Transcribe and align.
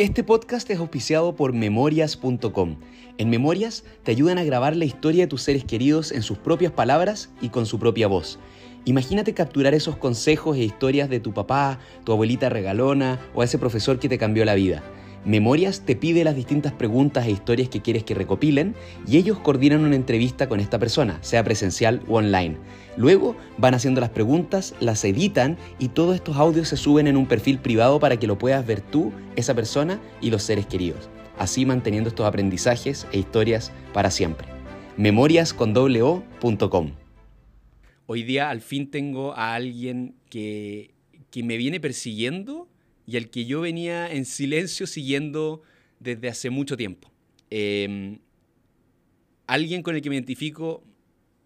Este 0.00 0.24
podcast 0.24 0.70
es 0.70 0.78
auspiciado 0.78 1.36
por 1.36 1.52
memorias.com. 1.52 2.76
En 3.18 3.28
Memorias 3.28 3.84
te 4.02 4.12
ayudan 4.12 4.38
a 4.38 4.44
grabar 4.44 4.74
la 4.74 4.86
historia 4.86 5.24
de 5.24 5.26
tus 5.26 5.42
seres 5.42 5.62
queridos 5.62 6.10
en 6.10 6.22
sus 6.22 6.38
propias 6.38 6.72
palabras 6.72 7.28
y 7.42 7.50
con 7.50 7.66
su 7.66 7.78
propia 7.78 8.06
voz. 8.08 8.38
Imagínate 8.86 9.34
capturar 9.34 9.74
esos 9.74 9.98
consejos 9.98 10.56
e 10.56 10.60
historias 10.60 11.10
de 11.10 11.20
tu 11.20 11.34
papá, 11.34 11.80
tu 12.04 12.12
abuelita 12.12 12.48
regalona 12.48 13.20
o 13.34 13.42
ese 13.42 13.58
profesor 13.58 13.98
que 13.98 14.08
te 14.08 14.16
cambió 14.16 14.46
la 14.46 14.54
vida. 14.54 14.82
Memorias 15.24 15.82
te 15.84 15.96
pide 15.96 16.24
las 16.24 16.34
distintas 16.34 16.72
preguntas 16.72 17.26
e 17.26 17.30
historias 17.30 17.68
que 17.68 17.82
quieres 17.82 18.04
que 18.04 18.14
recopilen 18.14 18.74
y 19.06 19.18
ellos 19.18 19.38
coordinan 19.38 19.84
una 19.84 19.96
entrevista 19.96 20.48
con 20.48 20.60
esta 20.60 20.78
persona, 20.78 21.18
sea 21.22 21.44
presencial 21.44 22.00
o 22.08 22.14
online. 22.14 22.56
Luego 22.96 23.36
van 23.58 23.74
haciendo 23.74 24.00
las 24.00 24.08
preguntas, 24.10 24.74
las 24.80 25.04
editan 25.04 25.58
y 25.78 25.88
todos 25.88 26.14
estos 26.14 26.38
audios 26.38 26.68
se 26.68 26.78
suben 26.78 27.06
en 27.06 27.18
un 27.18 27.26
perfil 27.26 27.58
privado 27.58 28.00
para 28.00 28.18
que 28.18 28.26
lo 28.26 28.38
puedas 28.38 28.66
ver 28.66 28.80
tú, 28.80 29.12
esa 29.36 29.54
persona 29.54 30.00
y 30.22 30.30
los 30.30 30.42
seres 30.42 30.64
queridos. 30.64 31.10
Así 31.38 31.66
manteniendo 31.66 32.08
estos 32.08 32.24
aprendizajes 32.26 33.06
e 33.12 33.18
historias 33.18 33.72
para 33.92 34.10
siempre. 34.10 34.48
memoriascondoblo.com 34.96 36.92
Hoy 38.06 38.22
día 38.22 38.48
al 38.48 38.62
fin 38.62 38.90
tengo 38.90 39.34
a 39.34 39.54
alguien 39.54 40.14
que, 40.30 40.94
que 41.30 41.42
me 41.42 41.58
viene 41.58 41.78
persiguiendo 41.78 42.68
y 43.10 43.16
al 43.16 43.28
que 43.28 43.44
yo 43.44 43.60
venía 43.60 44.10
en 44.10 44.24
silencio 44.24 44.86
siguiendo 44.86 45.62
desde 45.98 46.28
hace 46.28 46.48
mucho 46.48 46.76
tiempo. 46.76 47.10
Em, 47.50 48.20
alguien 49.48 49.82
con 49.82 49.96
el 49.96 50.02
que 50.02 50.10
me 50.10 50.14
identifico, 50.14 50.84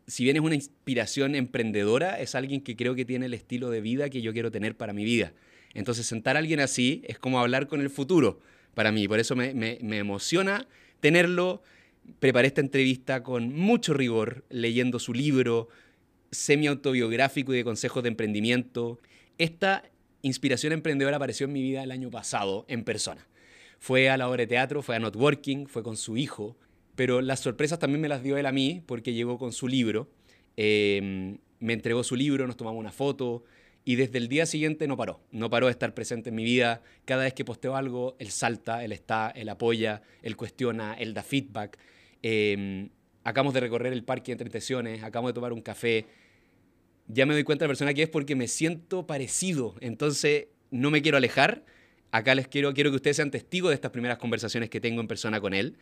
si 0.07 0.25
bien 0.25 0.37
es 0.37 0.43
una 0.43 0.57
inspiración 0.57 1.35
emprendedora, 1.35 2.21
es 2.21 2.35
alguien 2.35 2.61
que 2.61 2.77
creo 2.77 2.95
que 2.95 3.07
tiene 3.07 3.27
el 3.27 3.33
estilo 3.33 3.71
de 3.71 3.81
vida 3.81 4.11
que 4.11 4.21
yo 4.21 4.35
quiero 4.35 4.51
tener 4.51 4.77
para 4.77 4.93
mi 4.93 5.05
vida. 5.05 5.33
Entonces 5.73 6.07
sentar 6.07 6.37
a 6.37 6.41
alguien 6.41 6.61
así 6.61 7.03
es 7.07 7.19
como 7.19 7.41
hablar 7.41 7.67
con 7.67 7.81
el 7.81 7.89
futuro 7.89 8.41
para 8.75 8.93
mí. 8.93 9.09
Por 9.09 9.19
eso 9.19 9.35
me, 9.35 9.79
emociona 9.81 10.69
tenerlo. 11.01 11.63
Preparé 12.21 12.49
esta 12.49 12.61
entrevista 12.61 13.23
con 13.23 13.55
mucho 13.55 13.95
rigor, 13.95 14.45
leyendo 14.51 14.99
su 14.99 15.15
libro 15.15 15.69
semi-autobiográfico 16.31 17.55
y 17.55 17.57
de 17.57 17.65
consejos 17.65 18.03
de 18.03 18.11
emprendimiento. 18.11 19.01
Esta 19.39 19.83
inspiración 20.25 20.73
emprendedora 20.73 21.17
apareció 21.17 21.47
en 21.47 21.53
mi 21.53 21.63
vida 21.63 21.83
el 21.83 21.91
año 21.91 22.11
pasado 22.11 22.65
en 22.69 22.83
persona. 22.83 23.27
Fue 23.79 24.09
a 24.09 24.17
la 24.17 24.29
obra 24.29 24.43
de 24.43 24.47
teatro, 24.47 24.83
fue 24.83 24.97
a 24.97 24.99
Networking, 24.99 25.67
fue 25.67 25.83
con 25.83 25.97
su 25.97 26.17
hijo, 26.17 26.57
pero 26.95 27.21
las 27.21 27.41
sorpresas 27.41 27.79
también 27.79 28.01
me 28.01 28.09
las 28.09 28.23
dio 28.23 28.39
él 28.39 28.47
a 28.47 28.53
mí 28.53 28.83
porque 28.87 29.13
llegó 29.13 29.39
con 29.39 29.53
su 29.53 29.69
libro, 29.69 30.09
em, 30.57 31.39
me 31.61 31.75
entregó 31.75 32.03
su 32.03 32.17
libro, 32.17 32.47
nos 32.47 32.57
tomamos 32.57 32.81
una 32.81 32.93
foto 32.93 33.45
y 33.85 33.97
desde 33.97 34.17
el 34.17 34.29
día 34.29 34.47
siguiente 34.47 34.87
no 34.87 34.97
paró, 34.97 35.21
no 35.31 35.51
paró 35.51 35.67
de 35.67 35.73
estar 35.73 35.93
presente 35.93 36.31
en 36.31 36.37
mi 36.37 36.45
vida. 36.45 36.81
Cada 37.05 37.25
vez 37.25 37.35
que 37.35 37.45
posteo 37.45 37.77
algo, 37.77 38.17
él 38.19 38.31
salta, 38.31 38.83
él 38.83 38.93
está, 38.93 39.31
él 39.31 39.51
apoya, 39.51 40.01
él 40.23 40.37
cuestiona, 40.37 40.95
él 40.95 41.13
da 41.13 41.23
feedback. 41.23 41.79
Em, 42.23 42.89
acabamos 43.25 43.53
de 43.53 43.61
recorrer 43.61 43.93
el 43.93 44.05
parque 44.05 44.31
de 44.31 44.33
entretenciones, 44.33 45.03
acabamos 45.03 45.31
de 45.31 45.35
tomar 45.35 45.53
un 45.53 45.61
café, 45.61 46.07
ya 47.07 47.27
me 47.27 47.35
doy 47.35 47.45
cuenta 47.45 47.65
de 47.65 47.69
la 47.69 47.71
persona 47.71 47.95
que 47.95 48.03
es 48.03 48.09
porque 48.09 48.35
me 48.35 48.49
siento 48.49 49.07
parecido. 49.07 49.75
Entonces, 49.81 50.49
no 50.71 50.91
me 50.91 51.03
quiero 51.03 51.19
alejar. 51.19 51.65
Acá 52.11 52.35
les 52.35 52.49
quiero, 52.49 52.73
quiero 52.75 52.91
que 52.91 52.97
ustedes 52.97 53.17
sean 53.17 53.31
testigos 53.31 53.71
de 53.71 53.75
estas 53.75 53.91
primeras 53.91 54.19
conversaciones 54.19 54.71
que 54.71 54.81
tengo 54.81 55.01
en 55.01 55.09
persona 55.09 55.41
con 55.41 55.53
él. 55.55 55.77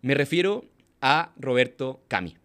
Me 0.00 0.14
refiero 0.14 0.64
a 1.00 1.32
Roberto 1.36 2.02
Cami. 2.08 2.36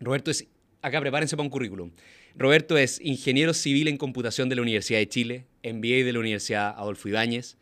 Roberto 0.00 0.30
es, 0.30 0.46
acá 0.82 1.00
prepárense 1.00 1.36
para 1.36 1.44
un 1.44 1.50
currículum. 1.50 1.92
Roberto 2.34 2.76
es 2.76 3.00
ingeniero 3.00 3.54
civil 3.54 3.88
en 3.88 3.96
computación 3.96 4.48
de 4.48 4.56
la 4.56 4.62
Universidad 4.62 4.98
de 4.98 5.08
Chile, 5.08 5.46
MBA 5.62 6.04
de 6.04 6.12
la 6.12 6.18
Universidad 6.18 6.74
Adolfo 6.76 7.08
Ibáñez. 7.08 7.56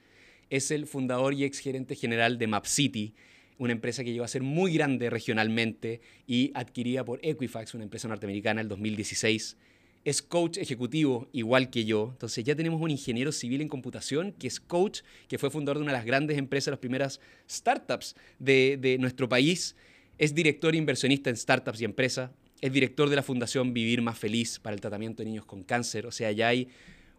Es 0.48 0.70
el 0.70 0.86
fundador 0.86 1.34
y 1.34 1.44
exgerente 1.44 1.94
general 1.94 2.38
de 2.38 2.46
MapCity, 2.46 3.14
una 3.60 3.72
empresa 3.72 4.02
que 4.02 4.10
llegó 4.10 4.24
a 4.24 4.28
ser 4.28 4.42
muy 4.42 4.72
grande 4.72 5.10
regionalmente 5.10 6.00
y 6.26 6.50
adquirida 6.54 7.04
por 7.04 7.20
Equifax, 7.22 7.74
una 7.74 7.84
empresa 7.84 8.08
norteamericana, 8.08 8.62
en 8.62 8.64
el 8.64 8.68
2016. 8.68 9.58
Es 10.02 10.22
coach 10.22 10.56
ejecutivo 10.56 11.28
igual 11.32 11.68
que 11.68 11.84
yo. 11.84 12.08
Entonces 12.12 12.42
ya 12.42 12.56
tenemos 12.56 12.80
un 12.80 12.90
ingeniero 12.90 13.32
civil 13.32 13.60
en 13.60 13.68
computación 13.68 14.32
que 14.32 14.46
es 14.46 14.60
coach, 14.60 15.02
que 15.28 15.36
fue 15.36 15.50
fundador 15.50 15.76
de 15.76 15.82
una 15.82 15.92
de 15.92 15.98
las 15.98 16.06
grandes 16.06 16.38
empresas, 16.38 16.72
las 16.72 16.80
primeras 16.80 17.20
startups 17.50 18.16
de, 18.38 18.78
de 18.80 18.96
nuestro 18.96 19.28
país. 19.28 19.76
Es 20.16 20.34
director 20.34 20.74
e 20.74 20.78
inversionista 20.78 21.28
en 21.28 21.36
startups 21.36 21.82
y 21.82 21.84
empresas. 21.84 22.30
Es 22.62 22.72
director 22.72 23.10
de 23.10 23.16
la 23.16 23.22
Fundación 23.22 23.74
Vivir 23.74 24.00
Más 24.00 24.18
Feliz 24.18 24.58
para 24.58 24.72
el 24.72 24.80
tratamiento 24.80 25.22
de 25.22 25.28
niños 25.28 25.44
con 25.44 25.64
cáncer. 25.64 26.06
O 26.06 26.12
sea, 26.12 26.32
ya 26.32 26.48
hay 26.48 26.68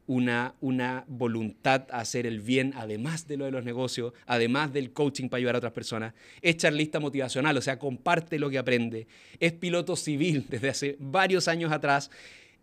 una, 0.08 0.56
una 0.62 1.06
voluntad 1.08 1.88
a 1.92 2.00
hacer 2.00 2.26
el 2.26 2.42
bien, 2.42 2.74
además 2.76 3.28
de 3.28 3.38
lo 3.38 3.46
de 3.46 3.52
los 3.52 3.64
negocios, 3.64 4.14
además 4.26 4.74
del 4.74 4.92
coaching 4.92 5.30
para 5.30 5.40
ayudar 5.40 5.56
a 5.56 5.58
otras 5.60 5.74
personas. 5.74 6.14
Es 6.42 6.58
charlista 6.58 7.00
motivacional, 7.00 7.56
o 7.58 7.62
sea, 7.62 7.80
comparte 7.80 8.40
lo 8.40 8.50
que 8.50 8.58
aprende. 8.58 9.08
Es 9.40 9.54
piloto 9.54 9.96
civil 9.96 10.46
desde 10.50 10.70
hace 10.70 10.96
varios 11.00 11.48
años 11.48 11.72
atrás. 11.72 12.12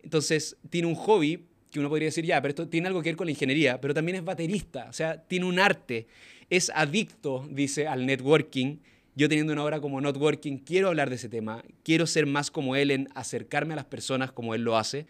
Entonces, 0.03 0.57
tiene 0.69 0.87
un 0.87 0.95
hobby 0.95 1.45
que 1.71 1.79
uno 1.79 1.89
podría 1.89 2.07
decir, 2.07 2.25
ya, 2.25 2.41
pero 2.41 2.49
esto 2.49 2.67
tiene 2.67 2.87
algo 2.87 3.01
que 3.01 3.09
ver 3.09 3.15
con 3.15 3.27
la 3.27 3.31
ingeniería, 3.31 3.79
pero 3.79 3.93
también 3.93 4.17
es 4.17 4.23
baterista, 4.23 4.87
o 4.89 4.93
sea, 4.93 5.21
tiene 5.21 5.45
un 5.45 5.59
arte. 5.59 6.07
Es 6.49 6.71
adicto, 6.73 7.47
dice, 7.51 7.87
al 7.87 8.05
networking. 8.05 8.77
Yo 9.15 9.27
teniendo 9.27 9.53
una 9.53 9.63
obra 9.63 9.81
como 9.81 9.99
Networking, 9.99 10.57
quiero 10.59 10.87
hablar 10.87 11.09
de 11.09 11.17
ese 11.17 11.27
tema, 11.27 11.63
quiero 11.83 12.07
ser 12.07 12.25
más 12.25 12.49
como 12.49 12.75
él 12.77 12.89
en 12.89 13.09
acercarme 13.15 13.73
a 13.73 13.75
las 13.75 13.85
personas 13.85 14.31
como 14.31 14.55
él 14.55 14.61
lo 14.61 14.77
hace. 14.77 15.07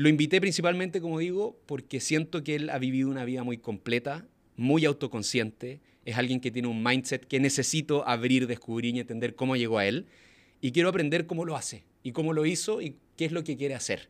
Lo 0.00 0.08
invité 0.08 0.40
principalmente, 0.40 1.02
como 1.02 1.18
digo, 1.18 1.60
porque 1.66 2.00
siento 2.00 2.42
que 2.42 2.54
él 2.54 2.70
ha 2.70 2.78
vivido 2.78 3.10
una 3.10 3.26
vida 3.26 3.44
muy 3.44 3.58
completa, 3.58 4.26
muy 4.56 4.86
autoconsciente, 4.86 5.82
es 6.06 6.16
alguien 6.16 6.40
que 6.40 6.50
tiene 6.50 6.68
un 6.68 6.82
mindset 6.82 7.26
que 7.26 7.38
necesito 7.38 8.08
abrir, 8.08 8.46
descubrir 8.46 8.96
y 8.96 9.00
entender 9.00 9.34
cómo 9.34 9.56
llegó 9.56 9.76
a 9.76 9.84
él. 9.84 10.06
Y 10.62 10.72
quiero 10.72 10.88
aprender 10.88 11.26
cómo 11.26 11.44
lo 11.44 11.54
hace, 11.54 11.84
y 12.02 12.12
cómo 12.12 12.32
lo 12.32 12.46
hizo, 12.46 12.80
y 12.80 12.96
qué 13.18 13.26
es 13.26 13.32
lo 13.32 13.44
que 13.44 13.58
quiere 13.58 13.74
hacer. 13.74 14.08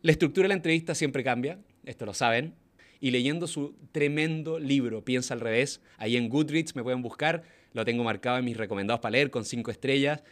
La 0.00 0.10
estructura 0.10 0.46
de 0.46 0.48
la 0.48 0.54
entrevista 0.54 0.96
siempre 0.96 1.22
cambia, 1.22 1.60
esto 1.84 2.04
lo 2.04 2.12
saben, 2.12 2.54
y 2.98 3.12
leyendo 3.12 3.46
su 3.46 3.76
tremendo 3.92 4.58
libro, 4.58 5.04
Piensa 5.04 5.34
al 5.34 5.40
revés, 5.40 5.80
ahí 5.98 6.16
en 6.16 6.28
Goodreads 6.28 6.74
me 6.74 6.82
pueden 6.82 7.00
buscar, 7.00 7.44
lo 7.74 7.84
tengo 7.84 8.02
marcado 8.02 8.38
en 8.38 8.44
mis 8.44 8.56
recomendados 8.56 9.02
para 9.02 9.12
leer 9.12 9.30
con 9.30 9.44
cinco 9.44 9.70
estrellas, 9.70 10.24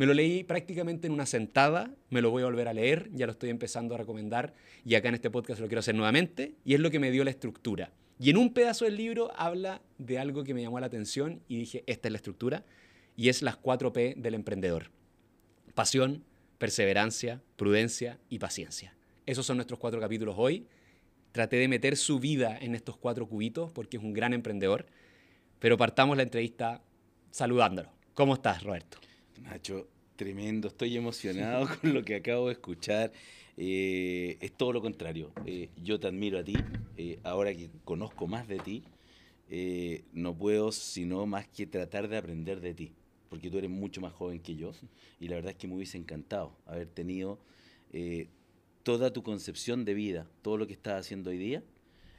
me 0.00 0.06
lo 0.06 0.14
leí 0.14 0.44
prácticamente 0.44 1.08
en 1.08 1.12
una 1.12 1.26
sentada, 1.26 1.90
me 2.08 2.22
lo 2.22 2.30
voy 2.30 2.40
a 2.42 2.46
volver 2.46 2.68
a 2.68 2.72
leer, 2.72 3.10
ya 3.12 3.26
lo 3.26 3.32
estoy 3.32 3.50
empezando 3.50 3.94
a 3.94 3.98
recomendar 3.98 4.54
y 4.82 4.94
acá 4.94 5.10
en 5.10 5.16
este 5.16 5.28
podcast 5.28 5.60
lo 5.60 5.66
quiero 5.66 5.80
hacer 5.80 5.94
nuevamente 5.94 6.54
y 6.64 6.72
es 6.72 6.80
lo 6.80 6.90
que 6.90 6.98
me 6.98 7.10
dio 7.10 7.22
la 7.22 7.28
estructura. 7.28 7.92
Y 8.18 8.30
en 8.30 8.38
un 8.38 8.54
pedazo 8.54 8.86
del 8.86 8.96
libro 8.96 9.30
habla 9.36 9.82
de 9.98 10.18
algo 10.18 10.42
que 10.42 10.54
me 10.54 10.62
llamó 10.62 10.80
la 10.80 10.86
atención 10.86 11.42
y 11.48 11.58
dije, 11.58 11.84
esta 11.86 12.08
es 12.08 12.12
la 12.12 12.16
estructura 12.16 12.64
y 13.14 13.28
es 13.28 13.42
las 13.42 13.60
4P 13.60 14.14
del 14.14 14.32
emprendedor. 14.32 14.90
Pasión, 15.74 16.24
perseverancia, 16.56 17.42
prudencia 17.56 18.18
y 18.30 18.38
paciencia. 18.38 18.96
Esos 19.26 19.44
son 19.44 19.58
nuestros 19.58 19.78
cuatro 19.78 20.00
capítulos 20.00 20.36
hoy. 20.38 20.66
Traté 21.32 21.56
de 21.56 21.68
meter 21.68 21.98
su 21.98 22.18
vida 22.20 22.56
en 22.58 22.74
estos 22.74 22.96
cuatro 22.96 23.28
cubitos 23.28 23.70
porque 23.70 23.98
es 23.98 24.02
un 24.02 24.14
gran 24.14 24.32
emprendedor, 24.32 24.86
pero 25.58 25.76
partamos 25.76 26.16
la 26.16 26.22
entrevista 26.22 26.82
saludándolo. 27.30 27.92
¿Cómo 28.14 28.32
estás, 28.32 28.62
Roberto? 28.62 28.96
Nacho, 29.42 29.88
tremendo, 30.16 30.68
estoy 30.68 30.96
emocionado 30.96 31.68
con 31.80 31.94
lo 31.94 32.04
que 32.04 32.16
acabo 32.16 32.48
de 32.48 32.52
escuchar. 32.52 33.12
Eh, 33.56 34.38
es 34.40 34.52
todo 34.52 34.72
lo 34.72 34.82
contrario. 34.82 35.32
Eh, 35.46 35.68
yo 35.82 35.98
te 35.98 36.08
admiro 36.08 36.38
a 36.38 36.44
ti, 36.44 36.56
eh, 36.96 37.18
ahora 37.22 37.54
que 37.54 37.70
conozco 37.84 38.26
más 38.26 38.48
de 38.48 38.58
ti, 38.58 38.82
no 40.12 40.36
puedo 40.36 40.70
sino 40.70 41.26
más 41.26 41.48
que 41.48 41.66
tratar 41.66 42.08
de 42.08 42.16
aprender 42.16 42.60
de 42.60 42.72
ti, 42.72 42.92
porque 43.28 43.50
tú 43.50 43.58
eres 43.58 43.70
mucho 43.70 44.00
más 44.00 44.12
joven 44.12 44.40
que 44.40 44.54
yo 44.54 44.70
y 45.18 45.26
la 45.26 45.34
verdad 45.34 45.50
es 45.50 45.56
que 45.56 45.66
me 45.66 45.74
hubiese 45.74 45.98
encantado 45.98 46.56
haber 46.66 46.86
tenido 46.86 47.40
toda 48.84 49.12
tu 49.12 49.24
concepción 49.24 49.84
de 49.84 49.94
vida, 49.94 50.28
todo 50.42 50.56
lo 50.56 50.68
que 50.68 50.72
estás 50.74 51.00
haciendo 51.00 51.30
hoy 51.30 51.38
día, 51.38 51.64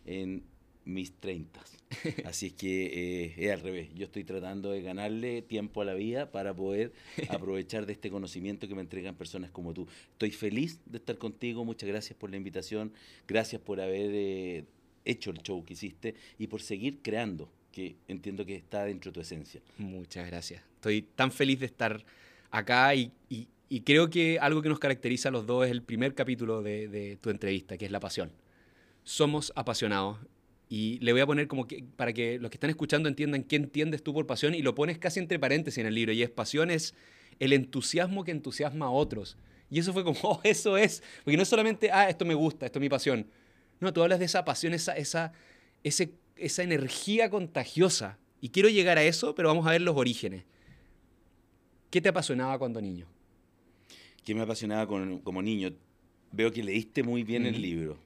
en 0.06 0.44
mis 0.86 1.14
30. 1.14 1.60
Así 2.26 2.48
es 2.48 2.54
que 2.54 2.86
eh, 3.26 3.34
es 3.38 3.52
al 3.52 3.62
revés. 3.62 3.90
Yo 3.96 4.06
estoy 4.06 4.24
tratando 4.24 4.72
de 4.72 4.82
ganarle 4.82 5.42
tiempo 5.42 5.82
a 5.82 5.86
la 5.86 5.94
vida 5.94 6.32
para 6.32 6.54
poder 6.54 6.94
aprovechar 7.30 7.86
de 7.86 7.94
este 7.94 8.10
conocimiento 8.10 8.68
que 8.68 8.76
me 8.76 8.82
entregan 8.82 9.16
personas 9.16 9.52
como 9.52 9.74
tú. 9.74 9.88
Estoy 10.14 10.32
feliz 10.32 10.80
de 10.86 10.98
estar 10.98 11.18
contigo. 11.18 11.66
Muchas 11.66 11.88
gracias 11.90 12.18
por 12.18 12.30
la 12.30 12.38
invitación. 12.38 12.94
Gracias 13.28 13.62
por 13.62 13.82
haber 13.82 14.12
eh, 14.14 14.66
hecho 15.06 15.32
el 15.32 15.42
show 15.42 15.64
que 15.64 15.74
hiciste 15.74 16.16
y 16.38 16.48
por 16.48 16.62
seguir 16.62 17.00
creando, 17.02 17.50
que 17.72 17.96
entiendo 18.08 18.46
que 18.46 18.56
está 18.56 18.86
dentro 18.86 19.12
de 19.12 19.16
tu 19.16 19.22
esencia. 19.22 19.62
Muchas 19.78 20.28
gracias. 20.28 20.64
Estoy 20.76 21.04
tan 21.04 21.32
feliz 21.32 21.60
de 21.60 21.68
estar 21.68 22.04
acá 22.50 22.96
y, 22.96 23.12
creo 23.86 24.10
que 24.10 24.38
algo 24.40 24.62
que 24.62 24.68
nos 24.70 24.80
caracteriza 24.80 25.30
a 25.30 25.32
los 25.32 25.46
dos 25.46 25.66
es 25.66 25.72
el 25.72 25.82
primer 25.82 26.14
capítulo 26.14 26.62
de 26.62 27.18
tu 27.22 27.30
entrevista, 27.30 27.78
que 27.78 27.86
es 27.86 27.92
la 27.92 28.00
pasión. 28.00 28.32
Somos 29.04 29.52
apasionados 29.56 30.20
y 30.74 31.00
le 31.00 31.12
voy 31.12 31.20
a 31.20 31.26
poner 31.26 31.50
como 31.50 31.68
que, 31.68 31.84
para 31.98 32.14
que 32.14 32.40
los 32.40 32.50
que 32.50 32.56
están 32.56 32.70
escuchando 32.70 33.10
entiendan 33.10 33.44
qué 33.44 33.58
entiendes 33.58 34.02
tú 34.04 34.14
por 34.14 34.26
pasión, 34.26 34.56
y 34.56 34.62
lo 34.62 34.74
pones 34.74 34.98
casi 34.98 35.20
entre 35.20 35.38
paréntesis 35.38 35.80
en 35.80 35.86
el 35.88 35.94
libro, 35.96 36.14
y 36.14 36.24
es 36.24 36.30
pasión 36.30 36.72
es 36.72 36.96
el 37.40 37.52
entusiasmo 37.52 38.24
que 38.24 38.32
entusiasma 38.32 38.86
a 38.86 38.90
otros. 38.90 39.36
Y 39.70 39.80
eso 39.80 39.92
fue 39.92 40.06
como, 40.06 40.18
oh, 40.24 40.40
eso 40.46 40.78
es, 40.78 41.04
porque 41.26 41.36
no 41.36 41.44
es 41.44 41.50
solamente, 41.50 41.92
ah, 41.92 42.10
esto 42.10 42.24
me 42.24 42.36
gusta, 42.36 42.68
esto 42.68 42.80
es 42.80 42.82
mi 42.82 42.88
pasión. 42.88 43.28
No, 43.82 43.92
tú 43.92 44.02
hablas 44.02 44.20
de 44.20 44.26
esa 44.26 44.46
pasión, 44.46 44.74
esa, 44.74 44.96
esa, 44.96 45.34
ese 45.84 46.14
esa 46.38 46.64
energía 46.64 47.30
contagiosa. 47.30 48.18
Y 48.40 48.50
quiero 48.50 48.70
llegar 48.70 48.98
a 48.98 49.04
eso, 49.04 49.36
pero 49.36 49.50
vamos 49.50 49.68
a 49.68 49.72
ver 49.72 49.82
los 49.82 49.96
orígenes. 49.98 50.44
¿Qué 51.90 52.00
te 52.02 52.10
apasionaba 52.10 52.58
cuando 52.58 52.82
niño? 52.82 53.06
¿Qué 54.24 54.34
me 54.34 54.42
apasionaba 54.42 54.88
con- 54.88 55.20
como 55.20 55.42
niño? 55.42 55.74
Veo 56.32 56.52
que 56.52 56.64
leíste 56.64 57.04
muy 57.04 57.24
bien 57.24 57.46
el 57.46 57.62
libro. 57.62 57.98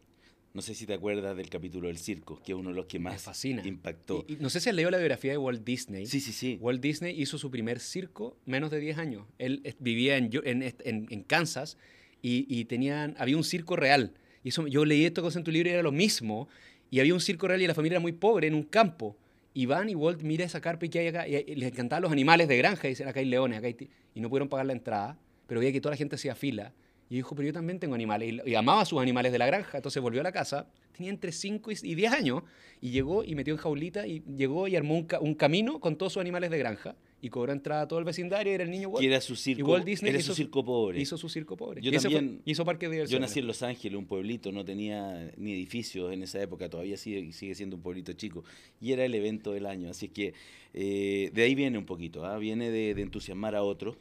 No 0.56 0.62
sé 0.62 0.74
si 0.74 0.86
te 0.86 0.94
acuerdas 0.94 1.36
del 1.36 1.50
capítulo 1.50 1.90
del 1.90 1.98
circo, 1.98 2.42
que 2.42 2.54
es 2.54 2.58
uno 2.58 2.70
de 2.70 2.76
los 2.78 2.86
que 2.86 2.98
más 2.98 3.22
fascina. 3.22 3.62
impactó. 3.68 4.26
Y- 4.28 4.34
y 4.34 4.38
no 4.40 4.50
sé 4.50 4.62
si 4.62 4.70
has 4.70 4.76
leído 4.76 4.90
la 4.90 4.98
biografía 4.98 5.32
de 5.32 5.38
Walt 5.38 5.66
Disney. 5.66 6.06
Sí, 6.06 6.22
sí, 6.22 6.32
sí. 6.32 6.58
Walt 6.62 6.82
Disney 6.82 7.22
hizo 7.22 7.38
su 7.38 7.52
primer 7.52 7.82
circo 7.82 8.38
menos 8.46 8.72
de 8.72 8.80
10 8.80 8.98
años. 8.98 9.26
Él 9.38 9.60
eh, 9.66 9.76
vivía 9.80 10.16
en, 10.16 10.30
Yo- 10.32 10.42
en, 10.46 10.64
est- 10.64 10.82
en- 10.86 11.08
en 11.10 11.24
Kansas 11.24 11.78
y, 12.22 12.46
y 12.50 12.66
tenían, 12.66 13.16
había 13.20 13.36
un 13.36 13.44
circo 13.44 13.76
real. 13.76 14.14
Y 14.46 14.50
eso, 14.50 14.66
yo 14.66 14.86
leí 14.86 15.04
esto 15.06 15.22
cosa 15.22 15.38
en 15.40 15.44
tu 15.44 15.52
libro 15.52 15.70
y 15.70 15.74
era 15.74 15.84
lo 15.84 15.92
mismo. 15.92 16.48
Y 16.90 17.02
había 17.02 17.14
un 17.14 17.20
circo 17.20 17.48
real 17.50 17.62
y 17.62 17.68
la 17.68 17.76
familia 17.76 17.96
era 17.98 18.00
muy 18.02 18.14
pobre 18.14 18.48
en 18.48 18.54
un 18.54 18.64
campo. 18.64 19.18
Y 19.54 19.66
van 19.66 19.90
y 19.90 19.96
Walt 19.96 20.22
mira 20.22 20.46
esa 20.46 20.62
carpa 20.62 20.86
y 20.86 20.90
que 20.90 21.00
hay 21.00 21.08
acá. 21.08 21.28
Y, 21.28 21.54
les 21.56 21.70
encantaban 21.72 22.02
los 22.04 22.12
animales 22.14 22.48
de 22.48 22.56
granja. 22.58 22.88
Y 22.88 22.92
dicen, 22.92 23.10
acá 23.10 23.20
hay 23.20 23.26
leones, 23.26 23.58
acá 23.58 23.68
hay... 23.68 23.74
ti-". 23.74 23.90
Y 24.14 24.22
no 24.22 24.30
pudieron 24.30 24.48
pagar 24.48 24.66
la 24.68 24.74
entrada. 24.74 25.20
Pero 25.48 25.60
veía 25.60 25.74
que 25.74 25.82
toda 25.82 25.92
la 25.92 25.98
gente 25.98 26.16
hacía 26.16 26.34
fila. 26.34 26.74
Y 27.10 27.16
dijo, 27.16 27.36
pero 27.36 27.46
yo 27.48 27.54
también 27.54 27.80
tengo 27.80 27.94
animales. 27.96 28.34
Y, 28.46 28.50
y 28.52 28.56
amaba 28.56 28.82
a 28.82 28.86
sus 28.86 29.00
animales 29.00 29.32
de 29.32 29.38
la 29.38 29.46
granja. 29.46 29.78
Entonces 29.78 30.02
volvió 30.02 30.22
a 30.22 30.24
la 30.24 30.32
casa. 30.32 30.68
Tenía 30.96 31.12
entre 31.12 31.32
5 31.32 31.72
y 31.72 31.76
y 31.92 31.96
10 31.96 32.12
años. 32.14 32.44
Y 32.82 32.90
llegó 32.92 33.24
y 33.24 33.36
metió 33.36 33.54
en 33.54 33.60
jaulita. 33.60 34.08
Y 34.08 34.24
llegó 34.36 34.68
y 34.68 34.76
armó 34.76 34.96
un, 34.96 35.06
ca- 35.06 35.20
un 35.20 35.36
camino 35.36 35.80
con 35.80 35.98
todos 35.98 36.14
sus 36.14 36.22
animales 36.22 36.50
de 36.50 36.58
granja. 36.58 36.96
Y 37.22 37.30
cobró 37.30 37.54
entrada 37.54 37.84
a 37.84 37.88
todo 37.88 38.00
el 38.00 38.06
vecindario. 38.06 38.52
Y 38.52 38.56
era 38.56 38.64
el 38.64 38.72
niño 38.72 38.90
Walt. 38.90 39.02
Que 39.02 39.08
era 39.08 39.22
su 39.22 39.36
circo, 39.36 39.70
Walt 39.72 39.86
Disney 39.86 40.10
era 40.10 40.20
hizo 40.20 40.32
su 40.34 40.36
circo 40.36 40.66
pobre. 40.66 41.00
Hizo 41.00 41.16
su 41.18 41.30
circo 41.30 41.56
pobre. 41.56 41.80
Yo 41.82 41.92
y 41.92 41.96
también- 41.98 42.42
hizo 42.44 42.66
parque 42.66 42.90
de 42.90 43.06
Yo 43.06 43.20
nací 43.20 43.40
en 43.40 43.48
Los 43.48 43.62
Ángeles, 43.62 43.98
un 44.00 44.06
pueblito, 44.08 44.52
no 44.52 44.66
tenía 44.66 45.32
ni 45.38 45.54
edificios 45.54 46.12
en 46.12 46.24
esa 46.24 46.42
época, 46.42 46.70
todavía 46.70 46.98
sigue, 46.98 47.32
sigue 47.34 47.54
siendo 47.54 47.76
un 47.76 47.82
pueblito 47.84 48.14
chico, 48.14 48.44
y 48.82 48.92
era 48.94 49.06
el 49.06 49.14
evento 49.16 49.54
del 49.54 49.66
año, 49.68 49.90
así 49.90 50.10
que 50.10 50.34
eh, 50.74 51.32
de 51.34 51.44
ahí 51.44 51.56
viene 51.56 51.78
un 51.78 51.86
poquito, 51.86 52.26
¿ah? 52.26 52.38
viene 52.38 52.70
de, 52.70 52.94
de 52.96 53.02
entusiasmar 53.02 53.56
a 53.56 53.64
otros, 53.64 53.98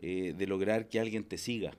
eh, 0.00 0.34
de 0.36 0.46
lograr 0.46 0.88
que 0.88 0.98
alguien 1.00 1.22
te 1.24 1.36
siga 1.38 1.76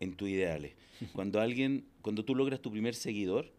en 0.00 0.14
tus 0.14 0.28
ideales. 0.28 0.72
Cuando 1.12 1.40
alguien, 1.40 1.84
cuando 2.02 2.24
tú 2.24 2.34
logras 2.34 2.60
tu 2.60 2.70
primer 2.70 2.94
seguidor, 2.94 3.50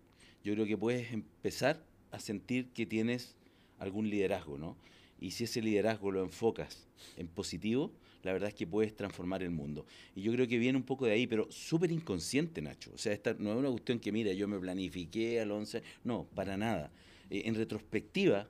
yo 0.44 0.54
creo 0.54 0.66
que 0.66 0.78
puedes 0.78 1.12
empezar 1.14 1.82
a 2.12 2.20
sentir 2.20 2.68
que 2.74 2.86
tienes 2.86 3.36
algún 3.80 4.10
liderazgo, 4.10 4.58
¿no? 4.58 4.76
Y 5.20 5.32
si 5.32 5.44
ese 5.46 5.62
liderazgo 5.62 6.12
lo 6.12 6.24
enfocas 6.24 6.88
en 7.18 7.28
positivo, 7.28 7.92
la 8.24 8.34
verdad 8.34 8.50
es 8.50 8.56
que 8.56 8.66
puedes 8.68 8.96
transformar 8.96 9.42
el 9.44 9.50
mundo. 9.52 9.86
Y 10.16 10.22
yo 10.24 10.32
creo 10.34 10.48
que 10.48 10.58
viene 10.58 10.78
un 10.78 10.84
poco 10.84 11.06
de 11.06 11.14
ahí, 11.14 11.26
pero 11.28 11.48
súper 11.52 11.92
inconsciente, 11.92 12.62
Nacho. 12.62 12.92
O 12.94 12.98
sea, 12.98 13.14
esta 13.14 13.34
no 13.36 13.52
es 13.52 13.58
una 13.58 13.70
cuestión 13.70 14.00
que, 14.00 14.12
mira, 14.12 14.34
yo 14.34 14.48
me 14.48 14.60
planifiqué 14.60 15.40
al 15.40 15.52
11. 15.52 15.82
No, 16.04 16.26
para 16.36 16.58
nada. 16.58 16.92
Eh, 17.30 17.44
en 17.46 17.56
retrospectiva, 17.56 18.48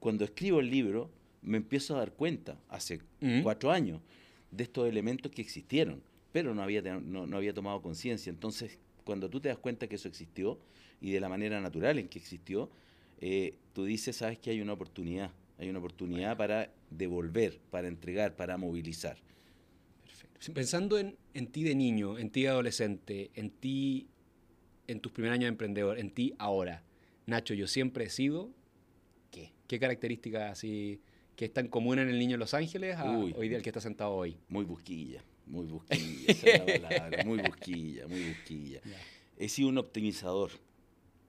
cuando 0.00 0.24
escribo 0.24 0.60
el 0.60 0.70
libro, 0.70 1.10
me 1.42 1.56
empiezo 1.58 1.94
a 1.94 1.98
dar 1.98 2.12
cuenta, 2.12 2.58
hace 2.68 3.00
Mm. 3.20 3.42
cuatro 3.42 3.70
años, 3.70 4.00
de 4.50 4.64
estos 4.64 4.88
elementos 4.88 5.30
que 5.32 5.42
existieron, 5.42 6.02
pero 6.34 6.52
no 6.52 6.64
había, 6.64 6.82
no, 6.82 7.28
no 7.28 7.36
había 7.36 7.54
tomado 7.54 7.80
conciencia. 7.80 8.28
Entonces, 8.28 8.80
cuando 9.04 9.30
tú 9.30 9.38
te 9.38 9.50
das 9.50 9.58
cuenta 9.58 9.86
que 9.86 9.94
eso 9.94 10.08
existió 10.08 10.58
y 11.00 11.12
de 11.12 11.20
la 11.20 11.28
manera 11.28 11.60
natural 11.60 11.96
en 12.00 12.08
que 12.08 12.18
existió, 12.18 12.68
eh, 13.20 13.54
tú 13.72 13.84
dices, 13.84 14.16
sabes 14.16 14.40
que 14.40 14.50
hay 14.50 14.60
una 14.60 14.72
oportunidad, 14.72 15.30
hay 15.58 15.70
una 15.70 15.78
oportunidad 15.78 16.36
para 16.36 16.72
devolver, 16.90 17.60
para 17.70 17.86
entregar, 17.86 18.34
para 18.34 18.56
movilizar. 18.56 19.16
Perfecto. 20.02 20.54
Pensando 20.54 20.98
en, 20.98 21.16
en 21.34 21.46
ti 21.46 21.62
de 21.62 21.76
niño, 21.76 22.18
en 22.18 22.30
ti 22.30 22.42
de 22.42 22.48
adolescente, 22.48 23.30
en 23.34 23.50
ti 23.50 24.08
en 24.88 24.98
tus 24.98 25.12
primeros 25.12 25.34
años 25.34 25.44
de 25.44 25.50
emprendedor, 25.50 26.00
en 26.00 26.10
ti 26.10 26.34
ahora, 26.38 26.82
Nacho, 27.26 27.54
yo 27.54 27.68
siempre 27.68 28.06
he 28.06 28.10
sido, 28.10 28.50
¿qué? 29.30 29.52
¿Qué 29.68 29.78
características 29.78 30.50
así 30.50 31.00
que 31.36 31.44
es 31.44 31.52
tan 31.52 31.68
común 31.68 32.00
en 32.00 32.08
el 32.08 32.18
niño 32.18 32.34
en 32.34 32.40
Los 32.40 32.54
Ángeles 32.54 32.96
a 32.96 33.08
Uy. 33.08 33.32
hoy 33.36 33.48
día 33.48 33.56
el 33.56 33.62
que 33.62 33.70
está 33.70 33.80
sentado 33.80 34.10
hoy? 34.14 34.36
Muy 34.48 34.64
busquilla, 34.64 35.22
muy 35.46 35.66
busquilla, 35.66 36.30
esa 36.32 36.46
es 36.50 36.58
la 36.58 36.64
palabra, 36.82 37.24
muy 37.24 37.38
busquilla, 37.38 38.06
muy 38.08 38.22
busquilla. 38.22 38.80
He 39.36 39.48
sido 39.48 39.68
un 39.68 39.78
optimizador. 39.78 40.50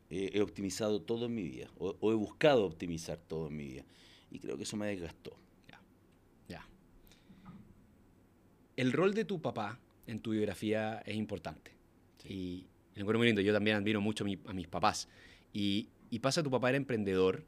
Eh, 0.09 0.29
he 0.33 0.41
optimizado 0.41 1.01
todo 1.01 1.25
en 1.25 1.33
mi 1.35 1.43
vida, 1.43 1.67
o, 1.77 1.95
o 1.99 2.11
he 2.11 2.15
buscado 2.15 2.65
optimizar 2.65 3.17
todo 3.17 3.47
en 3.47 3.57
mi 3.57 3.67
vida. 3.67 3.85
Y 4.31 4.39
creo 4.39 4.55
que 4.57 4.63
eso 4.63 4.77
me 4.77 4.85
desgastó. 4.87 5.35
Ya. 6.47 6.67
El 8.75 8.91
rol 8.91 9.13
de 9.13 9.25
tu 9.25 9.41
papá 9.41 9.79
en 10.05 10.19
tu 10.19 10.31
biografía 10.31 11.01
es 11.05 11.15
importante. 11.15 11.71
Y 12.27 12.65
lo 12.95 13.01
encuentro 13.01 13.19
muy 13.19 13.27
lindo. 13.27 13.41
Yo 13.41 13.53
también 13.53 13.77
admiro 13.77 14.01
mucho 14.01 14.23
a, 14.23 14.27
mi- 14.27 14.39
a 14.45 14.53
mis 14.53 14.67
papás. 14.67 15.07
Y, 15.53 15.89
y 16.09 16.19
pasa, 16.19 16.43
tu 16.43 16.51
papá 16.51 16.69
era 16.69 16.77
emprendedor. 16.77 17.43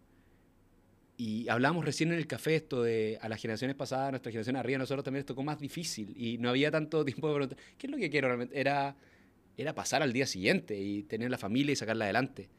Y 1.19 1.49
hablábamos 1.49 1.83
recién 1.83 2.11
en 2.11 2.19
el 2.19 2.27
café 2.27 2.55
esto 2.55 2.83
de 2.83 3.17
a 3.21 3.27
las 3.27 3.41
generaciones 3.41 3.75
pasadas, 3.75 4.09
a 4.09 4.11
nuestra 4.11 4.31
generación 4.31 4.55
arriba, 4.55 4.75
a 4.75 4.79
nosotros 4.79 5.03
también 5.03 5.21
nos 5.21 5.25
tocó 5.25 5.43
más 5.43 5.59
difícil. 5.59 6.13
Y 6.15 6.37
no 6.37 6.49
había 6.49 6.69
tanto 6.69 7.03
tiempo 7.03 7.27
de 7.27 7.33
preguntar, 7.33 7.57
¿qué 7.77 7.87
es 7.87 7.91
lo 7.91 7.97
que 7.97 8.11
quiero 8.11 8.27
realmente? 8.27 8.59
Era, 8.59 8.95
era 9.57 9.73
pasar 9.73 10.03
al 10.03 10.13
día 10.13 10.27
siguiente 10.27 10.79
y 10.79 11.01
tener 11.01 11.31
la 11.31 11.39
familia 11.39 11.73
y 11.73 11.75
sacarla 11.75 12.05
adelante. 12.05 12.49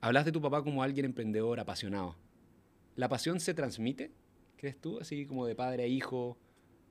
Hablas 0.00 0.24
de 0.24 0.32
tu 0.32 0.40
papá 0.40 0.62
como 0.64 0.82
alguien 0.82 1.04
emprendedor, 1.04 1.60
apasionado. 1.60 2.16
¿La 2.94 3.10
pasión 3.10 3.40
se 3.40 3.52
transmite? 3.52 4.10
¿Crees 4.56 4.80
tú? 4.80 4.98
Así 4.98 5.26
como 5.26 5.46
de 5.46 5.54
padre 5.54 5.82
a 5.82 5.86
hijo. 5.86 6.38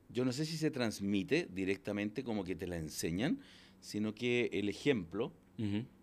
Yo 0.09 0.23
no 0.23 0.31
sé 0.31 0.45
si 0.45 0.55
se 0.55 0.69
transmite 0.69 1.47
directamente 1.51 2.23
como 2.23 2.43
que 2.43 2.55
te 2.55 2.67
la 2.67 2.77
enseñan, 2.77 3.39
sino 3.79 4.13
que 4.13 4.51
el 4.53 4.69
ejemplo, 4.69 5.33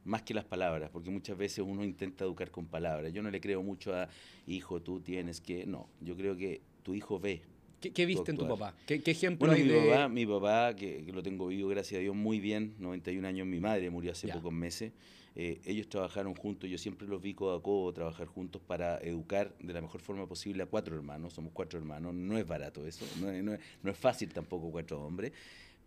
más 0.04 0.22
que 0.22 0.34
las 0.34 0.44
palabras, 0.44 0.90
porque 0.90 1.10
muchas 1.10 1.36
veces 1.36 1.64
uno 1.66 1.84
intenta 1.84 2.24
educar 2.24 2.50
con 2.50 2.66
palabras. 2.66 3.12
Yo 3.12 3.22
no 3.22 3.30
le 3.30 3.40
creo 3.40 3.62
mucho 3.62 3.94
a, 3.94 4.08
hijo, 4.46 4.80
tú 4.82 5.00
tienes 5.00 5.40
que... 5.40 5.64
No, 5.66 5.88
yo 6.00 6.16
creo 6.16 6.36
que 6.36 6.60
tu 6.82 6.94
hijo 6.94 7.18
ve. 7.20 7.42
¿Qué, 7.80 7.92
qué 7.92 8.06
viste 8.06 8.30
en 8.30 8.36
tu 8.36 8.44
actuar. 8.44 8.58
papá? 8.72 8.78
¿Qué, 8.86 9.00
qué 9.02 9.10
ejemplo 9.12 9.46
Bueno, 9.46 9.54
hay 9.60 9.64
mi 9.68 9.72
de...? 9.74 9.90
papá, 9.90 10.08
mi 10.08 10.26
papá 10.26 10.74
que, 10.76 11.04
que 11.04 11.12
lo 11.12 11.22
tengo 11.22 11.48
vivo, 11.48 11.68
gracias 11.68 11.98
a 11.98 12.00
Dios, 12.02 12.14
muy 12.14 12.38
bien, 12.40 12.74
91 12.78 13.26
años, 13.26 13.46
mi 13.46 13.58
madre 13.60 13.90
murió 13.90 14.12
hace 14.12 14.28
Ya. 14.28 14.34
pocos 14.34 14.52
meses. 14.52 14.92
Eh, 15.34 15.60
ellos 15.64 15.88
trabajaron 15.88 16.34
juntos, 16.34 16.68
yo 16.68 16.76
siempre 16.76 17.08
los 17.08 17.22
vi 17.22 17.32
codo 17.32 17.56
a 17.56 17.62
codo 17.62 17.90
trabajar 17.94 18.26
juntos 18.26 18.60
para 18.60 18.98
educar 18.98 19.54
de 19.60 19.72
la 19.72 19.80
mejor 19.80 20.02
forma 20.02 20.26
posible 20.26 20.62
a 20.62 20.66
cuatro 20.66 20.94
hermanos, 20.94 21.32
somos 21.32 21.52
cuatro 21.54 21.78
hermanos, 21.78 22.12
no 22.12 22.36
es 22.36 22.46
barato 22.46 22.86
eso, 22.86 23.06
no 23.18 23.30
es, 23.30 23.42
no 23.42 23.52
no 23.82 23.90
es 23.90 23.96
fácil 23.96 24.28
tampoco 24.30 24.70
cuatro 24.70 25.02
hombres, 25.02 25.32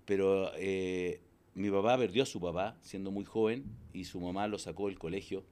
pero 0.03 0.51
eh, 0.57 1.21
mi 1.55 1.71
papá 1.71 1.97
perdió 1.97 2.23
a 2.23 2.25
su 2.25 2.39
papá 2.39 2.77
siendo 2.81 3.11
muy 3.11 3.23
joven 3.23 3.63
y 3.93 4.03
su 4.03 4.19
mamá 4.19 4.47
lo 4.47 4.59
sacó 4.59 4.87
del 4.87 4.99
colegio 4.99 5.43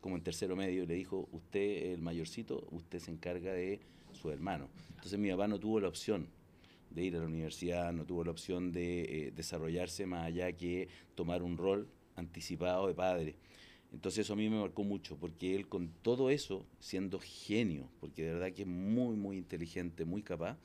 como 0.00 0.14
en 0.14 0.22
tercero 0.22 0.54
medio 0.54 0.84
y 0.84 0.86
le 0.86 0.94
dijo, 0.94 1.28
usted 1.32 1.92
el 1.92 2.02
mayorcito, 2.02 2.68
usted 2.70 3.00
se 3.00 3.10
encarga 3.10 3.52
de 3.52 3.80
su 4.12 4.30
hermano. 4.30 4.68
Entonces 4.90 5.18
mi 5.18 5.30
papá 5.30 5.48
no 5.48 5.58
tuvo 5.58 5.80
la 5.80 5.88
opción 5.88 6.28
de 6.90 7.02
ir 7.02 7.16
a 7.16 7.20
la 7.20 7.26
universidad, 7.26 7.92
no 7.92 8.04
tuvo 8.04 8.24
la 8.24 8.30
opción 8.30 8.72
de 8.72 9.00
eh, 9.02 9.32
desarrollarse 9.34 10.06
más 10.06 10.26
allá 10.26 10.52
que 10.52 10.88
tomar 11.14 11.42
un 11.42 11.56
rol 11.56 11.88
anticipado 12.14 12.86
de 12.86 12.94
padre. 12.94 13.34
Entonces 13.92 14.26
eso 14.26 14.34
a 14.34 14.36
mí 14.36 14.48
me 14.48 14.60
marcó 14.60 14.84
mucho, 14.84 15.16
porque 15.16 15.56
él 15.56 15.66
con 15.66 15.88
todo 16.02 16.28
eso, 16.30 16.66
siendo 16.78 17.18
genio, 17.18 17.88
porque 17.98 18.22
de 18.22 18.34
verdad 18.34 18.52
que 18.52 18.62
es 18.62 18.68
muy, 18.68 19.16
muy 19.16 19.38
inteligente, 19.38 20.04
muy 20.04 20.22
capaz, 20.22 20.58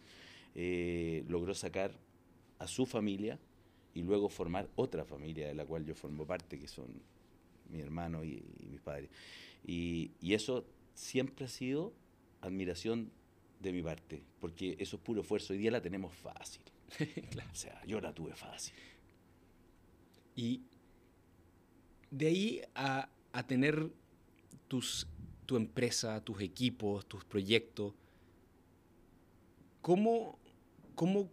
eh, 0.55 1.23
logró 1.29 1.55
sacar 1.55 1.93
a 2.59 2.67
su 2.67 2.85
familia 2.85 3.39
y 3.93 4.03
luego 4.03 4.29
formar 4.29 4.69
otra 4.75 5.05
familia 5.05 5.47
de 5.47 5.53
la 5.53 5.65
cual 5.65 5.85
yo 5.85 5.95
formo 5.95 6.25
parte, 6.25 6.57
que 6.59 6.67
son 6.67 6.87
mi 7.69 7.81
hermano 7.81 8.23
y, 8.23 8.43
y 8.59 8.67
mis 8.67 8.81
padres. 8.81 9.09
Y, 9.65 10.11
y 10.21 10.33
eso 10.33 10.65
siempre 10.93 11.45
ha 11.45 11.49
sido 11.49 11.93
admiración 12.41 13.11
de 13.59 13.71
mi 13.71 13.81
parte, 13.81 14.23
porque 14.39 14.75
eso 14.79 14.95
es 14.95 15.01
puro 15.01 15.21
esfuerzo. 15.21 15.53
Hoy 15.53 15.59
día 15.59 15.71
la 15.71 15.81
tenemos 15.81 16.13
fácil. 16.13 16.61
O 17.51 17.55
sea, 17.55 17.81
yo 17.85 18.01
la 18.01 18.13
tuve 18.13 18.35
fácil. 18.35 18.73
Y 20.35 20.61
de 22.09 22.27
ahí 22.27 22.61
a, 22.75 23.09
a 23.31 23.47
tener 23.47 23.89
tus, 24.67 25.07
tu 25.45 25.57
empresa, 25.57 26.23
tus 26.23 26.41
equipos, 26.41 27.05
tus 27.05 27.23
proyectos, 27.25 27.93
¿cómo, 29.81 30.39
cómo, 30.95 31.29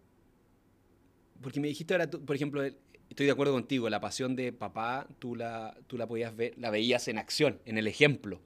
porque 1.42 1.61
me 1.61 1.68
dijiste 1.68 1.95
ahora, 1.95 2.09
por 2.11 2.35
ejemplo, 2.37 2.62
estoy 2.64 3.26
de 3.26 3.33
acuerdo 3.33 3.52
contigo, 3.52 3.88
la 3.88 4.00
pasión 4.00 4.37
de 4.37 4.52
papá, 4.52 5.07
tú 5.18 5.35
la, 5.37 5.76
tú 5.87 5.97
la 5.99 6.07
podías 6.07 6.35
ver, 6.37 6.54
la 6.59 6.71
veías 6.71 7.09
en 7.09 7.18
acción, 7.18 7.61
en 7.64 7.78
el 7.78 7.87
ejemplo. 7.87 8.40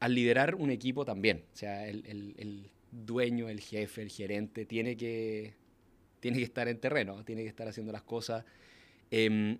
Al 0.00 0.14
liderar 0.14 0.54
un 0.56 0.70
equipo 0.70 1.04
también, 1.04 1.44
o 1.52 1.56
sea, 1.56 1.88
el, 1.88 2.04
el- 2.06 2.70
dueño, 2.92 3.48
el 3.50 3.60
jefe, 3.60 4.00
el 4.00 4.08
gerente, 4.10 4.64
tiene 4.64 4.96
que, 4.96 5.54
tiene 6.20 6.38
que 6.38 6.44
estar 6.44 6.66
en 6.68 6.78
terreno, 6.78 7.24
tiene 7.24 7.42
que 7.42 7.48
estar 7.48 7.68
haciendo 7.68 7.92
las 7.92 8.02
cosas. 8.02 8.44
Em, 9.10 9.58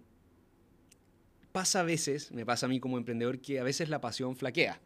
pasa 1.53 1.81
a 1.81 1.83
veces, 1.83 2.33
me 2.33 2.47
pasa 2.47 2.65
a 2.67 2.69
mí 2.69 2.81
como 2.81 2.97
emprendedor, 2.97 3.41
que 3.41 3.59
a 3.61 3.63
veces 3.63 3.89
la 3.91 4.01
pasión 4.01 4.37
flaquea. 4.37 4.81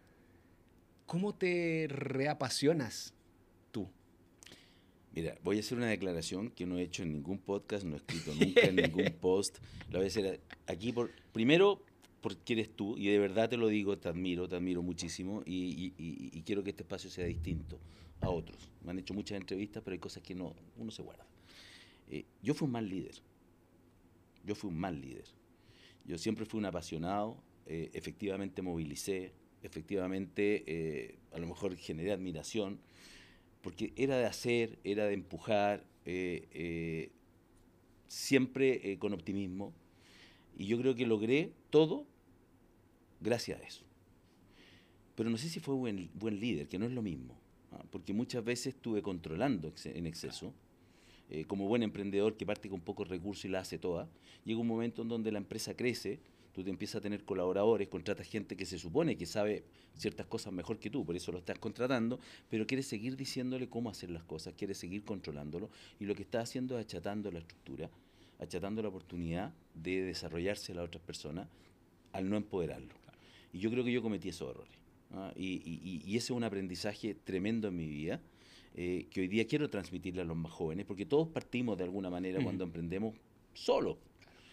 ¿Cómo 1.06 1.34
te 1.34 1.86
reapasionas? 1.88 3.14
Mira, 5.12 5.36
voy 5.42 5.56
a 5.56 5.60
hacer 5.60 5.76
una 5.76 5.88
declaración 5.88 6.50
que 6.50 6.66
no 6.66 6.78
he 6.78 6.82
hecho 6.82 7.02
en 7.02 7.12
ningún 7.12 7.38
podcast, 7.38 7.84
no 7.84 7.94
he 7.94 7.96
escrito 7.96 8.32
nunca 8.34 8.62
en 8.62 8.76
ningún 8.76 9.12
post. 9.20 9.58
La 9.90 9.98
voy 9.98 10.04
a 10.04 10.08
hacer 10.08 10.40
aquí 10.66 10.92
por. 10.92 11.10
Primero, 11.32 11.82
porque 12.20 12.52
eres 12.52 12.70
tú, 12.76 12.96
y 12.96 13.08
de 13.08 13.18
verdad 13.18 13.48
te 13.48 13.56
lo 13.56 13.68
digo, 13.68 13.98
te 13.98 14.08
admiro, 14.08 14.48
te 14.48 14.56
admiro 14.56 14.82
muchísimo, 14.82 15.42
y, 15.44 16.42
quiero 16.44 16.62
que 16.62 16.70
este 16.70 16.82
espacio 16.82 17.10
sea 17.10 17.24
distinto 17.24 17.78
a 18.20 18.30
otros. 18.30 18.70
Me 18.84 18.90
han 18.90 18.98
hecho 18.98 19.14
muchas 19.14 19.40
entrevistas, 19.40 19.82
pero 19.82 19.94
hay 19.94 19.98
cosas 19.98 20.22
que 20.22 20.34
no, 20.34 20.54
uno 20.76 20.90
se 20.90 21.02
guarda. 21.02 21.26
Eh, 22.08 22.24
yo 22.42 22.54
fui 22.54 22.66
un 22.66 22.72
mal 22.72 22.88
líder. 22.88 23.14
Yo 24.44 24.54
fui 24.54 24.70
un 24.70 24.78
mal 24.78 25.00
líder. 25.00 25.24
Yo 26.04 26.18
siempre 26.18 26.44
fui 26.44 26.58
un 26.58 26.66
apasionado, 26.66 27.36
eh, 27.66 27.90
efectivamente 27.92 28.62
movilicé, 28.62 29.32
efectivamente 29.62 30.64
eh, 30.66 31.18
a 31.32 31.38
lo 31.38 31.46
mejor 31.46 31.76
generé 31.76 32.12
admiración, 32.12 32.80
porque 33.62 33.92
era 33.96 34.18
de 34.18 34.26
hacer, 34.26 34.78
era 34.84 35.06
de 35.06 35.14
empujar, 35.14 35.84
siempre 38.08 38.98
con 38.98 39.12
optimismo, 39.12 39.72
y 40.56 40.66
yo 40.66 40.78
creo 40.78 40.94
que 40.94 41.06
logré 41.06 41.52
todo 41.70 42.06
gracias 43.20 43.60
a 43.60 43.64
eso. 43.64 43.84
Pero 45.14 45.30
no 45.30 45.36
sé 45.36 45.48
si 45.48 45.60
fue 45.60 45.74
buen, 45.74 46.10
buen 46.14 46.40
líder, 46.40 46.68
que 46.68 46.78
no 46.78 46.86
es 46.86 46.92
lo 46.92 47.02
mismo, 47.02 47.34
¿ah? 47.72 47.84
porque 47.90 48.12
muchas 48.12 48.44
veces 48.44 48.74
estuve 48.74 49.02
controlando 49.02 49.72
en 49.84 50.06
exceso. 50.06 50.52
Eh, 51.32 51.44
como 51.44 51.68
buen 51.68 51.84
emprendedor 51.84 52.36
que 52.36 52.44
parte 52.44 52.68
con 52.68 52.80
pocos 52.80 53.06
recursos 53.06 53.44
y 53.44 53.48
la 53.48 53.60
hace 53.60 53.78
toda, 53.78 54.08
llega 54.44 54.58
un 54.58 54.66
momento 54.66 55.02
en 55.02 55.08
donde 55.08 55.30
la 55.30 55.38
empresa 55.38 55.76
crece, 55.76 56.18
tú 56.60 56.64
te 56.64 56.70
empiezas 56.70 56.96
a 56.96 57.00
tener 57.00 57.24
colaboradores, 57.24 57.88
contratas 57.88 58.26
gente 58.26 58.54
que 58.54 58.66
se 58.66 58.78
supone 58.78 59.16
que 59.16 59.24
sabe 59.24 59.64
ciertas 59.96 60.26
cosas 60.26 60.52
mejor 60.52 60.78
que 60.78 60.90
tú, 60.90 61.06
por 61.06 61.16
eso 61.16 61.32
lo 61.32 61.38
estás 61.38 61.58
contratando, 61.58 62.20
pero 62.50 62.66
quieres 62.66 62.86
seguir 62.86 63.16
diciéndole 63.16 63.68
cómo 63.68 63.88
hacer 63.88 64.10
las 64.10 64.24
cosas, 64.24 64.52
quieres 64.56 64.76
seguir 64.76 65.02
controlándolo, 65.02 65.70
y 65.98 66.04
lo 66.04 66.14
que 66.14 66.22
estás 66.22 66.50
haciendo 66.50 66.78
es 66.78 66.84
achatando 66.84 67.30
la 67.30 67.38
estructura, 67.38 67.88
achatando 68.38 68.82
la 68.82 68.88
oportunidad 68.88 69.54
de 69.74 70.02
desarrollarse 70.02 70.72
a 70.72 70.74
las 70.76 70.84
otras 70.86 71.02
personas 71.02 71.48
al 72.12 72.28
no 72.28 72.36
empoderarlo. 72.36 72.94
Y 73.54 73.58
yo 73.58 73.70
creo 73.70 73.82
que 73.82 73.92
yo 73.92 74.02
cometí 74.02 74.28
esos 74.28 74.50
errores. 74.50 74.72
¿ah? 75.12 75.32
Y, 75.36 76.14
ese 76.14 76.26
es 76.26 76.30
un 76.30 76.44
aprendizaje 76.44 77.14
tremendo 77.14 77.68
en 77.68 77.76
mi 77.76 77.86
vida, 77.86 78.20
eh, 78.74 79.06
que 79.10 79.22
hoy 79.22 79.28
día 79.28 79.46
quiero 79.46 79.70
transmitirle 79.70 80.20
a 80.20 80.24
los 80.24 80.36
más 80.36 80.52
jóvenes, 80.52 80.84
porque 80.84 81.06
todos 81.06 81.26
partimos 81.28 81.78
de 81.78 81.84
alguna 81.84 82.10
manera 82.10 82.42
cuando 82.42 82.64
emprendemos 82.64 83.14
solo. 83.54 84.09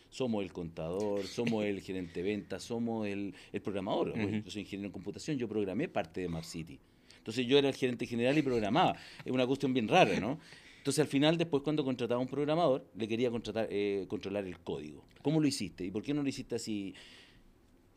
Somos 0.09 0.43
el 0.43 0.51
contador, 0.51 1.25
somos 1.25 1.65
el 1.65 1.81
gerente 1.81 2.23
de 2.23 2.29
ventas, 2.29 2.63
somos 2.63 3.07
el, 3.07 3.33
programador. 3.63 4.13
Yo 4.15 4.51
soy 4.51 4.61
ingeniero 4.61 4.87
en 4.87 4.93
computación, 4.93 5.37
yo 5.37 5.47
programé 5.47 5.87
parte 5.87 6.21
de 6.21 6.29
Map 6.29 6.43
City. 6.43 6.79
Entonces 7.17 7.45
yo 7.45 7.57
era 7.57 7.67
el 7.67 7.75
gerente 7.75 8.05
general 8.05 8.37
y 8.37 8.41
programaba. 8.41 8.95
Es 9.25 9.31
una 9.31 9.45
cuestión 9.45 9.73
bien 9.73 9.87
rara, 9.87 10.17
¿no? 10.19 10.39
Entonces 10.77 11.01
al 11.01 11.07
final, 11.07 11.37
después 11.37 11.61
cuando 11.63 11.83
contrataba 11.83 12.19
a 12.19 12.21
un 12.21 12.29
programador, 12.29 12.87
le 12.95 13.07
quería 13.09 13.29
contratar, 13.29 13.67
eh, 13.69 14.05
controlar 14.07 14.45
el 14.45 14.57
código. 14.59 15.03
¿Cómo 15.21 15.41
lo 15.41 15.47
hiciste? 15.47 15.83
¿Y 15.83 15.91
por 15.91 16.01
qué 16.01 16.13
no 16.13 16.23
lo 16.23 16.29
hiciste 16.29 16.55
así? 16.55 16.93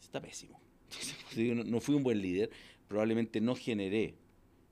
Está 0.02 0.20
pésimo. 0.20 0.58
no, 1.36 1.80
fui 1.80 1.94
un 1.94 2.02
buen 2.02 2.20
líder, 2.20 2.50
probablemente 2.88 3.40
no 3.40 3.54
generé 3.54 4.14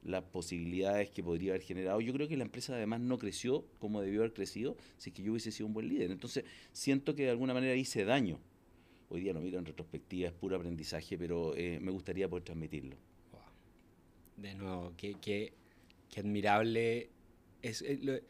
las 0.02 0.23
posibilidades 0.25 1.11
que 1.11 1.23
podría 1.23 1.52
haber 1.52 1.62
generado. 1.62 2.00
Yo 2.00 2.12
creo 2.12 2.28
que 2.28 2.37
la 2.37 2.45
empresa 2.45 2.75
además 2.75 3.00
no 3.00 3.19
creció 3.19 3.64
como 3.78 4.00
debió 4.00 4.21
haber 4.21 4.33
crecido 4.33 4.76
si 4.97 5.11
es 5.11 5.17
que 5.17 5.23
yo 5.23 5.33
hubiese 5.33 5.52
sido 5.52 5.67
un 5.67 5.75
buen 5.75 5.88
líder. 5.88 6.11
Entonces 6.11 6.45
siento 6.73 7.14
que 7.14 7.25
de 7.25 7.31
alguna 7.31 7.55
manera 7.55 7.75
hice 7.75 8.05
daño. 8.05 8.38
Hoy 9.11 9.23
día 9.23 9.33
lo 9.33 9.40
miro 9.40 9.59
en 9.59 9.64
retrospectiva, 9.64 10.28
es 10.28 10.35
puro 10.35 10.57
aprendizaje, 10.57 11.17
pero 11.17 11.57
eh, 11.57 11.78
me 11.81 11.90
gustaría 11.90 12.28
poder 12.28 12.45
transmitirlo. 12.45 12.97
De 14.37 14.55
nuevo, 14.55 14.93
qué, 14.97 15.17
qué 15.21 15.52
admirable 16.17 17.11
es, 17.62 17.83
eh, 17.83 18.23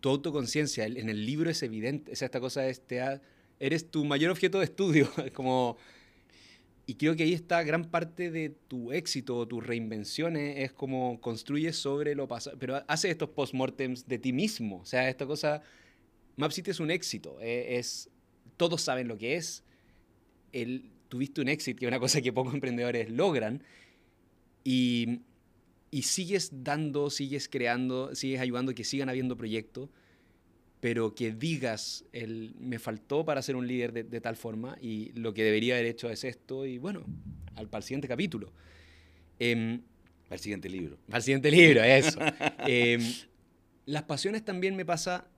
tu 0.00 0.08
autoconciencia. 0.08 0.84
En 0.84 1.08
el 1.08 1.24
libro 1.24 1.50
es 1.50 1.62
evidente. 1.62 2.12
esta 2.12 2.40
cosa 2.40 2.66
es, 2.66 2.82
eres 3.58 3.90
tu 3.90 4.04
mayor 4.04 4.30
objeto 4.30 4.58
de 4.58 4.64
estudio. 4.64 5.08
como, 5.32 5.76
y 6.86 6.94
creo 6.94 7.14
que 7.14 7.22
ahí 7.22 7.32
está 7.32 7.62
gran 7.62 7.84
parte 7.84 8.30
de 8.30 8.50
tu 8.50 8.92
éxito, 8.92 9.46
tus 9.46 9.64
reinvenciones, 9.64 10.58
es 10.58 10.72
como 10.72 11.20
construyes 11.20 11.76
sobre 11.76 12.14
lo 12.14 12.26
pasado, 12.26 12.56
pero 12.58 12.82
haces 12.88 13.12
estos 13.12 13.30
postmortems 13.30 14.06
de 14.08 14.18
ti 14.18 14.32
mismo. 14.32 14.78
O 14.78 14.84
sea, 14.84 15.08
esta 15.08 15.26
cosa, 15.26 15.62
MapCity 16.36 16.70
es 16.72 16.80
un 16.80 16.90
éxito, 16.90 17.38
eh, 17.40 17.78
es, 17.78 18.10
todos 18.56 18.82
saben 18.82 19.08
lo 19.08 19.16
que 19.16 19.36
es, 19.36 19.64
el, 20.52 20.90
tuviste 21.08 21.40
un 21.40 21.48
éxito, 21.48 21.78
que 21.78 21.86
es 21.86 21.88
una 21.88 22.00
cosa 22.00 22.20
que 22.20 22.32
pocos 22.32 22.54
emprendedores 22.54 23.10
logran, 23.10 23.62
y 24.64 25.20
y 25.92 26.02
sigues 26.02 26.64
dando, 26.64 27.10
sigues 27.10 27.50
creando, 27.50 28.14
sigues 28.14 28.40
ayudando 28.40 28.74
que 28.74 28.82
sigan 28.82 29.10
habiendo 29.10 29.36
proyectos, 29.36 29.90
pero 30.82 31.14
que 31.14 31.30
digas, 31.30 32.04
el, 32.12 32.56
me 32.58 32.80
faltó 32.80 33.24
para 33.24 33.40
ser 33.40 33.54
un 33.54 33.68
líder 33.68 33.92
de, 33.92 34.20
tal 34.20 34.34
forma 34.34 34.76
y 34.80 35.12
lo 35.12 35.32
que 35.32 35.44
debería 35.44 35.74
haber 35.74 35.86
hecho 35.86 36.10
es 36.10 36.24
esto 36.24 36.66
y 36.66 36.78
bueno, 36.78 37.04
al, 37.54 37.68
para 37.68 37.78
el 37.78 37.84
siguiente 37.84 38.08
capítulo. 38.08 38.52
Eh, 39.38 39.78
al 40.28 40.40
siguiente 40.40 40.68
libro. 40.68 40.98
Al 41.12 41.22
siguiente 41.22 41.52
libro, 41.52 41.84
eso. 41.84 42.18
Em, 42.66 43.00
las 43.86 44.02
pasiones 44.02 44.44
también 44.44 44.74
me 44.74 44.84
pasa 44.84 45.28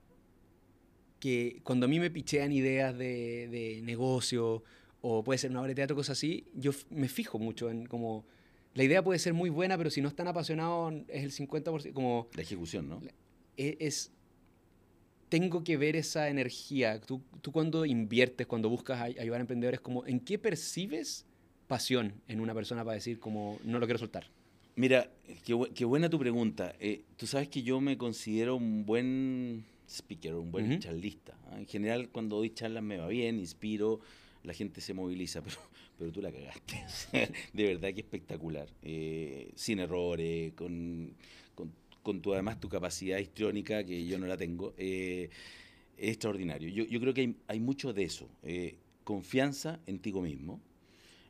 que 1.19 1.59
cuando 1.61 1.85
a 1.85 1.89
mí 1.89 1.99
me 1.99 2.09
pichean 2.09 2.51
ideas 2.51 2.97
de, 2.97 3.47
de 3.47 3.81
negocio 3.83 4.63
o 5.01 5.23
puede 5.23 5.37
ser 5.37 5.51
una 5.51 5.59
obra 5.59 5.69
de 5.69 5.75
teatro, 5.75 5.95
cosas 5.95 6.17
así, 6.17 6.47
yo 6.55 6.71
me 6.89 7.07
fijo 7.07 7.37
mucho 7.37 7.69
en 7.69 7.85
cómo 7.85 8.25
la 8.73 8.83
idea 8.83 9.03
puede 9.03 9.19
ser 9.19 9.35
muy 9.35 9.51
buena, 9.51 9.77
pero 9.77 9.91
si 9.91 10.01
no 10.01 10.07
están 10.07 10.27
apasionados 10.27 10.91
es 11.07 11.23
el 11.23 11.31
50%. 11.31 11.93
Como, 11.93 12.29
la 12.33 12.41
ejecución, 12.41 12.89
¿no? 12.89 12.99
E, 13.57 13.77
es, 13.79 14.11
tengo 15.29 15.63
que 15.63 15.77
ver 15.77 15.95
esa 15.95 16.29
energía. 16.29 16.99
Tú, 17.01 17.21
tú 17.41 17.51
cuando 17.51 17.85
inviertes, 17.85 18.47
cuando 18.47 18.69
buscas 18.69 19.01
ayudar 19.01 19.39
a 19.39 19.41
emprendedores, 19.41 19.79
como, 19.79 20.05
¿en 20.05 20.19
qué 20.19 20.37
percibes 20.37 21.25
pasión 21.67 22.13
en 22.27 22.39
una 22.39 22.53
persona 22.53 22.83
para 22.83 22.95
decir 22.95 23.19
como 23.19 23.59
no 23.63 23.79
lo 23.79 23.85
quiero 23.85 23.99
soltar? 23.99 24.27
Mira, 24.75 25.09
qué, 25.45 25.85
buena 25.85 26.09
tu 26.09 26.19
pregunta. 26.19 26.75
Eh, 26.79 27.03
tú 27.15 27.27
sabes 27.27 27.47
que 27.47 27.63
yo 27.63 27.79
me 27.79 27.97
considero 27.97 28.57
un 28.57 28.85
buen 28.85 29.63
speaker, 29.87 30.35
un 30.35 30.51
buen 30.51 30.79
charlista. 30.79 31.37
¿ah? 31.49 31.57
En 31.57 31.65
general, 31.65 32.09
cuando 32.09 32.37
doy 32.37 32.49
charlas 32.49 32.83
me 32.83 32.97
va 32.97 33.07
bien, 33.07 33.39
inspiro, 33.39 34.01
la 34.43 34.53
gente 34.53 34.81
se 34.81 34.93
moviliza, 34.93 35.41
pero, 35.43 35.57
pero 35.97 36.11
tú 36.11 36.21
la 36.21 36.31
cagaste. 36.31 36.83
de 37.53 37.63
verdad 37.63 37.93
que 37.93 38.01
espectacular. 38.01 38.67
Eh, 38.81 39.51
sin 39.55 39.79
errores, 39.79 40.51
con, 40.53 41.13
con, 42.05 42.21
tu, 42.21 42.33
además 42.33 42.59
tu 42.59 42.69
capacidad 42.69 43.17
histriónica, 43.17 43.83
que 43.83 44.05
yo 44.05 44.19
no 44.19 44.27
la 44.27 44.37
tengo. 44.37 44.75
Eh, 44.77 45.27
es 45.97 46.09
extraordinario. 46.09 46.69
Yo, 46.69 46.85
yo, 46.85 46.99
creo 46.99 47.13
que 47.15 47.21
hay, 47.21 47.35
hay 47.47 47.59
mucho 47.59 47.93
de 47.93 48.03
eso. 48.03 48.29
Eh, 48.43 48.75
confianza 49.03 49.79
en 49.87 49.97
ti 49.99 50.13
mismo. 50.13 50.61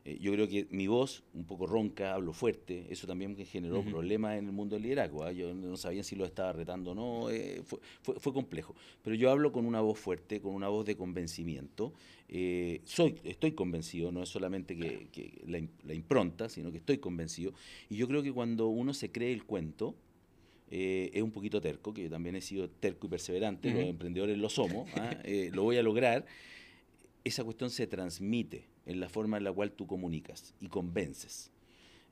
Eh, 0.04 0.18
yo 0.20 0.32
creo 0.32 0.46
que 0.46 0.66
mi 0.70 0.86
voz, 0.86 1.24
un 1.32 1.44
poco 1.44 1.66
ronca, 1.66 2.14
hablo 2.14 2.32
fuerte, 2.32 2.86
eso 2.90 3.06
también 3.06 3.34
generó 3.46 3.82
problemas 3.82 4.38
en 4.38 4.46
el 4.46 4.52
mundo 4.52 4.76
del 4.76 4.82
liderazgo. 4.82 5.24
¿ah? 5.24 5.32
Yo 5.32 5.54
no 5.54 5.78
sabía 5.78 6.04
si 6.04 6.14
lo 6.14 6.26
estaba 6.26 6.52
retando 6.52 6.90
o 6.90 6.94
no, 6.94 7.30
eh, 7.30 7.62
fue, 8.02 8.32
complejo. 8.34 8.74
Pero 9.02 9.16
yo 9.16 9.30
hablo 9.30 9.52
con 9.52 9.64
una 9.64 9.80
voz 9.80 9.98
fuerte, 9.98 10.40
con 10.42 10.54
una 10.54 10.68
voz 10.68 10.84
de 10.84 10.94
convencimiento. 10.94 11.94
Soy, 12.84 13.16
estoy 13.24 13.52
convencido, 13.52 14.12
no 14.12 14.22
es 14.22 14.28
solamente 14.28 14.76
que, 14.76 15.42
la, 15.46 15.94
impronta, 15.94 16.48
sino 16.48 16.70
que 16.70 16.78
estoy 16.78 16.98
convencido. 16.98 17.54
Y 17.88 17.96
yo 17.96 18.06
creo 18.06 18.22
que 18.22 18.32
cuando 18.32 18.68
uno 18.68 18.94
se 18.94 19.10
cree 19.10 19.32
el 19.32 19.44
cuento, 19.44 19.96
es 20.68 21.22
un 21.22 21.30
poquito 21.30 21.60
terco, 21.60 21.94
que 21.94 22.04
yo 22.04 22.10
también 22.10 22.36
he 22.36 22.40
sido 22.40 22.68
terco 22.68 23.06
y 23.06 23.10
perseverante, 23.10 23.70
los 23.70 23.84
emprendedores 23.84 24.36
lo 24.36 24.48
somos, 24.48 24.88
¿ah? 24.96 25.16
lo 25.52 25.62
voy 25.62 25.76
a 25.76 25.82
lograr. 25.82 26.26
Esa 27.24 27.44
cuestión 27.44 27.70
se 27.70 27.86
transmite 27.86 28.64
en 28.86 29.00
la 29.00 29.08
forma 29.08 29.36
en 29.36 29.44
la 29.44 29.52
cual 29.52 29.72
tú 29.72 29.86
comunicas 29.86 30.54
y 30.60 30.68
convences. 30.68 31.50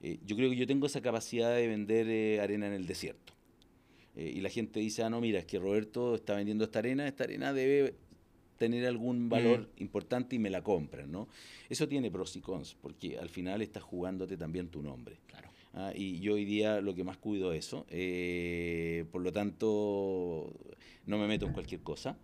Eh, 0.03 0.19
yo 0.27 0.37
creo 0.37 0.51
que 0.51 0.57
yo 0.57 0.67
tengo 0.67 0.87
esa 0.87 1.01
capacidad 1.01 1.55
de 1.57 1.67
vender 1.67 2.09
eh, 2.11 2.41
arena 2.41 2.67
en 2.67 2.75
el 2.75 2.87
desierto. 2.87 3.33
Eh, 4.17 4.35
y 4.37 4.41
la 4.41 4.51
gente 4.51 4.81
dice, 4.81 5.03
ah, 5.03 5.09
no, 5.09 5.21
mira, 5.21 5.39
es 5.39 5.47
que 5.47 5.59
Roberto 5.59 6.15
está 6.15 6.35
vendiendo 6.35 6.65
esta 6.65 6.81
arena, 6.81 7.09
esta 7.09 7.25
arena 7.25 7.53
debe 7.53 7.95
tener 8.59 8.87
algún 8.87 9.29
valor 9.29 9.71
importante 9.79 10.37
y 10.37 10.39
me 10.39 10.51
la 10.51 10.63
compran, 10.63 11.11
¿no? 11.11 11.27
Eso 11.69 11.89
tiene 11.89 12.11
pros 12.11 12.37
y 12.37 12.41
cons, 12.41 12.77
porque 12.81 13.19
al 13.19 13.29
final 13.29 13.63
estás 13.63 13.83
jugándote 13.83 14.37
también 14.37 14.69
tu 14.69 14.83
nombre. 14.83 15.19
Claro. 15.27 15.49
Ah, 15.75 15.93
y 15.95 16.21
yo 16.21 16.35
hoy 16.35 16.45
día 16.45 16.81
lo 16.81 16.95
que 16.95 17.05
más 17.05 17.17
cuido 17.19 17.53
es 17.53 17.67
eso. 17.67 17.87
por 19.11 19.23
lo 19.23 19.33
tanto, 19.33 20.53
no 21.07 21.19
me 21.19 21.27
meto 21.27 21.47
en 21.47 21.53
cualquier 21.53 21.83
cosa. 21.83 22.17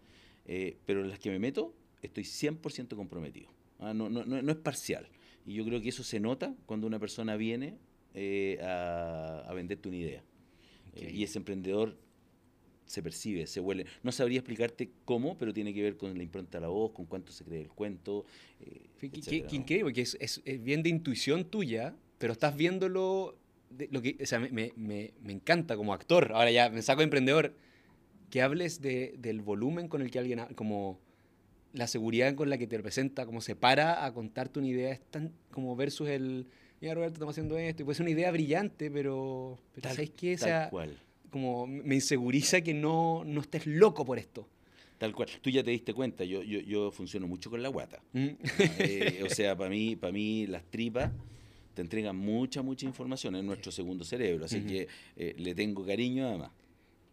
pero 0.86 1.02
en 1.02 1.10
las 1.10 1.18
que 1.18 1.30
me 1.30 1.38
meto, 1.38 1.74
estoy 2.02 2.24
100% 2.24 2.96
comprometido. 2.96 3.48
Ah, 3.78 3.94
no, 3.94 4.08
no, 4.08 4.24
no, 4.24 4.52
es 4.52 4.58
parcial. 4.58 5.08
Y 5.46 5.54
yo 5.54 5.64
creo 5.64 5.80
que 5.80 5.88
eso 5.88 6.04
se 6.04 6.20
nota 6.20 6.54
cuando 6.66 6.86
una 6.86 6.98
persona 6.98 7.36
viene 7.36 7.78
eh, 8.14 8.58
a, 8.62 9.50
venderte 9.54 9.88
una 9.88 9.96
idea. 9.98 10.22
Eh, 10.94 11.12
y 11.14 11.24
ese 11.24 11.38
emprendedor 11.38 11.96
se 12.84 13.02
percibe, 13.02 13.46
se 13.46 13.60
huele. 13.60 13.86
No 14.02 14.12
sabría 14.12 14.38
explicarte 14.38 14.90
cómo, 15.04 15.38
pero 15.38 15.54
tiene 15.54 15.72
que 15.72 15.82
ver 15.82 15.96
con 15.96 16.16
la 16.16 16.22
impronta 16.22 16.58
de 16.58 16.62
la 16.62 16.68
voz, 16.68 16.92
con 16.92 17.06
cuánto 17.06 17.32
se 17.32 17.44
cree 17.44 17.62
el 17.62 17.68
cuento. 17.68 18.26
Eh, 18.60 18.90
qué, 18.98 19.46
increíble, 19.50 19.84
porque 19.84 20.02
es, 20.02 20.18
es, 20.20 20.62
bien 20.62 20.82
de 20.82 20.90
intuición 20.90 21.44
tuya, 21.44 21.96
pero 22.20 22.34
estás 22.34 22.54
viéndolo. 22.54 23.34
lo 23.90 24.02
que, 24.02 24.18
o 24.22 24.26
sea, 24.26 24.38
me, 24.38 24.50
me, 24.76 25.14
me, 25.22 25.32
encanta 25.32 25.74
como 25.74 25.94
actor. 25.94 26.32
Ahora 26.34 26.50
ya 26.50 26.68
me 26.68 26.82
saco 26.82 26.98
de 27.00 27.04
emprendedor. 27.04 27.54
Que 28.28 28.42
hables 28.42 28.80
de, 28.80 29.14
del 29.18 29.40
volumen 29.40 29.88
con 29.88 30.02
el 30.02 30.10
que 30.10 30.18
alguien. 30.18 30.40
como 30.54 31.00
la 31.72 31.86
seguridad 31.86 32.34
con 32.34 32.50
la 32.50 32.58
que 32.58 32.66
te 32.66 32.76
representa, 32.76 33.24
como 33.24 33.40
se 33.40 33.56
para 33.56 34.04
a 34.04 34.12
contarte 34.12 34.58
una 34.58 34.68
idea, 34.68 34.92
es 34.92 35.00
tan 35.00 35.32
como 35.50 35.76
versus 35.76 36.08
el, 36.08 36.46
mira 36.80 36.94
Roberto, 36.94 37.14
estamos 37.14 37.32
haciendo 37.32 37.56
esto, 37.56 37.82
y 37.82 37.84
puede 37.84 37.94
ser 37.94 38.04
una 38.04 38.10
idea 38.10 38.30
brillante, 38.32 38.90
pero, 38.90 39.56
pero 39.72 39.82
Tal- 39.82 39.94
¿sabes 39.94 40.10
qué? 40.10 40.34
O 40.34 40.38
tal 40.38 40.48
sea, 40.48 40.68
cual. 40.68 40.98
como 41.30 41.68
me 41.68 41.94
inseguriza 41.94 42.60
que 42.60 42.74
no, 42.74 43.22
no 43.24 43.40
estés 43.40 43.66
loco 43.66 44.04
por 44.04 44.18
esto. 44.18 44.48
Tal 44.98 45.14
cual. 45.14 45.28
Tú 45.40 45.48
ya 45.48 45.62
te 45.62 45.70
diste 45.70 45.94
cuenta, 45.94 46.24
yo, 46.24 46.42
yo, 46.42 46.58
yo 46.58 46.90
funciono 46.90 47.26
mucho 47.28 47.50
con 47.50 47.62
la 47.62 47.68
guata. 47.68 48.02
Mm. 48.12 48.28
Eh, 48.80 49.22
o 49.24 49.30
sea, 49.30 49.56
para 49.56 49.70
mí, 49.70 49.94
para 49.94 50.12
mí 50.12 50.46
las 50.48 50.64
tripas 50.64 51.12
te 51.74 51.82
entregan 51.82 52.16
mucha, 52.16 52.62
mucha 52.62 52.86
información 52.86 53.36
en 53.36 53.46
nuestro 53.46 53.70
segundo 53.72 54.04
cerebro. 54.04 54.44
Así 54.44 54.60
que 54.62 54.88
eh, 55.16 55.34
le 55.38 55.54
tengo 55.54 55.84
cariño 55.86 56.26
además. 56.28 56.50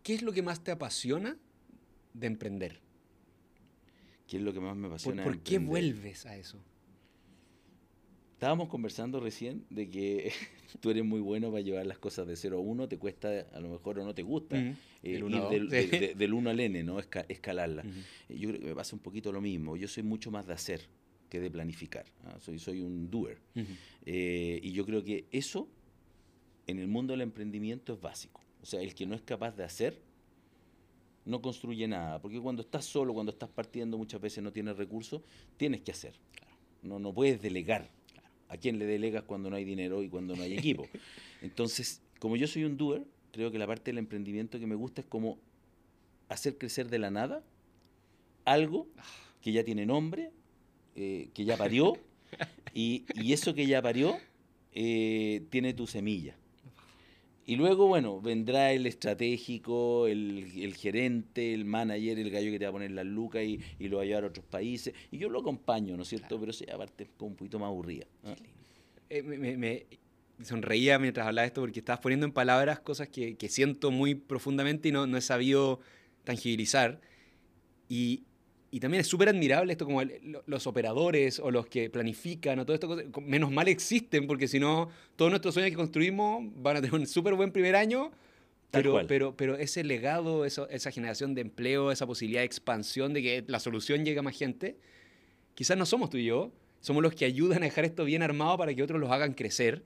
¿Qué 0.04 0.14
es 0.16 0.22
lo 0.22 0.32
que 0.32 0.42
más 0.42 0.64
te 0.64 0.72
apasiona 0.72 1.38
de 2.14 2.28
emprender? 2.28 2.80
¿Qué 4.28 4.38
es 4.38 4.44
lo 4.44 4.52
que 4.54 4.60
más 4.60 4.76
me 4.76 4.84
¿Por, 4.84 4.92
apasiona? 4.94 5.24
de 5.24 5.30
por 5.30 5.40
qué 5.40 5.60
vuelves 5.60 6.26
a 6.26 6.36
eso? 6.38 6.60
Estábamos 8.34 8.70
conversando 8.70 9.20
recién 9.20 9.66
de 9.72 9.90
que 9.90 10.32
tú 10.80 10.92
eres 10.92 11.04
muy 11.04 11.20
bueno 11.22 11.50
para 11.50 11.62
llevar 11.62 11.86
las 11.88 11.98
cosas 11.98 12.28
de 12.28 12.36
0 12.36 12.58
a 12.58 12.62
1, 12.62 12.88
te 12.88 12.98
cuesta 12.98 13.30
a 13.54 13.60
lo 13.60 13.70
mejor 13.70 14.00
o 14.00 14.06
no 14.06 14.14
te 14.14 14.22
gusta 14.22 14.56
Mm. 14.58 14.76
eh, 15.04 15.10
ir 15.12 15.22
dos, 15.28 15.50
del, 15.50 15.70
de- 15.70 15.88
de- 15.88 16.14
del 16.16 16.34
1 16.34 16.50
al 16.52 16.60
N, 16.60 16.84
¿no? 16.84 17.00
Esca- 17.00 17.26
escalarla. 17.30 17.84
Yo 18.30 18.50
creo 18.50 18.60
que 18.60 18.66
me 18.68 18.76
pasa 18.76 18.96
un 18.96 19.02
poquito 19.02 19.32
lo 19.32 19.42
mismo. 19.42 19.76
Yo 19.76 19.88
soy 19.88 20.04
mucho 20.04 20.30
más 20.30 20.46
de 20.46 20.54
hacer 20.54 20.82
que 21.30 21.40
de 21.40 21.50
planificar. 21.50 22.06
¿ah? 22.26 22.38
Soy, 22.40 22.60
soy 22.60 22.82
un 22.82 23.10
doer. 23.10 23.38
Ujú. 23.56 23.74
Eh, 24.06 24.60
y 24.64 24.72
yo 24.72 24.86
creo 24.86 25.04
que 25.04 25.26
eso 25.32 25.68
en 26.68 26.80
el 26.80 26.88
mundo 26.88 27.14
del 27.14 27.22
emprendimiento 27.22 27.94
es 27.94 28.02
básico. 28.02 28.42
O 28.62 28.66
sea, 28.66 28.82
el 28.82 28.94
que 28.96 29.06
no 29.06 29.16
es 29.16 29.22
capaz 29.22 29.56
de 29.56 29.64
hacer 29.64 30.02
no 31.26 31.42
construye 31.42 31.88
nada. 31.88 32.20
Porque 32.22 32.40
cuando 32.40 32.62
estás 32.62 32.86
solo, 32.86 33.14
cuando 33.14 33.32
estás 33.32 33.50
partiendo, 33.50 33.98
muchas 33.98 34.22
veces 34.22 34.44
no 34.44 34.52
tienes 34.52 34.78
recursos, 34.78 35.22
tienes 35.58 35.82
que 35.82 35.92
hacer. 35.92 36.14
No, 36.82 37.00
no 37.00 37.14
puedes 37.14 37.42
delegar. 37.42 37.90
¿A 38.50 38.58
quién 38.58 38.80
le 38.80 38.86
delegas 38.86 39.24
cuando 39.24 39.50
no 39.50 39.58
hay 39.58 39.66
dinero 39.66 40.02
y 40.04 40.10
cuando 40.10 40.36
no 40.36 40.44
hay 40.44 40.58
equipo? 40.58 40.88
Entonces, 41.42 42.02
como 42.20 42.38
yo 42.38 42.48
soy 42.48 42.64
un 42.64 42.78
doer, 42.78 43.04
creo 43.32 43.52
que 43.52 43.60
la 43.60 43.68
parte 43.68 43.92
del 43.92 43.98
emprendimiento 43.98 44.58
que 44.58 44.68
me 44.68 44.76
gusta 44.76 45.02
es 45.02 45.08
como 45.08 45.38
hacer 46.30 46.58
crecer 46.58 46.90
de 46.90 47.00
la 47.00 47.12
nada 47.12 47.44
algo 48.46 48.88
que 49.42 49.52
ya 49.52 49.64
tiene 49.64 49.86
nombre, 49.86 50.32
eh, 50.98 51.30
que 51.34 51.46
ya 51.46 51.56
parió, 51.58 51.96
y, 52.74 53.06
y 53.14 53.34
eso 53.34 53.54
que 53.54 53.68
ya 53.68 53.82
parió 53.82 54.18
eh, 54.74 55.44
tiene 55.52 55.74
tu 55.74 55.86
semilla. 55.86 56.36
Y 57.46 57.56
luego, 57.56 57.88
bueno, 57.88 58.20
vendrá 58.20 58.74
el 58.74 58.86
estratégico, 58.88 60.08
el, 60.08 60.52
el 60.58 60.76
gerente, 60.76 61.54
el 61.54 61.66
manager, 61.66 62.18
el 62.20 62.32
gallo 62.32 62.52
que 62.52 62.60
te 62.60 62.66
va 62.66 62.70
a 62.70 62.74
poner 62.74 62.92
las 62.92 63.06
lucas 63.06 63.44
y, 63.44 63.60
y 63.80 63.88
lo 63.88 63.98
va 63.98 64.04
a 64.04 64.06
llevar 64.06 64.26
a 64.26 64.28
otros 64.28 64.46
países. 64.46 64.94
Y 65.12 65.20
yo 65.20 65.30
lo 65.30 65.40
acompaño, 65.40 65.96
¿no 65.96 66.02
es 66.02 66.10
cierto? 66.10 66.40
Pero 66.40 66.52
esa 66.52 66.66
parte 66.78 67.04
es 67.04 67.10
como 67.16 67.30
un 67.30 67.36
poquito 67.38 67.58
más 67.60 67.68
aburrida. 67.68 68.06
Eh, 69.10 69.22
me, 69.24 69.86
sonreía 70.44 71.00
mientras 71.00 71.26
hablaba 71.28 71.46
esto 71.46 71.62
porque 71.62 71.80
estabas 71.80 72.02
poniendo 72.02 72.26
en 72.26 72.32
palabras 72.32 72.80
cosas 72.80 73.08
que, 73.08 73.38
que 73.38 73.50
siento 73.50 73.92
muy 73.92 74.16
profundamente 74.16 74.90
y 74.90 74.92
no, 74.92 75.08
no 75.08 75.16
he 75.16 75.22
sabido 75.22 75.80
tangibilizar. 76.26 77.00
Y, 77.88 78.24
y 78.72 78.80
también 78.80 79.02
es 79.02 79.08
súper 79.08 79.30
admirable 79.30 79.72
esto 79.72 79.86
como 79.86 80.02
el- 80.02 80.20
lo- 80.24 80.44
los 80.46 80.68
operadores 80.68 81.40
o 81.40 81.52
los 81.52 81.68
que 81.68 81.90
planifican 81.90 82.60
o 82.60 82.66
todo 82.66 82.74
esto. 82.76 83.22
Menos 83.22 83.52
mal 83.52 83.68
existen 83.68 84.28
porque 84.28 84.48
si 84.48 84.60
no, 84.60 84.90
todos 85.16 85.32
nuestros 85.32 85.54
sueños 85.54 85.72
que 85.72 85.78
construimos 85.78 86.44
van 86.56 86.78
a 86.78 86.82
tener 86.82 86.96
un 86.96 87.08
súper 87.08 87.34
buen 87.36 87.52
primer 87.52 87.76
año. 87.76 88.12
Pero, 88.72 88.92
pero, 89.08 89.36
pero 89.38 89.56
ese 89.56 89.84
legado, 89.86 90.44
eso- 90.44 90.68
esa 90.70 90.92
generación 90.92 91.34
de 91.36 91.42
empleo, 91.42 91.92
esa 91.92 92.06
posibilidad 92.06 92.42
de 92.42 92.46
expansión, 92.46 93.14
de 93.14 93.22
que 93.22 93.44
la 93.48 93.60
solución 93.62 94.04
llegue 94.04 94.20
a 94.20 94.24
más 94.24 94.38
gente, 94.38 94.76
quizás 95.56 95.78
no 95.78 95.86
somos 95.86 96.10
tú 96.10 96.18
y 96.18 96.26
yo, 96.26 96.52
somos 96.82 97.02
los 97.02 97.16
que 97.16 97.24
ayudan 97.26 97.64
a 97.64 97.66
dejar 97.68 97.86
esto 97.86 98.04
bien 98.04 98.22
armado 98.24 98.58
para 98.58 98.74
que 98.74 98.84
otros 98.84 99.00
los 99.00 99.10
hagan 99.10 99.34
crecer. 99.34 99.84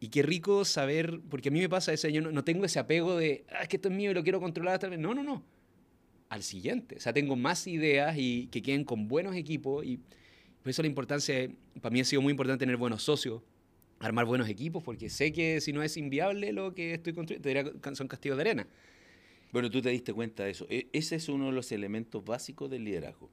Y 0.00 0.08
qué 0.08 0.22
rico 0.22 0.64
saber, 0.64 1.20
porque 1.30 1.50
a 1.50 1.52
mí 1.52 1.60
me 1.60 1.68
pasa 1.68 1.92
ese, 1.92 2.10
yo 2.12 2.22
no, 2.22 2.32
no 2.32 2.42
tengo 2.42 2.64
ese 2.64 2.78
apego 2.78 3.16
de, 3.16 3.44
ah, 3.50 3.62
es 3.62 3.68
que 3.68 3.76
esto 3.76 3.88
es 3.88 3.94
mío 3.94 4.10
y 4.10 4.14
lo 4.14 4.22
quiero 4.22 4.40
controlar 4.40 4.74
hasta. 4.74 4.88
No, 4.96 5.14
no, 5.14 5.22
no. 5.22 5.44
Al 6.32 6.42
siguiente. 6.42 6.96
O 6.96 7.00
sea, 7.00 7.12
tengo 7.12 7.36
más 7.36 7.66
ideas 7.66 8.16
y 8.16 8.46
que 8.50 8.62
queden 8.62 8.84
con 8.84 9.06
buenos 9.06 9.36
equipos 9.36 9.84
y 9.84 9.98
por 10.62 10.70
eso 10.70 10.80
la 10.80 10.88
importancia, 10.88 11.50
para 11.82 11.92
mí 11.92 12.00
ha 12.00 12.04
sido 12.06 12.22
muy 12.22 12.30
importante 12.30 12.60
tener 12.62 12.78
buenos 12.78 13.02
socios, 13.02 13.42
armar 13.98 14.24
buenos 14.24 14.48
equipos, 14.48 14.82
porque 14.82 15.10
sé 15.10 15.30
que 15.30 15.60
si 15.60 15.74
no 15.74 15.82
es 15.82 15.98
inviable 15.98 16.54
lo 16.54 16.72
que 16.74 16.94
estoy 16.94 17.12
construyendo, 17.12 17.72
son 17.94 18.08
castillos 18.08 18.38
de 18.38 18.40
arena. 18.40 18.66
Bueno, 19.52 19.70
tú 19.70 19.82
te 19.82 19.90
diste 19.90 20.14
cuenta 20.14 20.44
de 20.44 20.52
eso. 20.52 20.66
E- 20.70 20.86
ese 20.94 21.16
es 21.16 21.28
uno 21.28 21.46
de 21.48 21.52
los 21.52 21.70
elementos 21.70 22.24
básicos 22.24 22.70
del 22.70 22.84
liderazgo. 22.84 23.28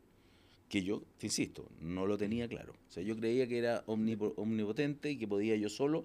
Que 0.67 0.83
yo, 0.83 1.01
te 1.17 1.27
insisto, 1.27 1.69
no 1.79 2.05
lo 2.05 2.17
tenía 2.17 2.49
claro. 2.49 2.73
O 2.73 2.91
sea, 2.91 3.01
yo 3.01 3.15
creía 3.15 3.47
que 3.47 3.59
era 3.59 3.85
omnipo- 3.85 4.33
omnipotente 4.35 5.09
y 5.11 5.15
que 5.17 5.25
podía 5.25 5.55
yo 5.55 5.69
solo 5.69 6.03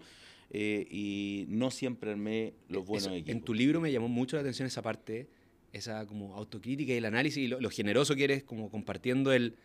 eh, 0.50 0.86
y 0.88 1.46
no 1.48 1.72
siempre 1.72 2.12
armé 2.12 2.54
los 2.68 2.86
buenos 2.86 3.06
Eso, 3.08 3.14
equipos. 3.16 3.32
En 3.34 3.42
tu 3.42 3.52
libro 3.52 3.80
me 3.80 3.90
llamó 3.90 4.06
mucho 4.06 4.36
la 4.36 4.42
atención 4.42 4.68
esa 4.68 4.80
parte, 4.80 5.26
esa 5.74 6.06
como 6.06 6.34
autocrítica 6.34 6.92
y 6.92 6.96
el 6.96 7.04
análisis 7.04 7.44
y 7.44 7.48
lo, 7.48 7.60
lo 7.60 7.70
generoso 7.70 8.14
que 8.14 8.24
eres 8.24 8.44
como 8.44 8.70
compartiendo 8.70 9.32
el 9.32 9.56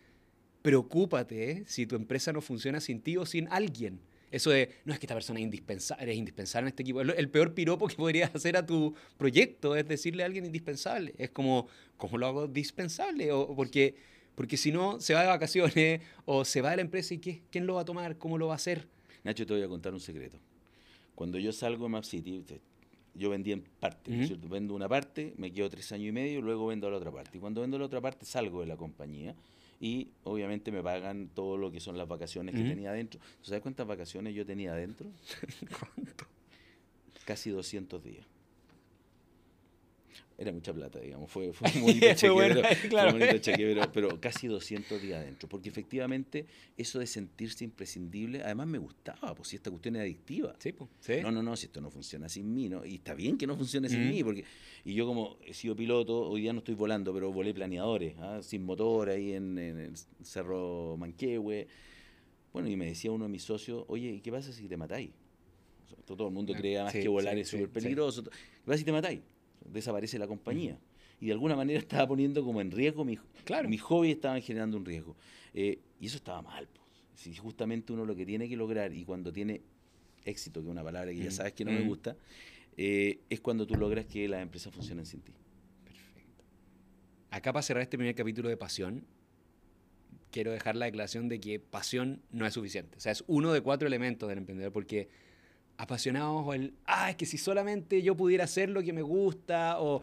preocúpate 0.62 1.50
¿eh? 1.50 1.64
si 1.66 1.86
tu 1.86 1.96
empresa 1.96 2.32
no 2.32 2.40
funciona 2.40 2.80
sin 2.80 3.00
ti 3.00 3.16
o 3.16 3.24
sin 3.24 3.48
alguien. 3.48 4.00
Eso 4.30 4.50
de, 4.50 4.70
no 4.84 4.92
es 4.92 5.00
que 5.00 5.06
esta 5.06 5.14
persona 5.14 5.40
es 5.40 5.44
indispensable, 5.44 6.04
eres 6.04 6.16
indispensable 6.16 6.66
en 6.66 6.68
este 6.68 6.82
equipo. 6.82 7.00
Es 7.00 7.18
El 7.18 7.28
peor 7.30 7.52
piropo 7.54 7.88
que 7.88 7.96
podrías 7.96 8.32
hacer 8.34 8.56
a 8.56 8.64
tu 8.64 8.94
proyecto 9.16 9.74
es 9.74 9.86
decirle 9.88 10.22
a 10.22 10.26
alguien 10.26 10.46
indispensable. 10.46 11.14
Es 11.18 11.30
como, 11.30 11.66
¿cómo 11.96 12.18
lo 12.18 12.26
hago 12.26 12.46
dispensable? 12.46 13.32
O, 13.32 13.54
porque, 13.56 13.96
porque 14.34 14.56
si 14.56 14.70
no, 14.70 15.00
se 15.00 15.14
va 15.14 15.22
de 15.22 15.28
vacaciones 15.28 16.02
o 16.26 16.44
se 16.44 16.60
va 16.60 16.70
de 16.70 16.76
la 16.76 16.82
empresa 16.82 17.14
y 17.14 17.18
¿qué? 17.18 17.42
¿quién 17.50 17.66
lo 17.66 17.74
va 17.74 17.82
a 17.82 17.84
tomar? 17.84 18.18
¿Cómo 18.18 18.38
lo 18.38 18.46
va 18.46 18.54
a 18.54 18.56
hacer? 18.56 18.86
Nacho, 19.24 19.44
te 19.46 19.54
voy 19.54 19.62
a 19.62 19.68
contar 19.68 19.92
un 19.92 20.00
secreto. 20.00 20.38
Cuando 21.14 21.38
yo 21.38 21.52
salgo 21.52 21.84
de 21.84 21.90
Map 21.90 22.04
City, 22.04 22.44
yo 23.14 23.30
vendí 23.30 23.52
en 23.52 23.62
parte, 23.62 24.10
¿no 24.10 24.16
es 24.16 24.20
Ujú. 24.22 24.28
cierto? 24.34 24.48
Vendo 24.48 24.74
una 24.74 24.88
parte, 24.88 25.34
me 25.36 25.52
quedo 25.52 25.68
tres 25.68 25.90
años 25.92 26.08
y 26.08 26.12
medio, 26.12 26.40
luego 26.42 26.66
vendo 26.68 26.90
la 26.90 26.96
otra 26.96 27.10
parte. 27.10 27.38
Y 27.38 27.40
cuando 27.40 27.60
vendo 27.60 27.78
la 27.78 27.84
otra 27.86 28.00
parte, 28.00 28.24
salgo 28.24 28.60
de 28.60 28.66
la 28.66 28.76
compañía 28.76 29.34
y 29.80 30.08
obviamente 30.24 30.70
me 30.70 30.82
pagan 30.82 31.28
todo 31.34 31.56
lo 31.56 31.70
que 31.70 31.80
son 31.80 31.96
las 31.96 32.06
vacaciones 32.06 32.54
que 32.54 32.62
tenía 32.62 32.90
adentro. 32.90 33.20
¿Tú 33.40 33.46
sabes 33.46 33.62
cuántas 33.62 33.86
vacaciones 33.86 34.34
yo 34.34 34.44
tenía 34.44 34.72
adentro? 34.72 35.10
¿Cuánto? 35.94 36.26
Casi 37.24 37.50
200 37.50 38.02
días. 38.02 38.26
Era 40.40 40.52
mucha 40.52 40.72
plata, 40.72 40.98
digamos. 40.98 41.30
Fue, 41.30 41.52
fue 41.52 41.68
un 41.74 41.82
bonito 41.82 42.06
cheque, 42.14 42.30
bueno, 42.30 42.62
claro. 42.88 43.18
pero, 43.18 43.92
pero 43.92 44.20
casi 44.22 44.46
200 44.46 44.98
días 45.02 45.20
adentro. 45.20 45.50
Porque 45.50 45.68
efectivamente 45.68 46.46
eso 46.78 46.98
de 46.98 47.06
sentirse 47.06 47.62
imprescindible, 47.62 48.42
además 48.42 48.66
me 48.66 48.78
gustaba, 48.78 49.34
pues 49.34 49.48
si 49.50 49.56
esta 49.56 49.70
cuestión 49.70 49.96
es 49.96 50.00
adictiva. 50.02 50.54
Sí, 50.58 50.72
po, 50.72 50.88
sí. 51.00 51.16
No, 51.20 51.30
no, 51.30 51.42
no, 51.42 51.56
si 51.56 51.66
esto 51.66 51.82
no 51.82 51.90
funciona 51.90 52.26
sin 52.30 52.54
mí, 52.54 52.70
¿no? 52.70 52.86
Y 52.86 52.94
está 52.94 53.12
bien 53.12 53.36
que 53.36 53.46
no 53.46 53.54
funcione 53.54 53.90
sin 53.90 54.06
Mm. 54.06 54.08
mí, 54.08 54.24
porque 54.24 54.44
y 54.86 54.94
yo 54.94 55.04
como 55.06 55.36
he 55.44 55.52
sido 55.52 55.76
piloto, 55.76 56.22
hoy 56.30 56.40
día 56.40 56.54
no 56.54 56.60
estoy 56.60 56.74
volando, 56.74 57.12
pero 57.12 57.30
volé 57.30 57.52
planeadores, 57.52 58.14
¿ah? 58.18 58.40
sin 58.42 58.62
motor 58.64 59.10
ahí 59.10 59.34
en, 59.34 59.58
en 59.58 59.78
el 59.78 59.92
Cerro 60.24 60.96
Manquehue. 60.98 61.66
Bueno, 62.54 62.70
y 62.70 62.76
me 62.76 62.86
decía 62.86 63.12
uno 63.12 63.24
de 63.26 63.30
mis 63.30 63.42
socios, 63.44 63.84
oye, 63.88 64.08
¿y 64.10 64.20
qué 64.22 64.32
pasa 64.32 64.52
si 64.54 64.68
te 64.68 64.78
matáis? 64.78 65.10
Todo 66.06 66.28
el 66.28 66.32
mundo 66.32 66.54
Ah, 66.56 66.58
cree 66.58 66.76
además 66.76 66.94
sí, 66.94 67.02
que 67.02 67.08
volar 67.08 67.34
sí, 67.34 67.40
es 67.40 67.48
súper 67.48 67.66
sí. 67.66 67.72
peligroso. 67.74 68.24
¿Qué 68.24 68.30
pasa 68.64 68.78
si 68.78 68.84
te 68.84 68.92
matáis? 68.92 69.20
Desaparece 69.64 70.18
la 70.18 70.26
compañía. 70.26 70.78
Y 71.20 71.26
de 71.26 71.32
alguna 71.32 71.54
manera 71.56 71.78
estaba 71.80 72.06
poniendo 72.08 72.44
como 72.44 72.60
en 72.60 72.70
riesgo 72.70 73.04
mi, 73.04 73.18
Claro. 73.44 73.68
mi 73.68 73.78
hobby, 73.78 74.12
estaban 74.12 74.40
generando 74.42 74.76
un 74.76 74.84
riesgo. 74.84 75.16
Eh, 75.54 75.78
y 76.00 76.06
eso 76.06 76.16
estaba 76.16 76.40
mal. 76.42 76.66
Pues. 76.68 76.80
Si 77.14 77.34
justamente 77.34 77.92
uno 77.92 78.04
lo 78.06 78.16
que 78.16 78.24
tiene 78.24 78.48
que 78.48 78.56
lograr 78.56 78.92
y 78.94 79.04
cuando 79.04 79.32
tiene 79.32 79.60
éxito, 80.24 80.60
que 80.60 80.66
es 80.66 80.70
una 80.70 80.82
palabra 80.84 81.10
que 81.12 81.18
ya 81.18 81.28
Mm, 81.28 81.32
sabes 81.32 81.52
que 81.52 81.64
no 81.64 81.72
me 81.72 81.80
mm. 81.80 81.88
gusta, 81.88 82.16
eh, 82.76 83.20
es 83.28 83.40
cuando 83.40 83.66
tú 83.66 83.74
logras 83.76 84.06
que 84.06 84.26
las 84.28 84.42
empresas 84.42 84.72
funcionen 84.72 85.04
sin 85.04 85.20
ti. 85.20 85.32
Perfecto. 85.84 86.44
Acá 87.30 87.52
para 87.52 87.62
cerrar 87.62 87.82
este 87.82 87.98
primer 87.98 88.14
capítulo 88.14 88.48
de 88.48 88.56
Pasión, 88.56 89.04
quiero 90.30 90.52
dejar 90.52 90.76
la 90.76 90.86
declaración 90.86 91.28
de 91.28 91.40
que 91.40 91.58
pasión 91.58 92.22
no 92.30 92.46
es 92.46 92.54
suficiente. 92.54 92.96
O 92.96 93.00
sea, 93.00 93.12
es 93.12 93.24
uno 93.26 93.52
de 93.52 93.60
cuatro 93.60 93.88
elementos 93.88 94.28
del 94.28 94.38
emprendedor 94.38 94.72
porque 94.72 95.08
apasionados 95.80 96.46
o 96.46 96.54
el, 96.54 96.74
ah, 96.86 97.10
es 97.10 97.16
que 97.16 97.26
si 97.26 97.38
solamente 97.38 98.02
yo 98.02 98.16
pudiera 98.16 98.44
hacer 98.44 98.68
lo 98.68 98.82
que 98.82 98.92
me 98.92 99.02
gusta 99.02 99.80
o 99.80 100.02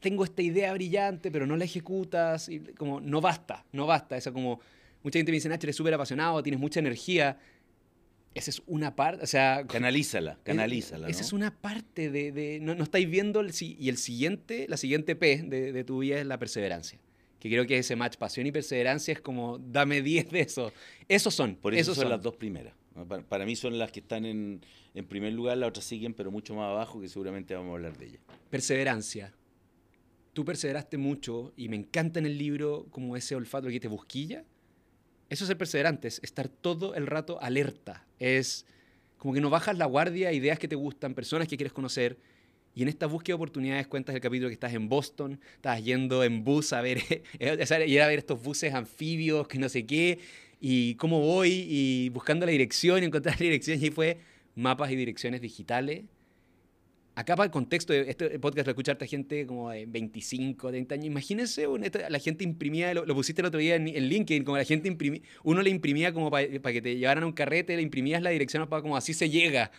tengo 0.00 0.24
esta 0.24 0.40
idea 0.42 0.72
brillante 0.72 1.30
pero 1.30 1.46
no 1.46 1.56
la 1.56 1.64
ejecutas, 1.64 2.48
y 2.48 2.60
como 2.60 3.00
no 3.00 3.20
basta, 3.20 3.64
no 3.72 3.86
basta. 3.86 4.16
Esa 4.16 4.32
como, 4.32 4.60
mucha 5.02 5.18
gente 5.18 5.30
me 5.32 5.36
dice, 5.36 5.48
Nacho, 5.48 5.66
eres 5.66 5.76
súper 5.76 5.94
apasionado, 5.94 6.42
tienes 6.42 6.60
mucha 6.60 6.80
energía. 6.80 7.38
Esa 8.32 8.50
es 8.50 8.62
una 8.66 8.94
parte, 8.94 9.24
o 9.24 9.26
sea, 9.26 9.64
Canalízala, 9.66 10.38
canalízala. 10.44 11.08
esa 11.08 11.20
¿no? 11.20 11.26
es 11.26 11.32
una 11.32 11.50
parte 11.60 12.10
de... 12.10 12.30
de- 12.30 12.60
no, 12.60 12.74
no 12.76 12.84
estáis 12.84 13.10
viendo 13.10 13.40
el, 13.40 13.52
y 13.60 13.88
el 13.88 13.96
siguiente, 13.96 14.66
la 14.68 14.76
siguiente 14.76 15.16
P 15.16 15.42
de, 15.42 15.72
de 15.72 15.84
tu 15.84 15.98
vida 15.98 16.20
es 16.20 16.26
la 16.26 16.38
perseverancia. 16.38 17.00
Que 17.40 17.48
creo 17.48 17.66
que 17.66 17.78
ese 17.78 17.96
match 17.96 18.16
pasión 18.18 18.46
y 18.46 18.52
perseverancia 18.52 19.12
es 19.12 19.20
como, 19.20 19.58
dame 19.58 20.00
10 20.02 20.30
de 20.30 20.40
eso. 20.40 20.72
Esos 21.08 21.34
son. 21.34 21.56
Por 21.56 21.74
eso 21.74 21.92
esos 21.92 21.96
son, 22.02 22.08
las 22.10 22.22
dos 22.22 22.36
primeras. 22.36 22.74
Para, 23.28 23.46
mí 23.46 23.56
son 23.56 23.78
las 23.78 23.92
que 23.92 24.00
están 24.00 24.24
en, 24.24 24.60
primer 25.08 25.32
lugar, 25.32 25.56
las 25.58 25.68
otras 25.68 25.84
siguen, 25.84 26.12
pero 26.12 26.30
mucho 26.30 26.54
más 26.54 26.70
abajo, 26.70 27.00
que 27.00 27.08
seguramente 27.08 27.54
vamos 27.54 27.70
a 27.70 27.74
hablar 27.74 27.96
de 27.96 28.06
ellas. 28.06 28.20
Perseverancia. 28.50 29.32
tú 30.32 30.44
perseveraste 30.44 30.98
mucho 30.98 31.52
y 31.56 31.68
me 31.68 31.76
encanta 31.76 32.18
en 32.18 32.26
el 32.26 32.38
libro 32.38 32.86
como 32.90 33.16
ese 33.16 33.34
olfato 33.34 33.68
que 33.68 33.80
te 33.80 33.88
busquilla. 33.88 34.44
Eso 35.28 35.44
es 35.44 35.48
ser 35.48 35.58
perseverante, 35.58 36.08
es 36.08 36.20
estar 36.24 36.48
todo 36.48 36.94
el 36.94 37.06
rato 37.06 37.40
alerta. 37.40 38.04
Es 38.18 38.66
como 39.16 39.34
que 39.34 39.40
no 39.40 39.50
bajas 39.50 39.78
la 39.78 39.86
guardia, 39.86 40.32
ideas 40.32 40.58
que 40.58 40.66
te 40.66 40.74
gustan, 40.74 41.14
personas 41.14 41.46
que 41.46 41.56
quieres 41.56 41.72
conocer. 41.72 42.18
Y 42.74 42.82
en 42.82 42.88
esta 42.88 43.06
búsqueda 43.06 43.34
de 43.34 43.36
oportunidades 43.36 43.86
cuentas 43.86 44.14
el 44.14 44.20
capítulo 44.20 44.48
que 44.48 44.54
estás 44.54 44.74
en 44.74 44.88
Boston, 44.88 45.40
estás 45.54 45.84
yendo 45.84 46.24
en 46.24 46.42
bus 46.42 46.72
a 46.72 46.80
ver, 46.80 46.98
ir 47.38 48.02
a 48.02 48.06
ver 48.06 48.18
estos 48.18 48.42
buses 48.42 48.74
anfibios, 48.74 49.46
que 49.46 49.58
no 49.58 49.68
sé 49.68 49.86
qué, 49.86 50.18
y 50.60 50.94
cómo 50.96 51.20
voy, 51.20 51.66
y 51.68 52.08
buscando 52.10 52.46
la 52.46 52.52
dirección, 52.52 53.02
encontrar 53.02 53.36
la 53.38 53.44
dirección, 53.44 53.82
y 53.82 53.90
fue 53.90 54.18
mapas 54.54 54.90
y 54.90 54.96
direcciones 54.96 55.40
digitales 55.40 56.04
acá 57.20 57.36
para 57.36 57.46
el 57.46 57.50
contexto 57.50 57.92
este 57.92 58.38
podcast 58.38 58.66
lo 58.66 58.70
escucha 58.72 58.96
gente 59.06 59.46
como 59.46 59.70
de 59.70 59.86
25, 59.86 60.68
30 60.68 60.94
años. 60.94 61.06
Imagínense, 61.06 61.66
la 62.08 62.18
gente 62.18 62.44
imprimía, 62.44 62.94
lo, 62.94 63.14
pusiste 63.14 63.42
el 63.42 63.46
otro 63.46 63.60
día 63.60 63.76
en, 63.76 63.86
LinkedIn, 63.86 64.44
como 64.44 64.56
la 64.56 64.64
gente 64.64 64.88
imprimía, 64.88 65.20
uno 65.44 65.62
le 65.62 65.70
imprimía 65.70 66.12
como 66.12 66.30
para 66.30 66.46
que 66.46 66.82
te 66.82 66.96
llevaran 66.96 67.24
a 67.24 67.26
un 67.26 67.32
carrete, 67.32 67.76
le 67.76 67.82
imprimías 67.82 68.22
la 68.22 68.30
dirección 68.30 68.66
para 68.68 68.82
como 68.82 68.96
así 68.96 69.14
se 69.14 69.30
llega. 69.30 69.70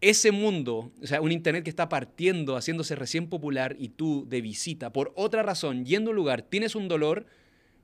Ese 0.00 0.32
mundo, 0.32 0.92
o 1.00 1.06
sea, 1.06 1.20
un 1.20 1.30
internet 1.30 1.62
que 1.62 1.70
está 1.70 1.88
partiendo, 1.88 2.56
haciéndose 2.56 2.96
recién 2.96 3.28
popular 3.28 3.76
y 3.78 3.88
tú 3.90 4.26
de 4.28 4.40
visita, 4.40 4.92
por 4.92 5.12
otra 5.14 5.42
razón, 5.42 5.84
yendo 5.84 6.10
a 6.10 6.12
un 6.12 6.16
lugar, 6.16 6.42
tienes 6.42 6.74
un 6.74 6.88
dolor, 6.88 7.26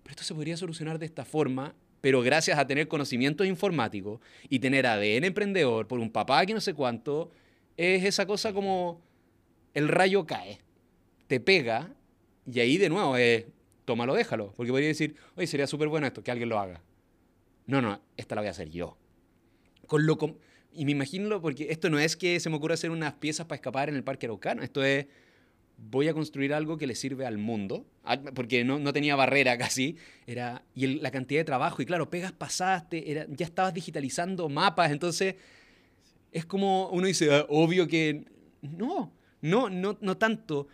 pero 0.03 0.11
esto 0.11 0.25
se 0.25 0.35
podría 0.35 0.57
solucionar 0.57 0.99
de 0.99 1.07
esta 1.07 1.25
forma 1.25 1.77
pero 2.01 2.23
gracias 2.23 2.59
a 2.59 2.67
tener 2.67 2.89
conocimientos 2.89 3.47
informáticos 3.47 4.21
y 4.49 4.59
tener 4.59 4.87
ADN 4.87 5.25
emprendedor 5.25 5.87
por 5.87 5.99
un 5.99 6.11
papá 6.11 6.45
que 6.47 6.55
no 6.55 6.61
sé 6.61 6.75
cuánto, 6.75 7.31
es 7.77 8.05
esa 8.05 8.27
cosa 8.27 8.53
como 8.53 9.01
el 9.75 9.89
rayo 9.89 10.27
cae, 10.27 10.59
te 11.27 11.41
pega 11.41 11.91
y 12.47 12.61
ahí 12.61 12.79
de 12.79 12.89
nuevo 12.89 13.17
es 13.17 13.47
tómalo, 13.89 14.15
déjalo. 14.15 14.53
Porque 14.55 14.71
podría 14.71 14.89
decir, 14.89 15.17
oye, 15.35 15.47
sería 15.47 15.67
súper 15.67 15.89
bueno 15.89 16.07
esto, 16.07 16.23
que 16.23 16.31
alguien 16.31 16.51
lo 16.51 16.59
haga. 16.59 16.83
No, 17.67 17.81
no, 17.81 18.03
esta 18.19 18.35
la 18.35 18.43
voy 18.43 18.49
a 18.49 18.51
hacer 18.51 18.69
yo. 18.69 18.99
Con 19.87 20.05
lo 20.05 20.19
y 20.75 20.85
me 20.85 20.93
imagino, 20.93 21.41
porque 21.41 21.69
esto 21.71 21.89
no 21.89 21.99
es 21.99 22.15
que 22.15 22.39
se 22.39 22.51
me 22.51 22.57
ocurra 22.57 22.75
hacer 22.75 22.91
unas 22.91 23.15
piezas 23.15 23.47
para 23.47 23.57
escapar 23.57 23.89
en 23.89 23.97
el 23.97 24.05
Parque 24.05 24.27
Araucano, 24.27 24.63
esto 24.63 24.85
es, 24.85 25.07
voy 25.79 26.09
a 26.09 26.15
construir 26.15 26.53
algo 26.53 26.77
que 26.77 26.87
le 26.87 26.95
sirve 26.95 27.25
al 27.25 27.39
mundo, 27.39 27.87
porque 28.35 28.65
no, 28.65 28.79
no 28.79 28.93
tenía 28.93 29.17
barrera 29.17 29.57
casi, 29.57 29.97
era, 30.27 30.63
y 30.75 30.87
la 30.99 31.11
cantidad 31.11 31.41
de 31.41 31.45
trabajo, 31.45 31.81
y 31.81 31.87
claro, 31.87 32.11
pegas 32.11 32.33
pasaste, 32.33 33.11
era, 33.11 33.27
ya 33.31 33.47
estabas 33.47 33.73
digitalizando 33.73 34.49
mapas, 34.49 34.91
entonces 34.91 35.37
es 36.33 36.45
como 36.45 36.89
uno 36.91 37.07
dice, 37.07 37.33
ah, 37.35 37.47
obvio 37.49 37.87
que 37.87 38.25
no, 38.61 39.13
no, 39.41 39.71
no, 39.71 39.97
no 40.01 40.17
tanto 40.17 40.69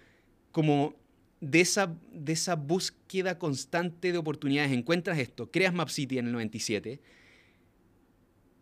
como 0.51 0.95
de 1.41 1.61
esa, 1.61 1.95
de 2.13 2.33
esa 2.33 2.57
búsqueda 2.57 3.39
constante 3.39 4.13
de 4.13 4.19
oportunidades. 4.19 4.73
Encuentras 4.73 5.19
esto, 5.19 5.51
creas 5.51 5.75
MapCity 5.75 6.19
en 6.19 6.27
el 6.27 6.33
97 6.33 7.01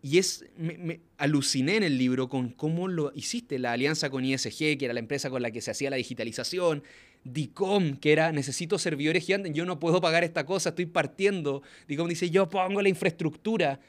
y 0.03 0.19
es, 0.19 0.45
me, 0.57 0.99
aluciné 1.17 1.77
en 1.77 1.83
el 1.83 1.97
libro 1.97 2.29
con 2.29 2.49
cómo 2.49 2.87
lo 2.87 3.11
hiciste, 3.15 3.57
la 3.57 3.71
alianza 3.71 4.11
con 4.11 4.23
ISG, 4.23 4.77
que 4.77 4.85
era 4.85 4.93
la 4.93 4.99
empresa 4.99 5.31
con 5.31 5.41
la 5.41 5.49
que 5.49 5.61
se 5.61 5.71
hacía 5.71 5.89
la 5.89 5.95
digitalización, 5.95 6.83
DICOM, 7.23 7.95
que 7.97 8.11
era 8.11 8.31
necesito 8.31 8.77
servidores 8.77 9.25
gigantes, 9.25 9.53
yo 9.53 9.65
no 9.65 9.79
puedo 9.79 9.99
pagar 10.01 10.23
esta 10.23 10.45
cosa, 10.45 10.69
estoy 10.69 10.85
partiendo. 10.85 11.63
DICOM 11.87 12.07
dice, 12.07 12.29
yo 12.29 12.47
pongo 12.47 12.81
la 12.81 12.89
infraestructura 12.89 13.79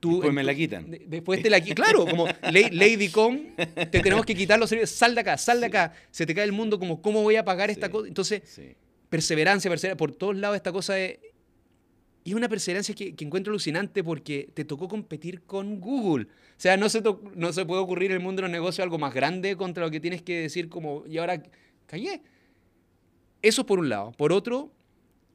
después 0.00 0.32
me 0.32 0.44
la 0.44 0.54
quitan. 0.54 0.86
después 1.06 1.42
te 1.42 1.50
la 1.50 1.60
quitan. 1.60 1.84
Claro, 1.84 2.06
como 2.06 2.26
Lady 2.50 3.08
Com, 3.08 3.38
te 3.56 3.86
tenemos 3.86 4.24
que 4.24 4.34
quitar 4.34 4.58
los 4.58 4.68
servicios. 4.68 4.90
Sal 4.90 5.14
de 5.14 5.20
acá, 5.20 5.36
sal 5.38 5.60
de 5.60 5.66
acá. 5.66 5.92
Se 6.10 6.26
te 6.26 6.34
cae 6.34 6.44
el 6.44 6.52
mundo 6.52 6.78
como, 6.78 7.00
¿cómo 7.02 7.22
voy 7.22 7.36
a 7.36 7.44
pagar 7.44 7.70
esta 7.70 7.90
cosa? 7.90 8.08
Entonces, 8.08 8.42
perseverancia, 9.08 9.70
perseverancia. 9.70 9.96
Por 9.96 10.12
todos 10.12 10.36
lados 10.36 10.56
esta 10.56 10.72
cosa 10.72 10.98
es... 10.98 11.18
Y 12.26 12.30
es 12.30 12.34
una 12.34 12.48
perseverancia 12.48 12.92
que, 12.92 13.14
encuentro 13.20 13.52
alucinante 13.52 14.02
porque 14.02 14.50
te 14.52 14.64
tocó 14.64 14.88
competir 14.88 15.42
con 15.42 15.78
Google. 15.78 16.24
O 16.24 16.56
sea, 16.56 16.76
no 16.76 16.88
se, 16.88 17.00
no 17.36 17.52
se 17.52 17.64
puede 17.64 17.80
ocurrir 17.80 18.10
en 18.10 18.16
el 18.16 18.22
mundo 18.22 18.42
de 18.42 18.48
los 18.48 18.50
negocios 18.50 18.82
algo 18.82 18.98
más 18.98 19.14
grande 19.14 19.56
contra 19.56 19.84
lo 19.84 19.92
que 19.92 20.00
tienes 20.00 20.22
que 20.22 20.40
decir 20.40 20.68
como, 20.68 21.04
y 21.06 21.18
ahora 21.18 21.40
callé. 21.86 22.20
Eso 23.42 23.64
por 23.64 23.78
un 23.78 23.88
lado. 23.88 24.10
Por 24.10 24.32
otro, 24.32 24.72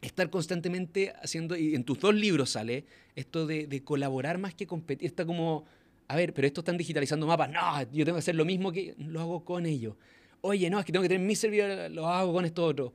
estar 0.02 0.30
constantemente 0.30 1.14
haciendo, 1.24 1.56
y 1.56 1.76
en 1.76 1.86
tus 1.86 1.98
dos 1.98 2.14
libros 2.14 2.50
sale 2.50 2.84
esto 3.16 3.48
de, 3.48 3.82
colaborar 3.86 4.38
más 4.38 4.54
que 4.54 4.68
competir, 4.68 5.08
está 5.08 5.26
como, 5.26 5.64
a 6.10 6.18
ver, 6.18 6.34
pero 6.34 6.46
esto 6.46 6.60
están 6.60 6.76
digitalizando 6.76 7.26
mapas, 7.26 7.50
no, 7.52 7.84
yo 7.94 8.04
tengo 8.04 8.18
que 8.18 8.20
hacer 8.20 8.36
lo 8.36 8.44
mismo 8.44 8.70
que 8.70 8.96
lo 8.98 9.22
hago 9.22 9.46
con 9.46 9.66
ellos. 9.66 9.96
Oye, 10.42 10.70
no, 10.70 10.78
es 10.78 10.86
que 10.86 10.92
tengo 10.92 11.04
que 11.04 11.10
tener 11.10 11.26
mi 11.26 11.36
servidor, 11.36 11.90
lo 11.90 12.10
hago 12.10 12.34
con 12.34 12.44
esto 12.44 12.66
otro. 12.66 12.94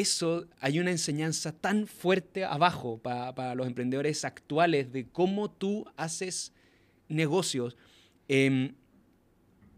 Eso, 0.00 0.46
hay 0.60 0.78
una 0.78 0.90
enseñanza 0.90 1.52
tan 1.52 1.86
fuerte 1.86 2.44
abajo 2.44 2.98
para, 2.98 3.54
los 3.54 3.66
emprendedores 3.66 4.26
actuales 4.26 4.92
de 4.92 5.06
cómo 5.08 5.50
tú 5.50 5.86
haces 5.96 6.52
negocios. 7.08 7.78
Em, 8.28 8.74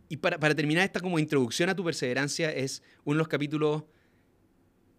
y 0.09 0.16
para, 0.16 0.38
para 0.38 0.57
terminar 0.57 0.85
esta 0.85 0.98
como 0.98 1.20
introducción 1.20 1.68
a 1.68 1.76
tu 1.76 1.85
perseverancia 1.85 2.50
es 2.50 2.83
uno 3.04 3.14
de 3.14 3.18
los 3.18 3.28
capítulos 3.28 3.85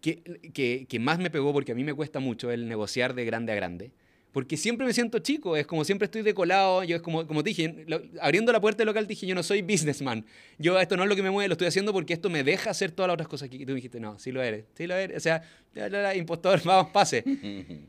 que, 0.00 0.86
que, 0.88 0.98
más 0.98 1.18
me 1.18 1.28
pegó, 1.28 1.52
porque 1.52 1.72
a 1.72 1.74
mí 1.74 1.84
me 1.84 1.92
cuesta 1.92 2.18
mucho 2.18 2.50
el 2.50 2.66
negociar 2.66 3.14
de 3.14 3.26
grande 3.26 3.52
a 3.52 3.56
grande, 3.56 3.92
porque 4.32 4.56
siempre 4.56 4.86
me 4.86 4.92
siento 4.92 5.18
chico, 5.18 5.56
es 5.56 5.66
como 5.66 5.84
siempre 5.84 6.06
estoy 6.06 6.22
decolado, 6.22 6.84
yo 6.84 6.96
es 6.96 7.02
como, 7.02 7.26
como 7.26 7.42
dije, 7.42 7.86
abriendo 8.20 8.52
la 8.52 8.60
puerta 8.60 8.78
del 8.78 8.86
local 8.86 9.06
dije, 9.06 9.26
yo 9.26 9.34
no 9.34 9.42
soy 9.42 9.62
businessman, 9.62 10.24
yo 10.58 10.78
esto 10.78 10.96
no 10.96 11.02
es 11.02 11.08
lo 11.08 11.16
que 11.16 11.22
me 11.22 11.30
mueve, 11.30 11.48
lo 11.48 11.54
estoy 11.54 11.66
haciendo 11.66 11.92
porque 11.92 12.12
esto 12.12 12.30
me 12.30 12.44
deja 12.44 12.70
hacer 12.70 12.92
todas 12.92 13.08
las 13.08 13.14
otras 13.14 13.28
cosas 13.28 13.48
que 13.48 13.58
tú 13.58 13.72
me 13.72 13.76
dijiste, 13.76 13.98
no, 13.98 14.18
sí 14.18 14.30
lo 14.30 14.42
eres, 14.42 14.66
sí 14.74 14.86
lo 14.86 14.94
eres, 14.94 15.16
o 15.16 15.20
sea, 15.20 15.42
ya, 15.74 16.14
impostor, 16.14 16.62
vamos, 16.64 16.92
pase. 16.92 17.24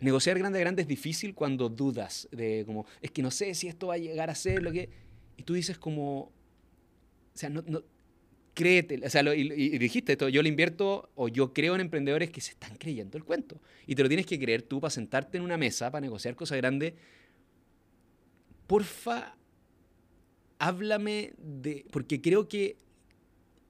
Negociar 0.00 0.38
grande 0.38 0.58
a 0.58 0.60
grande 0.60 0.82
es 0.82 0.88
difícil 0.88 1.34
cuando 1.34 1.68
dudas 1.68 2.28
de 2.32 2.64
como, 2.66 2.84
es 3.00 3.10
que 3.10 3.22
no 3.22 3.30
sé 3.30 3.54
si 3.54 3.68
esto 3.68 3.88
va 3.88 3.94
a 3.94 3.98
llegar 3.98 4.28
a 4.28 4.34
ser 4.34 4.60
lo 4.60 4.72
que... 4.72 4.88
Y 5.36 5.44
tú 5.44 5.54
dices 5.54 5.78
como, 5.78 6.18
o 6.18 6.32
sea, 7.32 7.48
no, 7.48 7.62
no, 7.66 7.82
créete, 8.54 9.00
o 9.04 9.10
sea, 9.10 9.22
y, 9.34 9.78
dijiste 9.78 10.12
esto, 10.12 10.28
yo 10.28 10.42
le 10.42 10.48
invierto 10.48 11.10
o 11.16 11.28
yo 11.28 11.52
creo 11.52 11.74
en 11.74 11.82
emprendedores 11.82 12.30
que 12.30 12.40
se 12.40 12.52
están 12.52 12.76
creyendo 12.76 13.18
el 13.18 13.24
cuento. 13.24 13.60
Y 13.86 13.94
te 13.94 14.02
lo 14.02 14.08
tienes 14.08 14.26
que 14.26 14.38
creer 14.38 14.62
tú 14.62 14.80
para 14.80 14.90
sentarte 14.90 15.36
en 15.36 15.44
una 15.44 15.58
mesa, 15.58 15.90
para 15.90 16.00
negociar 16.00 16.36
cosas 16.36 16.58
grandes. 16.58 16.94
Porfa, 18.66 19.36
háblame 20.58 21.34
de, 21.36 21.84
porque 21.90 22.20
creo 22.20 22.48
que, 22.48 22.76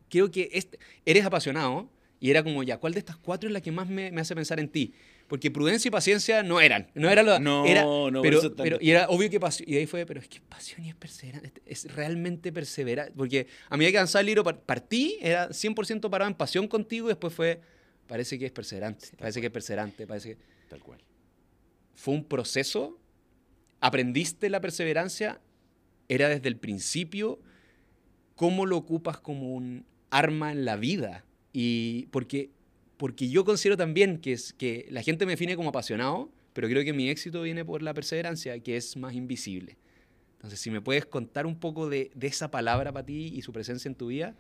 creo 0.09 0.31
que 0.31 0.51
este, 0.53 0.79
eres 1.05 1.25
apasionado 1.25 1.91
y 2.21 2.31
era 2.31 2.45
como, 2.45 2.63
ya, 2.63 2.79
¿cuál 2.79 2.93
de 2.93 3.01
estas 3.01 3.17
cuatro 3.17 3.49
es 3.49 3.53
la 3.53 3.61
que 3.61 3.73
más 3.73 3.89
me, 3.89 4.13
me 4.13 4.21
hace 4.21 4.35
pensar 4.35 4.61
en 4.61 4.69
ti? 4.69 4.95
Porque 5.35 5.51
prudencia 5.51 5.89
y 5.89 5.91
paciencia 5.91 6.45
no 6.45 6.61
eran. 6.61 6.93
No 6.95 7.11
era 7.11 7.25
lo. 7.25 7.41
No, 7.41 7.67
era, 7.67 7.83
no, 7.83 8.23
pero, 8.23 8.55
pero, 8.55 8.79
Y 8.81 8.93
era 8.93 9.09
obvio 9.09 9.29
que 9.29 9.41
pasión. 9.41 9.69
Y 9.69 9.75
ahí 9.75 9.85
fue, 9.85 10.07
pero 10.07 10.21
es 10.21 10.29
que 10.29 10.41
pasión 10.41 10.85
y 10.85 10.91
es 10.91 10.95
perseverante. 10.95 11.61
Es 11.67 11.93
realmente 11.93 12.53
perseverar. 12.53 13.11
Porque 13.17 13.49
a 13.69 13.77
medida 13.77 13.91
que 13.91 13.99
avanzaba 13.99 14.21
el 14.21 14.27
libro, 14.27 14.45
partí, 14.45 15.19
era 15.21 15.49
100% 15.49 16.09
parado 16.09 16.31
en 16.31 16.37
pasión 16.37 16.69
contigo 16.69 17.09
y 17.09 17.09
después 17.09 17.35
fue. 17.35 17.61
Parece 18.07 18.39
que 18.39 18.47
es 18.47 18.53
perseverante. 18.53 19.09
parece 19.19 19.41
que 19.41 19.49
es 19.49 19.53
perseverante. 19.53 20.07
Parece 20.07 20.37
que. 20.37 20.39
Tal 20.69 20.79
cual. 20.79 21.01
Fue 21.95 22.15
un 22.15 22.25
proceso. 22.25 23.01
Aprendiste 23.81 24.49
la 24.51 24.61
perseverancia. 24.61 25.41
Era 26.09 26.29
desde 26.29 26.47
el 26.47 26.59
principio. 26.59 27.41
¿Cómo 28.37 28.67
lo 28.67 28.77
ocupas 28.77 29.19
como 29.19 29.53
un 29.53 29.85
arma 30.11 30.53
en 30.53 30.65
la 30.65 30.77
vida? 30.77 31.25
Y 31.53 32.07
porque 32.13 32.53
porque 32.97 33.29
yo 33.29 33.45
considero 33.45 33.77
también 33.77 34.19
que, 34.19 34.33
es, 34.33 34.53
que 34.53 34.87
la 34.91 35.03
gente 35.03 35.27
me 35.27 35.33
define 35.33 35.57
como 35.57 35.71
apasionado, 35.71 36.31
pero 36.53 36.69
creo 36.69 36.85
que 36.85 36.93
mi 36.93 37.09
éxito 37.09 37.43
viene 37.43 37.65
por 37.65 37.83
la 37.83 37.95
perseverancia, 37.95 38.59
que 38.61 38.77
es 38.77 38.97
más 38.97 39.15
invisible. 39.15 39.77
Entonces, 40.37 40.61
si 40.61 40.71
me 40.71 40.81
puedes 40.81 41.07
contar 41.07 41.47
un 41.47 41.59
poco 41.59 41.89
de, 41.89 42.11
esa 42.21 42.51
palabra 42.51 42.93
para 42.93 43.05
ti 43.07 43.33
y 43.35 43.43
su 43.43 43.53
presencia 43.53 43.89
en 43.89 43.95
tu 43.95 44.09
vida. 44.09 44.37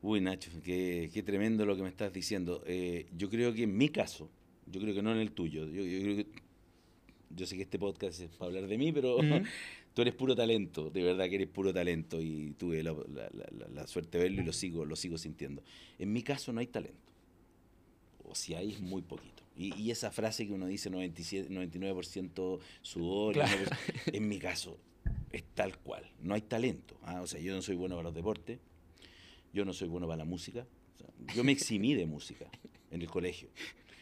Uy, 0.00 0.20
Nacho, 0.20 0.50
qué, 0.64 1.22
tremendo 1.24 1.66
lo 1.66 1.76
que 1.76 1.82
me 1.82 1.88
estás 1.88 2.12
diciendo. 2.12 2.62
Eh, 2.66 3.06
yo 3.16 3.28
creo 3.28 3.52
que 3.52 3.64
en 3.64 3.76
mi 3.76 3.88
caso, 3.88 4.30
yo 4.66 4.80
creo 4.80 4.94
que 4.94 5.02
no 5.02 5.12
en 5.12 5.18
el 5.18 5.32
tuyo, 5.32 5.66
yo, 5.66 7.46
sé 7.46 7.56
que 7.56 7.62
este 7.62 7.78
podcast 7.78 8.20
es 8.20 8.30
para 8.30 8.48
hablar 8.48 8.66
de 8.66 8.78
mí, 8.78 8.92
pero 8.92 9.18
tú 9.94 10.02
eres 10.02 10.14
puro 10.14 10.34
talento, 10.34 10.90
de 10.90 11.02
verdad 11.02 11.28
que 11.28 11.34
eres 11.34 11.48
puro 11.48 11.74
talento 11.74 12.20
y 12.20 12.54
tuve 12.58 12.82
la, 12.82 12.94
la, 13.74 13.86
suerte 13.86 14.18
de 14.18 14.24
verlo 14.24 14.42
y 14.42 14.44
lo 14.44 14.52
sigo, 14.52 14.84
lo 14.84 14.96
sigo 14.96 15.18
sintiendo. 15.18 15.62
En 15.98 16.12
mi 16.12 16.22
caso 16.22 16.52
no 16.52 16.60
hay 16.60 16.68
talento 16.68 17.11
si 18.34 18.54
hay, 18.54 18.72
es 18.72 18.80
muy 18.80 19.02
poquito. 19.02 19.42
Y, 19.56 19.90
esa 19.90 20.10
frase 20.10 20.46
que 20.46 20.52
uno 20.52 20.66
dice 20.66 20.88
97, 20.88 21.50
99% 21.50 22.58
sudor, 22.80 23.36
en 24.06 24.28
mi 24.28 24.38
caso, 24.38 24.78
es 25.30 25.44
tal 25.54 25.78
cual. 25.78 26.10
No 26.20 26.34
hay 26.34 26.42
talento. 26.42 26.98
¿ah? 27.02 27.20
O 27.20 27.26
sea, 27.26 27.40
yo 27.40 27.54
no 27.54 27.62
soy 27.62 27.76
bueno 27.76 27.96
para 27.96 28.04
los 28.04 28.14
deportes, 28.14 28.58
yo 29.52 29.64
no 29.64 29.72
soy 29.72 29.88
bueno 29.88 30.06
para 30.06 30.18
la 30.18 30.24
música. 30.24 30.66
yo 31.34 31.44
me 31.44 31.52
eximí 31.52 31.94
de 31.94 32.06
música 32.06 32.46
en 32.90 33.02
el 33.02 33.08
colegio. 33.08 33.50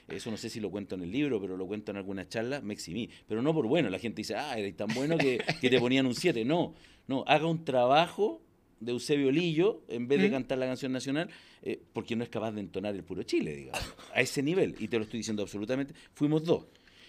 Eso 0.09 0.31
no 0.31 0.37
sé 0.37 0.51
si 0.51 0.61
lo 0.61 0.71
cuento 0.71 0.97
en 0.97 1.03
el 1.03 1.12
libro, 1.12 1.40
pero 1.40 1.57
lo 1.57 1.66
cuento 1.66 1.93
en 1.93 1.97
alguna 1.97 2.29
charla, 2.29 2.61
me 2.61 2.75
eximí. 2.75 3.09
Pero 3.29 3.43
no 3.43 3.55
por 3.55 3.66
bueno, 3.66 3.90
la 3.90 3.99
gente 3.99 4.19
dice, 4.19 4.35
ah, 4.35 4.59
eres 4.59 4.77
tan 4.77 4.88
bueno 4.95 5.16
que, 5.16 5.45
que 5.61 5.71
te 5.71 5.79
ponían 5.79 6.07
un 6.07 6.14
7. 6.14 6.45
No, 6.45 6.75
no, 7.07 7.25
haga 7.27 7.47
un 7.47 7.64
trabajo 7.64 8.43
de 8.81 8.93
Eusebio 8.93 9.31
Lillo 9.31 9.83
en 9.88 10.09
vez 10.09 10.21
de 10.21 10.29
¿Mm? 10.29 10.33
cantar 10.33 10.59
la 10.59 10.66
canción 10.66 10.90
nacional, 10.93 11.31
eh, 11.62 11.81
porque 11.93 12.16
no 12.16 12.25
es 12.25 12.31
capaz 12.31 12.53
de 12.53 12.61
entonar 12.61 12.95
el 12.95 13.05
puro 13.05 13.23
Chile, 13.23 13.55
digamos. 13.55 13.95
A 14.14 14.21
ese 14.21 14.43
nivel, 14.43 14.75
y 14.79 14.88
te 14.88 14.97
lo 14.97 15.05
estoy 15.05 15.19
diciendo 15.19 15.43
absolutamente, 15.43 15.95
fuimos 16.14 16.45
dos. 16.45 16.64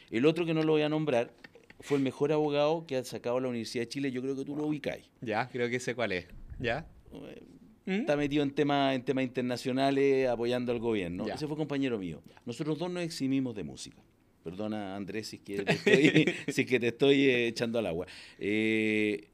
El 0.10 0.26
otro 0.26 0.46
que 0.46 0.54
no 0.54 0.64
lo 0.64 0.74
voy 0.74 0.82
a 0.82 0.90
nombrar 0.90 1.34
fue 1.80 1.98
el 1.98 2.04
mejor 2.04 2.32
abogado 2.32 2.86
que 2.86 2.98
ha 2.98 3.04
sacado 3.04 3.40
la 3.40 3.48
Universidad 3.48 3.84
de 3.84 3.90
Chile, 3.90 4.12
yo 4.12 4.22
creo 4.22 4.36
que 4.36 4.46
tú 4.46 4.56
lo 4.56 4.66
ubicáis. 4.66 5.10
Ya, 5.22 5.48
creo 5.48 5.70
que 5.70 5.80
sé 5.80 5.96
cuál 5.96 6.12
es. 6.12 6.28
¿Ya? 6.60 6.86
Eh, 7.14 7.42
¿Mm? 7.86 7.92
Está 7.92 8.16
metido 8.16 8.44
en 8.44 8.52
temas 8.52 8.94
en 8.94 9.04
temas 9.04 9.24
internacionales 9.24 10.28
apoyando 10.28 10.72
al 10.72 10.80
gobierno. 10.80 11.26
Ya. 11.26 11.34
Ese 11.34 11.48
fue 11.48 11.58
compañero 11.58 11.98
mío. 11.98 12.22
Nosotros 12.46 12.78
dos 12.78 12.92
nos 12.92 13.04
eximimos 13.04 13.56
de 13.56 13.64
música. 13.64 13.98
Perdona, 14.44 14.96
Andrés, 14.96 15.28
si 15.28 15.38
es 15.38 15.42
que 15.42 15.64
te 15.64 15.72
estoy, 15.72 16.34
si 16.54 16.62
es 16.62 16.68
que 16.68 16.80
te 16.80 16.88
estoy 16.90 17.26
eh, 17.26 17.48
echando 17.48 17.80
al 17.80 17.88
agua. 17.88 18.06
Eh, 18.38 19.30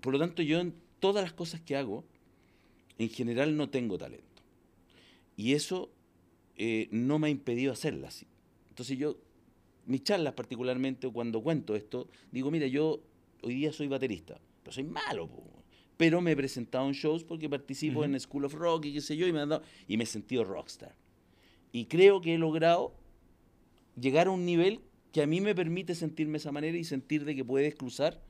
por 0.00 0.12
lo 0.12 0.18
tanto, 0.18 0.42
yo 0.42 0.60
en 0.60 0.74
todas 1.04 1.22
las 1.22 1.34
cosas 1.34 1.60
que 1.60 1.76
hago, 1.76 2.02
en 2.96 3.10
general 3.10 3.58
no 3.58 3.68
tengo 3.68 3.98
talento. 3.98 4.42
Y 5.36 5.52
eso 5.52 5.90
eh, 6.56 6.88
no 6.92 7.18
me 7.18 7.26
ha 7.26 7.30
impedido 7.30 7.74
hacerlas. 7.74 8.24
Entonces 8.70 8.96
yo, 8.96 9.18
mis 9.84 10.02
charlas 10.02 10.32
particularmente, 10.32 11.06
cuando 11.10 11.42
cuento 11.42 11.76
esto, 11.76 12.08
digo, 12.32 12.50
mira, 12.50 12.66
yo 12.68 13.02
hoy 13.42 13.54
día 13.56 13.70
soy 13.70 13.86
baterista, 13.86 14.40
pero 14.62 14.72
soy 14.72 14.84
malo, 14.84 15.28
po. 15.28 15.44
pero 15.98 16.22
me 16.22 16.32
he 16.32 16.36
presentado 16.36 16.86
en 16.86 16.94
shows 16.94 17.22
porque 17.22 17.50
participo 17.50 17.98
Ujú. 17.98 18.04
en 18.04 18.18
School 18.18 18.46
of 18.46 18.54
Rock 18.54 18.86
y 18.86 18.94
qué 18.94 19.02
sé 19.02 19.14
yo, 19.14 19.26
y 19.26 19.32
me, 19.34 19.40
han 19.40 19.50
dado, 19.50 19.62
y 19.86 19.98
me 19.98 20.04
he 20.04 20.06
sentido 20.06 20.42
rockstar. 20.42 20.94
Y 21.70 21.84
creo 21.84 22.22
que 22.22 22.32
he 22.32 22.38
logrado 22.38 22.94
llegar 24.00 24.28
a 24.28 24.30
un 24.30 24.46
nivel 24.46 24.80
que 25.12 25.20
a 25.20 25.26
mí 25.26 25.42
me 25.42 25.54
permite 25.54 25.94
sentirme 25.94 26.32
de 26.32 26.38
esa 26.38 26.50
manera 26.50 26.78
y 26.78 26.84
sentir 26.84 27.26
de 27.26 27.36
que 27.36 27.44
puedes 27.44 27.74
cruzar 27.74 28.22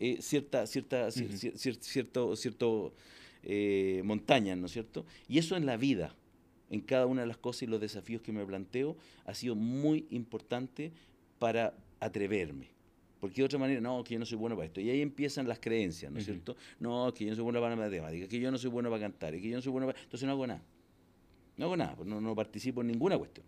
eh, 0.00 0.18
cierta, 0.20 0.66
cierta, 0.66 1.08
cier- 1.08 1.54
cier- 1.54 1.78
cierto, 1.80 2.36
cierto 2.36 2.92
eh, 3.42 4.02
montañas, 4.04 4.58
¿no 4.58 4.66
es 4.66 4.72
cierto? 4.72 5.04
Y 5.28 5.38
eso 5.38 5.56
en 5.56 5.66
la 5.66 5.76
vida, 5.76 6.14
en 6.70 6.80
cada 6.80 7.06
una 7.06 7.22
de 7.22 7.26
las 7.26 7.36
cosas 7.36 7.62
y 7.62 7.66
los 7.66 7.80
desafíos 7.80 8.22
que 8.22 8.32
me 8.32 8.44
planteo, 8.44 8.96
ha 9.26 9.34
sido 9.34 9.54
muy 9.54 10.06
importante 10.10 10.92
para 11.38 11.74
atreverme. 12.00 12.68
Porque 13.20 13.36
de 13.36 13.44
otra 13.46 13.58
manera, 13.58 13.80
no, 13.80 14.04
que 14.04 14.14
yo 14.14 14.20
no 14.20 14.26
soy 14.26 14.36
bueno 14.36 14.54
para 14.54 14.66
esto. 14.66 14.80
Y 14.80 14.90
ahí 14.90 15.00
empiezan 15.00 15.48
las 15.48 15.58
creencias, 15.58 16.12
¿no 16.12 16.18
es 16.18 16.26
cierto? 16.26 16.56
No, 16.78 17.12
que 17.14 17.24
yo 17.24 17.30
no 17.30 17.36
soy 17.36 17.44
bueno 17.44 17.60
para 17.60 17.74
la 17.74 17.82
matemática, 17.82 18.28
que 18.28 18.38
yo 18.38 18.50
no 18.50 18.58
soy 18.58 18.70
bueno 18.70 18.90
para 18.90 19.00
cantar, 19.00 19.32
que 19.32 19.48
yo 19.48 19.56
no 19.56 19.62
soy 19.62 19.72
bueno 19.72 19.86
para... 19.86 19.98
Entonces 19.98 20.26
no 20.26 20.32
hago 20.32 20.46
nada. 20.46 20.62
No 21.56 21.66
hago 21.66 21.76
nada, 21.76 21.94
pues 21.96 22.06
no, 22.08 22.20
no 22.20 22.34
participo 22.34 22.82
en 22.82 22.88
ninguna 22.88 23.16
cuestión. 23.16 23.46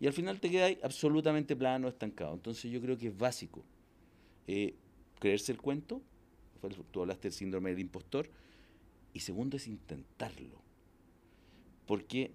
Y 0.00 0.06
al 0.06 0.12
final 0.12 0.38
te 0.38 0.50
quedas 0.50 0.76
absolutamente 0.84 1.56
plano, 1.56 1.88
estancado. 1.88 2.34
Entonces 2.34 2.70
yo 2.70 2.80
creo 2.80 2.96
que 2.96 3.08
es 3.08 3.18
básico 3.18 3.64
eh, 4.46 4.74
creerse 5.18 5.52
el 5.52 5.58
cuento. 5.58 6.02
Tú 6.90 7.00
hablaste 7.02 7.28
del 7.28 7.32
síndrome 7.32 7.70
del 7.70 7.80
impostor. 7.80 8.28
Y 9.12 9.20
segundo 9.20 9.56
es 9.56 9.66
intentarlo. 9.66 10.60
Porque 11.86 12.32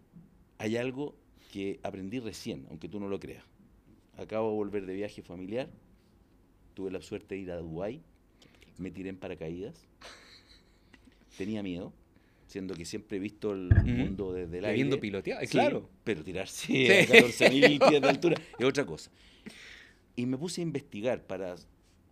hay 0.57 0.77
algo 0.77 1.15
que 1.51 1.79
aprendí 1.83 2.19
recién, 2.19 2.65
aunque 2.69 2.89
tú 2.89 2.99
no 2.99 3.07
lo 3.07 3.19
creas. 3.19 3.43
Acabo 4.17 4.49
de 4.49 4.55
volver 4.55 4.85
de 4.85 4.95
viaje 4.95 5.21
familiar. 5.21 5.69
Tuve 6.73 6.89
la 6.91 7.01
suerte 7.01 7.35
de 7.35 7.41
ir 7.41 7.51
a 7.51 7.57
Dubái. 7.57 8.01
Me 8.77 8.89
tiré 8.91 9.09
en 9.09 9.17
paracaídas. 9.17 9.75
Tenía 11.37 11.61
miedo, 11.63 11.93
siendo 12.47 12.73
que 12.75 12.85
siempre 12.85 13.17
he 13.17 13.19
visto 13.19 13.51
el 13.53 13.69
mundo 13.85 14.33
desde 14.33 14.57
el 14.59 14.65
aire. 14.65 14.77
Eh, 14.77 15.47
Sí, 15.47 15.51
claro. 15.51 15.89
Pero 16.03 16.23
tirarse 16.23 16.67
Sí. 16.67 16.87
a 16.89 17.05
14.000 17.05 17.89
pies 17.89 18.01
de 18.01 18.07
altura 18.09 18.41
es 18.57 18.65
otra 18.65 18.85
cosa. 18.85 19.11
Y 20.15 20.25
me 20.25 20.37
puse 20.37 20.61
a 20.61 20.63
investigar 20.63 21.23
para 21.25 21.55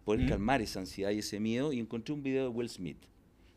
poder 0.05 0.21
Mm. 0.25 0.29
calmar 0.29 0.61
esa 0.61 0.79
ansiedad 0.79 1.11
y 1.11 1.19
ese 1.19 1.39
miedo 1.39 1.71
y 1.73 1.79
encontré 1.79 2.13
un 2.13 2.23
video 2.23 2.43
de 2.43 2.49
Will 2.49 2.69
Smith. 2.69 2.97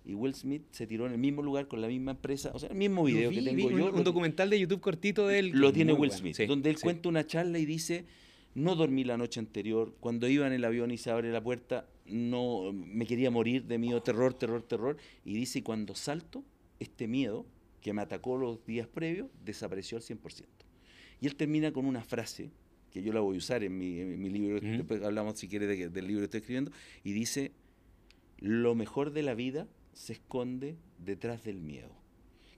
Y 0.07 0.15
Will 0.15 0.35
Smith 0.35 0.63
se 0.71 0.87
tiró 0.87 1.07
en 1.07 1.13
el 1.13 1.19
mismo 1.19 1.41
lugar 1.43 1.67
con 1.67 1.81
la 1.81 1.89
misma 1.89 2.11
empresa, 2.11 2.51
o 2.53 2.59
sea, 2.59 2.69
el 2.69 2.77
mismo 2.77 3.05
video 3.05 3.31
vi, 3.31 3.37
que 3.37 3.41
vi 3.41 3.47
tengo 3.63 3.69
un, 3.69 3.79
yo. 3.79 3.87
un 3.91 3.97
lo- 3.97 4.03
documental 4.03 4.51
de 4.51 4.61
YouTube 4.61 4.81
cortito 4.81 5.27
de 5.29 5.39
él. 5.39 5.51
lo 5.55 5.73
tiene 5.73 5.93
Will 5.93 6.09
bueno. 6.11 6.15
Smith, 6.15 6.37
Sí, 6.37 6.47
donde 6.47 6.69
él 6.71 6.77
sí. 6.77 6.83
cuenta 6.83 7.09
una 7.09 7.27
charla 7.27 7.59
y 7.59 7.65
dice, 7.65 8.05
no 8.55 8.75
dormí 8.77 9.03
la 9.05 9.17
noche 9.17 9.41
anterior, 9.41 9.95
cuando 10.01 10.29
iba 10.29 10.47
en 10.47 10.53
el 10.53 10.65
avión 10.65 10.91
y 10.91 10.99
se 10.99 11.11
abre 11.11 11.33
la 11.33 11.43
puerta, 11.43 11.89
no 12.07 12.71
me 12.75 13.07
quería 13.07 13.31
morir 13.31 13.65
de 13.65 13.79
miedo, 13.79 14.03
terror, 14.03 14.35
terror, 14.35 14.63
terror, 14.63 14.99
y 15.25 15.33
dice, 15.35 15.63
cuando 15.63 15.95
salto, 15.95 16.45
este 16.81 17.09
miedo 17.09 17.47
que 17.81 17.95
me 17.95 18.03
atacó 18.03 18.37
los 18.37 18.65
días 18.67 18.87
previos, 18.87 19.29
desapareció 19.45 19.97
al 19.97 20.03
100%. 20.03 20.45
Y 21.23 21.27
él 21.27 21.35
termina 21.37 21.73
con 21.73 21.87
una 21.87 22.03
frase, 22.05 22.51
que 22.95 23.03
yo 23.03 23.13
la 23.13 23.21
voy 23.21 23.35
a 23.35 23.39
usar 23.39 23.63
en 23.65 23.77
mi, 23.77 23.99
en 24.01 24.23
mi 24.23 24.31
libro, 24.31 24.61
después 24.61 25.03
hablamos 25.03 25.39
si 25.39 25.49
quieres 25.49 25.69
de- 25.69 25.89
del 25.91 26.07
libro 26.07 26.21
que 26.21 26.25
estoy 26.27 26.41
escribiendo, 26.41 26.71
y 27.03 27.13
dice, 27.13 27.53
lo 28.39 28.75
mejor 28.75 29.11
de 29.13 29.23
la 29.23 29.35
vida 29.35 29.67
se 29.93 30.13
esconde 30.15 30.77
detrás 30.99 31.45
del 31.45 31.61
miedo. 31.61 31.91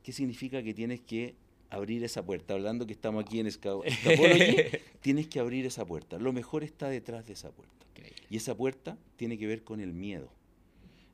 ¿Qué 0.03 0.13
significa 0.13 0.63
que 0.63 0.75
tienes 0.75 1.01
que 1.01 1.35
abrir 1.71 2.05
esa 2.05 2.25
puerta? 2.25 2.55
Hablando 2.55 2.87
que 2.87 2.93
estamos 2.93 3.25
aquí 3.25 3.41
en 3.41 3.47
Esca- 3.47 3.83
Escapology, 3.85 4.57
tienes 5.01 5.27
que 5.27 5.41
abrir 5.41 5.65
esa 5.67 5.85
puerta. 5.87 6.19
Lo 6.19 6.33
mejor 6.33 6.63
está 6.65 6.89
detrás 6.91 7.27
de 7.27 7.33
esa 7.33 7.51
puerta. 7.51 7.75
Increíble. 7.95 8.23
Y 8.31 8.37
esa 8.37 8.55
puerta 8.57 8.99
tiene 9.17 9.39
que 9.39 9.47
ver 9.47 9.65
con 9.65 9.81
el 9.81 9.93
miedo. 9.95 10.31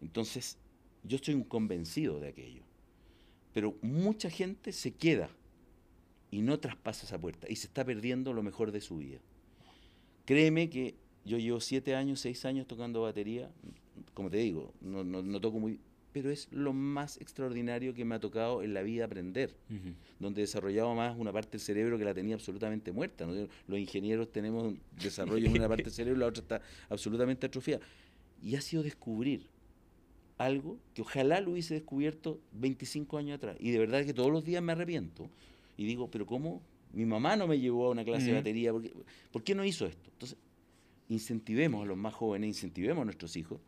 Entonces, 0.00 0.58
yo 1.04 1.16
estoy 1.16 1.34
un 1.34 1.44
convencido 1.44 2.18
de 2.20 2.28
aquello. 2.28 2.62
Pero 3.54 3.76
mucha 3.82 4.30
gente 4.30 4.72
se 4.72 4.92
queda 4.92 5.30
y 6.32 6.42
no 6.42 6.58
traspasa 6.58 7.06
esa 7.06 7.20
puerta 7.20 7.46
y 7.48 7.54
se 7.54 7.68
está 7.68 7.84
perdiendo 7.84 8.32
lo 8.32 8.42
mejor 8.42 8.72
de 8.72 8.80
su 8.80 8.96
vida. 8.96 9.18
Créeme 10.24 10.68
que 10.70 10.94
yo 11.24 11.38
llevo 11.38 11.60
siete 11.60 11.94
años, 11.94 12.20
seis 12.20 12.44
años 12.44 12.66
tocando 12.66 13.02
batería, 13.02 13.50
como 14.14 14.30
te 14.30 14.38
digo, 14.38 14.72
no, 14.80 15.04
no- 15.04 15.22
no 15.22 15.40
toco 15.40 15.60
muy... 15.60 15.78
Pero 16.12 16.30
es 16.30 16.48
lo 16.52 16.74
más 16.74 17.16
extraordinario 17.22 17.94
que 17.94 18.04
me 18.04 18.14
ha 18.14 18.20
tocado 18.20 18.62
en 18.62 18.74
la 18.74 18.82
vida 18.82 19.06
aprender 19.06 19.54
donde 20.20 20.42
desarrollaba 20.42 20.94
más 20.94 21.16
una 21.18 21.32
parte 21.32 21.52
del 21.52 21.60
cerebro 21.60 21.96
que 21.96 22.04
la 22.04 22.12
tenía 22.12 22.34
absolutamente 22.34 22.92
muerta. 22.92 23.24
¿no? 23.24 23.32
Los 23.66 23.78
ingenieros 23.78 24.30
tenemos 24.30 24.64
un 24.64 24.80
desarrollo 25.02 25.46
en 25.46 25.56
una 25.56 25.68
parte 25.68 25.84
del 25.84 25.92
cerebro 25.92 26.18
y 26.18 26.20
la 26.20 26.26
otra 26.26 26.42
está 26.42 26.60
absolutamente 26.90 27.46
atrofiada. 27.46 27.82
Y 28.42 28.56
ha 28.56 28.60
sido 28.60 28.82
descubrir 28.82 29.46
algo 30.36 30.76
que 30.92 31.00
ojalá 31.00 31.40
lo 31.40 31.52
hubiese 31.52 31.72
descubierto 31.74 32.40
25 32.52 33.16
años 33.16 33.36
atrás. 33.36 33.56
Y 33.58 33.70
de 33.70 33.78
verdad 33.78 34.04
que 34.04 34.12
todos 34.12 34.30
los 34.30 34.44
días 34.44 34.62
me 34.62 34.72
arrepiento. 34.72 35.30
Y 35.76 35.86
digo, 35.86 36.10
pero 36.10 36.26
¿cómo? 36.26 36.62
Mi 36.92 37.06
mamá 37.06 37.36
no 37.36 37.46
me 37.46 37.58
llevó 37.58 37.86
a 37.86 37.90
una 37.90 38.04
clase 38.04 38.26
de 38.26 38.34
batería. 38.34 38.72
¿Por 38.72 38.82
qué, 38.82 38.92
¿Por 39.30 39.42
qué 39.42 39.54
no 39.54 39.64
hizo 39.64 39.86
esto? 39.86 40.10
Entonces, 40.12 40.38
incentivemos 41.08 41.82
a 41.82 41.86
los 41.86 41.96
más 41.96 42.14
jóvenes, 42.14 42.48
incentivemos 42.48 43.02
a 43.02 43.04
nuestros 43.04 43.36
hijos 43.36 43.60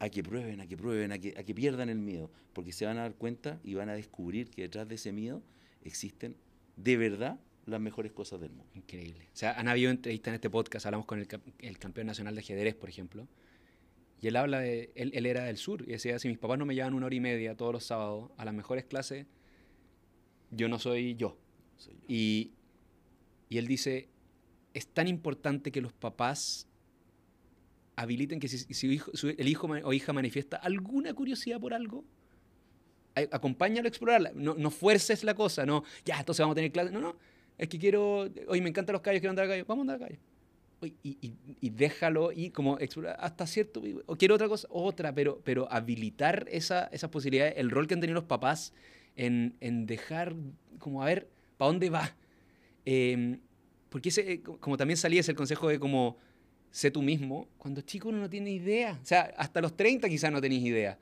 a 0.00 0.08
que 0.08 0.22
prueben, 0.22 0.60
a 0.60 0.66
que 0.66 0.76
prueben, 0.76 1.12
a 1.12 1.18
que, 1.18 1.34
a 1.36 1.44
que 1.44 1.54
pierdan 1.54 1.90
el 1.90 1.98
miedo, 1.98 2.30
porque 2.54 2.72
se 2.72 2.86
van 2.86 2.96
a 2.96 3.02
dar 3.02 3.14
cuenta 3.14 3.60
y 3.62 3.74
van 3.74 3.90
a 3.90 3.94
descubrir 3.94 4.50
que 4.50 4.62
detrás 4.62 4.88
de 4.88 4.94
ese 4.94 5.12
miedo 5.12 5.42
existen 5.84 6.36
de 6.76 6.96
verdad 6.96 7.38
las 7.66 7.80
mejores 7.80 8.10
cosas 8.10 8.40
del 8.40 8.50
mundo. 8.50 8.72
Increíble. 8.74 9.28
O 9.32 9.36
sea, 9.36 9.52
han 9.52 9.68
habido 9.68 9.90
entrevistas 9.90 10.28
en 10.28 10.34
este 10.36 10.48
podcast, 10.48 10.86
hablamos 10.86 11.06
con 11.06 11.20
el, 11.20 11.28
el 11.58 11.78
campeón 11.78 12.06
nacional 12.06 12.34
de 12.34 12.40
ajedrez, 12.40 12.74
por 12.74 12.88
ejemplo, 12.88 13.28
y 14.22 14.28
él 14.28 14.36
habla 14.36 14.60
de, 14.60 14.90
él, 14.94 15.12
él 15.14 15.26
era 15.26 15.44
del 15.44 15.58
sur, 15.58 15.82
y 15.82 15.92
decía, 15.92 16.18
si 16.18 16.28
mis 16.28 16.38
papás 16.38 16.58
no 16.58 16.64
me 16.64 16.74
llevan 16.74 16.94
una 16.94 17.06
hora 17.06 17.14
y 17.14 17.20
media 17.20 17.54
todos 17.54 17.72
los 17.72 17.84
sábados 17.84 18.30
a 18.38 18.44
las 18.46 18.54
mejores 18.54 18.84
clases, 18.84 19.26
yo 20.50 20.68
no 20.68 20.78
soy 20.78 21.14
yo. 21.16 21.36
Soy 21.76 21.94
yo. 21.94 22.00
Y, 22.08 22.52
y 23.48 23.58
él 23.58 23.66
dice, 23.66 24.08
es 24.74 24.86
tan 24.86 25.08
importante 25.08 25.72
que 25.72 25.80
los 25.80 25.92
papás 25.92 26.66
habiliten 27.96 28.40
que 28.40 28.48
si, 28.48 28.58
si 28.58 28.74
su 28.74 28.86
hijo- 28.86 29.10
su- 29.14 29.28
el 29.36 29.48
hijo 29.48 29.66
o 29.68 29.92
hija 29.92 30.12
manifiesta 30.12 30.56
alguna 30.56 31.12
curiosidad 31.14 31.60
por 31.60 31.74
algo, 31.74 32.04
a- 33.14 33.36
acompáñalo 33.36 33.86
a 33.86 33.88
explorarla. 33.88 34.32
No, 34.34 34.54
no 34.54 34.70
fuerces 34.70 35.24
la 35.24 35.34
cosa, 35.34 35.66
no, 35.66 35.84
ya, 36.04 36.18
entonces 36.18 36.40
vamos 36.42 36.54
a 36.54 36.56
tener 36.56 36.72
clase. 36.72 36.90
No, 36.90 37.00
no, 37.00 37.16
es 37.58 37.68
que 37.68 37.78
quiero, 37.78 38.28
hoy 38.48 38.60
me 38.60 38.68
encantan 38.70 38.94
los 38.94 39.02
callos, 39.02 39.20
quiero 39.20 39.30
andar 39.30 39.44
a 39.44 39.48
caballo, 39.48 39.64
vamos 39.66 39.80
a 39.80 39.92
andar 39.92 39.96
a 39.96 39.98
caballo. 40.00 40.20
Oye, 40.82 40.94
Y, 41.02 41.18
y- 41.20 41.34
y 41.60 41.70
déjalo 41.70 42.32
y 42.32 42.50
como 42.50 42.78
explorar 42.78 43.16
hasta 43.20 43.46
cierto, 43.46 43.82
o 44.06 44.16
quiero 44.16 44.34
otra 44.36 44.48
cosa, 44.48 44.66
otra, 44.70 45.14
pero, 45.14 45.40
pero 45.44 45.70
habilitar 45.70 46.46
esa, 46.50 46.84
esas 46.86 47.10
posibilidades, 47.10 47.54
el 47.58 47.70
rol 47.70 47.86
que 47.86 47.92
han 47.94 48.00
tenido 48.00 48.14
los 48.14 48.24
papás 48.24 48.72
en, 49.26 49.54
en 49.60 49.86
dejar, 49.86 50.34
como 50.78 51.02
a 51.02 51.06
ver, 51.06 51.28
¿para 51.58 51.70
dónde 51.70 51.90
va? 51.90 52.16
Eh, 52.86 53.38
porque 53.90 54.08
ese, 54.08 54.32
eh, 54.32 54.40
co- 54.42 54.58
como 54.58 54.76
también 54.76 54.96
salía 54.96 55.20
ese 55.20 55.32
el 55.32 55.36
consejo 55.36 55.68
de 55.68 55.78
como, 55.78 56.16
sé 56.70 56.90
tú 56.90 57.02
mismo, 57.02 57.48
cuando 57.58 57.82
chico 57.82 58.08
uno 58.08 58.18
no 58.18 58.30
tiene 58.30 58.50
idea, 58.50 58.98
o 59.02 59.04
sea, 59.04 59.32
hasta 59.36 59.60
los 59.60 59.76
30 59.76 60.08
quizás 60.08 60.32
no 60.32 60.40
tenéis 60.40 60.64
idea. 60.64 60.98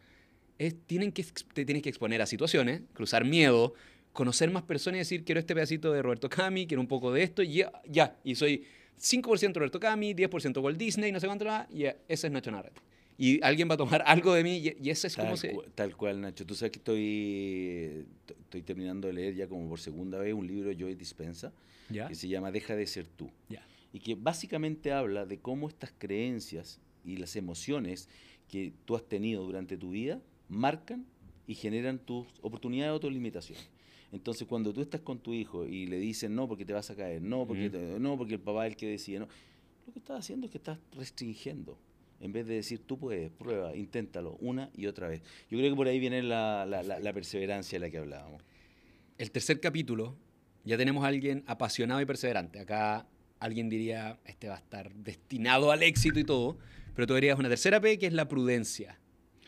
Es, 0.59 0.74
tienen 0.87 1.12
que, 1.12 1.24
te 1.54 1.64
tienes 1.64 1.83
que 1.83 1.88
exponer 1.90 2.20
a 2.20 2.26
situaciones, 2.26 2.83
cruzar 2.92 3.24
miedo, 3.24 3.74
conocer 4.12 4.50
más 4.50 4.64
personas 4.64 4.96
y 4.96 4.98
decir, 5.00 5.24
quiero 5.24 5.38
este 5.38 5.54
pedacito 5.54 5.92
de 5.92 6.02
Roberto 6.02 6.28
Cami, 6.28 6.66
quiero 6.66 6.81
un 6.81 6.88
poco 6.88 7.12
de 7.12 7.22
esto, 7.22 7.42
y 7.42 7.52
ya, 7.59 7.72
ya, 7.87 8.16
y 8.24 8.35
soy 8.35 8.64
5% 8.96 9.61
Roberto 9.61 9.78
Cami, 9.78 10.14
10% 10.14 10.61
Walt 10.61 10.76
Disney, 10.76 11.12
no 11.12 11.20
sé 11.20 11.26
cuánto 11.28 11.44
más, 11.44 11.68
y 11.70 11.81
ya, 11.81 11.96
ese 12.09 12.26
es 12.26 12.33
Nacho 12.33 12.50
Narrete. 12.50 12.81
Y 13.20 13.42
alguien 13.42 13.68
va 13.68 13.74
a 13.74 13.76
tomar 13.76 14.02
algo 14.07 14.33
de 14.33 14.44
mí, 14.44 14.59
y, 14.59 14.76
y 14.81 14.90
ese 14.90 15.09
es 15.09 15.16
como 15.16 15.31
Tal, 15.31 15.38
se... 15.38 15.52
cua- 15.54 15.64
tal 15.74 15.96
cual, 15.96 16.20
Nacho. 16.20 16.46
Tú 16.46 16.54
sabes 16.54 16.70
que 16.72 16.78
estoy, 16.78 18.07
estoy 18.28 18.62
terminando 18.62 19.09
de 19.09 19.12
leer 19.14 19.35
ya 19.35 19.48
como 19.48 19.68
por 19.68 19.81
segunda 19.81 20.18
vez 20.18 20.33
un 20.35 20.46
libro 20.46 20.68
de 20.68 20.76
Joy 20.76 20.94
Dispensa 20.94 21.52
¿Ya? 21.90 22.07
que 22.09 22.14
se 22.14 22.28
llama 22.28 22.52
Deja 22.52 22.76
de 22.76 22.87
ser 22.87 23.07
tú. 23.07 23.31
Ya. 23.48 23.66
y 23.92 23.98
que 24.00 24.14
básicamente 24.14 24.92
habla 24.92 25.26
de 25.26 25.38
cómo 25.38 25.68
estas 25.68 25.92
creencias 25.98 26.78
y 27.04 27.16
las 27.16 27.35
emociones 27.37 28.09
que 28.48 28.72
tú 28.85 28.94
has 28.96 29.02
tenido 29.09 29.42
durante 29.44 29.76
tu 29.76 29.90
vida 29.90 30.20
marcan 30.48 31.04
y 31.46 31.54
generan 31.54 31.98
tus 31.98 32.26
oportunidades 32.42 32.94
o 32.94 33.00
tus 33.00 33.12
limitaciones. 33.12 33.68
Entonces, 34.12 34.46
cuando 34.46 34.72
tú 34.72 34.81
estás 34.81 35.00
con 35.02 35.18
tu 35.18 35.33
hijo 35.35 35.66
y 35.66 35.87
le 35.87 35.98
dices 35.98 36.31
no 36.31 36.46
porque 36.48 36.64
te 36.64 36.72
vas 36.72 36.88
a 36.90 36.94
caer, 36.96 37.20
no 37.20 37.46
porque, 37.46 37.68
no 37.98 38.16
porque 38.16 38.35
el 38.35 38.40
papá 38.40 38.66
es 38.66 38.72
el 38.72 38.76
que 38.76 38.87
decide, 38.87 39.18
no, 39.20 39.28
lo 39.87 39.92
que 39.92 39.98
estás 39.98 40.20
haciendo 40.20 40.46
es 40.46 40.52
que 40.52 40.59
estás 40.59 40.78
restringiendo. 40.96 41.78
En 42.20 42.33
vez 42.33 42.46
de 42.46 42.54
decir, 42.54 42.81
tú 42.81 42.98
puedes, 42.98 43.31
prueba, 43.31 43.76
inténtalo 43.76 44.37
una 44.40 44.70
y 44.74 44.87
otra 44.87 45.09
vez. 45.09 45.22
Yo 45.50 45.59
creo 45.59 45.70
que 45.70 45.76
por 45.76 45.87
ahí 45.87 46.00
viene 46.00 46.22
la, 46.22 46.66
la 46.66 47.12
perseverancia 47.12 47.78
de 47.78 47.87
la 47.87 47.90
que 47.90 47.98
hablábamos. 47.98 48.42
El 49.18 49.31
tercer 49.31 49.61
capítulo, 49.61 50.16
ya 50.64 50.76
tenemos 50.76 51.04
a 51.04 51.09
alguien 51.09 51.44
apasionado 51.46 52.00
y 52.00 52.07
perseverante. 52.07 52.61
Acá 52.61 53.07
alguien 53.38 53.68
diría, 53.68 54.18
este 54.24 54.48
va 54.48 54.54
a 54.54 54.59
estar 54.59 54.92
destinado 54.94 55.70
al 55.70 55.83
éxito 55.83 56.18
y 56.18 56.24
todo, 56.24 56.59
pero 56.94 57.07
tú 57.07 57.14
dirías 57.14 57.38
una 57.38 57.48
tercera 57.48 57.81
P 57.81 57.98
que 57.98 58.07
es 58.07 58.12
la 58.12 58.28
prudencia. 58.28 58.98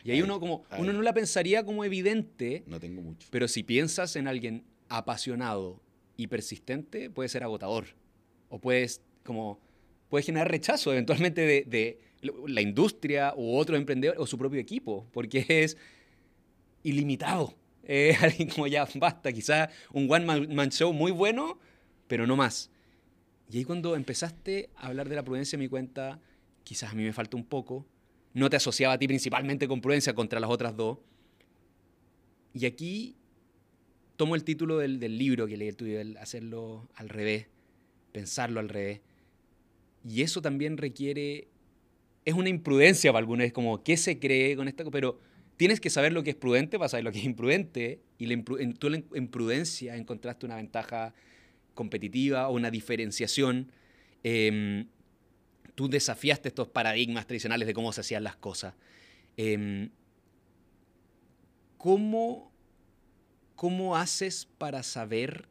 Y 0.03 0.11
ahí 0.11 0.21
uno 0.21 0.39
como 0.39 0.63
uno 0.77 0.93
no 0.93 1.01
la 1.01 1.13
pensaría 1.13 1.63
como 1.63 1.83
evidente. 1.83 2.63
No 2.65 2.79
tengo 2.79 3.01
mucho. 3.01 3.27
Pero 3.31 3.47
si 3.47 3.63
piensas 3.63 4.15
en 4.15 4.27
alguien 4.27 4.63
apasionado 4.89 5.81
y 6.17 6.27
persistente, 6.27 7.09
puede 7.09 7.29
ser 7.29 7.43
agotador. 7.43 7.85
O 8.49 8.59
puedes 8.59 9.01
como 9.23 9.59
puede 10.09 10.23
generar 10.23 10.49
rechazo 10.49 10.91
eventualmente 10.91 11.65
de, 11.65 11.99
la 12.21 12.61
industria 12.61 13.33
u 13.35 13.55
otro 13.55 13.75
emprendedor 13.75 14.15
o 14.19 14.27
su 14.27 14.37
propio 14.37 14.59
equipo, 14.59 15.07
porque 15.11 15.45
es 15.49 15.77
ilimitado. 16.83 17.55
Es 17.83 18.21
alguien 18.23 18.49
como 18.49 18.67
ya 18.67 18.87
basta, 18.95 19.31
quizás 19.31 19.69
un 19.91 20.11
one 20.11 20.47
man 20.47 20.69
show 20.69 20.93
muy 20.93 21.11
bueno, 21.11 21.59
pero 22.07 22.27
no 22.27 22.35
más. 22.35 22.69
Y 23.51 23.57
ahí 23.57 23.63
cuando 23.65 23.95
empezaste 23.95 24.69
a 24.75 24.87
hablar 24.87 25.09
de 25.09 25.15
la 25.15 25.23
prudencia 25.23 25.57
me 25.57 25.65
di 25.65 25.69
cuenta, 25.69 26.21
quizás 26.63 26.91
a 26.91 26.95
mí 26.95 27.03
me 27.03 27.11
falta 27.11 27.35
un 27.35 27.43
poco, 27.43 27.85
no 28.33 28.49
te 28.49 28.55
asociaba 28.55 28.93
a 28.93 28.97
ti 28.97 29.07
principalmente 29.07 29.67
con 29.67 29.81
prudencia 29.81 30.13
contra 30.13 30.39
las 30.39 30.49
otras 30.49 30.75
dos. 30.75 30.99
Y 32.53 32.65
aquí 32.65 33.15
tomo 34.15 34.35
el 34.35 34.43
título 34.43 34.77
del, 34.77 34.99
libro 35.17 35.47
que 35.47 35.57
leí 35.57 35.67
el 35.67 35.75
tuyo, 35.75 35.99
el 35.99 36.15
hacerlo 36.17 36.87
al 36.95 37.09
revés, 37.09 37.47
pensarlo 38.11 38.59
al 38.59 38.69
revés. 38.69 39.01
Y 40.07 40.21
eso 40.21 40.41
también 40.41 40.77
requiere, 40.77 41.47
es 42.25 42.33
una 42.33 42.49
imprudencia 42.49 43.11
para 43.11 43.19
algunos, 43.19 43.45
es 43.45 43.53
como, 43.53 43.83
¿qué 43.83 43.97
se 43.97 44.19
cree 44.19 44.55
con 44.55 44.67
esto? 44.67 44.89
Pero 44.91 45.19
tienes 45.57 45.79
que 45.79 45.89
saber 45.89 46.13
lo 46.13 46.23
que 46.23 46.31
es 46.31 46.35
prudente 46.35 46.77
para 46.77 46.89
saber 46.89 47.03
lo 47.03 47.11
que 47.11 47.19
es 47.19 47.25
imprudente. 47.25 48.01
Y 48.17 48.27
la 48.27 48.33
en, 48.33 48.73
tú 48.73 48.87
en 48.87 49.05
imprudencia 49.15 49.95
encontraste 49.95 50.45
una 50.45 50.55
ventaja 50.55 51.13
competitiva 51.73 52.47
o 52.49 52.53
una 52.53 52.71
diferenciación. 52.71 53.71
Em, 54.23 54.87
tú 55.75 55.87
desafiaste 55.87 56.49
estos 56.49 56.67
paradigmas 56.67 57.25
tradicionales 57.25 57.67
de 57.67 57.73
cómo 57.73 57.91
se 57.93 58.01
hacían 58.01 58.23
las 58.23 58.35
cosas. 58.35 58.75
Em, 59.37 59.89
¿cómo, 61.77 62.51
¿Cómo 63.55 63.95
haces 63.95 64.47
para 64.57 64.83
saber 64.83 65.47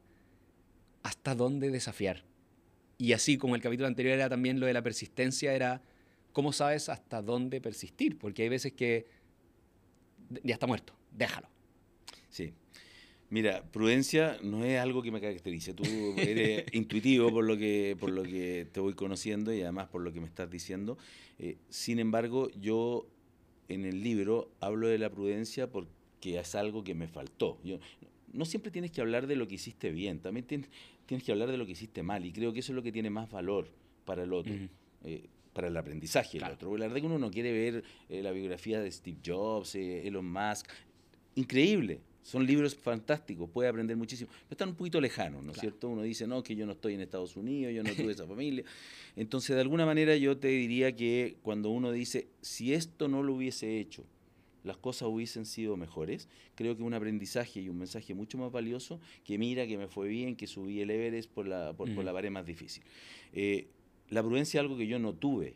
hasta 1.03 1.35
dónde 1.35 1.69
desafiar? 1.69 2.23
Y 2.97 3.13
así 3.13 3.37
como 3.37 3.55
el 3.55 3.61
capítulo 3.61 3.87
anterior 3.87 4.15
era 4.15 4.29
también 4.29 4.59
lo 4.59 4.65
de 4.67 4.73
la 4.73 4.81
persistencia, 4.81 5.53
era 5.53 5.81
cómo 6.31 6.53
sabes 6.53 6.89
hasta 6.89 7.21
dónde 7.21 7.61
persistir, 7.61 8.17
porque 8.17 8.43
hay 8.43 8.49
veces 8.49 8.73
que 8.73 9.07
ya 10.43 10.53
está 10.53 10.67
muerto, 10.67 10.93
déjalo. 11.11 11.47
Sí. 12.29 12.53
Mira, 13.29 13.63
prudencia 13.63 14.37
no 14.43 14.65
es 14.65 14.77
algo 14.79 15.01
que 15.01 15.09
me 15.09 15.21
caracterice. 15.21 15.73
Tú 15.73 15.83
eres 16.17 16.65
intuitivo 16.73 17.31
por 17.31 17.45
lo 17.45 17.57
que 17.57 17.95
por 17.97 18.11
lo 18.11 18.23
que 18.23 18.67
te 18.71 18.81
voy 18.81 18.93
conociendo 18.93 19.53
y 19.53 19.61
además 19.61 19.87
por 19.87 20.01
lo 20.01 20.11
que 20.11 20.19
me 20.19 20.27
estás 20.27 20.51
diciendo. 20.51 20.97
Eh, 21.39 21.57
sin 21.69 21.99
embargo, 21.99 22.49
yo 22.59 23.07
en 23.69 23.85
el 23.85 24.03
libro 24.03 24.51
hablo 24.59 24.87
de 24.87 24.97
la 24.97 25.09
prudencia 25.09 25.69
porque 25.69 26.39
es 26.39 26.55
algo 26.55 26.83
que 26.83 26.93
me 26.93 27.07
faltó. 27.07 27.57
Yo, 27.63 27.79
no 28.33 28.43
siempre 28.43 28.69
tienes 28.69 28.91
que 28.91 28.99
hablar 28.99 29.27
de 29.27 29.37
lo 29.37 29.47
que 29.47 29.55
hiciste 29.55 29.91
bien, 29.91 30.19
también 30.19 30.45
tienes, 30.45 30.69
que 31.07 31.31
hablar 31.31 31.49
de 31.49 31.57
lo 31.57 31.65
que 31.65 31.71
hiciste 31.71 32.03
mal 32.03 32.25
y 32.25 32.31
creo 32.31 32.53
que 32.53 32.59
eso 32.59 32.73
es 32.73 32.75
lo 32.75 32.83
que 32.83 32.91
tiene 32.91 33.09
más 33.09 33.31
valor 33.31 33.67
para 34.05 34.23
el 34.23 34.33
otro. 34.33 34.53
Eh, 35.03 35.29
para 35.53 35.67
el 35.67 35.77
aprendizaje 35.77 36.39
del 36.39 36.51
otro. 36.51 36.77
La 36.77 36.87
verdad 36.87 37.01
que 37.01 37.07
uno 37.07 37.19
no 37.19 37.31
quiere 37.31 37.51
ver 37.51 37.83
eh, 38.09 38.21
la 38.21 38.31
biografía 38.31 38.79
de 38.79 38.91
Steve 38.91 39.17
Jobs, 39.25 39.75
Elon 39.75 40.31
Musk. 40.31 40.67
Increíble, 41.35 42.01
son 42.23 42.45
libros 42.45 42.75
fantásticos, 42.75 43.49
puede 43.49 43.69
aprender 43.69 43.97
muchísimo, 43.97 44.29
pero 44.29 44.51
están 44.51 44.69
un 44.69 44.75
poquito 44.75 45.01
lejanos, 45.01 45.43
¿no 45.43 45.53
es 45.53 45.59
cierto? 45.59 45.89
Uno 45.89 46.03
dice, 46.03 46.27
no, 46.27 46.43
que 46.43 46.55
yo 46.55 46.65
no 46.65 46.73
estoy 46.73 46.93
en 46.93 47.01
Estados 47.01 47.35
Unidos, 47.35 47.73
yo 47.73 47.83
no 47.83 47.93
tuve 47.93 48.11
esa 48.11 48.27
familia. 48.27 48.63
Entonces, 49.15 49.55
de 49.55 49.61
alguna 49.61 49.85
manera 49.85 50.15
yo 50.15 50.37
te 50.37 50.49
diría 50.49 50.95
que 50.95 51.37
cuando 51.41 51.69
uno 51.69 51.91
dice, 51.91 52.27
si 52.41 52.73
esto 52.73 53.07
no 53.07 53.23
lo 53.23 53.33
hubiese 53.33 53.79
hecho, 53.79 54.03
las 54.63 54.77
cosas 54.77 55.09
hubiesen 55.09 55.45
sido 55.45 55.75
mejores, 55.77 56.29
creo 56.53 56.77
que 56.77 56.83
un 56.83 56.93
aprendizaje 56.93 57.61
y 57.61 57.69
un 57.69 57.79
mensaje 57.79 58.13
mucho 58.13 58.37
más 58.37 58.51
valioso 58.51 58.99
que 59.23 59.39
mira 59.39 59.65
que 59.65 59.77
me 59.77 59.87
fue 59.87 60.07
bien, 60.07 60.35
que 60.35 60.45
subí 60.45 60.81
el 60.81 60.91
Everest 60.91 61.31
por 61.31 61.47
la, 61.47 61.73
por, 61.73 61.89
la 61.89 62.13
pared 62.13 62.29
más 62.29 62.45
difícil. 62.45 62.83
Eh, 63.33 63.67
la 64.11 64.21
prudencia 64.21 64.59
es 64.59 64.61
algo 64.61 64.77
que 64.77 64.87
yo 64.87 64.99
no 64.99 65.13
tuve 65.13 65.55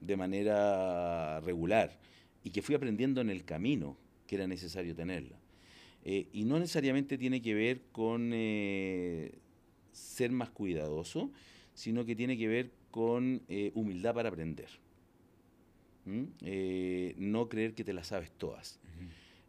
de 0.00 0.16
manera 0.16 1.40
regular 1.40 1.98
y 2.44 2.50
que 2.50 2.62
fui 2.62 2.74
aprendiendo 2.74 3.22
en 3.22 3.30
el 3.30 3.44
camino 3.44 3.96
que 4.26 4.36
era 4.36 4.46
necesario 4.46 4.94
tenerla. 4.94 5.38
Eh, 6.04 6.28
y 6.32 6.44
no 6.44 6.60
necesariamente 6.60 7.18
tiene 7.18 7.40
que 7.40 7.54
ver 7.54 7.80
con 7.92 8.30
eh, 8.32 9.32
ser 9.92 10.30
más 10.30 10.50
cuidadoso, 10.50 11.32
sino 11.74 12.04
que 12.04 12.14
tiene 12.14 12.36
que 12.36 12.46
ver 12.46 12.70
con 12.90 13.42
eh, 13.48 13.72
humildad 13.74 14.14
para 14.14 14.28
aprender. 14.28 14.68
no 16.04 17.48
creer 17.48 17.74
que 17.74 17.82
te 17.82 17.92
las 17.94 18.08
sabes 18.08 18.30
todas. 18.30 18.78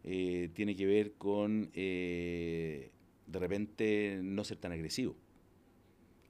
tiene 0.02 0.74
que 0.74 0.86
ver 0.86 1.12
con 1.14 1.70
de 1.72 2.90
repente 3.38 4.20
no 4.22 4.42
ser 4.42 4.56
tan 4.56 4.72
agresivo 4.72 5.14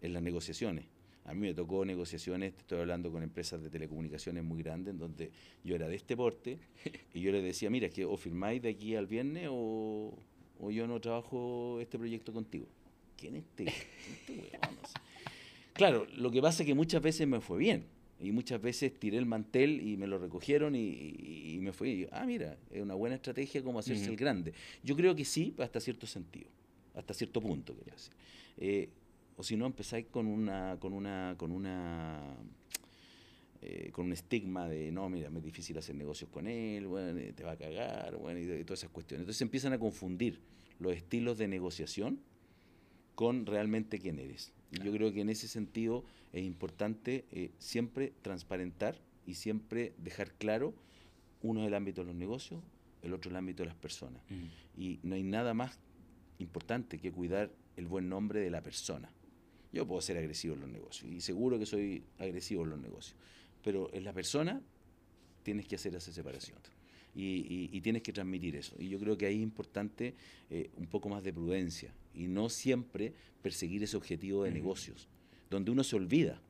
en 0.02 0.12
las 0.12 0.22
negociaciones. 0.22 0.97
A 1.28 1.34
mí 1.34 1.40
me 1.40 1.52
tocó 1.52 1.84
negociaciones, 1.84 2.54
estoy 2.56 2.80
hablando 2.80 3.12
con 3.12 3.22
empresas 3.22 3.62
de 3.62 3.68
telecomunicaciones 3.68 4.42
muy 4.42 4.62
grandes, 4.62 4.94
en 4.94 4.98
donde 4.98 5.30
yo 5.62 5.74
era 5.74 5.86
de 5.86 5.94
este 5.94 6.16
porte 6.16 6.58
y 7.14 7.20
yo 7.20 7.30
les 7.32 7.44
decía, 7.44 7.68
mira, 7.68 7.88
es 7.88 7.92
que 7.92 8.06
o 8.06 8.16
firmáis 8.16 8.62
de 8.62 8.70
aquí 8.70 8.96
al 8.96 9.06
viernes 9.06 9.48
o, 9.50 10.18
yo 10.70 10.86
no 10.86 10.98
trabajo 11.00 11.80
este 11.82 11.98
proyecto 11.98 12.32
contigo. 12.32 12.66
¿Quién 13.18 13.36
es 13.36 13.44
este? 13.44 13.64
este 13.64 14.58
claro, 15.74 16.06
lo 16.16 16.30
que 16.30 16.40
pasa 16.40 16.62
es 16.62 16.66
que 16.66 16.74
muchas 16.74 17.02
veces 17.02 17.28
me 17.28 17.42
fue 17.42 17.58
bien 17.58 17.84
y 18.18 18.32
muchas 18.32 18.62
veces 18.62 18.98
tiré 18.98 19.18
el 19.18 19.26
mantel 19.26 19.86
y 19.86 19.98
me 19.98 20.06
lo 20.06 20.18
recogieron 20.18 20.74
y, 20.74 21.58
me 21.60 21.72
fui. 21.72 22.08
ah, 22.10 22.24
mira, 22.24 22.56
es 22.70 22.80
una 22.80 22.94
buena 22.94 23.16
estrategia 23.16 23.62
como 23.62 23.80
hacerse 23.80 24.06
el 24.08 24.16
grande. 24.16 24.54
Yo 24.82 24.96
creo 24.96 25.14
que 25.14 25.26
sí, 25.26 25.54
hasta 25.58 25.78
cierto 25.78 26.06
sentido, 26.06 26.48
hasta 26.94 27.12
cierto 27.12 27.42
punto, 27.42 27.76
quería 27.76 27.92
decir. 27.92 28.14
Eh, 28.56 28.88
o 29.38 29.44
si 29.44 29.56
no 29.56 29.66
empezáis 29.66 30.06
con 30.06 30.26
una, 30.26 30.76
con 30.80 30.92
una, 30.92 31.36
con 31.38 31.52
una 31.52 32.36
eh, 33.62 33.90
con 33.92 34.06
un 34.06 34.12
estigma 34.12 34.68
de 34.68 34.90
no, 34.90 35.08
mira, 35.08 35.28
es 35.28 35.44
difícil 35.44 35.78
hacer 35.78 35.94
negocios 35.94 36.28
con 36.28 36.48
él, 36.48 36.88
bueno, 36.88 37.20
te 37.34 37.44
va 37.44 37.52
a 37.52 37.56
cagar, 37.56 38.16
bueno, 38.16 38.40
y, 38.40 38.64
todas 38.64 38.80
esas 38.80 38.90
cuestiones. 38.90 39.22
Entonces 39.22 39.40
empiezan 39.42 39.72
a 39.72 39.78
confundir 39.78 40.40
los 40.80 40.92
estilos 40.92 41.38
de 41.38 41.46
negociación 41.46 42.20
con 43.14 43.46
realmente 43.46 44.00
quién 44.00 44.18
eres. 44.18 44.52
Y 44.72 44.80
yo 44.82 44.90
creo 44.92 45.12
que 45.12 45.20
en 45.20 45.30
ese 45.30 45.46
sentido 45.46 46.04
es 46.32 46.42
importante 46.42 47.24
eh, 47.30 47.52
siempre 47.58 48.12
transparentar 48.22 48.96
y 49.24 49.34
siempre 49.34 49.92
dejar 49.98 50.32
claro 50.32 50.74
uno 51.42 51.62
es 51.62 51.68
el 51.68 51.74
ámbito 51.74 52.00
de 52.00 52.08
los 52.08 52.16
negocios, 52.16 52.60
el 53.02 53.14
otro 53.14 53.30
el 53.30 53.36
ámbito 53.36 53.62
de 53.62 53.68
las 53.68 53.76
personas. 53.76 54.20
Y 54.76 54.98
no 55.04 55.14
hay 55.14 55.22
nada 55.22 55.54
más 55.54 55.78
importante 56.38 56.98
que 56.98 57.12
cuidar 57.12 57.52
el 57.76 57.86
buen 57.86 58.08
nombre 58.08 58.40
de 58.40 58.50
la 58.50 58.62
persona. 58.62 59.08
Yo 59.72 59.86
puedo 59.86 60.00
ser 60.00 60.16
agresivo 60.16 60.54
en 60.54 60.60
los 60.60 60.70
negocios 60.70 61.10
y 61.10 61.20
seguro 61.20 61.58
que 61.58 61.66
soy 61.66 62.02
agresivo 62.18 62.64
en 62.64 62.70
los 62.70 62.80
negocios, 62.80 63.16
pero 63.62 63.92
en 63.92 64.04
la 64.04 64.12
persona 64.12 64.62
tienes 65.42 65.66
que 65.66 65.76
hacer 65.76 65.94
esa 65.94 66.12
separación 66.12 66.58
y, 67.14 67.80
tienes 67.80 68.02
que 68.02 68.12
transmitir 68.12 68.56
eso. 68.56 68.76
Y 68.78 68.88
yo 68.88 68.98
creo 68.98 69.16
que 69.16 69.26
ahí 69.26 69.36
es 69.36 69.42
importante 69.42 70.14
eh, 70.50 70.70
un 70.76 70.86
poco 70.86 71.08
más 71.08 71.22
de 71.22 71.32
prudencia 71.32 71.92
y 72.14 72.26
no 72.26 72.48
siempre 72.48 73.12
perseguir 73.42 73.82
ese 73.82 73.96
objetivo 73.96 74.44
de 74.44 74.52
negocios, 74.52 75.08
donde 75.50 75.70
uno 75.70 75.84
se 75.84 75.96
olvida 75.96 76.40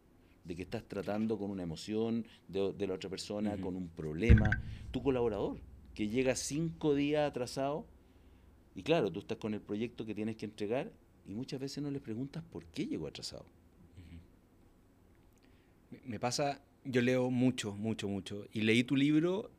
de 0.44 0.56
que 0.56 0.62
estás 0.62 0.84
tratando 0.84 1.38
con 1.38 1.50
una 1.50 1.62
emoción 1.62 2.26
de, 2.48 2.86
la 2.86 2.94
otra 2.94 3.10
persona, 3.10 3.56
con 3.58 3.76
un 3.76 3.88
problema. 3.88 4.50
Tu 4.90 5.02
colaborador, 5.02 5.58
que 5.94 6.08
llega 6.08 6.34
cinco 6.36 6.94
días 6.94 7.28
atrasado, 7.28 7.86
y 8.74 8.82
claro, 8.82 9.10
tú 9.10 9.20
estás 9.20 9.38
con 9.38 9.54
el 9.54 9.60
proyecto 9.60 10.06
que 10.06 10.14
tienes 10.14 10.36
que 10.36 10.46
entregar 10.46 10.90
y 11.28 11.34
muchas 11.34 11.60
veces 11.60 11.82
no 11.82 11.90
le 11.90 12.00
preguntas 12.00 12.42
por 12.42 12.64
qué 12.64 12.86
llegó 12.86 13.06
atrasado. 13.06 13.44
Me 16.04 16.18
pasa, 16.18 16.60
yo 16.84 17.02
leo 17.02 17.30
mucho, 17.30 17.74
mucho, 17.74 18.08
mucho. 18.08 18.46
Y 18.52 18.62
leí 18.62 18.82
tu 18.82 18.96
libro 18.96 19.50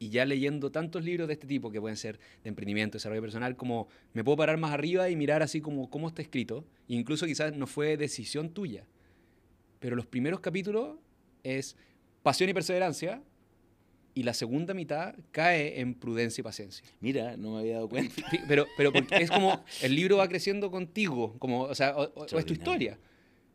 y 0.00 0.10
ya 0.10 0.24
leyendo 0.24 0.70
tantos 0.70 1.04
libros 1.04 1.28
de 1.28 1.34
este 1.34 1.46
tipo, 1.46 1.70
que 1.70 1.80
pueden 1.80 1.96
ser 1.96 2.18
de 2.42 2.48
emprendimiento, 2.48 2.96
desarrollo 2.96 3.22
personal, 3.22 3.56
como 3.56 3.88
me 4.12 4.24
puedo 4.24 4.36
parar 4.36 4.58
más 4.58 4.72
arriba 4.72 5.08
y 5.08 5.16
mirar 5.16 5.42
así 5.42 5.60
como 5.60 5.88
cómo 5.88 6.08
está 6.08 6.20
escrito. 6.20 6.64
Incluso 6.88 7.26
quizás 7.26 7.56
no 7.56 7.66
fue 7.66 7.96
decisión 7.96 8.50
tuya. 8.50 8.84
Pero 9.78 9.94
los 9.94 10.06
primeros 10.06 10.40
capítulos 10.40 10.98
es 11.44 11.76
pasión 12.22 12.50
y 12.50 12.54
perseverancia. 12.54 13.22
Y 14.18 14.22
la 14.24 14.34
segunda 14.34 14.74
mitad 14.74 15.14
cae 15.30 15.80
en 15.80 15.94
prudencia 15.94 16.40
y 16.40 16.44
paciencia. 16.44 16.84
Mira, 17.00 17.36
no 17.36 17.52
me 17.54 17.60
había 17.60 17.74
dado 17.74 17.88
cuenta. 17.88 18.14
Pero, 18.48 18.66
pero 18.76 18.92
porque 18.92 19.16
es 19.16 19.30
como 19.30 19.62
el 19.82 19.94
libro 19.94 20.16
va 20.16 20.28
creciendo 20.28 20.70
contigo, 20.70 21.36
como, 21.38 21.62
o 21.62 21.74
sea, 21.74 21.96
o- 21.96 22.12
o- 22.14 22.24
es 22.26 22.44
tu 22.46 22.52
historia. 22.52 22.98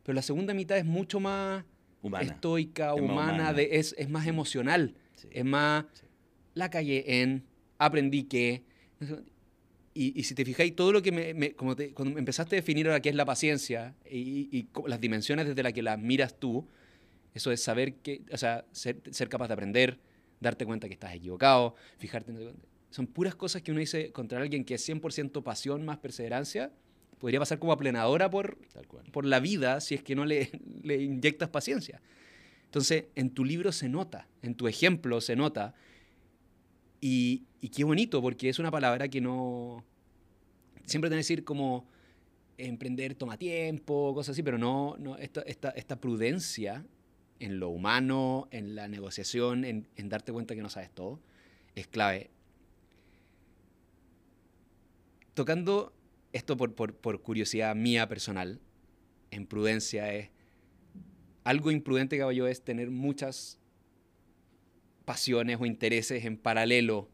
Pero 0.03 0.14
la 0.16 0.22
segunda 0.22 0.53
mitad 0.53 0.78
es 0.78 0.86
mucho 0.86 1.20
más 1.20 1.66
Humana. 2.01 2.26
estoica, 2.34 2.93
Es 2.95 3.01
más 3.01 3.11
humana, 3.11 3.34
humana. 3.34 3.53
de- 3.53 3.70
es, 3.78 3.95
es 3.97 4.09
más 4.09 4.26
emocional. 4.28 4.95
Sí. 5.16 5.28
Es 5.32 5.45
más, 5.45 5.86
Sí. 5.93 6.05
la 6.53 6.70
calle 6.70 7.22
en, 7.22 7.43
aprendí 7.78 8.24
que. 8.24 8.64
Y, 9.95 10.20
y 10.20 10.24
si 10.24 10.34
te 10.34 10.43
fijáis, 10.43 10.76
todo 10.76 10.91
lo 10.91 11.01
que 11.03 11.11
me, 11.11 11.34
me- 11.34 11.53
como 11.53 11.76
te- 11.76 11.93
cuando 11.93 12.18
empezaste 12.18 12.55
a 12.55 12.57
definir 12.57 12.88
ahora 12.88 12.99
qué 13.01 13.09
es 13.09 13.16
la 13.16 13.26
paciencia 13.26 13.93
y, 14.09 14.47
y 14.51 14.68
las 14.88 14.99
dimensiones 14.99 15.45
desde 15.47 15.61
las 15.61 15.74
que 15.74 15.84
las 15.84 15.99
miras 15.99 16.39
tú, 16.39 16.66
eso 17.36 17.51
es 17.51 17.61
saber 17.61 17.95
que, 17.95 18.22
o 18.32 18.38
sea, 18.38 18.66
ser, 18.72 19.01
ser 19.11 19.30
capaz 19.30 19.47
de 19.49 19.53
aprender, 19.53 19.99
darte 20.44 20.66
cuenta 20.66 20.88
que 20.88 20.94
estás 20.94 21.14
equivocado, 21.14 21.76
fijarte 21.98 22.32
en... 22.32 22.54
Son 22.91 23.08
puras 23.08 23.34
cosas 23.34 23.64
que 23.64 23.72
uno 23.72 23.80
dice 23.80 24.12
contra 24.12 24.39
alguien 24.39 24.64
que 24.64 24.76
es 24.76 24.88
100% 24.88 25.41
pasión 25.41 25.84
más 25.84 25.98
perseverancia, 25.98 26.72
podría 27.18 27.39
pasar 27.39 27.58
como 27.58 27.72
aplenadora 27.72 28.30
por, 28.30 28.60
Tal 28.72 28.88
cual. 28.88 29.06
por 29.12 29.26
la 29.26 29.39
vida 29.39 29.82
si 29.82 29.96
es 29.96 30.04
que 30.04 30.14
no 30.14 30.26
le, 30.26 30.52
le 30.84 31.02
inyectas 31.02 31.50
paciencia. 31.50 32.02
Entonces, 32.66 33.06
en 33.16 33.32
tu 33.32 33.46
libro 33.46 33.72
se 33.72 33.89
nota, 33.89 34.28
en 34.41 34.56
tu 34.56 34.68
ejemplo 34.68 35.22
se 35.22 35.36
nota. 35.36 35.74
Y, 37.02 37.44
y 37.62 37.70
qué 37.70 37.84
bonito, 37.84 38.22
porque 38.22 38.50
es 38.50 38.60
una 38.60 38.72
palabra 38.72 39.08
que 39.08 39.22
no... 39.22 39.84
Siempre 40.86 41.10
te 41.10 41.14
van 41.14 41.18
a 41.18 41.26
decir 41.26 41.44
como 41.44 41.88
emprender 42.58 43.16
toma 43.16 43.38
tiempo, 43.38 44.14
cosas 44.14 44.34
así, 44.34 44.44
pero 44.44 44.58
no, 44.58 44.96
no 44.98 45.18
esta, 45.18 45.41
esta, 45.41 45.70
esta 45.72 46.00
prudencia 46.00 46.86
en 47.44 47.60
lo 47.60 47.68
humano, 47.68 48.48
en 48.52 48.74
la 48.74 48.88
negociación, 48.88 49.66
en, 49.66 49.86
darte 49.98 50.32
cuenta 50.32 50.56
que 50.56 50.62
no 50.62 50.70
sabes 50.70 50.89
todo, 50.91 51.20
es 51.76 51.88
clave. 51.88 52.32
Tocando 55.34 55.94
esto 56.32 56.56
por, 56.56 57.22
curiosidad 57.22 57.76
mía 57.76 58.08
personal, 58.08 58.62
en 59.32 59.46
prudencia 59.46 60.14
es... 60.14 60.30
Algo 61.44 61.72
imprudente 61.72 62.18
que 62.18 62.36
yo 62.36 62.48
es 62.48 62.64
tener 62.64 62.89
muchas 62.89 63.60
pasiones 65.04 65.58
o 65.60 65.66
intereses 65.66 66.24
en 66.24 66.38
paralelo. 66.38 67.10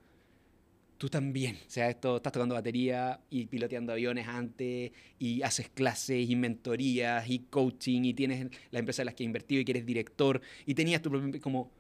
Tú 1.00 1.08
también. 1.08 1.56
O 1.56 1.70
sea, 1.70 1.90
esto, 1.90 2.18
estás 2.18 2.34
tocando 2.34 2.56
batería 2.56 3.22
y 3.30 3.46
piloteando 3.46 3.94
aviones 3.94 4.28
antes, 4.28 4.92
y 5.18 5.42
haces 5.44 5.70
clases 5.70 6.30
y 6.30 6.36
mentorías 6.36 7.28
y 7.30 7.40
coaching, 7.40 8.04
y 8.04 8.14
tienes 8.14 8.48
la 8.70 8.80
empresa 8.80 9.02
en 9.02 9.06
la 9.06 9.14
que 9.14 9.24
has 9.24 9.26
invertido 9.26 9.62
y 9.62 9.66
que 9.66 9.72
eres 9.72 9.86
director, 9.86 10.42
y 10.66 10.76
tenías 10.76 11.02
tu 11.02 11.10
propio... 11.10 11.40
como... 11.42 11.72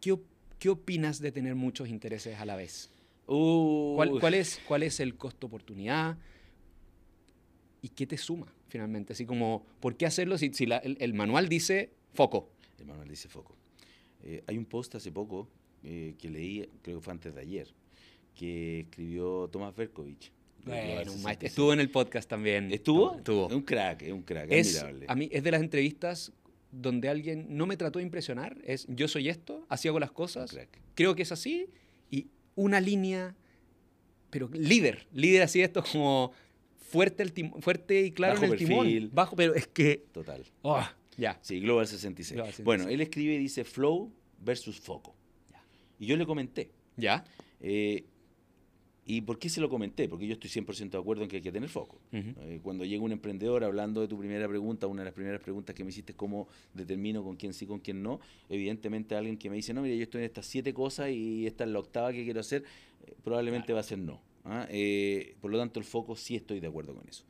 ¿Qué, 0.00 0.18
qué 0.58 0.68
opinas 0.68 1.20
de 1.20 1.30
tener 1.30 1.54
muchos 1.54 1.88
intereses 1.88 2.38
a 2.40 2.44
la 2.44 2.56
vez? 2.56 2.90
Uh, 3.28 3.94
¿Cuál, 3.94 4.18
cuál 4.18 4.34
es, 4.34 4.60
¿Cuál 4.66 4.82
es 4.82 4.98
el 4.98 5.16
costo-oportunidad? 5.16 6.18
¿Y 7.82 7.88
qué 7.90 8.04
te 8.04 8.18
suma 8.18 8.52
finalmente? 8.68 9.12
Así 9.12 9.24
como, 9.24 9.64
¿por 9.78 9.96
qué 9.96 10.06
hacerlo 10.06 10.36
si, 10.38 10.52
si 10.52 10.66
la- 10.66 10.78
el, 10.78 10.96
el 11.00 11.14
manual 11.14 11.48
dice 11.48 11.92
foco? 12.14 12.50
El 12.80 12.86
manual 12.86 13.08
dice 13.08 13.28
foco. 13.28 13.54
Eh, 14.24 14.42
hay 14.48 14.58
un 14.58 14.64
post 14.64 14.96
hace 14.96 15.12
poco 15.12 15.48
eh, 15.84 16.14
que 16.18 16.28
leí, 16.30 16.68
creo 16.82 16.98
que 16.98 17.04
fue 17.04 17.12
antes 17.12 17.34
de 17.34 17.40
ayer, 17.40 17.68
que 18.34 18.80
escribió 18.80 19.48
Tomás 19.52 19.74
Berkovich. 19.76 20.32
de 20.64 20.70
Bueno, 20.72 21.12
un 21.12 21.22
maestro. 21.22 21.48
66. 21.48 21.50
Estuvo 21.52 21.72
en 21.72 21.80
el 21.80 21.90
podcast 21.90 22.28
también. 22.28 22.72
¿Estuvo? 22.72 23.16
Estuvo. 23.16 23.48
Es 23.48 23.54
un 23.54 23.62
crack, 23.62 24.04
un 24.10 24.22
crack, 24.22 24.50
Es, 24.50 24.76
admirable. 24.78 25.06
a 25.08 25.14
mí 25.14 25.28
es 25.30 25.42
de 25.44 25.50
las 25.50 25.60
entrevistas 25.60 26.32
donde 26.72 27.08
alguien 27.08 27.46
no 27.50 27.66
me 27.66 27.76
trató 27.76 27.98
de 27.98 28.04
impresionar. 28.04 28.56
Es 28.64 28.86
yo 28.88 29.06
soy 29.08 29.28
esto, 29.28 29.64
así 29.68 29.86
hago 29.88 30.00
las 30.00 30.10
cosas, 30.10 30.56
creo 30.94 31.14
que 31.14 31.22
es 31.22 31.30
así, 31.32 31.66
y 32.10 32.26
una 32.56 32.80
línea, 32.80 33.36
pero 34.30 34.48
líder, 34.52 35.06
líder 35.12 35.42
así 35.42 35.60
esto 35.60 35.84
como 35.92 36.32
fuerte, 36.90 37.22
el 37.22 37.32
tim- 37.32 37.52
fuerte 37.60 38.00
y 38.02 38.10
claro 38.10 38.34
Bajo 38.34 38.46
en 38.46 38.52
el 38.52 38.58
timón. 38.58 38.84
perfil. 38.86 39.10
Bajo, 39.12 39.36
pero 39.36 39.54
es 39.54 39.66
que... 39.68 40.04
Total. 40.12 40.42
oh, 40.62 40.82
ya. 41.16 41.38
Sí, 41.42 41.60
Global 41.60 41.86
66. 41.86 42.34
Global 42.36 42.50
66. 42.52 42.64
Bueno, 42.64 42.88
él 42.88 43.00
escribe 43.00 43.34
y 43.34 43.38
dice 43.38 43.62
flow 43.64 44.12
versus 44.40 44.80
foco. 44.80 45.14
Y 45.98 46.06
yo 46.06 46.16
le 46.16 46.26
comenté. 46.26 46.70
¿Ya? 46.96 47.24
eh, 47.60 48.04
¿Y 49.06 49.20
por 49.20 49.38
qué 49.38 49.50
se 49.50 49.60
lo 49.60 49.68
comenté? 49.68 50.08
Porque 50.08 50.26
yo 50.26 50.32
estoy 50.32 50.48
100% 50.48 50.90
de 50.90 50.98
acuerdo 50.98 51.24
en 51.24 51.28
que 51.28 51.36
hay 51.36 51.42
que 51.42 51.52
tener 51.52 51.68
foco. 51.68 51.98
Eh, 52.12 52.60
Cuando 52.62 52.86
llega 52.86 53.02
un 53.02 53.12
emprendedor 53.12 53.62
hablando 53.62 54.00
de 54.00 54.08
tu 54.08 54.18
primera 54.18 54.48
pregunta, 54.48 54.86
una 54.86 55.02
de 55.02 55.06
las 55.06 55.14
primeras 55.14 55.42
preguntas 55.42 55.74
que 55.74 55.84
me 55.84 55.90
hiciste 55.90 56.12
es 56.12 56.16
cómo 56.16 56.48
determino 56.72 57.22
con 57.22 57.36
quién 57.36 57.52
sí, 57.52 57.66
con 57.66 57.80
quién 57.80 58.02
no, 58.02 58.20
evidentemente 58.48 59.14
alguien 59.14 59.36
que 59.36 59.50
me 59.50 59.56
dice, 59.56 59.74
no, 59.74 59.82
mira, 59.82 59.94
yo 59.94 60.04
estoy 60.04 60.20
en 60.20 60.24
estas 60.26 60.46
siete 60.46 60.72
cosas 60.72 61.10
y 61.10 61.46
esta 61.46 61.64
es 61.64 61.70
la 61.70 61.80
octava 61.80 62.12
que 62.12 62.24
quiero 62.24 62.40
hacer, 62.40 62.64
eh, 63.06 63.12
probablemente 63.22 63.74
va 63.74 63.80
a 63.80 63.82
ser 63.82 63.98
no. 63.98 64.22
¿ah? 64.44 64.66
Eh, 64.70 65.34
por 65.42 65.50
lo 65.50 65.58
tanto, 65.58 65.80
el 65.80 65.84
foco 65.84 66.16
sí 66.16 66.36
estoy 66.36 66.60
de 66.60 66.68
acuerdo 66.68 66.94
con 66.94 67.06
eso. 67.06 67.24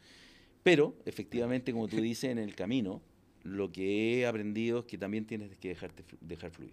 Pero, 0.63 0.95
efectivamente, 1.07 1.73
como 1.73 1.89
tú 1.89 1.97
dices, 2.01 2.31
en 2.31 2.39
el 2.39 2.55
camino, 2.55 3.03
lo 3.43 3.73
que 3.73 4.21
he 4.21 4.27
aprendido 4.27 4.81
es 4.81 4.85
que 4.85 4.97
también 4.97 5.27
tienes 5.27 5.57
que 5.59 5.71
dejarte, 5.71 6.05
dejar 6.21 6.53
fluir. 6.53 6.73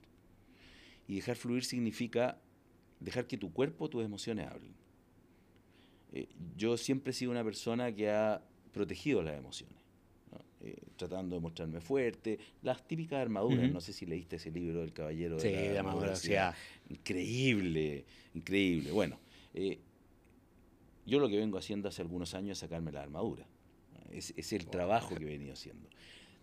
Y 1.12 1.16
dejar 1.16 1.36
fluir 1.36 1.66
significa 1.66 2.39
dejar 3.01 3.28
que 3.28 3.38
tu 3.38 3.51
cuerpo, 3.51 3.89
tus 3.89 4.01
emociones 4.01 4.47
hablen. 4.47 4.74
Eh, 6.14 6.30
yo 6.55 6.78
siempre 6.78 7.12
he 7.12 7.14
sido 7.14 7.32
una 7.32 7.43
persona 7.43 7.93
que 7.93 8.09
ha 8.09 8.41
protegido 8.72 9.22
las 9.22 9.38
emociones, 9.38 9.78
¿no? 10.32 10.41
Eh, 10.62 10.78
tratando 10.95 11.36
de 11.36 11.41
mostrarme 11.41 11.82
fuerte, 11.82 12.39
las 12.62 12.88
típicas 12.88 13.20
armaduras, 13.20 13.70
no 13.70 13.82
sé 13.82 13.91
si 13.91 14.05
leíste 14.05 14.38
ese 14.38 14.51
libro 14.51 14.80
del 14.80 14.93
caballero 14.93 15.38
Sí, 15.38 15.49
de 15.49 15.74
la 15.74 15.80
armadura 15.82 15.84
maduracidad. 15.84 16.55
Increíble, 16.88 18.05
increíble. 18.34 18.91
Bueno, 18.93 19.20
eh, 19.53 19.80
yo 21.05 21.20
lo 21.20 21.28
que 21.28 21.36
vengo 21.36 21.57
haciendo 21.57 21.89
hace 21.89 22.01
algunos 22.01 22.34
años 22.36 22.51
es 22.51 22.59
sacarme 22.59 22.93
la 22.93 23.01
armadura. 23.01 23.45
Es, 24.12 24.34
es 24.38 24.53
el 24.53 24.66
trabajo 24.68 25.14
que 25.16 25.24
he 25.24 25.28
venido 25.28 25.51
haciendo. 25.51 25.89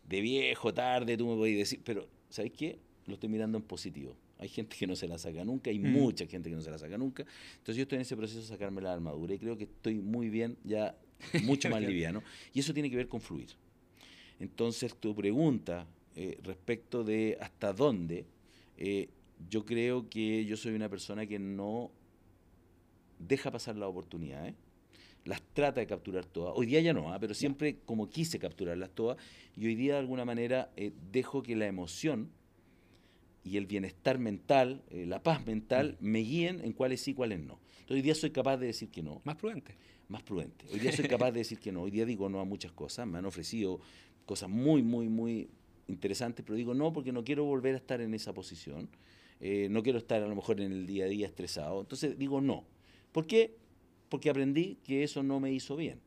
De 0.06 0.20
viejo, 0.20 0.74
tarde, 0.74 1.16
tú 1.16 1.26
me 1.26 1.36
podés 1.36 1.56
decir, 1.56 1.80
pero 1.82 2.06
¿sabes 2.28 2.52
qué? 2.52 2.78
Lo 3.06 3.14
estoy 3.14 3.30
mirando 3.30 3.56
en 3.56 3.64
positivo. 3.64 4.14
Hay 4.38 4.48
gente 4.48 4.76
que 4.76 4.86
no 4.86 4.94
se 4.96 5.08
la 5.08 5.18
saca 5.18 5.44
nunca, 5.44 5.70
hay 5.70 5.78
Mm. 5.78 5.92
mucha 5.92 6.26
gente 6.26 6.48
que 6.48 6.54
no 6.56 6.62
se 6.62 6.70
la 6.70 6.78
saca 6.78 6.96
nunca. 6.96 7.24
Entonces 7.58 7.76
yo 7.76 7.82
estoy 7.82 7.96
en 7.96 8.02
ese 8.02 8.16
proceso 8.16 8.40
de 8.40 8.46
sacarme 8.46 8.80
la 8.80 8.92
armadura 8.92 9.34
y 9.34 9.38
creo 9.38 9.56
que 9.58 9.64
estoy 9.64 9.94
muy 10.00 10.28
bien, 10.30 10.56
ya 10.64 10.96
mucho 11.44 11.68
más 11.70 11.82
liviano. 11.82 12.22
Y 12.54 12.60
eso 12.60 12.72
tiene 12.72 12.88
que 12.90 12.96
ver 12.96 13.08
con 13.08 13.20
fluir. 13.20 13.48
Entonces 14.40 14.94
tu 14.96 15.14
pregunta 15.14 15.86
eh, 16.14 16.38
respecto 16.42 17.02
de 17.04 17.36
hasta 17.40 17.72
dónde, 17.72 18.24
eh, 18.76 19.08
yo 19.50 19.64
creo 19.64 20.08
que 20.08 20.44
yo 20.44 20.56
soy 20.56 20.74
una 20.74 20.88
persona 20.88 21.26
que 21.26 21.38
no 21.38 21.90
deja 23.18 23.50
pasar 23.50 23.76
las 23.76 23.88
oportunidades, 23.88 24.54
las 25.24 25.42
trata 25.52 25.80
de 25.80 25.86
capturar 25.86 26.24
todas. 26.24 26.54
Hoy 26.56 26.66
día 26.66 26.80
ya 26.80 26.92
no, 26.92 27.12
¿ah? 27.12 27.18
pero 27.18 27.34
siempre 27.34 27.78
como 27.84 28.08
quise 28.08 28.38
capturarlas 28.38 28.90
todas, 28.90 29.16
y 29.56 29.66
hoy 29.66 29.74
día 29.74 29.94
de 29.94 29.98
alguna 30.00 30.24
manera 30.24 30.70
eh, 30.76 30.92
dejo 31.12 31.42
que 31.42 31.56
la 31.56 31.66
emoción 31.66 32.30
y 33.44 33.56
el 33.56 33.66
bienestar 33.66 34.18
mental, 34.18 34.82
eh, 34.90 35.06
la 35.06 35.22
paz 35.22 35.46
mental, 35.46 35.96
me 36.00 36.20
guíen 36.20 36.60
en 36.64 36.72
cuáles 36.72 37.00
sí 37.00 37.12
y 37.12 37.14
cuáles 37.14 37.40
no. 37.40 37.60
Entonces 37.80 37.96
hoy 37.96 38.02
día 38.02 38.14
soy 38.14 38.30
capaz 38.30 38.56
de 38.58 38.66
decir 38.66 38.90
que 38.90 39.02
no, 39.02 39.22
Más 39.24 39.36
prudente. 39.36 39.74
más 40.08 40.22
prudente. 40.22 40.66
Hoy 40.72 40.78
día 40.80 40.92
soy 40.92 41.06
capaz 41.08 41.30
de 41.32 41.40
decir 41.40 41.58
que 41.58 41.72
no. 41.72 41.82
Hoy 41.82 41.90
día 41.90 42.04
digo 42.04 42.28
no 42.28 42.40
a 42.40 42.44
muchas 42.44 42.72
cosas. 42.72 43.06
Me 43.06 43.18
han 43.18 43.26
ofrecido 43.26 43.80
cosas 44.26 44.48
muy, 44.48 44.82
muy, 44.82 45.08
muy 45.08 45.48
interesantes, 45.86 46.44
pero 46.44 46.56
digo 46.56 46.74
no 46.74 46.92
porque 46.92 47.12
no 47.12 47.24
quiero 47.24 47.44
volver 47.44 47.74
a 47.74 47.78
estar 47.78 48.00
en 48.00 48.12
esa 48.14 48.34
posición. 48.34 48.88
Eh, 49.40 49.68
no 49.70 49.82
quiero 49.82 49.98
estar 49.98 50.22
a 50.22 50.26
lo 50.26 50.34
mejor 50.34 50.60
en 50.60 50.72
el 50.72 50.86
día 50.86 51.04
a 51.04 51.08
día 51.08 51.26
estresado. 51.26 51.80
Entonces 51.80 52.18
digo 52.18 52.40
no. 52.40 52.64
¿Por 53.12 53.26
qué? 53.26 53.56
Porque 54.08 54.30
aprendí 54.30 54.76
que 54.84 55.02
eso 55.02 55.22
no 55.22 55.40
me 55.40 55.52
hizo 55.52 55.76
bien. 55.76 56.00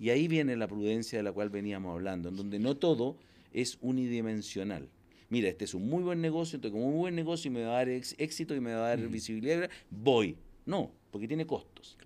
Y 0.00 0.10
ahí 0.10 0.28
viene 0.28 0.56
la 0.56 0.68
prudencia 0.68 1.18
de 1.18 1.22
la 1.24 1.32
cual 1.32 1.50
veníamos 1.50 1.92
hablando, 1.92 2.28
en 2.28 2.36
donde 2.36 2.58
no 2.58 2.76
todo 2.76 3.16
es 3.52 3.78
unidimensional. 3.80 4.88
Mira, 5.30 5.48
este 5.48 5.64
es 5.66 5.74
un 5.74 5.88
muy 5.88 6.02
buen 6.02 6.20
negocio, 6.20 6.56
entonces 6.56 6.72
como 6.72 6.86
un 6.86 6.92
muy 6.92 7.00
buen 7.00 7.14
negocio 7.14 7.50
y 7.50 7.54
me 7.54 7.62
va 7.64 7.70
a 7.72 7.76
dar 7.78 7.88
ex- 7.90 8.14
éxito 8.18 8.54
y 8.54 8.60
me 8.60 8.72
va 8.72 8.86
a 8.86 8.88
dar 8.96 9.08
visibilidad, 9.08 9.68
voy. 9.90 10.36
No, 10.64 10.90
porque 11.10 11.28
tiene 11.28 11.46
costos. 11.46 11.96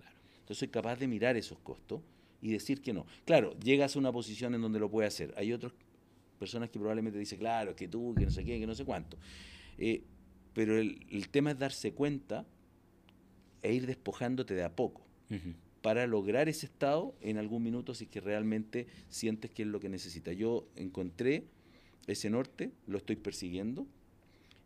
Entonces 0.41 0.57
soy 0.57 0.67
capaz 0.67 0.97
de 0.97 1.07
mirar 1.07 1.37
esos 1.37 1.57
costos 1.59 2.01
y 2.41 2.51
decir 2.51 2.81
que 2.81 2.91
no. 2.91 3.05
Claro, 3.25 3.57
llegas 3.59 3.95
a 3.95 3.99
una 3.99 4.11
posición 4.11 4.53
en 4.55 4.61
donde 4.61 4.79
lo 4.79 4.89
puede 4.91 5.07
hacer. 5.07 5.33
Hay 5.37 5.53
otras 5.53 5.71
personas 6.37 6.69
que 6.69 6.77
probablemente 6.79 7.17
dicen, 7.17 7.39
claro, 7.39 7.71
es 7.71 7.77
que 7.77 7.87
tú, 7.87 8.13
que 8.17 8.25
no 8.25 8.31
sé 8.31 8.43
qué, 8.43 8.59
que 8.59 8.67
no 8.67 8.75
sé 8.75 8.83
cuánto. 8.83 9.17
Eh, 9.77 10.03
pero 10.53 10.77
el, 10.77 11.05
el 11.09 11.29
tema 11.29 11.51
es 11.51 11.59
darse 11.59 11.93
cuenta 11.93 12.45
e 13.61 13.73
ir 13.73 13.85
despojándote 13.87 14.53
de 14.53 14.63
a 14.63 14.75
poco 14.75 15.01
para 15.81 16.05
lograr 16.05 16.47
ese 16.49 16.65
estado 16.65 17.15
en 17.21 17.37
algún 17.37 17.63
minuto 17.63 17.95
si 17.95 18.03
es 18.05 18.09
que 18.09 18.19
realmente 18.21 18.87
sientes 19.09 19.49
que 19.51 19.63
es 19.63 19.67
lo 19.69 19.79
que 19.79 19.89
necesitas. 19.89 20.35
Yo 20.35 20.67
encontré 20.75 21.45
ese 22.07 22.29
norte, 22.29 22.71
lo 22.87 22.97
estoy 22.97 23.15
persiguiendo 23.15 23.85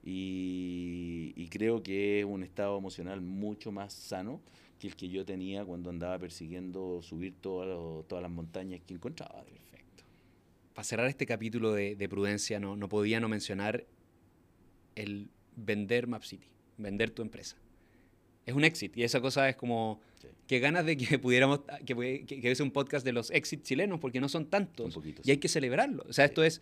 y, 0.04 1.34
y 1.36 1.48
creo 1.50 1.84
que 1.84 2.20
es 2.20 2.26
un 2.26 2.44
estado 2.44 2.78
emocional 2.78 3.22
mucho 3.22 3.72
más 3.72 3.94
sano 3.94 4.42
que 4.80 4.88
el 4.88 4.96
que 4.96 5.10
yo 5.10 5.26
tenía 5.26 5.66
cuando 5.66 5.90
andaba 5.90 6.18
persiguiendo 6.20 7.02
subir 7.02 7.34
todas 7.42 7.68
lo- 7.68 8.06
todas 8.08 8.22
las 8.22 8.32
montañas 8.32 8.80
que 8.86 8.94
encontraba. 8.94 9.44
Perfecto. 9.44 10.04
Para 10.74 10.84
cerrar 10.84 11.08
este 11.08 11.26
capítulo 11.26 11.74
de, 11.74 11.96
de 11.96 12.10
prudencia, 12.10 12.60
no, 12.60 12.76
no 12.76 12.88
podía 12.88 13.20
no 13.20 13.28
mencionar 13.28 13.86
el 14.96 15.30
vender 15.56 16.08
Map 16.08 16.24
City, 16.24 16.48
vender 16.78 17.10
tu 17.12 17.22
empresa. 17.22 17.58
Es 18.46 18.54
un 18.56 18.64
exit 18.64 18.96
y 18.96 19.04
esa 19.04 19.20
cosa 19.22 19.50
es 19.50 19.56
como 19.56 20.00
Sí. 20.22 20.28
que 20.48 20.58
ganas 20.60 20.84
de 20.84 20.98
que 20.98 21.20
pudiéramos, 21.20 21.62
que, 21.86 21.94
que, 21.96 22.26
que 22.26 22.40
hubiese 22.40 22.64
un 22.64 22.72
podcast 22.72 23.06
de 23.06 23.12
los 23.14 23.30
exits 23.30 23.62
chilenos 23.64 24.00
porque 24.00 24.20
no 24.20 24.28
son 24.30 24.48
tantos 24.48 24.92
Son 24.96 25.04
y 25.06 25.10
hay 25.30 25.36
sí. 25.36 25.38
que 25.38 25.48
celebrarlo. 25.48 26.04
O 26.10 26.14
sea, 26.14 26.26
esto 26.26 26.44
es, 26.44 26.62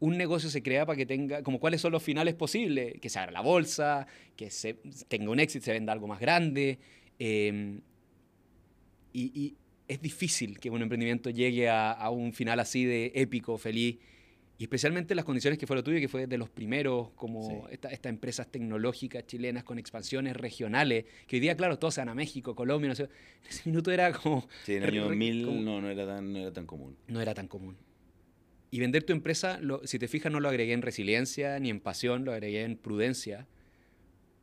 un 0.00 0.16
negocio 0.18 0.50
se 0.50 0.62
crea 0.62 0.84
para 0.86 0.96
que 0.96 1.06
tenga, 1.06 1.42
como 1.42 1.58
cuáles 1.58 1.80
son 1.80 1.92
los 1.92 2.02
finales 2.02 2.34
posibles, 2.34 3.00
que 3.00 3.08
se 3.08 3.18
abra 3.18 3.32
la 3.32 3.40
bolsa, 3.40 4.06
que 4.36 4.50
se 4.50 4.74
tenga 5.08 5.30
un 5.30 5.40
éxito, 5.40 5.64
se 5.64 5.72
venda 5.72 5.92
algo 5.92 6.06
más 6.06 6.20
grande. 6.20 6.78
eh, 7.18 7.80
y, 9.12 9.22
y 9.40 9.56
es 9.88 10.02
difícil 10.02 10.58
que 10.58 10.68
un 10.68 10.82
emprendimiento 10.82 11.30
llegue 11.30 11.68
a, 11.68 11.92
a 11.92 12.10
un 12.10 12.32
final 12.32 12.58
así 12.60 12.84
de 12.84 13.12
épico, 13.14 13.56
feliz. 13.56 13.96
Y 14.58 14.64
especialmente 14.64 15.12
en 15.12 15.16
las 15.16 15.24
condiciones 15.24 15.58
que 15.58 15.66
fue 15.66 15.76
lo 15.76 15.84
tuyo, 15.84 16.00
que 16.00 16.08
fue 16.08 16.26
de 16.26 16.38
los 16.38 16.48
primeros, 16.48 17.10
como 17.10 17.42
Sí. 17.48 17.54
esta- 17.72 17.90
estas 17.90 18.10
empresas 18.10 18.50
tecnológicas 18.50 19.26
chilenas 19.26 19.64
con 19.64 19.78
expansiones 19.78 20.34
regionales, 20.36 21.04
que 21.26 21.36
hoy 21.36 21.40
día, 21.40 21.56
claro, 21.56 21.78
todos 21.78 21.94
se 21.94 22.00
van 22.00 22.08
a 22.08 22.14
México, 22.14 22.54
Colombia, 22.54 22.88
no 22.88 22.94
sé. 22.94 23.04
En 23.04 23.48
ese 23.48 23.62
minuto 23.68 23.92
era 23.92 24.12
como... 24.12 24.48
Sí, 24.64 24.74
en 24.74 24.82
el 24.82 24.88
año 24.90 25.02
re- 25.02 25.08
2000 25.08 25.44
como- 25.44 25.60
no, 25.60 25.80
no, 25.82 25.90
era 25.90 26.06
tan, 26.06 26.32
no 26.32 26.38
era 26.40 26.52
tan 26.52 26.66
común. 26.66 26.96
no 27.06 27.20
era 27.20 27.32
tan 27.34 27.48
común. 27.48 27.76
Y 28.70 28.80
vender 28.80 29.04
tu 29.04 29.12
empresa, 29.12 29.60
si 29.84 29.98
te 29.98 30.08
fijas, 30.08 30.32
no 30.32 30.40
lo 30.40 30.48
agregué 30.48 30.72
en 30.72 30.82
resiliencia 30.82 31.58
ni 31.60 31.70
en 31.70 31.80
pasión, 31.80 32.24
lo 32.24 32.32
agregué 32.32 32.62
en 32.62 32.76
prudencia, 32.76 33.46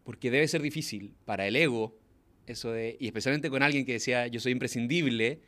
porque 0.04 0.32
debe 0.32 0.48
ser 0.48 0.62
difícil 0.62 1.14
para 1.26 1.48
el 1.48 1.56
ego, 1.56 1.98
eso 2.48 2.78
y 2.78 3.06
especialmente 3.06 3.50
con 3.50 3.64
alguien 3.64 3.86
que 3.86 3.94
decía, 3.94 4.28
yo 4.28 4.40
soy 4.40 4.52
imprescindible, 4.52 5.42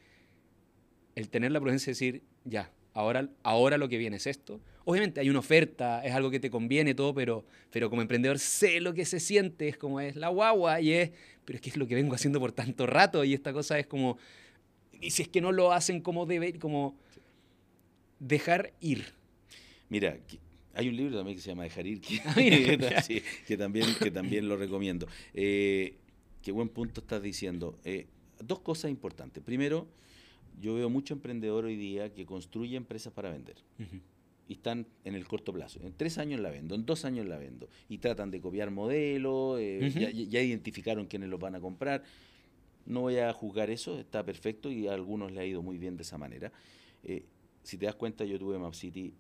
el 1.16 1.30
tener 1.30 1.52
la 1.52 1.62
prudencia 1.62 1.88
de 1.88 1.92
decir, 1.92 2.24
ya, 2.44 2.72
ahora, 2.94 3.30
ahora 3.44 3.78
lo 3.78 3.88
que 3.90 3.98
viene 3.98 4.18
es 4.18 4.28
esto. 4.28 4.62
Obviamente 4.86 5.20
hay 5.20 5.30
una 5.30 5.40
oferta, 5.40 6.04
es 6.06 6.14
algo 6.14 6.30
que 6.30 6.40
te 6.40 6.50
conviene 6.50 6.94
todo, 6.94 7.14
pero, 7.14 7.46
pero 7.72 7.90
como 7.90 8.02
emprendedor 8.02 8.40
sé 8.40 8.80
lo 8.82 8.94
que 8.94 9.06
se 9.06 9.20
siente, 9.20 9.68
es 9.68 9.78
como 9.78 10.00
es 10.00 10.16
la 10.16 10.30
guagua 10.30 10.82
y 10.82 10.94
es, 10.94 11.12
pero 11.44 11.58
es 11.58 11.62
que 11.62 11.70
es 11.70 11.78
lo 11.78 11.88
que 11.88 11.96
vengo 11.96 12.16
haciendo 12.16 12.40
por 12.40 12.52
tanto 12.52 12.86
rato 12.86 13.24
y 13.24 13.34
esta 13.34 13.54
cosa 13.54 13.80
es 13.80 13.88
como, 13.88 14.18
y 14.92 15.12
si 15.12 15.24
es 15.24 15.28
que 15.28 15.42
no 15.42 15.52
lo 15.52 15.72
hacen 15.72 16.02
como 16.02 16.26
debe, 16.26 16.58
como 16.60 16.98
dejar 18.20 18.74
ir. 18.82 19.06
Mira, 19.90 20.18
hay 20.74 20.90
un 20.90 20.96
libro 20.96 21.18
también 21.18 21.38
que 21.38 21.42
se 21.42 21.50
llama 21.50 21.64
Dejar 21.64 21.86
ir, 21.88 22.02
que, 22.02 22.20
Ah, 22.26 22.34
mira. 22.38 23.02
sí, 23.02 23.22
que 23.48 23.58
también, 23.58 23.88
que 24.02 24.12
también 24.12 24.48
lo 24.48 24.58
recomiendo. 24.58 25.08
Eh, 25.34 25.98
qué 26.42 26.52
buen 26.52 26.70
punto 26.70 27.02
estás 27.02 27.22
diciendo. 27.22 27.78
Eh, 27.84 28.08
dos 28.40 28.60
cosas 28.60 28.92
importantes. 28.92 29.44
Primero, 29.44 29.88
yo 30.60 30.74
veo 30.76 30.90
mucho 30.90 31.14
emprendedor 31.14 31.66
hoy 31.66 31.76
día 31.76 32.14
que 32.14 32.26
construye 32.26 32.76
empresas 32.78 33.14
para 33.14 33.30
vender. 33.32 33.56
y 34.48 34.54
están 34.54 34.86
en 35.04 35.16
el 35.16 35.28
corto 35.28 35.52
plazo. 35.54 35.80
En 35.84 35.94
tres 35.94 36.18
años 36.18 36.40
la 36.40 36.50
vendo, 36.52 36.76
en 36.76 36.86
dos 36.86 37.04
años 37.06 37.26
la 37.26 37.38
vendo. 37.38 37.68
Y 37.90 37.98
tratan 37.98 38.30
de 38.32 38.40
copiar 38.42 38.70
modelos, 38.72 39.60
eh, 39.60 39.92
ya, 39.96 40.10
ya 40.12 40.42
identificaron 40.42 41.08
quiénes 41.08 41.30
los 41.30 41.40
van 41.40 41.56
a 41.56 41.60
comprar. 41.60 42.04
No 42.86 43.02
voy 43.02 43.18
a 43.18 43.34
juzgar 43.34 43.72
eso, 43.72 44.00
está 44.00 44.24
perfecto 44.24 44.70
y 44.72 44.88
a 44.88 44.94
algunos 44.94 45.32
le 45.32 45.40
ha 45.42 45.46
ido 45.46 45.64
muy 45.64 45.78
bien 45.80 45.98
de 45.98 46.04
esa 46.04 46.18
manera. 46.20 46.52
Eh, 47.04 47.24
si 47.66 47.78
te 47.78 47.86
das 47.88 47.96
cuenta, 47.96 48.24
yo 48.26 48.38
tuve 48.38 48.58
Map 48.60 48.74
City 48.74 49.14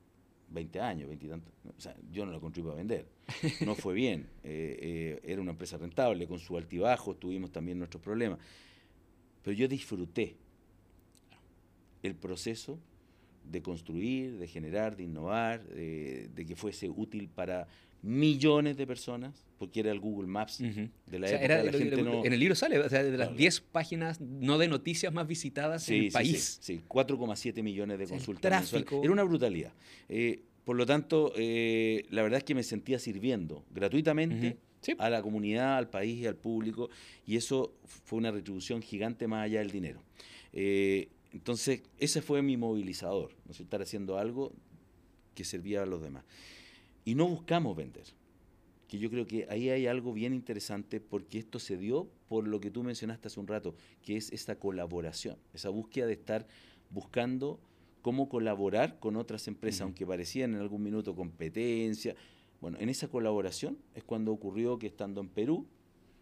20 0.50 0.80
años, 0.80 1.08
20 1.08 1.26
y 1.26 1.30
tantos. 1.30 1.54
O 1.78 1.82
sea, 1.82 1.96
yo 2.12 2.26
no 2.26 2.32
la 2.32 2.40
construí 2.40 2.64
para 2.64 2.78
vender. 2.78 3.08
No 3.66 3.76
fue 3.76 3.94
bien. 3.96 4.28
Eh, 4.44 4.78
eh, 4.82 5.20
era 5.24 5.42
una 5.42 5.52
empresa 5.52 5.78
rentable, 5.78 6.28
con 6.28 6.40
su 6.40 6.56
altibajo, 6.56 7.16
tuvimos 7.16 7.52
también 7.52 7.80
nuestros 7.80 8.02
problemas. 8.02 8.40
Pero 9.44 9.58
yo 9.58 9.68
disfruté 9.68 10.36
el 12.04 12.16
proceso 12.16 12.80
de 13.52 13.62
construir, 13.62 14.38
de 14.38 14.48
generar, 14.48 14.96
de 14.96 15.04
innovar, 15.04 15.64
de, 15.66 16.30
de 16.34 16.46
que 16.46 16.56
fuese 16.56 16.90
útil 16.90 17.28
para 17.28 17.68
millones 18.06 18.78
de 18.78 18.86
personas, 18.88 19.46
porque 19.58 19.80
era 19.82 19.92
el 19.92 20.00
Google 20.00 20.28
Maps 20.28 20.60
de 20.60 21.20
la 21.20 21.26
O 21.26 21.30
sea, 21.30 21.38
época. 21.40 21.46
era- 21.46 21.64
la 21.64 21.72
lo- 21.72 21.78
gente 21.80 21.96
lo- 21.98 22.04
no- 22.04 22.26
En 22.26 22.34
el 22.34 22.40
libro 22.40 22.56
sale, 22.56 22.80
o 22.80 22.88
sea, 22.90 23.04
de 23.04 23.10
las 23.12 23.28
Claro. 23.28 23.36
10 23.36 23.62
páginas 23.62 24.22
no 24.22 24.58
de 24.58 24.68
noticias 24.68 25.12
más 25.12 25.28
visitadas 25.28 25.90
en 25.90 26.04
el 26.06 26.12
país. 26.12 26.60
Sí, 26.62 26.76
sí, 26.78 26.82
4,7 26.88 27.64
millones 27.64 27.98
de 27.98 28.04
O 28.04 28.08
sea, 28.08 28.16
el 28.18 28.20
consultas 28.20 28.70
tráfico. 28.70 29.02
Era 29.04 29.12
una 29.12 29.24
brutalidad. 29.24 29.74
Eh, 30.08 30.42
por 30.64 30.76
lo 30.76 30.86
tanto, 30.86 31.34
eh, 31.36 32.06
la 32.10 32.22
verdad 32.24 32.38
es 32.40 32.44
que 32.44 32.56
me 32.56 32.64
sentía 32.64 33.00
sirviendo 33.00 33.64
gratuitamente. 33.74 34.58
Sí. 34.82 34.94
a 35.00 35.10
la 35.10 35.24
comunidad, 35.24 35.78
al 35.78 35.90
país 35.90 36.20
y 36.20 36.28
al 36.28 36.36
público, 36.36 36.92
y 37.26 37.38
eso 37.38 37.74
fue 37.86 38.20
una 38.20 38.30
retribución 38.30 38.84
gigante 38.84 39.26
más 39.28 39.44
allá 39.46 39.58
del 39.58 39.72
dinero. 39.72 40.04
Eh, 40.54 41.08
entonces, 41.34 41.82
ese 41.98 42.22
fue 42.22 42.44
mi 42.44 42.56
movilizador, 42.56 43.32
¿no? 43.46 43.52
Es 43.52 43.60
estar 43.60 43.82
haciendo 43.82 44.20
algo 44.20 44.54
que 45.34 45.44
servía 45.44 45.82
a 45.82 45.86
los 45.88 46.04
demás. 46.04 46.24
Y 47.06 47.14
no 47.16 47.28
buscamos 47.28 47.76
vender, 47.78 48.06
que 48.88 48.98
yo 48.98 49.10
creo 49.12 49.28
que 49.28 49.46
ahí 49.50 49.70
hay 49.70 49.86
algo 49.86 50.12
bien 50.12 50.34
interesante 50.34 51.00
porque 51.00 51.38
esto 51.38 51.60
se 51.60 51.78
dio 51.78 52.10
por 52.28 52.48
lo 52.48 52.60
que 52.60 52.72
tú 52.72 52.84
mencionaste 52.84 53.28
hace 53.28 53.40
un 53.40 53.48
rato, 53.48 53.76
que 54.02 54.18
es 54.18 54.32
esta 54.34 54.58
colaboración, 54.58 55.38
esa 55.54 55.70
búsqueda 55.70 56.08
de 56.08 56.14
estar 56.14 56.48
buscando 56.90 57.60
cómo 58.02 58.28
colaborar 58.28 59.00
con 59.00 59.16
otras 59.16 59.48
empresas, 59.48 59.82
aunque 59.82 60.06
parecían 60.06 60.56
en 60.56 60.62
algún 60.62 60.84
minuto 60.84 61.16
competencia. 61.16 62.16
Bueno, 62.60 62.78
en 62.80 62.90
esa 62.90 63.08
colaboración 63.08 63.78
es 63.94 64.04
cuando 64.04 64.32
ocurrió 64.32 64.78
que 64.80 64.88
estando 64.88 65.22
en 65.22 65.30
Perú, 65.30 65.66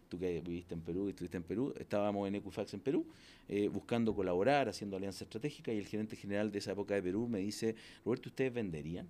tú 0.08 0.18
que 0.18 0.40
viviste 0.40 0.74
en 0.74 0.80
Perú 0.82 1.06
y 1.06 1.10
estuviste 1.10 1.36
en 1.36 1.42
Perú, 1.42 1.74
estábamos 1.78 2.28
en 2.28 2.34
Equifax 2.36 2.74
en 2.74 2.80
Perú, 2.80 3.06
eh, 3.48 3.68
buscando 3.68 4.14
colaborar, 4.14 4.68
haciendo 4.68 4.96
alianza 4.96 5.24
estratégica, 5.24 5.72
y 5.72 5.78
el 5.78 5.86
gerente 5.86 6.16
general 6.16 6.52
de 6.52 6.58
esa 6.58 6.72
época 6.72 6.94
de 6.94 7.02
Perú 7.02 7.26
me 7.28 7.38
dice, 7.38 7.74
Roberto, 8.04 8.28
¿ustedes 8.28 8.52
venderían? 8.52 9.08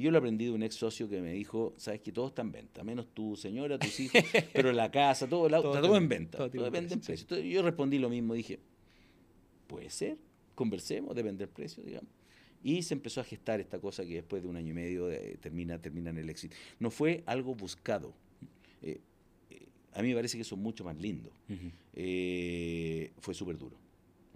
Y 0.00 0.04
yo 0.04 0.10
lo 0.10 0.16
aprendí 0.16 0.46
de 0.46 0.52
un 0.52 0.62
ex 0.62 0.76
socio 0.76 1.10
que 1.10 1.20
me 1.20 1.30
dijo, 1.34 1.74
sabes 1.76 2.00
que 2.00 2.10
todo 2.10 2.28
está 2.28 2.40
en 2.40 2.52
venta, 2.52 2.82
menos 2.82 3.06
tu 3.12 3.36
señora, 3.36 3.78
tus 3.78 4.00
hijos, 4.00 4.22
pero 4.54 4.72
la 4.72 4.90
casa, 4.90 5.28
todo, 5.28 5.46
la- 5.46 5.60
Todo 5.60 5.74
está 5.74 5.82
todo 5.86 5.96
en 5.98 6.08
venta, 6.08 6.38
todo 6.38 6.64
depende 6.64 6.88
del 6.88 7.00
precio. 7.04 7.24
Entonces, 7.24 7.52
yo 7.52 7.60
respondí 7.62 7.98
lo 7.98 8.08
mismo, 8.08 8.32
dije, 8.32 8.58
puede 9.66 9.90
ser, 9.90 10.16
conversemos, 10.54 11.14
depende 11.14 11.44
del 11.44 11.52
precio, 11.52 11.82
digamos. 11.82 12.08
Y 12.64 12.82
se 12.82 12.94
empezó 12.94 13.20
a 13.20 13.24
gestar 13.24 13.60
esta 13.60 13.78
cosa 13.78 14.04
que 14.06 14.14
después 14.14 14.42
de 14.42 14.48
un 14.48 14.56
año 14.56 14.70
y 14.70 14.74
medio 14.74 15.08
termina, 15.40 15.78
termina 15.78 16.08
en 16.10 16.16
el 16.18 16.30
éxito. 16.30 16.56
No 16.78 16.90
fue 16.90 17.22
algo 17.26 17.54
buscado. 17.54 18.14
Eh, 18.82 19.00
eh, 19.50 19.66
a 19.92 20.00
mí 20.02 20.08
me 20.08 20.14
parece 20.14 20.38
que 20.38 20.42
eso 20.42 20.54
es 20.54 20.60
mucho 20.62 20.82
más 20.82 20.96
lindo. 20.96 21.30
Eh, 21.94 23.12
fue 23.18 23.34
súper 23.34 23.58
duro. 23.58 23.76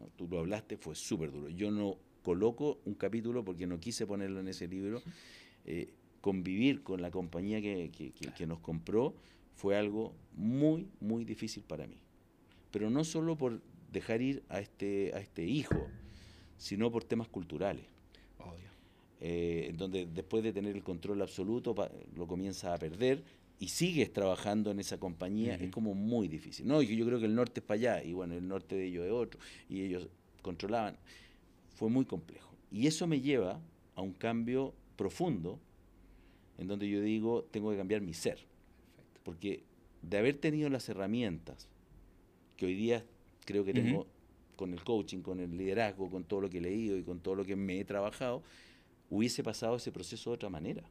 ¿no? 0.00 0.08
Tú 0.16 0.26
lo 0.28 0.40
hablaste, 0.40 0.76
fue 0.76 0.94
súper 0.94 1.30
duro. 1.32 1.48
Yo 1.48 1.70
no 1.70 1.96
coloco 2.22 2.80
un 2.86 2.94
capítulo 2.94 3.44
porque 3.44 3.66
no 3.66 3.78
quise 3.78 4.06
ponerlo 4.06 4.40
en 4.40 4.48
ese 4.48 4.66
libro. 4.68 5.02
Eh, 5.64 5.92
convivir 6.20 6.82
con 6.82 7.02
la 7.02 7.10
compañía 7.10 7.60
que, 7.60 7.90
que- 7.90 8.12
que- 8.12 8.32
que 8.32 8.46
nos 8.46 8.58
compró 8.60 9.14
fue 9.56 9.76
algo 9.76 10.14
muy, 10.34 10.88
muy 11.00 11.24
difícil 11.24 11.62
para 11.62 11.86
mí. 11.86 11.96
Pero 12.70 12.90
no 12.90 13.04
solo 13.04 13.36
por 13.36 13.60
dejar 13.92 14.20
ir 14.22 14.42
a 14.48 14.60
este, 14.60 15.12
a 15.14 15.20
este 15.20 15.44
hijo, 15.44 15.88
sino 16.56 16.90
por 16.90 17.04
temas 17.04 17.28
culturales. 17.28 17.84
Obvio. 18.38 18.68
eh, 19.20 19.72
donde 19.78 20.04
después 20.06 20.42
de 20.42 20.52
tener 20.52 20.74
el 20.76 20.82
control 20.82 21.22
absoluto 21.22 21.74
pa- 21.74 21.90
lo 22.16 22.26
comienzas 22.26 22.74
a 22.74 22.78
perder 22.78 23.22
y 23.58 23.68
sigues 23.68 24.12
trabajando 24.12 24.70
en 24.70 24.80
esa 24.80 24.98
compañía, 24.98 25.54
es 25.66 25.70
como 25.70 25.94
muy 25.94 26.28
difícil. 26.28 26.66
No, 26.66 26.82
y 26.82 26.94
yo 26.96 27.06
creo 27.06 27.18
que 27.20 27.26
el 27.26 27.34
norte 27.34 27.60
es 27.60 27.66
para 27.66 27.76
allá, 27.76 28.04
y 28.04 28.12
bueno, 28.12 28.34
el 28.34 28.46
norte 28.46 28.74
de 28.74 28.86
ellos 28.86 29.06
es 29.06 29.12
otro, 29.12 29.40
y 29.68 29.82
ellos 29.82 30.08
controlaban. 30.42 30.96
Fue 31.76 31.88
muy 31.88 32.04
complejo. 32.04 32.50
Y 32.70 32.86
eso 32.86 33.06
me 33.06 33.20
lleva 33.20 33.60
a 33.94 34.02
un 34.02 34.12
cambio 34.12 34.74
profundo, 34.96 35.58
en 36.58 36.68
donde 36.68 36.88
yo 36.88 37.00
digo, 37.00 37.44
tengo 37.50 37.70
que 37.70 37.76
cambiar 37.76 38.00
mi 38.00 38.14
ser. 38.14 38.36
Perfecto. 38.96 39.20
Porque 39.24 39.64
de 40.02 40.18
haber 40.18 40.36
tenido 40.36 40.68
las 40.68 40.88
herramientas 40.88 41.68
que 42.56 42.66
hoy 42.66 42.74
día 42.74 43.04
creo 43.44 43.64
que 43.64 43.72
tengo 43.72 44.06
con 44.56 44.72
el 44.72 44.82
coaching, 44.82 45.20
con 45.20 45.40
el 45.40 45.56
liderazgo, 45.56 46.10
con 46.10 46.24
todo 46.24 46.42
lo 46.42 46.50
que 46.50 46.58
he 46.58 46.60
leído 46.60 46.96
y 46.96 47.02
con 47.02 47.20
todo 47.20 47.34
lo 47.34 47.44
que 47.44 47.56
me 47.56 47.80
he 47.80 47.84
trabajado, 47.84 48.42
hubiese 49.10 49.42
pasado 49.42 49.76
ese 49.76 49.92
proceso 49.92 50.30
de 50.30 50.34
otra 50.34 50.48
manera. 50.48 50.82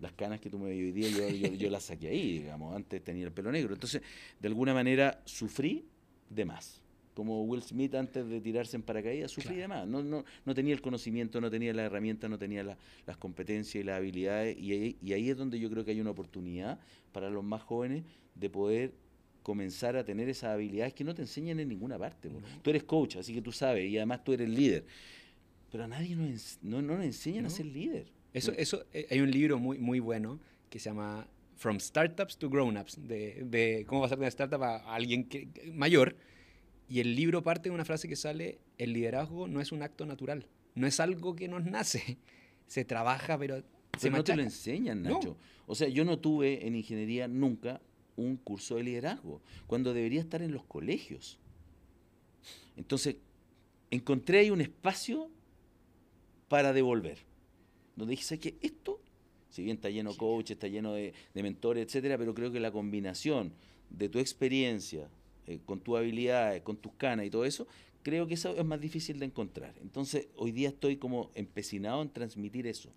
Las 0.00 0.12
canas 0.12 0.40
que 0.40 0.48
tú 0.48 0.58
me 0.58 0.70
ves 0.70 0.78
hoy 0.78 0.92
día, 0.92 1.08
yo, 1.10 1.28
yo, 1.28 1.54
yo 1.54 1.70
las 1.70 1.84
saqué 1.84 2.08
ahí, 2.08 2.38
digamos, 2.38 2.74
antes 2.74 3.04
tenía 3.04 3.26
el 3.26 3.32
pelo 3.32 3.52
negro. 3.52 3.74
Entonces, 3.74 4.00
de 4.38 4.48
alguna 4.48 4.72
manera, 4.72 5.20
sufrí 5.26 5.84
de 6.30 6.44
más. 6.44 6.80
Como 7.14 7.42
Will 7.44 7.62
Smith 7.62 7.94
antes 7.96 8.28
de 8.28 8.40
tirarse 8.40 8.76
en 8.76 8.82
paracaídas, 8.82 9.30
sufrí 9.32 9.56
Claro. 9.56 9.68
más. 9.68 9.86
No, 9.88 10.02
no, 10.02 10.24
no 10.44 10.54
tenía 10.54 10.72
el 10.72 10.80
conocimiento, 10.80 11.40
no 11.40 11.50
tenía 11.50 11.72
las 11.74 11.86
herramientas, 11.86 12.30
no 12.30 12.38
tenía 12.38 12.62
la- 12.62 12.78
las 13.06 13.16
competencias 13.16 13.82
y 13.82 13.84
las 13.84 13.98
habilidades. 13.98 14.56
Y 14.58 14.72
ahí, 14.72 14.96
y 15.02 15.12
ahí 15.12 15.28
es 15.30 15.36
donde 15.36 15.58
yo 15.58 15.68
creo 15.70 15.84
que 15.84 15.90
hay 15.90 16.00
una 16.00 16.10
oportunidad 16.10 16.78
para 17.12 17.28
los 17.28 17.42
más 17.44 17.62
jóvenes 17.62 18.04
de 18.36 18.48
poder 18.48 18.92
comenzar 19.42 19.96
a 19.96 20.04
tener 20.04 20.28
esas 20.28 20.50
habilidades 20.50 20.94
que 20.94 21.02
no 21.02 21.14
te 21.14 21.22
enseñan 21.22 21.58
en 21.60 21.68
ninguna 21.68 21.98
parte. 21.98 22.28
No. 22.30 22.38
Tú 22.62 22.70
eres 22.70 22.84
coach, 22.84 23.16
así 23.16 23.34
que 23.34 23.42
tú 23.42 23.50
sabes, 23.52 23.90
y 23.90 23.96
además 23.96 24.22
tú 24.22 24.32
eres 24.32 24.48
líder. 24.48 24.84
Pero 25.72 25.84
a 25.84 25.88
nadie 25.88 26.14
nos, 26.14 26.58
no, 26.62 26.80
no 26.82 26.96
nos 26.96 27.04
enseñan 27.04 27.46
a 27.46 27.50
ser 27.50 27.66
líder. 27.66 28.06
Eso, 28.32 28.52
eso, 28.52 28.84
eh, 28.92 29.06
hay 29.10 29.20
un 29.20 29.30
libro 29.30 29.58
muy, 29.58 29.78
muy 29.78 29.98
bueno 29.98 30.38
que 30.68 30.78
se 30.78 30.90
llama 30.90 31.26
From 31.56 31.80
Startups 31.80 32.38
to 32.38 32.48
Grown-Ups, 32.48 33.06
de, 33.08 33.42
de 33.44 33.84
cómo 33.86 34.00
pasar 34.02 34.18
de 34.18 34.22
una 34.22 34.28
startup 34.28 34.62
a 34.62 34.76
a 34.76 34.94
alguien 34.94 35.24
que- 35.24 35.48
mayor. 35.74 36.16
Y 36.90 37.00
el 37.00 37.14
libro 37.14 37.42
parte 37.42 37.68
de 37.68 37.74
una 37.74 37.84
frase 37.84 38.08
que 38.08 38.16
sale, 38.16 38.58
el 38.76 38.92
liderazgo 38.92 39.46
no 39.46 39.60
es 39.60 39.70
un 39.70 39.82
acto 39.82 40.04
natural, 40.04 40.44
no 40.74 40.88
es 40.88 40.98
algo 40.98 41.36
que 41.36 41.46
nos 41.46 41.64
nace, 41.64 42.18
se 42.66 42.84
trabaja, 42.84 43.38
pero 43.38 43.62
Pero 44.02 44.16
no 44.16 44.24
te 44.24 44.34
lo 44.34 44.42
enseñan, 44.42 45.02
Nacho. 45.02 45.36
O 45.66 45.76
sea, 45.76 45.88
yo 45.88 46.04
no 46.04 46.18
tuve 46.18 46.66
en 46.66 46.74
ingeniería 46.74 47.28
nunca 47.28 47.80
un 48.16 48.36
curso 48.36 48.74
de 48.76 48.82
liderazgo, 48.82 49.40
cuando 49.68 49.94
debería 49.94 50.20
estar 50.20 50.42
en 50.42 50.52
los 50.52 50.64
colegios. 50.64 51.38
Entonces, 52.76 53.16
encontré 53.90 54.40
ahí 54.40 54.50
un 54.50 54.60
espacio 54.60 55.30
para 56.48 56.72
devolver, 56.72 57.18
donde 57.94 58.16
dije, 58.16 58.38
que 58.40 58.56
esto, 58.60 59.00
si 59.48 59.62
bien 59.62 59.76
está 59.76 59.90
lleno 59.90 60.10
de 60.10 60.18
coaches, 60.18 60.56
está 60.56 60.66
lleno 60.66 60.94
de, 60.94 61.14
mentores, 61.34 61.86
etcétera, 61.86 62.18
pero 62.18 62.34
creo 62.34 62.50
que 62.50 62.58
la 62.58 62.72
combinación 62.72 63.52
de 63.90 64.08
tu 64.08 64.18
experiencia, 64.18 65.08
eh, 65.50 65.60
con 65.66 65.80
tus 65.80 65.98
habilidades, 65.98 66.62
con 66.62 66.76
tus 66.76 66.92
canas 66.94 67.26
y 67.26 67.30
todo 67.30 67.44
eso, 67.44 67.66
creo 68.02 68.26
que 68.26 68.34
eso 68.34 68.56
es 68.56 68.64
más 68.64 68.80
difícil 68.80 69.18
de 69.18 69.26
encontrar. 69.26 69.74
Entonces, 69.82 70.28
hoy 70.36 70.52
día 70.52 70.68
estoy 70.68 70.96
como 70.96 71.30
empecinado 71.34 72.02
en 72.02 72.10
transmitir 72.10 72.66
eso. 72.66 72.92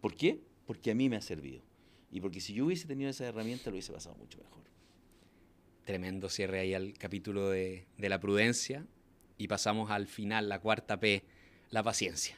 ¿Por 0.00 0.14
qué? 0.14 0.40
Porque 0.66 0.90
a 0.90 0.94
mí 0.94 1.08
me 1.08 1.16
ha 1.16 1.20
servido. 1.20 1.62
Y 2.10 2.20
porque 2.20 2.40
si 2.40 2.52
yo 2.52 2.66
hubiese 2.66 2.86
tenido 2.86 3.10
esa 3.10 3.26
herramienta, 3.26 3.70
lo 3.70 3.74
hubiese 3.74 3.92
pasado 3.92 4.14
mucho 4.16 4.38
mejor. 4.38 4.62
Tremendo 5.84 6.28
cierre 6.28 6.60
ahí 6.60 6.74
al 6.74 6.94
capítulo 6.94 7.50
de, 7.50 7.86
la 7.98 8.20
prudencia. 8.20 8.86
Y 9.38 9.48
pasamos 9.48 9.90
al 9.90 10.06
final, 10.06 10.48
la 10.48 10.60
cuarta 10.60 10.98
P, 10.98 11.24
la 11.70 11.82
paciencia. 11.82 12.36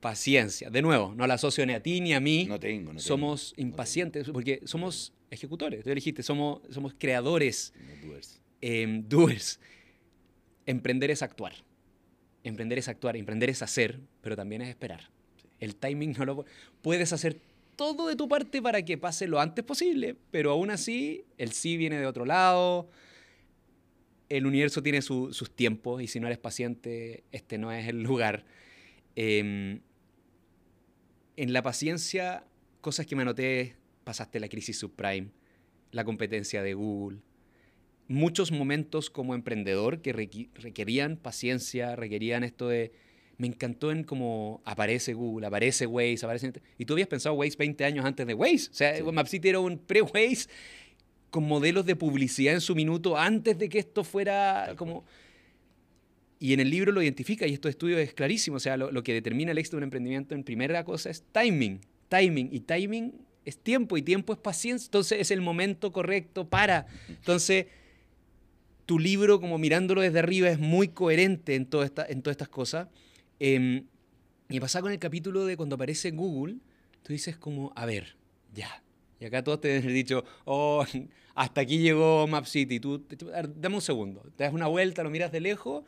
Paciencia. 0.00 0.70
De 0.70 0.82
nuevo, 0.82 1.14
no 1.14 1.26
la 1.26 1.34
asocio 1.34 1.64
ni 1.66 1.72
a 1.72 1.82
ti 1.82 2.00
ni 2.00 2.14
a 2.14 2.20
mí. 2.20 2.46
No 2.46 2.60
tengo, 2.60 2.92
no 2.92 3.00
Somos 3.00 3.54
impacientes 3.56 4.30
porque 4.30 4.60
somos 4.64 5.12
ejecutores. 5.30 5.82
Tú 5.82 5.90
dijiste, 5.90 6.22
somos, 6.22 6.60
somos 6.70 6.94
creadores. 6.96 7.72
doers. 8.04 8.40
Em, 8.60 9.04
doers. 9.08 9.60
Emprender 10.66 11.10
es 11.10 11.22
actuar. 11.22 11.54
Emprender 12.42 12.78
es 12.78 12.88
actuar. 12.88 13.16
Emprender 13.16 13.50
es 13.50 13.62
hacer, 13.62 14.00
pero 14.20 14.36
también 14.36 14.62
es 14.62 14.68
esperar. 14.68 15.10
El 15.58 15.76
timing 15.76 16.12
no 16.18 16.24
lo 16.24 16.44
puedes 16.82 17.12
hacer 17.12 17.40
todo 17.76 18.08
de 18.08 18.16
tu 18.16 18.28
parte 18.28 18.60
para 18.62 18.82
que 18.84 18.98
pase 18.98 19.28
lo 19.28 19.38
antes 19.38 19.64
posible, 19.64 20.16
pero 20.30 20.50
aún 20.50 20.70
así 20.70 21.24
el 21.36 21.52
sí 21.52 21.76
viene 21.76 21.98
de 21.98 22.06
otro 22.06 22.24
lado, 22.24 22.88
el 24.28 24.46
universo 24.46 24.82
tiene 24.82 25.02
sus 25.02 25.50
tiempos 25.54 26.02
y 26.02 26.08
si 26.08 26.18
no 26.18 26.26
eres 26.26 26.38
paciente, 26.38 27.24
este 27.32 27.58
no 27.58 27.70
es 27.70 27.86
el 27.86 28.02
lugar. 28.02 28.44
Em, 29.14 29.80
en 31.36 31.52
la 31.52 31.62
paciencia, 31.62 32.44
cosas 32.80 33.06
que 33.06 33.14
me 33.14 33.22
anoté, 33.22 33.76
pasaste 34.04 34.40
la 34.40 34.48
crisis 34.48 34.78
subprime, 34.78 35.30
la 35.92 36.04
competencia 36.04 36.62
de 36.62 36.74
Google, 36.74 37.18
muchos 38.08 38.52
momentos 38.52 39.10
como 39.10 39.34
emprendedor 39.34 40.00
que 40.00 40.12
requerían 40.12 41.16
paciencia, 41.16 41.96
requerían 41.96 42.44
esto 42.44 42.68
de 42.68 42.92
me 43.38 43.46
encantó 43.46 43.92
en 43.92 44.04
cómo 44.04 44.62
aparece 44.64 45.12
Google, 45.12 45.46
aparece 45.46 45.86
Waze, 45.86 46.20
aparece... 46.22 46.52
Y 46.78 46.84
tú 46.84 46.94
habías 46.94 47.08
pensado 47.08 47.34
Waze 47.34 47.56
20 47.58 47.84
años 47.84 48.04
antes 48.04 48.26
de 48.26 48.34
Waze. 48.34 48.70
O 48.70 48.74
sea, 48.74 48.94
MapCity 49.12 49.48
era 49.48 49.60
un 49.60 49.78
pre-Waze 49.78 50.48
con 51.30 51.44
modelos 51.44 51.84
de 51.84 51.96
publicidad 51.96 52.54
en 52.54 52.62
su 52.62 52.74
minuto 52.74 53.16
antes 53.16 53.58
de 53.58 53.68
que 53.68 53.78
esto 53.78 54.04
fuera 54.04 54.74
como... 54.76 55.04
Y 56.38 56.52
en 56.52 56.60
el 56.60 56.70
libro 56.70 56.92
lo 56.92 57.02
identifica 57.02 57.46
y 57.46 57.54
estos 57.54 57.70
estudios 57.70 57.98
es 58.00 58.14
clarísimo. 58.14 58.56
O 58.56 58.60
sea, 58.60 58.76
lo, 58.76 59.02
que 59.02 59.12
determina 59.12 59.52
el 59.52 59.58
éxito 59.58 59.76
de 59.76 59.78
un 59.78 59.84
emprendimiento 59.84 60.34
en 60.34 60.44
primera 60.44 60.84
cosa 60.84 61.10
es 61.10 61.22
timing. 61.32 61.80
Timing. 62.08 62.50
Y 62.52 62.60
timing 62.60 63.12
es 63.44 63.58
tiempo 63.58 63.96
y 63.96 64.02
tiempo 64.02 64.32
es 64.32 64.38
paciencia. 64.38 64.86
Entonces 64.86 65.20
es 65.20 65.30
el 65.30 65.40
momento 65.40 65.92
correcto 65.92 66.48
para. 66.48 66.86
Entonces 67.08 67.66
tu 68.86 68.98
libro, 68.98 69.40
como 69.40 69.58
mirándolo 69.58 70.00
desde 70.00 70.20
arriba, 70.20 70.48
es 70.48 70.58
muy 70.58 70.88
coherente 70.88 71.56
en, 71.56 71.66
toda 71.66 71.84
esta, 71.84 72.06
en 72.06 72.22
todas 72.22 72.34
estas 72.34 72.48
cosas. 72.48 72.88
Eh, 73.40 73.84
y 74.48 74.60
pasa 74.60 74.80
con 74.80 74.92
el 74.92 74.98
capítulo 74.98 75.44
de 75.44 75.56
cuando 75.56 75.74
aparece 75.74 76.12
Google, 76.12 76.56
tú 77.02 77.12
dices 77.12 77.36
como, 77.36 77.72
a 77.74 77.84
ver, 77.84 78.16
ya. 78.54 78.82
Y 79.18 79.24
acá 79.24 79.42
todos 79.42 79.60
te 79.60 79.76
han 79.76 79.86
dicho, 79.88 80.24
oh, 80.44 80.84
hasta 81.34 81.60
aquí 81.60 81.78
llegó 81.78 82.26
Map 82.28 82.46
City. 82.46 82.78
Tú, 82.78 83.04
dame 83.56 83.74
un 83.74 83.82
segundo, 83.82 84.22
te 84.36 84.44
das 84.44 84.52
una 84.52 84.68
vuelta, 84.68 85.02
lo 85.02 85.10
miras 85.10 85.32
de 85.32 85.40
lejos 85.40 85.84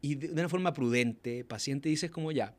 y 0.00 0.14
de, 0.14 0.32
una 0.32 0.48
forma 0.48 0.72
prudente, 0.72 1.44
paciente, 1.44 1.88
dices 1.88 2.10
como, 2.10 2.32
ya, 2.32 2.54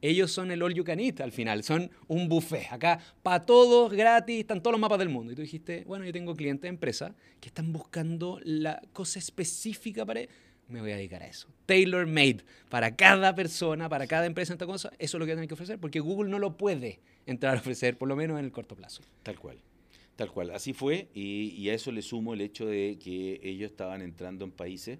ellos 0.00 0.30
son 0.30 0.50
el 0.50 0.62
all 0.62 0.74
you 0.74 0.84
can 0.84 1.00
eat 1.00 1.20
al 1.20 1.32
final, 1.32 1.62
son 1.62 1.90
un 2.06 2.28
buffet. 2.28 2.70
Acá, 2.70 3.00
para 3.22 3.44
todos, 3.44 3.92
gratis, 3.92 4.40
están 4.40 4.62
todos 4.62 4.72
los 4.72 4.80
mapas 4.80 4.98
del 4.98 5.08
mundo. 5.08 5.32
Y 5.32 5.34
tú 5.34 5.42
dijiste, 5.42 5.84
bueno, 5.86 6.04
yo 6.04 6.12
tengo 6.12 6.34
clientes 6.34 6.62
de 6.62 6.68
empresa 6.68 7.14
que 7.40 7.48
están 7.48 7.72
buscando 7.72 8.40
la 8.44 8.80
cosa 8.92 9.18
específica 9.18 10.06
para 10.06 10.22
me 10.68 10.80
voy 10.80 10.92
a 10.92 10.96
dedicar 10.96 11.22
a 11.22 11.26
eso. 11.26 11.48
Tailor 11.66 12.06
made 12.06 12.38
para 12.68 12.94
cada 12.94 13.34
persona, 13.34 13.88
para 13.88 14.06
cada 14.06 14.26
empresa, 14.26 14.52
esta 14.52 14.66
cosa, 14.66 14.92
eso 14.98 15.16
es 15.16 15.18
lo 15.18 15.26
que 15.26 15.32
tienen 15.32 15.48
que 15.48 15.54
ofrecer, 15.54 15.78
porque 15.78 16.00
Google 16.00 16.30
no 16.30 16.38
lo 16.38 16.56
puede 16.56 17.00
entrar 17.26 17.56
a 17.56 17.58
ofrecer, 17.58 17.96
por 17.96 18.08
lo 18.08 18.16
menos 18.16 18.38
en 18.38 18.44
el 18.44 18.52
corto 18.52 18.76
plazo. 18.76 19.02
Tal 19.22 19.38
cual. 19.38 19.58
Tal 20.16 20.32
cual, 20.32 20.50
así 20.50 20.72
fue, 20.72 21.08
y, 21.14 21.68
a 21.68 21.74
eso 21.74 21.92
le 21.92 22.02
sumo 22.02 22.34
el 22.34 22.40
hecho 22.40 22.66
de 22.66 22.98
que 23.00 23.40
ellos 23.42 23.70
estaban 23.70 24.02
entrando 24.02 24.44
en 24.44 24.50
países 24.50 24.98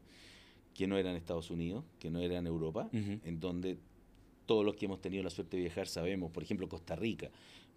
que 0.74 0.86
no 0.86 0.96
eran 0.96 1.16
Estados 1.16 1.51
Unidos, 1.51 1.84
que 1.99 2.09
no 2.09 2.20
eran 2.20 2.46
Europa, 2.46 2.88
en 2.92 3.40
donde 3.40 3.78
todos 4.49 4.64
los 4.64 4.74
que 4.74 4.86
hemos 4.86 5.01
tenido 5.03 5.22
la 5.22 5.30
suerte 5.30 5.59
de 5.59 5.64
viajar 5.64 5.86
sabemos, 5.86 6.32
por 6.32 6.42
ejemplo, 6.42 6.68
Costa 6.68 6.96
Rica. 6.96 7.30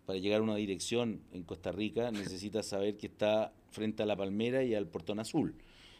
Para 0.05 0.17
llegar 0.17 0.39
a 0.39 0.43
una 0.43 0.55
dirección 0.55 1.21
en 1.33 1.43
Costa 1.43 1.71
Rica 1.71 2.09
necesitas 2.11 2.65
saber 2.65 2.97
que 2.97 3.07
está 3.07 3.53
frente 3.71 4.01
a 4.01 4.05
la 4.05 4.15
palmera 4.15 4.63
y 4.63 4.73
al 4.73 4.87
portón 4.87 5.19
azul 5.19 5.53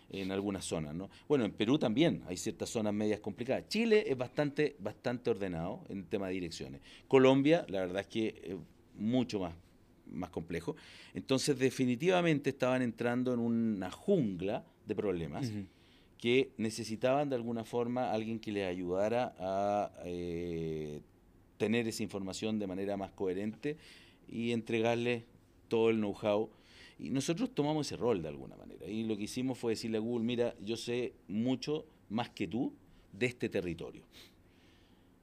en 0.10 0.32
algunas 0.32 0.64
zonas. 0.66 0.96
¿no? 0.96 1.10
Bueno, 1.28 1.44
en 1.44 1.52
Perú 1.52 1.78
también 1.78 2.24
hay 2.26 2.38
ciertas 2.38 2.70
zonas 2.70 2.94
medias 2.94 3.20
complicadas. 3.20 3.68
Chile 3.68 4.06
es 4.08 4.18
bastante, 4.18 4.78
bastante 4.80 5.30
ordenado 5.30 5.84
en 5.90 6.00
el 6.00 6.06
tema 6.06 6.28
de 6.28 6.34
direcciones. 6.34 6.82
Colombia, 7.08 7.66
la 7.68 7.82
verdad 7.82 8.02
es 8.02 8.08
que 8.08 8.28
es 8.42 8.56
mucho 8.98 9.42
más, 9.42 9.54
más 10.10 10.30
complejo. 10.30 10.78
Entonces, 11.14 11.60
definitivamente 11.60 12.50
estaban 12.50 12.82
entrando 12.82 13.34
en 13.34 13.40
una 13.40 13.92
jungla 13.92 14.66
de 14.86 14.96
problemas. 14.96 15.52
Que 16.22 16.52
necesitaban 16.58 17.30
de 17.30 17.36
alguna 17.36 17.66
forma 17.66 18.12
alguien 18.12 18.40
que 18.40 18.54
les 18.54 18.70
ayudara 18.70 19.36
a 19.40 19.92
eh, 20.06 21.02
tener 21.58 21.88
esa 21.88 22.04
información 22.04 22.60
de 22.60 22.68
manera 22.68 22.96
más 22.96 23.12
coherente 23.12 23.76
y 24.30 24.52
entregarle 24.52 25.26
todo 25.68 25.90
el 25.90 25.98
know-how 25.98 26.50
y 27.02 27.10
nosotros 27.10 27.50
tomamos 27.56 27.88
ese 27.88 27.98
rol 27.98 28.22
de 28.22 28.30
alguna 28.30 28.56
manera. 28.56 28.86
Y 28.86 29.04
lo 29.04 29.18
que 29.18 29.24
hicimos 29.24 29.58
fue 29.58 29.72
decirle 29.72 29.98
a 29.98 30.02
Google, 30.02 30.24
mira, 30.24 30.56
yo 30.62 30.78
sé 30.78 31.14
mucho 31.28 31.86
más 32.10 32.30
que 32.30 32.48
tú 32.48 32.74
de 33.12 33.26
este 33.26 33.50
territorio. 33.50 34.04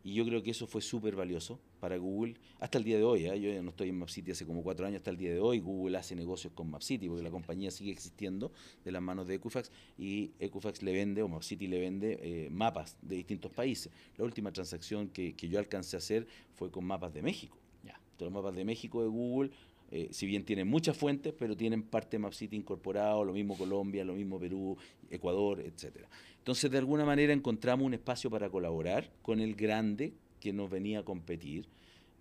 Y 0.02 0.14
yo 0.14 0.24
creo 0.24 0.42
que 0.42 0.50
eso 0.50 0.66
fue 0.66 0.82
súper 0.82 1.14
valioso 1.14 1.60
para 1.78 1.96
Google 1.96 2.34
hasta 2.60 2.78
el 2.78 2.84
día 2.84 2.96
de 2.96 3.04
hoy. 3.04 3.26
¿eh? 3.26 3.40
Yo 3.40 3.50
ya 3.50 3.62
no 3.62 3.70
estoy 3.70 3.88
en 3.88 3.98
MapCity 3.98 4.32
hace 4.32 4.46
como 4.46 4.62
cuatro 4.62 4.86
años, 4.86 4.98
hasta 4.98 5.10
el 5.10 5.16
día 5.16 5.32
de 5.32 5.40
hoy 5.40 5.60
Google 5.60 5.96
hace 5.98 6.14
negocios 6.14 6.52
con 6.52 6.70
MapCity 6.70 7.08
porque 7.08 7.22
la 7.22 7.30
compañía 7.30 7.70
sigue 7.70 7.90
existiendo 7.90 8.52
de 8.84 8.92
las 8.92 9.02
manos 9.02 9.26
de 9.26 9.34
Equifax 9.34 9.70
y 9.98 10.32
Equifax 10.38 10.82
le 10.82 10.92
vende 10.92 11.22
o 11.22 11.28
MapCity 11.28 11.66
le 11.66 11.80
vende 11.80 12.18
eh, 12.22 12.50
mapas 12.50 12.96
de 13.02 13.16
distintos 13.16 13.52
países. 13.52 13.92
La 14.16 14.24
última 14.24 14.52
transacción 14.52 15.08
que, 15.08 15.34
que, 15.34 15.48
yo 15.48 15.58
alcancé 15.58 15.96
a 15.96 15.98
hacer 15.98 16.26
fue 16.54 16.70
con 16.70 16.84
mapas 16.84 17.12
de 17.14 17.22
México. 17.22 17.56
Ya. 17.84 18.00
Los 18.18 18.30
mapas 18.32 18.54
de 18.54 18.64
México 18.64 19.02
de 19.02 19.08
Google 19.08 19.50
eh, 19.90 20.08
si 20.10 20.26
bien 20.26 20.44
tienen 20.44 20.68
muchas 20.68 20.96
fuentes, 20.96 21.32
pero 21.38 21.56
tienen 21.56 21.82
parte 21.82 22.16
de 22.16 22.18
MapCity 22.18 22.56
incorporado, 22.56 23.24
lo 23.24 23.32
mismo 23.32 23.56
Colombia, 23.56 24.04
lo 24.04 24.14
mismo 24.14 24.38
Perú, 24.38 24.76
Ecuador, 25.10 25.60
etcétera. 25.60 26.08
Entonces, 26.38 26.70
de 26.70 26.78
alguna 26.78 27.04
manera 27.04 27.32
encontramos 27.32 27.86
un 27.86 27.94
espacio 27.94 28.30
para 28.30 28.50
colaborar 28.50 29.10
con 29.22 29.40
el 29.40 29.54
grande 29.54 30.12
que 30.40 30.52
nos 30.52 30.70
venía 30.70 31.00
a 31.00 31.04
competir. 31.04 31.66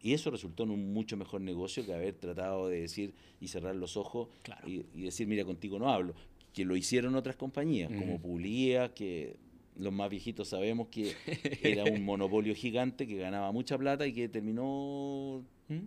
Y 0.01 0.13
eso 0.13 0.29
resultó 0.29 0.63
en 0.63 0.71
un 0.71 0.93
mucho 0.93 1.17
mejor 1.17 1.41
negocio 1.41 1.85
que 1.85 1.93
haber 1.93 2.13
tratado 2.13 2.67
de 2.67 2.81
decir 2.81 3.13
y 3.41 3.47
cerrar 3.47 3.75
los 3.75 3.97
ojos 3.97 4.29
y, 4.65 4.83
decir, 4.93 5.27
mira, 5.27 5.43
contigo 5.43 5.79
no 5.79 5.89
hablo. 5.89 6.13
Que 6.53 6.65
lo 6.65 6.75
hicieron 6.75 7.15
otras 7.15 7.35
compañías, 7.35 7.91
como 7.91 8.19
Pulía, 8.19 8.93
que 8.93 9.37
los 9.75 9.93
más 9.93 10.09
viejitos 10.09 10.49
sabemos 10.49 10.87
que 10.87 11.13
era 11.63 11.83
un 11.83 12.03
monopolio 12.03 12.55
gigante 12.55 13.07
que 13.07 13.17
ganaba 13.17 13.51
mucha 13.51 13.77
plata 13.77 14.07
y 14.07 14.13
que 14.13 14.29
terminó 14.29 15.43
¿Mm? 15.67 15.85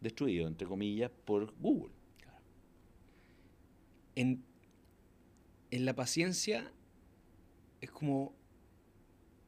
destruido, 0.00 0.46
entre 0.46 0.66
comillas, 0.66 1.10
por 1.24 1.52
Google. 1.58 1.92
En, 4.16 4.42
la 5.70 5.94
paciencia 5.94 6.70
es 7.80 7.90
como, 7.90 8.34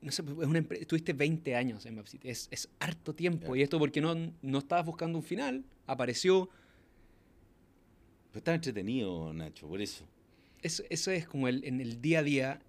no 0.02 0.10
sé, 0.10 0.22
es 0.22 0.46
una 0.46 0.58
estuviste 0.58 1.12
20 1.12 1.54
años 1.56 1.86
en 1.86 1.94
MapCity, 1.94 2.28
es, 2.28 2.48
es 2.50 2.68
harto 2.80 3.14
tiempo, 3.14 3.56
y 3.56 3.62
esto 3.62 3.78
porque 3.78 4.00
no, 4.00 4.14
no 4.42 4.58
estabas 4.58 4.84
buscando 4.84 5.18
un 5.18 5.24
final, 5.24 5.64
apareció. 5.86 6.48
Pero 8.30 8.38
estaba 8.38 8.54
entretenido, 8.56 9.32
Nacho, 9.32 9.68
por 9.68 9.80
eso. 9.80 10.06
Eso, 10.62 10.82
eso 10.90 11.10
es 11.10 11.26
como 11.26 11.48
el, 11.48 11.64
en 11.64 11.80
el 11.80 12.00
día 12.00 12.20
a 12.20 12.22
día, 12.22 12.60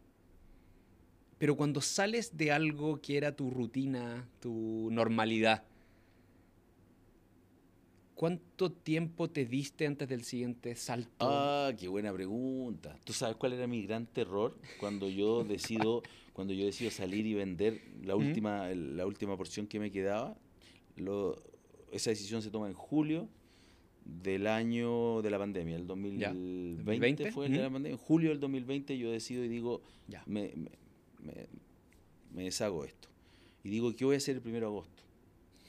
pero 1.37 1.55
cuando 1.55 1.81
sales 1.81 2.37
de 2.37 2.51
algo 2.51 3.01
que 3.01 3.17
era 3.17 3.35
tu 3.35 3.49
rutina, 3.49 4.27
tu 4.39 4.89
normalidad, 4.91 5.63
¿Cuánto 8.15 8.71
tiempo 8.71 9.29
te 9.29 9.45
diste 9.45 9.87
antes 9.87 10.07
del 10.07 10.23
siguiente 10.23 10.75
salto? 10.75 11.27
Ah, 11.27 11.71
qué 11.77 11.87
buena 11.87 12.13
pregunta. 12.13 12.97
¿Tú 13.03 13.11
sabes 13.11 13.35
cuál 13.35 13.53
era 13.53 13.65
mi 13.65 13.83
gran 13.85 14.05
terror 14.05 14.57
cuando 14.79 15.09
yo 15.09 15.43
decido, 15.47 16.03
cuando 16.33 16.53
yo 16.53 16.65
decido 16.65 16.89
salir 16.91 17.25
y 17.25 17.33
vender 17.33 17.81
la 18.03 18.15
última, 18.15 18.67
la 18.69 19.05
última 19.05 19.37
porción 19.37 19.67
que 19.67 19.79
me 19.79 19.91
quedaba? 19.91 20.35
Lo, 20.95 21.41
esa 21.91 22.09
decisión 22.09 22.41
se 22.41 22.49
toma 22.51 22.67
en 22.67 22.73
julio 22.73 23.27
del 24.05 24.47
año 24.47 25.21
de 25.21 25.29
la 25.29 25.37
pandemia, 25.39 25.75
el 25.77 25.87
2020, 25.87 26.83
2020, 26.83 27.31
fue 27.31 27.45
el 27.45 27.53
de 27.53 27.57
la 27.59 27.69
pandemia. 27.69 27.91
En 27.91 27.97
julio 27.97 28.29
del 28.31 28.39
2020 28.39 28.97
yo 28.97 29.11
decido 29.11 29.43
y 29.45 29.47
digo, 29.47 29.81
Ya. 30.07 30.23
me, 30.25 30.51
me- 30.55 30.71
me- 31.23 31.47
me 32.33 32.43
deshago 32.43 32.81
de 32.83 32.89
esto. 32.89 33.07
Y 33.63 33.69
digo, 33.69 33.95
¿qué 33.95 34.03
voy 34.05 34.15
a 34.15 34.17
hacer 34.17 34.35
el 34.35 34.41
primero 34.41 34.65
de 34.67 34.71
agosto? 34.73 35.03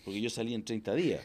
Porque 0.05 0.21
yo 0.21 0.29
salí 0.31 0.53
en 0.55 0.65
30 0.65 0.95
días. 0.95 1.25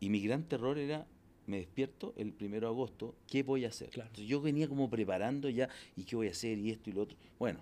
Y 0.00 0.08
mi 0.08 0.20
gran 0.20 0.42
terror 0.44 0.78
era, 0.78 1.06
me 1.46 1.58
despierto 1.58 2.12
el 2.16 2.32
primero 2.32 2.66
de 2.66 2.72
agosto, 2.72 3.14
¿qué 3.28 3.42
voy 3.42 3.64
a 3.64 3.68
hacer? 3.68 3.90
Claro. 3.90 4.08
Entonces 4.08 4.28
yo 4.28 4.40
venía 4.40 4.66
como 4.68 4.90
preparando 4.90 5.48
ya, 5.48 5.68
¿y 5.96 6.04
qué 6.04 6.16
voy 6.16 6.26
a 6.28 6.32
hacer? 6.32 6.58
Y 6.58 6.70
esto 6.70 6.90
y 6.90 6.94
lo 6.94 7.02
otro. 7.02 7.16
Bueno, 7.38 7.60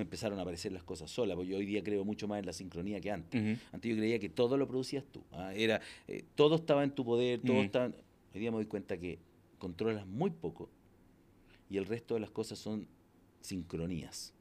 empezaron 0.00 0.38
a 0.38 0.42
aparecer 0.42 0.72
las 0.72 0.82
cosas 0.82 1.10
solas, 1.10 1.36
porque 1.36 1.50
yo 1.50 1.58
hoy 1.58 1.66
día 1.66 1.82
creo 1.82 2.04
mucho 2.04 2.28
más 2.28 2.38
en 2.38 2.46
la 2.46 2.52
sincronía 2.52 3.00
que 3.00 3.10
antes. 3.10 3.58
Antes 3.72 3.90
yo 3.90 3.96
creía 3.96 4.18
que 4.18 4.28
todo 4.28 4.56
lo 4.56 4.66
producías 4.66 5.04
tú. 5.04 5.22
¿ah? 5.32 5.52
Era, 5.54 5.80
eh, 6.08 6.24
todo 6.34 6.56
estaba 6.56 6.84
en 6.84 6.90
tu 6.90 7.04
poder, 7.04 7.40
todo 7.40 7.62
estaba... 7.62 7.86
Hoy 8.34 8.40
día 8.40 8.50
me 8.50 8.56
doy 8.58 8.66
cuenta 8.66 8.98
que 8.98 9.18
controlas 9.58 10.06
muy 10.06 10.30
poco 10.30 10.68
y 11.70 11.78
el 11.78 11.86
resto 11.86 12.14
de 12.14 12.20
las 12.20 12.30
cosas 12.30 12.58
son 12.58 12.86
sincronías. 13.40 14.34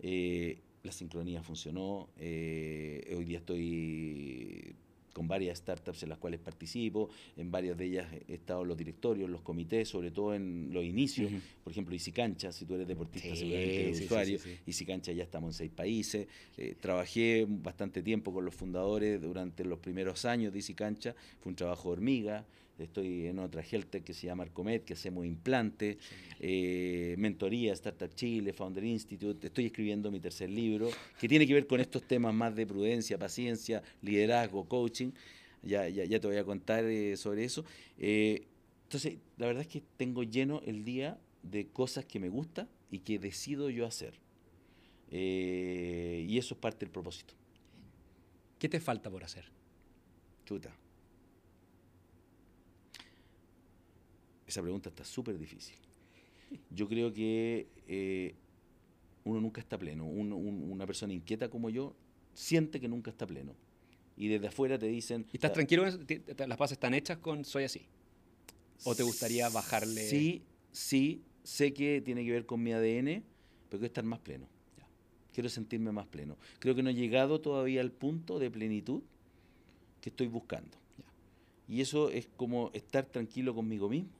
Eh, 0.00 0.60
la 0.82 0.92
sincronía 0.92 1.42
funcionó. 1.42 2.08
eh, 2.18 3.14
hoy 3.16 3.24
día 3.24 3.38
estoy 3.38 4.76
con 5.16 5.26
varias 5.26 5.56
startups 5.56 6.02
en 6.02 6.10
las 6.10 6.18
cuales 6.18 6.40
participo. 6.40 7.08
En 7.38 7.50
varias 7.50 7.74
de 7.78 7.86
ellas 7.86 8.06
he 8.28 8.34
estado 8.34 8.60
en 8.60 8.68
los 8.68 8.76
directorios, 8.76 9.30
los 9.30 9.40
comités, 9.40 9.88
sobre 9.88 10.10
todo 10.10 10.34
en 10.34 10.68
los 10.70 10.84
inicios. 10.84 11.32
Por 11.64 11.72
ejemplo, 11.72 11.94
Easy 11.94 12.12
Cancha, 12.12 12.52
si 12.52 12.66
tú 12.66 12.74
eres 12.74 12.86
deportista, 12.86 13.30
Sí, 13.30 13.36
seguramente 13.36 13.80
eres 13.84 13.98
sí, 13.98 14.04
usuario. 14.04 14.38
sí, 14.38 14.50
sí. 14.50 14.58
Easy 14.66 14.84
Cancha 14.84 15.12
ya 15.12 15.22
estamos 15.22 15.54
en 15.54 15.58
seis 15.58 15.70
países. 15.74 16.26
Eh, 16.58 16.74
trabajé 16.78 17.46
bastante 17.48 18.02
tiempo 18.02 18.30
con 18.34 18.44
los 18.44 18.54
fundadores 18.54 19.18
durante 19.22 19.64
los 19.64 19.78
primeros 19.78 20.26
años 20.26 20.52
de 20.52 20.58
Easy 20.58 20.74
Cancha. 20.74 21.14
Fue 21.40 21.48
un 21.48 21.56
trabajo 21.56 21.88
de 21.88 21.92
hormiga. 21.94 22.44
Estoy 22.78 23.26
en 23.26 23.38
otra 23.38 23.62
Health 23.62 24.02
que 24.04 24.12
se 24.12 24.26
llama 24.26 24.42
Arcomet, 24.42 24.84
que 24.84 24.92
hacemos 24.92 25.24
implantes, 25.24 25.96
eh, 26.40 27.14
mentoría, 27.16 27.72
Startup 27.72 28.12
Chile, 28.14 28.52
Founder 28.52 28.84
Institute. 28.84 29.46
Estoy 29.46 29.66
escribiendo 29.66 30.10
mi 30.10 30.20
tercer 30.20 30.50
libro, 30.50 30.90
que 31.18 31.26
tiene 31.26 31.46
que 31.46 31.54
ver 31.54 31.66
con 31.66 31.80
estos 31.80 32.02
temas 32.02 32.34
más 32.34 32.54
de 32.54 32.66
prudencia, 32.66 33.18
paciencia, 33.18 33.82
liderazgo, 34.02 34.68
coaching. 34.68 35.12
Ya, 35.62 35.88
ya, 35.88 36.04
ya 36.04 36.20
te 36.20 36.26
voy 36.26 36.36
a 36.36 36.44
contar 36.44 36.84
eh, 36.84 37.16
sobre 37.16 37.44
eso. 37.44 37.64
Eh, 37.98 38.44
entonces, 38.84 39.16
la 39.38 39.46
verdad 39.46 39.62
es 39.62 39.68
que 39.68 39.82
tengo 39.96 40.22
lleno 40.22 40.60
el 40.66 40.84
día 40.84 41.18
de 41.42 41.68
cosas 41.68 42.04
que 42.04 42.20
me 42.20 42.28
gustan 42.28 42.68
y 42.90 42.98
que 43.00 43.18
decido 43.18 43.70
yo 43.70 43.86
hacer. 43.86 44.14
Y 45.10 46.36
eso 46.36 46.54
es 46.54 46.60
parte 46.60 46.84
del 46.84 46.90
propósito. 46.90 47.34
¿Qué 48.58 48.68
te 48.68 48.80
falta 48.80 49.10
por 49.10 49.24
hacer? 49.24 49.44
Chuta. 50.44 50.74
Esa 54.46 54.62
pregunta 54.62 54.88
está 54.88 55.04
súper 55.04 55.38
difícil. 55.38 55.76
Yo 56.70 56.88
creo 56.88 57.12
que 57.12 57.66
eh, 57.88 58.34
uno 59.24 59.40
nunca 59.40 59.60
está 59.60 59.76
pleno. 59.76 60.04
Uno- 60.06 60.36
un- 60.36 60.70
una 60.70 60.86
persona 60.86 61.12
inquieta 61.12 61.48
como 61.50 61.68
yo 61.70 61.94
siente 62.34 62.78
que 62.80 62.88
nunca 62.88 63.10
está 63.10 63.26
pleno. 63.26 63.54
Y 64.16 64.28
desde 64.28 64.46
afuera 64.48 64.78
te 64.78 64.86
dicen... 64.86 65.26
¿Y 65.32 65.36
estás 65.36 65.50
"Ah, 65.50 65.54
tranquilo? 65.54 65.84
¿Las 65.84 66.58
bases 66.58 66.72
están 66.76 66.94
hechas 66.94 67.18
con 67.18 67.44
soy 67.44 67.64
así? 67.64 67.82
¿O 68.84 68.94
te 68.94 69.02
gustaría 69.02 69.48
bajarle? 69.48 70.08
Sí, 70.08 70.42
sí, 70.70 71.22
sé 71.42 71.72
que 71.74 72.00
tiene 72.02 72.24
que 72.24 72.30
ver 72.30 72.46
con 72.46 72.62
mi 72.62 72.72
ADN, 72.72 73.22
pero 73.68 73.80
quiero 73.80 73.86
estar 73.86 74.04
más 74.04 74.20
pleno. 74.20 74.46
Ya. 74.78 74.86
Quiero 75.34 75.48
sentirme 75.48 75.92
más 75.92 76.06
pleno. 76.06 76.36
Creo 76.60 76.74
que 76.74 76.82
no 76.82 76.90
he 76.90 76.94
llegado 76.94 77.40
todavía 77.40 77.80
al 77.80 77.90
punto 77.90 78.38
de 78.38 78.50
plenitud 78.50 79.02
que 80.00 80.10
estoy 80.10 80.28
buscando. 80.28 80.76
Ya. 80.98 81.74
Y 81.74 81.80
eso 81.80 82.08
es 82.10 82.28
como 82.36 82.70
estar 82.74 83.06
tranquilo 83.06 83.54
conmigo 83.54 83.88
mismo. 83.88 84.10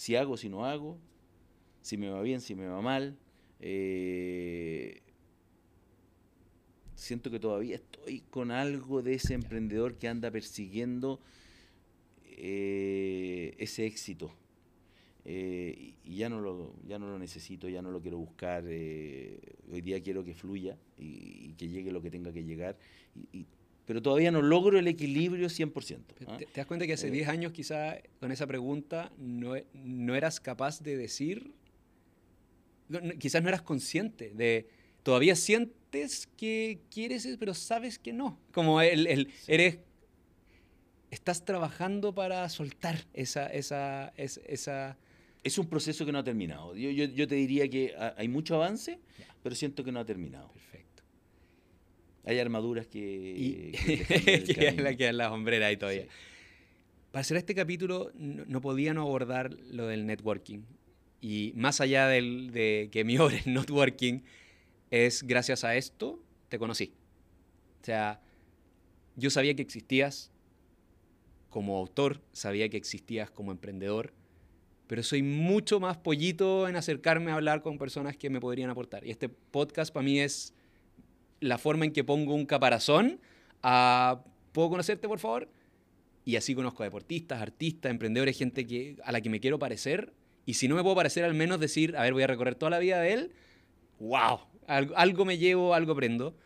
Si 0.00 0.16
hago, 0.16 0.38
si 0.38 0.48
no 0.48 0.64
hago, 0.64 0.96
si 1.82 1.98
me 1.98 2.08
va 2.08 2.22
bien, 2.22 2.40
si 2.40 2.54
me 2.54 2.66
va 2.66 2.80
mal. 2.80 3.18
Eh, 3.60 5.02
siento 6.94 7.30
que 7.30 7.38
todavía 7.38 7.74
estoy 7.74 8.22
con 8.30 8.50
algo 8.50 9.02
de 9.02 9.12
ese 9.12 9.34
emprendedor 9.34 9.96
que 9.98 10.08
anda 10.08 10.30
persiguiendo 10.30 11.20
eh, 12.24 13.54
ese 13.58 13.84
éxito. 13.84 14.30
Eh, 15.26 15.92
y 16.02 16.16
ya 16.16 16.30
no, 16.30 16.40
lo, 16.40 16.72
ya 16.88 16.98
no 16.98 17.06
lo 17.06 17.18
necesito, 17.18 17.68
ya 17.68 17.82
no 17.82 17.90
lo 17.90 18.00
quiero 18.00 18.16
buscar. 18.16 18.64
eh, 18.68 19.38
hoy 19.70 19.82
día 19.82 20.02
quiero 20.02 20.24
que 20.24 20.32
fluya 20.32 20.78
y, 20.96 21.50
y 21.50 21.54
que 21.58 21.68
llegue 21.68 21.92
lo 21.92 22.00
que 22.00 22.10
tenga 22.10 22.32
que 22.32 22.42
llegar. 22.42 22.78
Y, 23.14 23.40
y- 23.40 23.46
pero 23.90 24.00
todavía 24.00 24.30
no 24.30 24.40
logro 24.40 24.78
el 24.78 24.86
equilibrio 24.86 25.48
100%. 25.48 25.98
¿ah? 26.28 26.36
¿Te, 26.38 26.46
te 26.46 26.52
das 26.60 26.66
cuenta 26.66 26.86
que 26.86 26.92
hace 26.92 27.08
Eh, 27.08 27.10
10 27.10 27.28
años 27.28 27.50
quizá 27.50 27.96
con 28.20 28.30
esa 28.30 28.46
pregunta 28.46 29.10
no, 29.18 29.54
no 29.74 30.14
eras 30.14 30.38
capaz 30.38 30.80
de 30.80 30.96
decir, 30.96 31.50
no- 32.88 33.00
no- 33.00 33.18
quizás 33.18 33.42
no 33.42 33.48
eras 33.48 33.62
consciente 33.62 34.30
de, 34.32 34.68
todavía 35.02 35.34
sientes 35.34 36.28
que 36.36 36.78
quieres, 36.88 37.26
pero 37.40 37.52
sabes 37.52 37.98
que 37.98 38.12
no. 38.12 38.38
Como 38.52 38.80
el, 38.80 39.08
el- 39.08 39.26
Sí. 39.26 39.52
eres, 39.52 39.78
estás 41.10 41.44
trabajando 41.44 42.14
para 42.14 42.48
soltar 42.48 43.06
esa, 43.12 43.48
esa, 43.48 44.12
es- 44.16 44.40
esa, 44.46 44.96
Es 45.42 45.58
un 45.58 45.66
proceso 45.66 46.04
que 46.06 46.12
no 46.12 46.18
ha 46.18 46.22
terminado. 46.22 46.76
Yo, 46.76 46.90
yo, 46.90 47.06
yo 47.06 47.26
te 47.26 47.34
diría 47.34 47.66
que 47.68 47.94
ha- 47.98 48.14
hay 48.16 48.28
mucho 48.28 48.54
avance, 48.54 49.00
Ya. 49.18 49.26
pero 49.42 49.54
siento 49.56 49.82
que 49.82 49.90
no 49.90 49.98
ha 49.98 50.04
terminado. 50.04 50.52
perfecto. 50.52 50.89
Hay 52.24 52.38
armaduras 52.38 52.86
que... 52.86 52.98
Y 53.36 53.72
que 53.72 54.44
que 54.54 54.72
la, 54.72 54.94
que 54.96 55.12
la 55.12 55.32
hombrera 55.32 55.66
ahí 55.66 55.76
todavía. 55.76 56.02
Sí. 56.02 56.08
Para 57.12 57.20
hacer 57.22 57.36
este 57.36 57.54
capítulo 57.54 58.12
no, 58.14 58.44
no 58.46 58.60
podía 58.60 58.94
no 58.94 59.02
abordar 59.02 59.52
lo 59.70 59.86
del 59.86 60.06
networking. 60.06 60.60
Y 61.20 61.52
más 61.56 61.80
allá 61.80 62.06
del- 62.06 62.50
de 62.52 62.88
que 62.92 63.04
mi 63.04 63.18
obra 63.18 63.36
es 63.36 63.46
networking, 63.46 64.20
es 64.90 65.22
gracias 65.22 65.64
a 65.64 65.76
esto 65.76 66.22
te 66.48 66.58
conocí. 66.58 66.92
O 67.82 67.84
sea, 67.84 68.20
yo 69.16 69.30
sabía 69.30 69.54
que 69.54 69.62
existías 69.62 70.30
como 71.48 71.76
autor, 71.76 72.20
sabía 72.32 72.68
que 72.68 72.76
existías 72.76 73.30
como 73.30 73.50
emprendedor, 73.50 74.12
pero 74.86 75.02
soy 75.02 75.22
mucho 75.22 75.80
más 75.80 75.96
pollito 75.96 76.68
en 76.68 76.76
acercarme 76.76 77.30
a 77.30 77.34
hablar 77.34 77.62
con 77.62 77.78
personas 77.78 78.16
que 78.16 78.30
me 78.30 78.40
podrían 78.40 78.70
aportar. 78.70 79.04
Y 79.06 79.10
este 79.10 79.28
podcast 79.28 79.92
para 79.92 80.04
mí 80.04 80.20
es 80.20 80.54
la 81.40 81.58
forma 81.58 81.84
en 81.84 81.92
que 81.92 82.04
pongo 82.04 82.34
un 82.34 82.46
caparazón 82.46 83.20
a, 83.62 84.22
¿puedo 84.52 84.70
conocerte 84.70 85.08
por 85.08 85.18
favor? 85.18 85.48
Y 86.24 86.36
así 86.36 86.54
conozco 86.54 86.82
a 86.82 86.86
deportistas, 86.86 87.40
artistas, 87.40 87.90
emprendedores, 87.90 88.36
gente 88.36 88.66
que, 88.66 88.96
a 89.04 89.12
la 89.12 89.20
que 89.20 89.30
me 89.30 89.40
quiero 89.40 89.58
parecer. 89.58 90.12
Y 90.46 90.54
si 90.54 90.68
no 90.68 90.76
me 90.76 90.82
puedo 90.82 90.94
parecer, 90.94 91.24
al 91.24 91.34
menos 91.34 91.60
decir, 91.60 91.96
a 91.96 92.02
ver, 92.02 92.12
voy 92.12 92.22
a 92.22 92.26
recorrer 92.26 92.54
toda 92.54 92.70
la 92.70 92.78
vida 92.78 93.00
de 93.00 93.12
él. 93.12 93.32
¡Wow! 93.98 94.40
Algo, 94.66 94.96
algo 94.96 95.24
me 95.24 95.38
llevo, 95.38 95.74
algo 95.74 95.92
aprendo. 95.92 96.36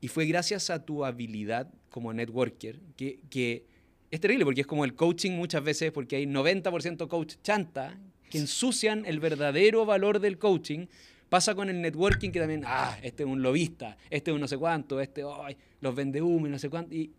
Y 0.00 0.08
fue 0.08 0.26
gracias 0.26 0.70
a 0.70 0.84
tu 0.84 1.04
habilidad 1.04 1.72
como 1.88 2.12
networker 2.12 2.80
que, 2.96 3.20
que 3.28 3.66
es 4.10 4.20
terrible 4.20 4.44
porque 4.44 4.60
es 4.60 4.66
como 4.66 4.84
el 4.84 4.94
coaching 4.94 5.32
muchas 5.32 5.64
veces, 5.64 5.90
porque 5.90 6.16
hay 6.16 6.26
90% 6.26 7.08
coach 7.08 7.36
chanta 7.42 7.98
que 8.28 8.38
ensucian 8.38 9.06
el 9.06 9.20
verdadero 9.20 9.86
valor 9.86 10.20
del 10.20 10.38
coaching. 10.38 10.86
Pasa 11.32 11.54
con 11.54 11.70
el 11.70 11.80
networking 11.80 12.30
que 12.30 12.38
también, 12.38 12.62
ah, 12.66 12.98
este 13.02 13.22
es 13.22 13.26
un 13.26 13.40
lobista, 13.40 13.96
este 14.10 14.30
es 14.30 14.34
un 14.34 14.40
no 14.42 14.46
sé 14.46 14.58
cuánto, 14.58 15.00
este, 15.00 15.22
ay, 15.42 15.56
los 15.80 15.94
vende 15.94 16.20
humo 16.20 16.46
y 16.46 16.50
no 16.50 16.58
sé 16.58 16.68
cuánto. 16.68 16.94
Y, 16.94 17.10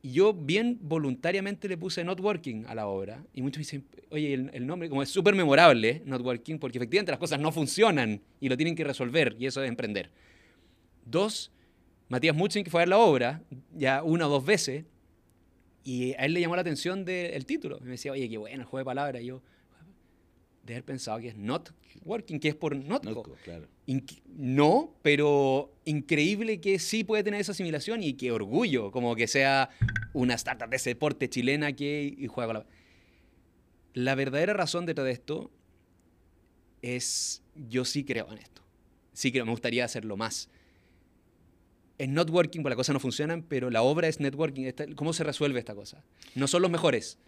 y 0.00 0.12
yo 0.12 0.32
bien 0.32 0.78
voluntariamente 0.80 1.68
le 1.68 1.76
puse 1.76 2.02
networking 2.02 2.64
a 2.66 2.74
la 2.74 2.86
obra. 2.86 3.22
Y 3.34 3.42
muchos 3.42 3.58
me 3.58 3.60
dicen, 3.60 3.84
oye, 4.08 4.32
el, 4.32 4.50
el 4.54 4.66
nombre, 4.66 4.88
como 4.88 5.02
es 5.02 5.10
súper 5.10 5.34
memorable, 5.34 6.00
networking, 6.06 6.58
porque 6.58 6.78
efectivamente 6.78 7.12
las 7.12 7.20
cosas 7.20 7.38
no 7.38 7.52
funcionan 7.52 8.22
y 8.40 8.48
lo 8.48 8.56
tienen 8.56 8.74
que 8.74 8.84
resolver, 8.84 9.36
y 9.38 9.44
eso 9.44 9.62
es 9.62 9.68
emprender. 9.68 10.08
Dos, 11.04 11.52
Matías 12.08 12.34
Mutzing, 12.34 12.64
que 12.64 12.70
fue 12.70 12.80
a 12.80 12.84
ver 12.84 12.88
la 12.88 12.96
obra, 12.96 13.42
ya 13.74 14.02
una 14.02 14.28
o 14.28 14.30
dos 14.30 14.46
veces, 14.46 14.86
y 15.84 16.14
a 16.14 16.24
él 16.24 16.32
le 16.32 16.40
llamó 16.40 16.56
la 16.56 16.62
atención 16.62 17.04
del 17.04 17.44
título. 17.44 17.76
Y 17.82 17.84
me 17.84 17.90
decía, 17.90 18.12
oye, 18.12 18.30
qué 18.30 18.38
bueno 18.38 18.62
el 18.62 18.64
juego 18.64 18.78
de 18.78 18.84
palabras. 18.86 19.22
Y 19.22 19.26
yo, 19.26 19.42
de 20.66 20.74
haber 20.74 20.84
pensado 20.84 21.20
que 21.20 21.28
es 21.28 21.36
not 21.36 21.70
working, 22.04 22.40
que 22.40 22.48
es 22.48 22.54
por 22.54 22.76
notco. 22.76 23.10
Notco, 23.10 23.36
claro. 23.44 23.68
No, 24.26 24.94
pero 25.02 25.72
increíble 25.84 26.60
que 26.60 26.78
sí 26.78 27.04
puede 27.04 27.22
tener 27.22 27.40
esa 27.40 27.52
asimilación 27.52 28.02
y 28.02 28.14
qué 28.14 28.32
orgullo, 28.32 28.90
como 28.90 29.14
que 29.14 29.28
sea 29.28 29.70
una 30.12 30.34
startup 30.34 30.68
de 30.68 30.76
ese 30.76 30.90
deporte 30.90 31.30
chilena 31.30 31.72
que 31.72 32.14
y 32.18 32.26
juega 32.26 32.52
con 32.52 32.56
la... 32.62 32.66
La 33.94 34.14
verdadera 34.14 34.52
razón 34.52 34.84
detrás 34.84 35.06
de 35.06 35.12
esto 35.12 35.50
es, 36.82 37.42
yo 37.54 37.86
sí 37.86 38.04
creo 38.04 38.30
en 38.30 38.38
esto. 38.38 38.62
Sí 39.14 39.32
creo, 39.32 39.46
me 39.46 39.52
gustaría 39.52 39.86
hacerlo 39.86 40.18
más. 40.18 40.50
Es 41.96 42.08
networking, 42.08 42.60
pues 42.60 42.70
las 42.70 42.76
cosas 42.76 42.92
no 42.92 43.00
funcionan, 43.00 43.42
pero 43.42 43.70
la 43.70 43.80
obra 43.80 44.06
es 44.08 44.20
networking. 44.20 44.70
¿Cómo 44.96 45.14
se 45.14 45.24
resuelve 45.24 45.58
esta 45.58 45.74
cosa? 45.74 46.04
No 46.34 46.46
son 46.46 46.60
los 46.60 46.70
mejores. 46.70 47.18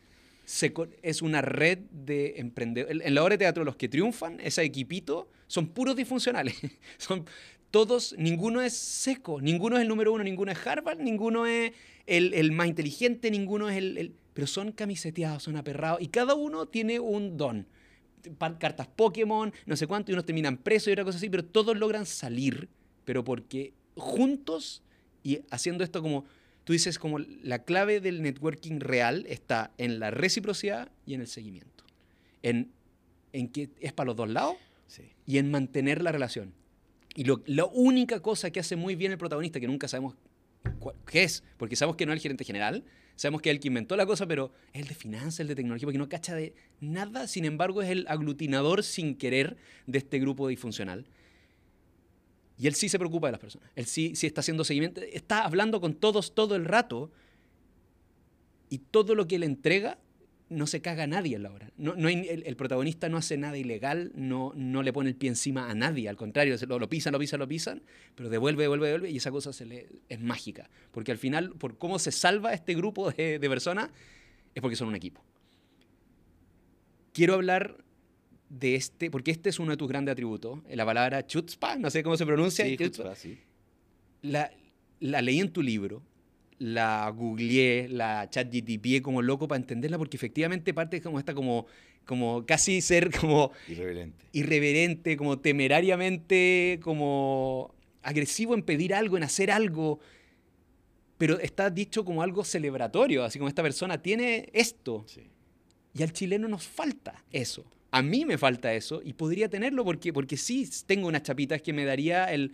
Es 1.03 1.20
una 1.20 1.42
red 1.42 1.78
de 1.90 2.34
emprendedores. 2.38 3.05
En 3.05 3.14
la 3.14 3.22
obra 3.22 3.34
de 3.34 3.38
teatro, 3.38 3.64
los 3.64 3.76
que 3.76 3.88
triunfan, 3.88 4.40
ese 4.40 4.62
equipito, 4.62 5.28
son 5.46 5.68
puros 5.68 5.94
disfuncionales. 5.94 6.57
son 6.96 7.26
todos, 7.70 8.14
ninguno 8.16 8.62
es 8.62 8.72
seco, 8.72 9.42
ninguno 9.42 9.76
es 9.76 9.82
el 9.82 9.88
número 9.88 10.11
uno, 10.11 10.24
ninguno 10.24 10.51
es 10.51 10.66
Harvard, 10.66 11.01
ninguno 11.01 11.46
es 11.46 11.72
el, 12.07 12.32
el 12.32 12.53
más 12.53 12.66
inteligente, 12.66 13.30
ninguno 13.30 13.68
es 13.68 13.76
el, 13.76 13.99
el, 13.99 14.14
Pero 14.32 14.46
son 14.46 14.72
camiseteados, 14.72 15.42
son 15.42 15.57
aperrados, 15.57 16.01
y 16.01 16.09
cada 16.09 16.34
uno 16.34 16.66
tiene 16.66 16.99
un 16.99 17.36
don. 17.36 17.66
Cartas 18.59 18.88
Pokémon, 18.88 19.53
no 19.66 19.76
sé 19.76 19.86
cuánto, 19.86 20.11
y 20.11 20.14
unos 20.14 20.24
terminan 20.24 20.57
presos 20.57 20.88
y 20.88 20.92
otra 20.92 21.05
cosa 21.05 21.18
así, 21.18 21.28
pero 21.28 21.44
todos 21.44 21.76
logran 21.76 22.07
salir, 22.07 22.68
pero 23.05 23.22
porque 23.22 23.74
juntos 23.96 24.82
y 25.22 25.40
haciendo 25.51 25.84
esto 25.84 26.01
como, 26.01 26.24
tú 26.68 26.74
dices, 26.74 26.98
como 26.98 27.18
la 27.18 27.60
clave 27.64 27.98
del 27.98 28.20
networking 28.20 28.78
real 28.80 29.24
está 29.26 29.70
en 29.78 29.98
la 29.98 30.10
reciprocidad 30.10 30.90
y 31.06 31.14
en 31.14 31.22
el 31.22 31.26
seguimiento. 31.26 31.82
En, 32.42 32.72
en 33.32 33.48
que 33.48 33.70
es 33.80 33.94
para 33.94 34.08
los 34.08 34.16
dos 34.16 34.28
lados 34.28 34.56
Sí. 34.86 35.04
y 35.24 35.38
en 35.38 35.50
mantener 35.50 36.02
la 36.02 36.12
relación. 36.12 36.52
Y 37.14 37.24
lo- 37.24 37.42
la 37.46 37.64
única 37.64 38.20
cosa 38.20 38.50
que 38.50 38.60
hace 38.60 38.76
muy 38.76 38.96
bien 38.96 39.12
el 39.12 39.16
protagonista, 39.16 39.58
que 39.60 39.66
nunca 39.66 39.88
sabemos 39.88 40.14
cuál- 40.78 40.94
qué 41.10 41.22
es, 41.22 41.42
porque 41.56 41.74
sabemos 41.74 41.96
que 41.96 42.04
no 42.04 42.12
es 42.12 42.16
el 42.18 42.22
gerente 42.22 42.44
general, 42.44 42.84
sabemos 43.16 43.40
que 43.40 43.48
es 43.48 43.54
el 43.56 43.60
que 43.60 43.68
inventó 43.68 43.96
la 43.96 44.04
cosa, 44.04 44.26
pero 44.26 44.52
es 44.74 44.82
el 44.82 44.88
de 44.88 44.94
finanzas, 44.94 45.40
el 45.40 45.48
de 45.48 45.54
tecnología, 45.54 45.86
porque 45.86 45.96
no 45.96 46.10
cacha 46.10 46.34
de 46.34 46.52
nada, 46.82 47.28
sin 47.28 47.46
embargo 47.46 47.80
es 47.80 47.88
el 47.88 48.04
aglutinador 48.08 48.82
sin 48.82 49.14
querer 49.16 49.56
de 49.86 49.96
este 49.96 50.18
grupo 50.18 50.48
disfuncional. 50.48 51.06
Y 52.59 52.66
él 52.66 52.74
sí 52.74 52.88
se 52.88 52.98
preocupa 52.98 53.28
de 53.28 53.32
las 53.32 53.40
personas, 53.40 53.70
él 53.76 53.86
sí, 53.86 54.16
sí 54.16 54.26
está 54.26 54.40
haciendo 54.40 54.64
seguimiento, 54.64 55.00
está 55.00 55.44
hablando 55.44 55.80
con 55.80 55.94
todos 55.94 56.34
todo 56.34 56.56
el 56.56 56.64
rato 56.64 57.12
y 58.68 58.78
todo 58.78 59.14
lo 59.14 59.28
que 59.28 59.36
él 59.36 59.44
entrega 59.44 59.98
no 60.50 60.66
se 60.66 60.80
caga 60.80 61.04
a 61.04 61.06
nadie 61.06 61.36
en 61.36 61.42
la 61.42 61.52
hora. 61.52 61.70
No, 61.76 61.94
no 61.94 62.09
hay- 62.09 62.26
el, 62.28 62.56
protagonista 62.56 63.09
no 63.09 63.18
hace 63.18 63.36
nada 63.36 63.56
ilegal, 63.59 64.12
no, 64.14 64.52
no 64.56 64.82
le 64.82 64.92
pone 64.92 65.11
el 65.11 65.14
pie 65.14 65.28
encima 65.28 65.70
a 65.70 65.74
nadie, 65.74 66.09
al 66.09 66.16
contrario, 66.16 66.56
lo, 66.66 66.78
lo 66.78 66.88
pisan, 66.88 67.12
lo 67.12 67.18
pisan, 67.18 67.38
lo 67.38 67.46
pisan, 67.46 67.82
pero 68.14 68.28
devuelve, 68.30 68.62
devuelve, 68.62 68.86
devuelve 68.86 69.11
y 69.11 69.18
esa 69.18 69.30
cosa 69.30 69.52
se 69.52 69.66
le, 69.66 69.88
es 70.09 70.20
mágica. 70.20 70.70
Porque 70.90 71.12
al 71.12 71.18
final, 71.18 71.50
por 71.52 71.76
cómo 71.76 71.98
se 71.98 72.12
salva 72.12 72.54
este 72.54 72.74
grupo 72.74 73.11
de 73.11 73.38
personas, 73.40 73.90
es 74.54 74.62
porque 74.62 74.76
son 74.76 74.88
un 74.88 74.96
equipo. 74.96 75.22
Quiero 77.12 77.34
hablar 77.34 77.84
de 78.49 78.74
este, 78.76 79.11
porque 79.11 79.30
este 79.30 79.51
es 79.51 79.59
uno 79.59 79.72
de 79.72 79.76
tus 79.76 79.88
grandes 79.88 80.12
atributos, 80.12 80.61
la 80.70 80.84
palabra 80.86 81.26
chutzpah, 81.26 81.76
no 81.76 81.90
sé 81.90 82.03
cómo 82.03 82.16
se 82.16 82.24
pronuncia. 82.26 82.64
Sí, 82.64 82.76
chutzpah. 82.76 83.14
Sí. 83.14 83.38
la, 84.22 84.51
la 85.01 85.20
leí 85.22 85.38
en 85.40 85.51
tu 85.51 85.62
libro, 85.62 86.03
la 86.59 87.09
googleé, 87.11 87.88
la 87.88 88.28
chat 88.30 88.49
GTP 88.53 89.01
como 89.03 89.22
loco 89.22 89.46
para 89.49 89.61
entenderla, 89.61 89.99
porque 89.99 90.16
efectivamente 90.16 90.72
parte 90.74 91.01
como 91.01 91.18
esta 91.18 91.34
como, 91.34 91.66
como 92.05 92.44
casi 92.46 92.80
ser 92.80 93.11
como 93.20 93.53
Irreverente. 93.68 94.24
irreverente, 94.32 95.16
como 95.16 95.38
temerariamente, 95.38 96.80
como 96.82 97.74
agresivo 98.03 98.55
en 98.55 98.62
pedir 98.62 98.94
algo, 98.94 99.16
en 99.18 99.22
hacer 99.24 99.51
algo, 99.51 100.01
pero 101.18 101.38
está 101.38 101.68
dicho 101.70 102.05
como 102.05 102.22
algo 102.22 102.44
celebratorio, 102.44 103.24
así 103.24 103.38
como 103.38 103.49
esta 103.49 103.62
persona 103.62 104.01
tiene 104.01 104.49
esto, 104.53 105.05
Sí. 105.07 105.22
y 105.94 106.03
al 106.03 106.12
chileno 106.12 106.49
nos 106.49 106.64
falta 106.66 107.24
eso. 107.30 107.64
A 107.91 108.03
mí 108.03 108.24
me 108.26 108.36
falta 108.36 108.74
eso 108.74 109.01
y 109.03 109.14
podría 109.14 109.49
tenerlo 109.49 109.84
porque, 109.84 110.12
porque 110.12 110.36
sí 110.36 110.68
tengo 110.86 111.09
unas 111.09 111.22
chapitas 111.22 111.62
que 111.62 111.72
me 111.72 111.84
daría 111.84 112.24
el... 112.26 112.53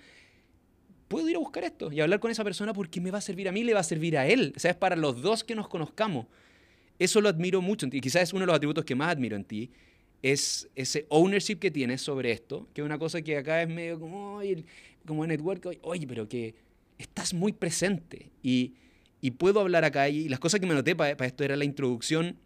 Puedo 1.08 1.28
ir 1.28 1.36
a 1.36 1.38
buscar 1.38 1.64
esto 1.64 1.92
y 1.92 2.00
hablar 2.00 2.18
con 2.20 2.30
esa 2.30 2.44
persona 2.44 2.72
porque 2.72 3.00
me 3.00 3.10
va 3.10 3.18
a 3.18 3.20
servir 3.20 3.48
a 3.48 3.52
mí, 3.52 3.62
le 3.62 3.74
va 3.74 3.80
a 3.80 3.84
servir 3.84 4.16
a 4.16 4.26
él. 4.26 4.52
O 4.56 4.58
sea, 4.60 4.70
es 4.70 4.76
para 4.76 4.96
los 4.96 5.20
dos 5.22 5.44
que 5.44 5.54
nos 5.54 5.68
conozcamos. 5.68 6.26
Eso 6.98 7.20
lo 7.20 7.28
admiro 7.28 7.60
mucho 7.60 7.86
en 7.86 7.90
ti. 7.90 8.00
Quizás 8.00 8.22
es 8.22 8.32
uno 8.32 8.40
de 8.40 8.46
los 8.46 8.56
atributos 8.56 8.84
que 8.84 8.94
más 8.94 9.08
admiro 9.10 9.36
en 9.36 9.44
ti. 9.44 9.70
Es 10.22 10.68
ese 10.74 11.06
ownership 11.10 11.56
que 11.58 11.70
tienes 11.70 12.00
sobre 12.00 12.32
esto, 12.32 12.68
que 12.72 12.80
es 12.80 12.84
una 12.84 12.98
cosa 12.98 13.20
que 13.22 13.36
acá 13.36 13.62
es 13.62 13.68
medio 13.68 14.00
como, 14.00 14.36
"Oye, 14.36 14.52
el- 14.52 14.64
como 15.06 15.26
network, 15.26 15.68
oye, 15.82 16.06
pero 16.06 16.28
que 16.28 16.54
estás 16.96 17.34
muy 17.34 17.52
presente. 17.52 18.30
Y, 18.42 18.74
y 19.20 19.32
puedo 19.32 19.60
hablar 19.60 19.84
acá 19.84 20.08
y 20.08 20.28
las 20.28 20.40
cosas 20.40 20.60
que 20.60 20.66
me 20.66 20.74
noté 20.74 20.96
para 20.96 21.26
esto 21.26 21.44
era 21.44 21.56
la 21.56 21.64
introducción 21.64 22.38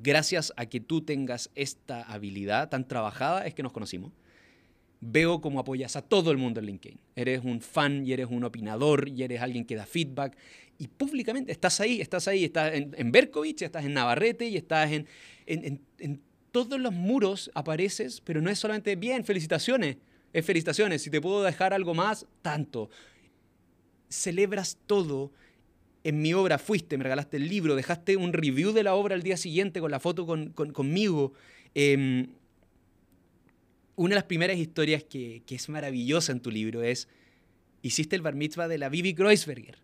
gracias 0.00 0.52
a 0.56 0.66
que 0.66 0.80
tú 0.80 1.02
tengas 1.02 1.50
esta 1.54 2.02
habilidad 2.02 2.68
tan 2.68 2.86
trabajada 2.86 3.46
es 3.46 3.54
que 3.54 3.62
nos 3.62 3.72
conocimos. 3.72 4.12
Veo 5.00 5.40
cómo 5.40 5.60
apoyas 5.60 5.94
a 5.94 6.02
todo 6.02 6.32
el 6.32 6.38
mundo 6.38 6.58
en 6.60 6.66
LinkedIn. 6.66 6.98
Eres 7.14 7.44
un 7.44 7.60
fan 7.60 8.04
y 8.04 8.12
eres 8.12 8.26
un 8.30 8.42
opinador 8.42 9.08
y 9.08 9.22
eres 9.22 9.40
alguien 9.40 9.64
que 9.64 9.76
da 9.76 9.86
feedback. 9.86 10.36
Y 10.78 10.88
públicamente 10.88 11.52
estás 11.52 11.80
ahí, 11.80 12.00
estás 12.00 12.26
ahí, 12.26 12.44
estás 12.44 12.74
en, 12.74 12.94
en 12.96 13.12
Berkovich, 13.12 13.62
estás 13.62 13.84
en 13.84 13.94
Navarrete 13.94 14.48
y 14.48 14.56
estás 14.56 14.90
en, 14.90 15.06
en, 15.46 16.20
todos 16.50 16.80
los 16.80 16.92
muros 16.92 17.50
apareces, 17.54 18.20
pero 18.22 18.40
no 18.40 18.50
es 18.50 18.58
solamente 18.58 18.96
bien, 18.96 19.24
felicitaciones, 19.24 19.98
es 20.32 20.44
felicitaciones. 20.44 21.02
Si 21.02 21.10
te 21.10 21.20
puedo 21.20 21.42
dejar 21.42 21.74
algo 21.74 21.94
más, 21.94 22.26
tanto. 22.42 22.90
Celebras 24.08 24.78
todo 24.86 25.30
en 26.04 26.22
mi 26.22 26.32
obra 26.34 26.58
fuiste, 26.58 26.96
me 26.96 27.04
regalaste 27.04 27.36
el 27.38 27.48
libro, 27.48 27.74
dejaste 27.76 28.16
un 28.16 28.32
review 28.32 28.72
de 28.72 28.82
la 28.82 28.94
obra 28.94 29.14
al 29.14 29.22
día 29.22 29.36
siguiente 29.36 29.80
con 29.80 29.90
la 29.90 30.00
foto 30.00 30.26
con- 30.26 30.50
con- 30.52 30.72
conmigo. 30.72 31.32
Em, 31.74 32.28
una 33.96 34.10
de 34.10 34.14
las 34.16 34.24
primeras 34.24 34.56
historias 34.58 35.02
que, 35.04 35.42
que 35.44 35.56
es 35.56 35.68
maravillosa 35.68 36.32
en 36.32 36.40
tu 36.40 36.50
libro 36.50 36.82
es, 36.82 37.08
hiciste 37.82 38.14
el 38.16 38.22
bar 38.22 38.34
mitzvah 38.34 38.68
de 38.68 38.78
la 38.78 38.88
Bibi 38.88 39.14
Kreuzberger. 39.14 39.78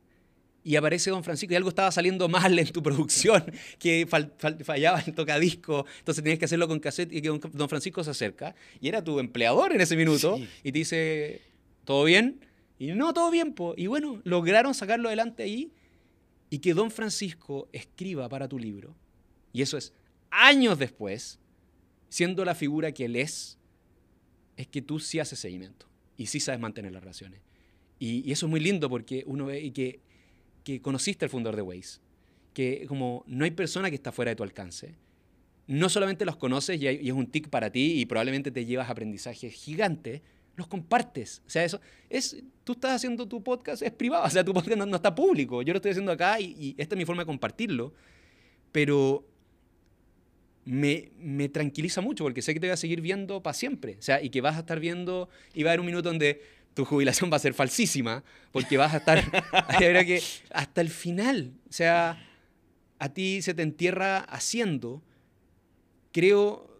Y 0.66 0.76
aparece 0.76 1.10
Don 1.10 1.22
Francisco 1.24 1.52
y 1.52 1.56
algo 1.56 1.68
estaba 1.68 1.90
saliendo 1.92 2.26
mal 2.28 2.58
en 2.58 2.68
tu 2.68 2.82
producción, 2.82 3.44
que 3.78 4.06
fal- 4.08 4.32
fal- 4.38 4.64
fallaba 4.64 5.00
el 5.00 5.14
tocadisco, 5.14 5.84
entonces 5.98 6.22
tenías 6.24 6.38
que 6.38 6.46
hacerlo 6.46 6.68
con 6.68 6.78
cassette 6.80 7.12
y 7.12 7.20
que 7.20 7.28
don, 7.28 7.40
don 7.52 7.68
Francisco 7.68 8.02
se 8.02 8.10
acerca 8.10 8.54
y 8.80 8.88
era 8.88 9.04
tu 9.04 9.18
empleador 9.18 9.72
en 9.74 9.80
ese 9.82 9.94
minuto 9.96 10.36
Sí. 10.38 10.48
y 10.62 10.72
te 10.72 10.78
dice, 10.78 11.42
¿todo 11.84 12.04
bien? 12.04 12.40
Y 12.78 12.92
no, 12.92 13.12
todo 13.12 13.30
bien, 13.30 13.52
po. 13.52 13.74
Y 13.76 13.88
bueno, 13.88 14.22
lograron 14.24 14.72
sacarlo 14.74 15.08
adelante 15.08 15.42
ahí 15.42 15.70
y 16.54 16.60
que 16.60 16.72
Don 16.72 16.92
Francisco 16.92 17.68
escriba 17.72 18.28
para 18.28 18.48
tu 18.48 18.60
libro. 18.60 18.94
Y 19.52 19.62
eso 19.62 19.76
es 19.76 19.92
años 20.30 20.78
después, 20.78 21.40
siendo 22.08 22.44
la 22.44 22.54
figura 22.54 22.92
que 22.92 23.06
él 23.06 23.16
es, 23.16 23.58
es 24.56 24.68
que 24.68 24.80
tú 24.80 25.00
sí 25.00 25.18
haces 25.18 25.40
seguimiento 25.40 25.88
y 26.16 26.26
sí 26.26 26.38
sabes 26.38 26.60
mantener 26.60 26.92
las 26.92 27.02
relaciones. 27.02 27.40
Y, 27.98 28.30
eso 28.30 28.46
es 28.46 28.50
muy 28.50 28.60
lindo 28.60 28.88
porque 28.88 29.24
uno 29.26 29.46
ve 29.46 29.72
que, 29.72 29.98
que 30.62 30.80
conociste 30.80 31.24
al 31.24 31.30
fundador 31.32 31.56
de 31.56 31.62
Waze, 31.62 31.98
que 32.52 32.86
como 32.86 33.24
no 33.26 33.44
hay 33.44 33.50
persona 33.50 33.90
que 33.90 33.96
está 33.96 34.12
fuera 34.12 34.30
de 34.30 34.36
tu 34.36 34.44
alcance. 34.44 34.94
No 35.66 35.88
solamente 35.88 36.24
los 36.24 36.36
conoces 36.36 36.80
y, 36.80 36.86
y 36.86 37.08
es 37.08 37.14
un 37.14 37.26
tic 37.26 37.48
para 37.48 37.72
ti 37.72 38.00
y 38.00 38.06
probablemente 38.06 38.52
te 38.52 38.64
llevas 38.64 38.88
aprendizajes 38.88 39.52
gigantes, 39.54 40.22
los 40.56 40.66
compartes. 40.66 41.42
O 41.46 41.50
sea, 41.50 41.64
eso 41.64 41.80
es, 42.08 42.42
tú 42.64 42.72
estás 42.72 42.92
haciendo 42.92 43.26
tu 43.26 43.42
podcast, 43.42 43.82
es 43.82 43.92
privado, 43.92 44.24
o 44.26 44.30
sea, 44.30 44.44
tu 44.44 44.52
podcast 44.52 44.76
no, 44.76 44.96
está 44.96 45.14
público. 45.14 45.62
Yo 45.62 45.72
lo 45.72 45.78
estoy 45.78 45.92
haciendo 45.92 46.12
acá 46.12 46.40
y, 46.40 46.74
esta 46.78 46.94
es 46.94 46.98
mi 46.98 47.04
forma 47.04 47.22
de 47.22 47.26
compartirlo, 47.26 47.92
pero 48.72 49.26
me, 50.64 51.10
me 51.18 51.48
tranquiliza 51.48 52.00
mucho 52.00 52.24
porque 52.24 52.42
sé 52.42 52.54
que 52.54 52.60
te 52.60 52.66
voy 52.66 52.72
a 52.74 52.76
seguir 52.76 53.00
viendo 53.00 53.42
para 53.42 53.54
siempre. 53.54 53.96
O 53.98 54.02
sea, 54.02 54.22
y 54.22 54.30
que 54.30 54.40
vas 54.40 54.56
a 54.56 54.60
estar 54.60 54.80
viendo, 54.80 55.28
y 55.52 55.62
va 55.62 55.70
a 55.70 55.72
haber 55.72 55.80
un 55.80 55.86
minuto 55.86 56.08
donde 56.08 56.40
tu 56.74 56.84
jubilación 56.84 57.30
va 57.32 57.36
a 57.36 57.40
ser 57.40 57.54
falsísima, 57.54 58.24
porque 58.52 58.76
vas 58.76 58.94
a 58.94 58.98
estar, 58.98 59.22
que 59.78 60.22
hasta 60.50 60.80
el 60.80 60.90
final. 60.90 61.52
O 61.68 61.72
sea, 61.72 62.18
a 62.98 63.08
ti 63.08 63.42
se 63.42 63.54
te 63.54 63.62
entierra 63.62 64.18
haciendo. 64.18 65.02
Creo, 66.12 66.73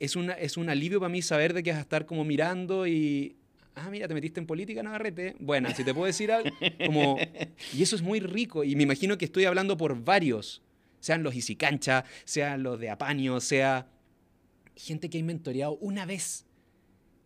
es, 0.00 0.16
una, 0.16 0.32
es 0.32 0.56
un 0.56 0.70
alivio 0.70 0.98
para 0.98 1.10
mí 1.10 1.22
saber 1.22 1.52
de 1.52 1.62
que 1.62 1.70
vas 1.70 1.78
a 1.78 1.82
estar 1.82 2.06
como 2.06 2.24
mirando 2.24 2.86
y, 2.86 3.36
ah, 3.74 3.90
mira, 3.90 4.08
te 4.08 4.14
metiste 4.14 4.40
en 4.40 4.46
política, 4.46 4.82
Navarrete. 4.82 5.36
Bueno, 5.38 5.68
si 5.76 5.84
te 5.84 5.92
puedo 5.92 6.06
decir 6.06 6.32
algo, 6.32 6.50
como, 6.86 7.18
y 7.74 7.82
eso 7.82 7.96
es 7.96 8.02
muy 8.02 8.18
rico. 8.18 8.64
Y 8.64 8.74
me 8.74 8.82
imagino 8.82 9.18
que 9.18 9.26
estoy 9.26 9.44
hablando 9.44 9.76
por 9.76 10.02
varios, 10.02 10.62
sean 11.00 11.22
los 11.22 11.34
Isicancha, 11.34 12.04
sean 12.24 12.62
los 12.62 12.80
de 12.80 12.88
Apaño, 12.88 13.40
sea 13.40 13.88
gente 14.74 15.10
que 15.10 15.18
he 15.18 15.22
mentoreado 15.22 15.76
una 15.76 16.06
vez. 16.06 16.46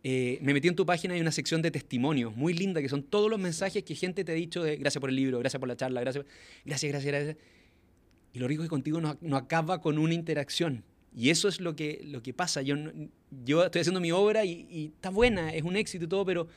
Eh, 0.03 0.37
me 0.41 0.53
metí 0.53 0.67
en 0.67 0.75
tu 0.75 0.85
página 0.85 1.13
y 1.13 1.15
hay 1.15 1.21
una 1.21 1.31
sección 1.31 1.61
de 1.61 1.71
testimonios 1.71 2.35
muy 2.35 2.53
linda, 2.53 2.81
que 2.81 2.89
son 2.89 3.03
todos 3.03 3.29
los 3.29 3.39
mensajes 3.39 3.83
que 3.83 3.95
gente 3.95 4.25
te 4.25 4.33
ha 4.33 4.35
dicho 4.35 4.61
de 4.61 4.75
gracias 4.75 4.99
por 4.99 5.09
el 5.09 5.15
libro, 5.15 5.39
gracias 5.39 5.59
por 5.59 5.69
la 5.69 5.77
charla, 5.77 6.01
gracias, 6.01 6.25
gracias, 6.65 6.91
gracias, 6.91 7.13
gracias. 7.13 7.37
Y 8.33 8.39
lo 8.39 8.49
rico 8.49 8.63
es 8.63 8.67
que 8.67 8.69
contigo 8.69 8.99
no, 8.99 9.17
no 9.21 9.37
acaba 9.37 9.79
con 9.81 9.97
una 9.97 10.13
interacción. 10.13 10.83
Y 11.15 11.29
eso 11.29 11.47
es 11.47 11.61
lo 11.61 11.75
que, 11.75 12.01
lo 12.03 12.21
que 12.21 12.33
pasa. 12.33 12.61
Yo, 12.61 12.75
yo 13.45 13.63
estoy 13.63 13.81
haciendo 13.81 14.01
mi 14.01 14.11
obra 14.11 14.43
y, 14.43 14.67
y 14.69 14.85
está 14.87 15.09
buena, 15.09 15.53
es 15.53 15.63
un 15.63 15.77
éxito 15.77 16.05
y 16.05 16.07
todo, 16.07 16.25
pero 16.25 16.47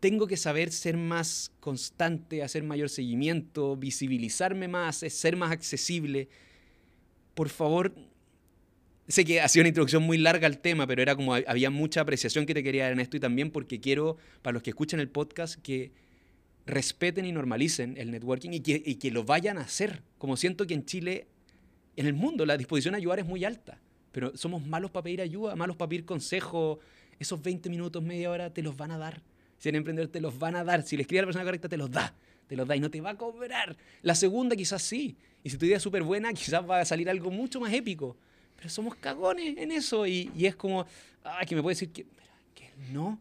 tengo 0.00 0.26
que 0.26 0.36
saber 0.36 0.72
ser 0.72 0.96
más 0.96 1.52
constante, 1.60 2.42
hacer 2.42 2.62
mayor 2.62 2.88
seguimiento, 2.88 3.76
visibilizarme 3.76 4.66
más, 4.66 4.96
ser 4.96 5.36
más 5.36 5.52
accesible. 5.52 6.28
Por 7.34 7.50
favor, 7.50 7.94
sé 9.08 9.24
que 9.24 9.40
ha 9.40 9.48
sido 9.48 9.62
una 9.62 9.68
introducción 9.68 10.02
muy 10.02 10.16
larga 10.16 10.46
al 10.46 10.58
tema, 10.58 10.86
pero 10.86 11.02
era 11.02 11.14
como 11.14 11.34
había 11.34 11.70
mucha 11.70 12.00
apreciación 12.00 12.46
que 12.46 12.54
te 12.54 12.62
quería 12.62 12.84
dar 12.84 12.92
en 12.92 13.00
esto 13.00 13.18
y 13.18 13.20
también 13.20 13.50
porque 13.50 13.78
quiero, 13.80 14.16
para 14.40 14.54
los 14.54 14.62
que 14.62 14.70
escuchan 14.70 15.00
el 15.00 15.10
podcast, 15.10 15.60
que 15.60 15.92
respeten 16.64 17.26
y 17.26 17.32
normalicen 17.32 17.96
el 17.98 18.10
networking 18.10 18.50
y 18.52 18.60
que, 18.60 18.82
y 18.84 18.94
que 18.94 19.10
lo 19.10 19.24
vayan 19.24 19.58
a 19.58 19.62
hacer. 19.62 20.02
Como 20.16 20.36
siento 20.36 20.66
que 20.66 20.74
en 20.74 20.86
Chile, 20.86 21.26
en 21.96 22.06
el 22.06 22.14
mundo, 22.14 22.46
la 22.46 22.56
disposición 22.56 22.94
a 22.94 22.98
ayudar 22.98 23.18
es 23.18 23.26
muy 23.26 23.44
alta, 23.44 23.78
pero 24.12 24.36
somos 24.36 24.64
malos 24.66 24.90
para 24.90 25.04
pedir 25.04 25.20
ayuda, 25.20 25.56
malos 25.56 25.76
para 25.76 25.88
pedir 25.88 26.04
consejo. 26.04 26.80
Esos 27.18 27.42
20 27.42 27.68
minutos, 27.68 28.02
media 28.02 28.30
hora, 28.30 28.52
te 28.52 28.62
los 28.62 28.76
van 28.76 28.90
a 28.92 28.98
dar. 28.98 29.22
Si 29.58 29.68
eres 29.68 29.78
emprendedor, 29.78 30.10
te 30.10 30.20
los 30.20 30.38
van 30.38 30.56
a 30.56 30.64
dar. 30.64 30.82
Si 30.82 30.96
le 30.96 31.02
escribes 31.02 31.20
a 31.20 31.22
la 31.22 31.26
persona 31.26 31.44
correcta, 31.44 31.68
te 31.68 31.76
los 31.76 31.90
da. 31.90 32.14
Te 32.46 32.56
los 32.56 32.66
da 32.66 32.74
y 32.74 32.80
no 32.80 32.90
te 32.90 33.00
va 33.00 33.10
a 33.10 33.16
cobrar. 33.16 33.76
La 34.02 34.14
segunda, 34.14 34.56
quizás 34.56 34.82
sí. 34.82 35.16
Y 35.44 35.50
si 35.50 35.58
tu 35.58 35.66
idea 35.66 35.76
es 35.76 35.82
súper 35.82 36.02
buena, 36.02 36.32
quizás 36.32 36.68
va 36.68 36.80
a 36.80 36.84
salir 36.84 37.10
algo 37.10 37.30
mucho 37.30 37.60
más 37.60 37.72
épico. 37.72 38.16
Pero 38.56 38.70
somos 38.70 38.94
cagones 38.94 39.58
en 39.58 39.70
eso. 39.70 40.06
Y, 40.06 40.30
y 40.34 40.46
es 40.46 40.56
como, 40.56 40.86
ah, 41.24 41.44
que 41.46 41.54
me 41.54 41.62
puede 41.62 41.74
decir 41.74 41.92
que, 41.92 42.06
que 42.54 42.70
no, 42.90 43.20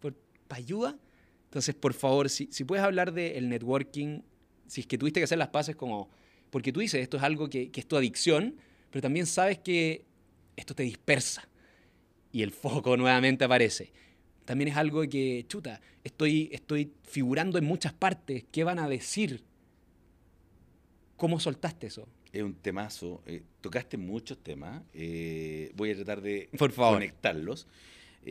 para 0.00 0.14
ayuda. 0.58 0.98
Entonces, 1.44 1.74
por 1.74 1.94
favor, 1.94 2.28
si, 2.28 2.48
si 2.52 2.64
puedes 2.64 2.84
hablar 2.84 3.12
del 3.12 3.48
networking, 3.48 4.20
si 4.66 4.82
es 4.82 4.86
que 4.86 4.98
tuviste 4.98 5.20
que 5.20 5.24
hacer 5.24 5.38
las 5.38 5.48
paces 5.48 5.74
como... 5.74 6.10
Porque 6.50 6.72
tú 6.72 6.80
dices, 6.80 7.00
esto 7.02 7.16
es 7.16 7.22
algo 7.22 7.48
que, 7.48 7.70
que 7.70 7.80
es 7.80 7.86
tu 7.86 7.96
adicción, 7.96 8.56
pero 8.90 9.02
también 9.02 9.26
sabes 9.26 9.58
que 9.58 10.04
esto 10.56 10.74
te 10.74 10.82
dispersa 10.82 11.48
y 12.32 12.42
el 12.42 12.50
foco 12.50 12.96
nuevamente 12.96 13.44
aparece. 13.44 13.92
También 14.44 14.68
es 14.68 14.76
algo 14.76 15.02
que, 15.08 15.44
chuta, 15.48 15.80
estoy, 16.02 16.48
estoy 16.52 16.92
figurando 17.04 17.56
en 17.58 17.64
muchas 17.64 17.92
partes. 17.92 18.44
¿Qué 18.50 18.64
van 18.64 18.78
a 18.80 18.88
decir? 18.88 19.44
¿Cómo 21.16 21.38
soltaste 21.38 21.86
eso? 21.86 22.08
Es 22.32 22.42
un 22.42 22.54
temazo. 22.54 23.22
Eh, 23.26 23.42
tocaste 23.60 23.96
muchos 23.96 24.38
temas. 24.38 24.82
Eh, 24.94 25.70
voy 25.74 25.90
a 25.90 25.94
tratar 25.96 26.20
de 26.20 26.48
Por 26.58 26.72
favor. 26.72 26.94
conectarlos. 26.94 27.66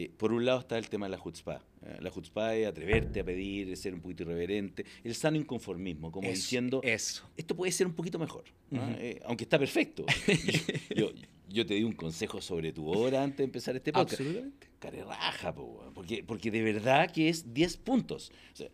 Eh, 0.01 0.11
por 0.15 0.31
un 0.31 0.45
lado 0.45 0.59
está 0.59 0.77
el 0.77 0.87
tema 0.87 1.07
de 1.07 1.17
la 1.17 1.21
chutzpah. 1.21 1.61
Eh, 1.85 1.97
la 1.99 2.09
chutzpah 2.11 2.55
es 2.55 2.67
atreverte 2.67 3.19
a 3.19 3.23
pedir, 3.25 3.75
ser 3.75 3.93
un 3.93 3.99
poquito 4.01 4.23
irreverente. 4.23 4.85
El 5.03 5.13
sano 5.15 5.35
inconformismo, 5.37 6.09
como 6.11 6.27
Eso, 6.27 6.35
diciendo, 6.35 6.79
Eso. 6.83 7.29
esto 7.35 7.55
puede 7.55 7.71
ser 7.73 7.85
un 7.87 7.93
poquito 7.93 8.17
mejor. 8.17 8.45
Eh, 8.71 9.19
aunque 9.25 9.43
está 9.43 9.59
perfecto. 9.59 10.05
yo, 10.95 11.11
yo- 11.13 11.27
yo 11.51 11.65
te 11.65 11.73
di 11.73 11.83
un 11.83 11.93
consejo 11.93 12.39
sobre 12.41 12.71
tu 12.71 12.87
hora 12.87 13.23
antes 13.23 13.39
de 13.39 13.43
empezar 13.45 13.75
este 13.75 13.91
podcast. 13.91 14.21
Absolutamente. 14.21 14.67
Care 14.77 15.03
raja, 15.03 15.51
po, 15.53 15.91
porque, 15.95 16.23
porque 16.23 16.51
de 16.51 16.61
verdad 16.61 17.11
que 17.11 17.27
es 17.27 17.53
10 17.53 17.75
puntos. 17.77 18.31
O 18.53 18.55
sea, 18.55 18.69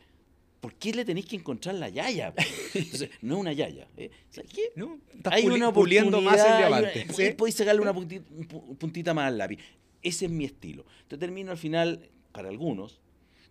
¿Por 0.59 0.73
qué 0.73 0.93
le 0.93 1.05
tenéis 1.05 1.28
que 1.28 1.36
encontrar 1.36 1.76
la 1.76 1.89
yaya? 1.89 2.34
Entonces, 2.73 3.09
no 3.21 3.36
es 3.36 3.41
una 3.41 3.53
yaya. 3.53 3.88
¿eh? 3.97 4.09
¿Sabes 4.32 4.51
qué? 4.51 4.63
¿No? 4.76 4.99
Estás 5.15 5.34
Hay 5.34 5.45
una 5.45 5.71
puliendo 5.71 6.19
más 6.21 6.39
el 6.43 6.57
diamante. 6.57 7.03
una- 7.05 7.13
¿sí? 7.13 7.23
podéis- 7.38 7.51
sacarle 7.55 7.82
una 7.82 7.93
puntita, 7.93 8.26
un 8.32 8.47
pu- 8.47 8.76
puntita 8.78 9.13
más 9.13 9.28
al 9.28 9.38
lápiz. 9.38 9.59
Ese 10.06 10.26
es 10.26 10.32
mi 10.32 10.45
estilo. 10.45 10.86
Entonces 11.01 11.20
termino 11.20 11.49
al 11.49 11.58
final, 11.58 12.12
para 12.32 12.49
algunos, 12.49 13.01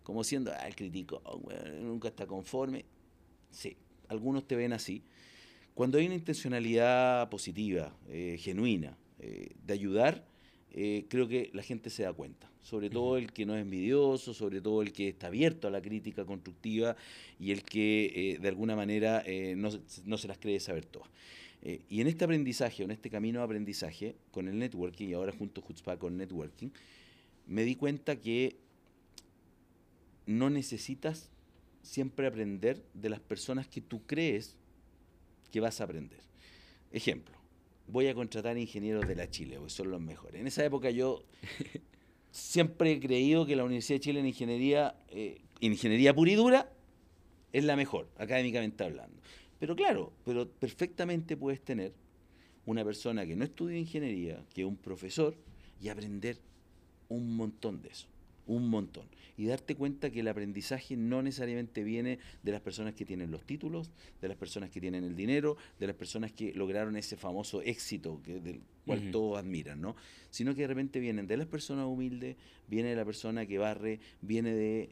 como 0.05 0.23
siendo, 0.23 0.53
ah, 0.53 0.69
el 0.69 0.77
crítico, 0.77 1.21
oh, 1.25 1.39
weón, 1.39 1.85
nunca 1.85 2.07
está 2.07 2.29
conforme. 2.29 2.85
Sí, 3.51 3.77
algunos 4.07 4.47
te 4.47 4.55
ven 4.55 4.73
así. 4.73 5.03
Cuando 5.75 5.99
hay 5.99 6.07
una 6.07 6.15
intencionalidad 6.15 7.29
positiva, 7.29 7.93
eh, 8.09 8.37
genuina, 8.39 8.97
eh, 9.19 9.51
de 9.67 9.75
ayudar, 9.75 10.25
eh, 10.71 11.07
creo 11.09 11.27
que 11.27 11.51
la 11.55 11.65
gente 11.65 11.91
se 11.91 12.05
da 12.05 12.13
cuenta. 12.13 12.49
Sobre 12.63 12.89
todo 12.89 13.17
el 13.17 13.33
que 13.33 13.45
no 13.45 13.57
es 13.57 13.63
envidioso, 13.63 14.33
sobre 14.33 14.61
todo 14.61 14.81
el 14.81 14.93
que 14.93 15.09
está 15.09 15.27
abierto 15.27 15.67
a 15.67 15.73
la 15.73 15.83
crítica 15.83 16.25
constructiva 16.25 16.95
y 17.41 17.51
el 17.51 17.65
que 17.65 18.39
de 18.41 18.49
alguna 18.49 18.75
manera 18.75 19.23
no, 19.57 19.69
no 20.07 20.17
se 20.17 20.29
las 20.29 20.39
cree 20.39 20.59
saber 20.61 20.87
todas. 20.87 21.11
Eh, 21.65 21.81
y 21.89 22.03
en 22.03 22.07
este 22.09 22.25
aprendizaje, 22.25 22.85
en 22.85 22.91
este 22.91 23.09
camino 23.09 23.41
de 23.41 23.47
aprendizaje 23.47 24.17
con 24.31 24.49
el 24.49 24.59
networking 24.59 25.09
y 25.09 25.15
ahora 25.15 25.33
junto 25.33 25.63
a 25.63 25.65
Jutzpah 25.65 25.99
con 25.99 26.17
networking, 26.17 26.69
me 27.47 27.65
di 27.65 27.75
cuenta 27.75 28.17
que 28.17 28.57
no 30.27 30.51
necesitas 30.51 31.31
siempre 31.83 32.27
aprender 32.27 32.83
de 32.93 33.09
las 33.09 33.21
personas 33.21 33.67
que 33.67 33.81
tú 33.81 34.03
crees 34.07 34.57
que 35.51 35.61
vas 35.61 35.81
a 35.81 35.85
aprender. 35.85 36.21
Ejemplo, 36.93 37.35
voy 37.89 38.09
a 38.09 38.15
contratar 38.15 38.59
ingenieros 38.59 39.07
de 39.09 39.17
la 39.17 39.31
Chile, 39.31 39.57
porque 39.57 39.73
son 39.73 39.91
los 39.91 40.01
mejores. 40.01 40.41
En 40.41 40.47
esa 40.47 40.65
época 40.65 40.91
yo 40.91 41.25
siempre 42.31 42.93
he 42.93 43.01
creído 43.01 43.47
que 43.47 43.57
la 43.57 43.65
Universidad 43.65 43.97
de 43.97 44.01
Chile 44.01 44.21
en 44.21 44.27
ingeniería, 44.27 44.97
eh, 45.09 45.41
en 45.61 45.73
ingeniería 45.73 46.15
pura 46.15 46.31
y 46.31 46.35
dura, 46.35 46.73
es 47.53 47.65
la 47.65 47.77
mejor, 47.77 48.09
académicamente 48.19 48.85
hablando. 48.85 49.23
Pero 49.65 49.77
claro, 49.77 50.13
pero 50.27 50.47
perfectamente 50.47 51.39
puedes 51.39 51.59
tener 51.59 51.95
una 52.67 52.85
persona 52.85 53.25
que 53.25 53.35
no 53.35 53.45
estudia 53.45 53.79
ingeniería, 53.79 54.45
que 54.53 54.61
es 54.61 54.69
un 54.69 54.77
profesor, 54.77 55.35
y 55.81 55.89
aprender 55.89 56.37
un 57.09 57.35
montón 57.35 57.81
de 57.81 57.89
eso, 57.89 58.07
un 58.47 58.69
montón. 58.69 59.07
Y 59.39 59.47
darte 59.47 59.75
cuenta 59.75 60.11
que 60.11 60.21
el 60.21 60.29
aprendizaje 60.29 60.99
no 60.99 61.23
necesariamente 61.23 61.83
viene 61.83 62.19
de 62.43 62.53
las 62.53 62.61
personas 62.61 62.93
que 62.93 63.07
tienen 63.07 63.31
los 63.31 63.47
títulos, 63.47 63.91
de 64.21 64.29
las 64.29 64.37
personas 64.37 64.69
que 64.69 64.83
tienen 64.83 65.03
el 65.03 65.17
dinero, 65.17 65.57
de 65.81 65.87
las 65.87 65.97
personas 65.97 66.31
que 66.31 66.53
lograron 66.53 66.95
ese 66.97 67.17
famoso 67.17 67.63
éxito 67.63 68.21
que, 68.23 68.41
del 68.41 68.61
cual 68.85 69.11
todos 69.13 69.39
admiran, 69.39 69.81
¿no? 69.81 69.97
Sino 70.29 70.55
que 70.55 70.61
de 70.61 70.69
repente 70.69 71.01
vienen 71.01 71.27
de 71.27 71.39
las 71.39 71.47
personas 71.47 71.87
humildes, 71.87 72.37
viene 72.69 72.91
de 72.91 72.97
la 72.97 73.07
persona 73.07 73.47
que 73.47 73.57
barre, 73.57 73.99
viene 74.21 74.55
de, 74.55 74.91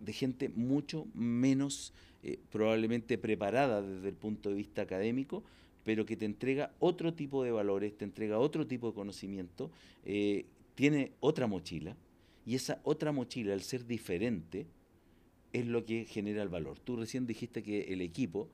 de 0.00 0.12
gente 0.14 0.48
mucho 0.48 1.06
menos 1.12 1.92
eh, 2.26 2.38
probablemente 2.50 3.18
preparada 3.18 3.80
desde 3.82 4.08
el 4.08 4.14
punto 4.14 4.48
de 4.50 4.56
vista 4.56 4.82
académico, 4.82 5.44
pero 5.84 6.04
que 6.04 6.16
te 6.16 6.24
entrega 6.24 6.72
otro 6.80 7.14
tipo 7.14 7.44
de 7.44 7.52
valores, 7.52 7.96
te 7.96 8.04
entrega 8.04 8.38
otro 8.38 8.66
tipo 8.66 8.88
de 8.88 8.94
conocimiento, 8.94 9.70
eh, 10.04 10.44
tiene 10.74 11.12
otra 11.20 11.46
mochila, 11.46 11.96
y 12.44 12.54
esa 12.56 12.80
otra 12.84 13.12
mochila, 13.12 13.52
al 13.52 13.62
ser 13.62 13.86
diferente, 13.86 14.66
es 15.52 15.66
lo 15.66 15.84
que 15.84 16.04
genera 16.04 16.42
el 16.42 16.48
valor. 16.48 16.78
Tú 16.80 16.96
recién 16.96 17.26
dijiste 17.26 17.62
que 17.62 17.92
el 17.92 18.00
equipo 18.00 18.48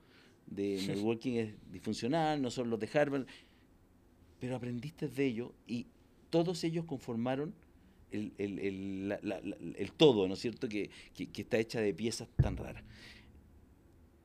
de 0.45 0.77
networking 1.03 1.33
es 1.33 1.53
disfuncional, 1.71 2.41
no 2.41 2.51
son 2.51 2.69
los 2.69 2.79
de 2.79 2.89
Harvard, 2.93 3.25
pero 4.39 4.55
aprendiste 4.55 5.07
de 5.07 5.25
ellos 5.25 5.51
y 5.67 5.87
todos 6.29 6.63
ellos 6.63 6.85
conformaron 6.85 7.53
el, 8.11 8.31
el- 8.37 8.59
el- 8.59 9.09
la- 9.09 9.19
la- 9.23 9.41
la- 9.41 9.57
el 9.75 9.91
todo, 9.91 10.27
¿no 10.27 10.35
es 10.35 10.39
cierto?, 10.39 10.69
que, 10.69 10.89
que- 11.15 11.27
que 11.27 11.41
está 11.41 11.57
hecha 11.57 11.79
de 11.81 11.93
piezas 11.93 12.27
tan 12.35 12.57
raras. 12.57 12.83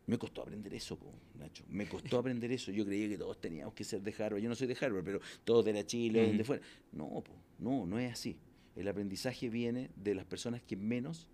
Me 0.08 0.18
costó 0.18 0.42
aprender 0.42 0.72
eso, 0.74 0.98
po, 0.98 1.12
Nacho. 1.38 1.64
Me 1.68 1.86
costó 1.86 2.18
aprender 2.18 2.50
eso. 2.50 2.72
Yo 2.72 2.84
creía 2.84 3.08
que 3.08 3.18
todos 3.18 3.40
teníamos 3.40 3.74
que 3.74 3.84
ser 3.84 4.00
de 4.02 4.10
Harvard. 4.18 4.40
Yo 4.42 4.48
no 4.48 4.54
soy 4.54 4.66
de 4.66 4.76
Harvard, 4.80 5.04
pero 5.04 5.20
todos 5.44 5.64
de 5.64 5.72
la 5.74 5.84
Chile, 5.86 6.20
Ujú. 6.20 6.28
donde 6.28 6.44
fuera. 6.44 6.62
No, 6.92 7.08
po, 7.22 7.32
no, 7.58 7.86
no 7.86 7.98
es 7.98 8.12
así. 8.12 8.36
El 8.74 8.88
aprendizaje 8.88 9.48
viene 9.48 9.90
de 9.96 10.14
las 10.14 10.24
personas 10.24 10.62
que 10.62 10.76
menos 10.76 11.28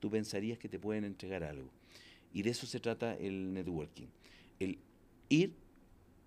tú 0.00 0.10
pensarías 0.10 0.58
que 0.58 0.68
te 0.68 0.78
pueden 0.78 1.04
entregar 1.04 1.44
algo. 1.44 1.70
Y 2.32 2.42
de 2.42 2.50
eso 2.50 2.66
se 2.66 2.80
trata 2.80 3.14
el 3.16 3.52
networking. 3.54 4.06
El 4.58 4.78
ir 5.28 5.54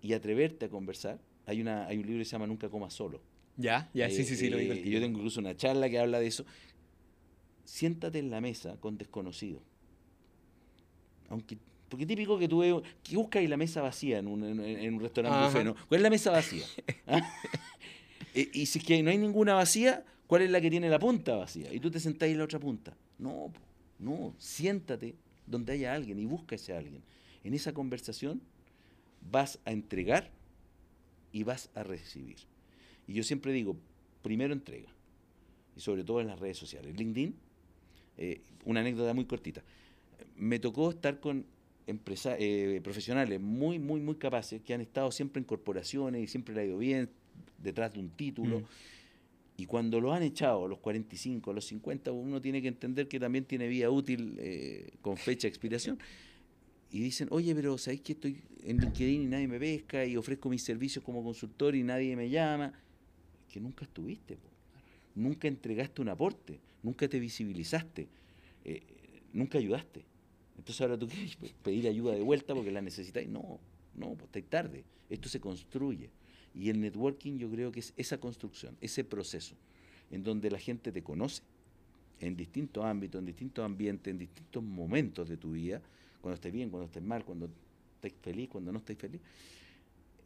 y 0.00 0.12
atreverte 0.14 0.66
a 0.66 0.68
conversar. 0.68 1.20
Hay, 1.46 1.60
una, 1.60 1.86
hay 1.86 1.98
un 1.98 2.06
libro 2.06 2.20
que 2.20 2.24
se 2.24 2.32
llama 2.32 2.46
Nunca 2.46 2.68
comas 2.70 2.94
solo. 2.94 3.20
Ya, 3.56 3.90
ya, 3.94 4.08
sí, 4.10 4.24
sí, 4.24 4.36
sí, 4.36 4.48
lo 4.48 4.58
Eh, 4.58 4.62
digo. 4.62 4.74
Yo 4.74 5.00
tengo 5.00 5.18
incluso 5.18 5.38
una 5.40 5.54
charla 5.56 5.88
que 5.90 5.98
habla 5.98 6.18
de 6.18 6.26
eso. 6.28 6.44
Siéntate 7.64 8.18
en 8.18 8.30
la 8.30 8.40
mesa 8.40 8.78
con 8.80 8.96
desconocidos. 8.96 9.62
Aunque, 11.28 11.56
porque 11.94 12.06
típico 12.06 12.36
que 12.36 12.48
tú 12.48 12.58
ves, 12.58 12.74
que 13.04 13.16
buscas 13.16 13.48
la 13.48 13.56
mesa 13.56 13.80
vacía 13.80 14.18
en 14.18 14.26
un, 14.26 14.42
en, 14.42 14.58
en 14.58 14.94
un 14.94 15.00
restaurante 15.00 15.44
buffet, 15.44 15.64
¿no? 15.64 15.76
¿Cuál 15.86 16.00
es 16.00 16.02
la 16.02 16.10
mesa 16.10 16.32
vacía? 16.32 16.64
¿Ah? 17.06 17.20
Eh, 18.36 18.50
y 18.52 18.66
si 18.66 18.80
es 18.80 18.84
que 18.84 19.00
no 19.00 19.10
hay 19.10 19.18
ninguna 19.18 19.54
vacía, 19.54 20.04
¿cuál 20.26 20.42
es 20.42 20.50
la 20.50 20.60
que 20.60 20.68
tiene 20.68 20.88
la 20.88 20.98
punta 20.98 21.36
vacía? 21.36 21.72
Y 21.72 21.78
tú 21.78 21.88
te 21.88 22.00
sentás 22.00 22.28
en 22.28 22.38
la 22.38 22.42
otra 22.42 22.58
punta. 22.58 22.96
No, 23.16 23.52
no, 24.00 24.34
siéntate 24.38 25.14
donde 25.46 25.74
haya 25.74 25.94
alguien 25.94 26.18
y 26.18 26.24
busca 26.24 26.56
ese 26.56 26.76
alguien. 26.76 27.00
En 27.44 27.54
esa 27.54 27.72
conversación 27.72 28.42
vas 29.30 29.60
a 29.64 29.70
entregar 29.70 30.32
y 31.30 31.44
vas 31.44 31.70
a 31.76 31.84
recibir. 31.84 32.38
Y 33.06 33.12
yo 33.12 33.22
siempre 33.22 33.52
digo, 33.52 33.76
primero 34.20 34.52
entrega, 34.52 34.88
y 35.76 35.80
sobre 35.80 36.02
todo 36.02 36.20
en 36.20 36.26
las 36.26 36.40
redes 36.40 36.58
sociales. 36.58 36.92
LinkedIn, 36.96 37.36
eh, 38.16 38.40
una 38.64 38.80
anécdota 38.80 39.14
muy 39.14 39.26
cortita. 39.26 39.62
Me 40.34 40.58
tocó 40.58 40.90
estar 40.90 41.20
con 41.20 41.46
empresa, 41.86 42.36
eh, 42.38 42.80
profesionales 42.82 43.40
muy, 43.40 43.78
muy, 43.78 44.00
muy 44.00 44.16
capaces 44.16 44.62
que 44.62 44.74
han 44.74 44.80
estado 44.80 45.10
siempre 45.10 45.40
en 45.40 45.44
corporaciones 45.44 46.22
y 46.22 46.26
siempre 46.26 46.54
le 46.54 46.60
ha 46.62 46.64
ido 46.64 46.78
bien 46.78 47.08
detrás 47.58 47.92
de 47.92 48.00
un 48.00 48.10
título. 48.10 48.60
Mm. 48.60 48.64
Y 49.56 49.66
cuando 49.66 50.00
lo 50.00 50.12
han 50.12 50.22
echado 50.22 50.64
a 50.64 50.68
los 50.68 50.78
45, 50.78 51.50
a 51.50 51.54
los 51.54 51.64
50, 51.66 52.10
uno 52.10 52.40
tiene 52.40 52.60
que 52.60 52.68
entender 52.68 53.06
que 53.06 53.20
también 53.20 53.44
tiene 53.44 53.68
vida 53.68 53.88
útil 53.88 54.36
eh, 54.38 54.94
con 55.00 55.16
fecha 55.16 55.42
de 55.42 55.48
expiración. 55.48 55.98
Y 56.90 57.00
dicen, 57.00 57.28
oye, 57.30 57.54
pero 57.54 57.78
¿sabéis 57.78 58.00
que 58.02 58.12
estoy 58.12 58.42
en 58.64 58.78
LinkedIn 58.78 59.22
y 59.22 59.26
nadie 59.26 59.46
me 59.46 59.58
pesca 59.58 60.04
y 60.04 60.16
ofrezco 60.16 60.48
mis 60.48 60.62
servicios 60.62 61.04
como 61.04 61.22
consultor 61.22 61.74
y 61.74 61.82
nadie 61.82 62.16
me 62.16 62.30
llama? 62.30 62.72
Que 63.52 63.60
nunca 63.60 63.84
estuviste, 63.84 64.36
po. 64.36 64.48
nunca 65.14 65.46
entregaste 65.46 66.02
un 66.02 66.08
aporte, 66.08 66.58
nunca 66.82 67.08
te 67.08 67.20
visibilizaste, 67.20 68.08
eh, 68.64 68.82
nunca 69.32 69.58
ayudaste. 69.58 70.04
Entonces 70.56 70.80
ahora 70.80 70.98
tú 70.98 71.08
quieres 71.08 71.36
pedir 71.62 71.88
ayuda 71.88 72.14
de 72.14 72.22
vuelta 72.22 72.54
porque 72.54 72.70
la 72.70 72.82
necesitáis. 72.82 73.28
No, 73.28 73.58
no, 73.94 74.14
pues 74.14 74.24
estáis 74.24 74.46
tarde. 74.46 74.84
Esto 75.10 75.28
se 75.28 75.40
construye. 75.40 76.10
Y 76.54 76.70
el 76.70 76.80
networking 76.80 77.38
yo 77.38 77.50
creo 77.50 77.72
que 77.72 77.80
es 77.80 77.92
esa 77.96 78.18
construcción, 78.18 78.76
ese 78.80 79.02
proceso, 79.04 79.56
en 80.10 80.22
donde 80.22 80.50
la 80.50 80.58
gente 80.58 80.92
te 80.92 81.02
conoce 81.02 81.42
en 82.20 82.36
distintos 82.36 82.84
ámbitos, 82.84 83.18
en 83.18 83.26
distintos 83.26 83.64
ambientes, 83.64 84.10
en 84.10 84.18
distintos 84.18 84.62
momentos 84.62 85.28
de 85.28 85.36
tu 85.36 85.52
vida, 85.52 85.82
cuando 86.20 86.36
estés 86.36 86.52
bien, 86.52 86.70
cuando 86.70 86.86
estés 86.86 87.02
mal, 87.02 87.24
cuando 87.24 87.50
estés 87.96 88.14
feliz, 88.22 88.48
cuando 88.48 88.72
no 88.72 88.78
estés 88.78 88.96
feliz. 88.96 89.20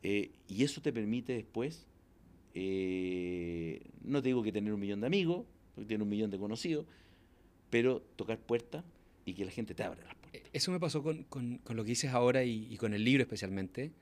Eh, 0.03 0.31
y 0.49 0.63
eso 0.63 0.81
te 0.81 0.93
permite 0.93 1.33
después, 1.33 1.87
eh, 2.55 3.81
no 4.05 4.23
te 4.23 4.29
digo 4.29 4.43
que 4.43 4.53
tener 4.53 4.73
un 4.73 4.81
millón 4.81 5.01
de 5.01 5.07
amigos, 5.07 5.47
porque 5.75 5.89
tienes 5.89 6.03
un 6.03 6.11
millón 6.11 6.31
de 6.31 6.39
conocidos, 6.39 6.87
pero 7.71 8.01
tocar 8.17 8.39
puertas 8.39 8.85
y 9.25 9.35
que 9.35 9.45
la 9.45 9.51
gente 9.51 9.75
te 9.75 9.83
abra 9.83 10.05
las 10.05 10.15
eso 10.53 10.71
me 10.73 10.81
pasó 10.81 11.03
con, 11.03 11.25
con, 11.25 11.61
lo 11.69 11.85
que 11.85 11.91
dices 11.91 12.13
ahora 12.13 12.45
y, 12.45 12.77
con 12.77 12.95
el 12.95 13.05
libro 13.05 13.23
especialmente. 13.23 13.93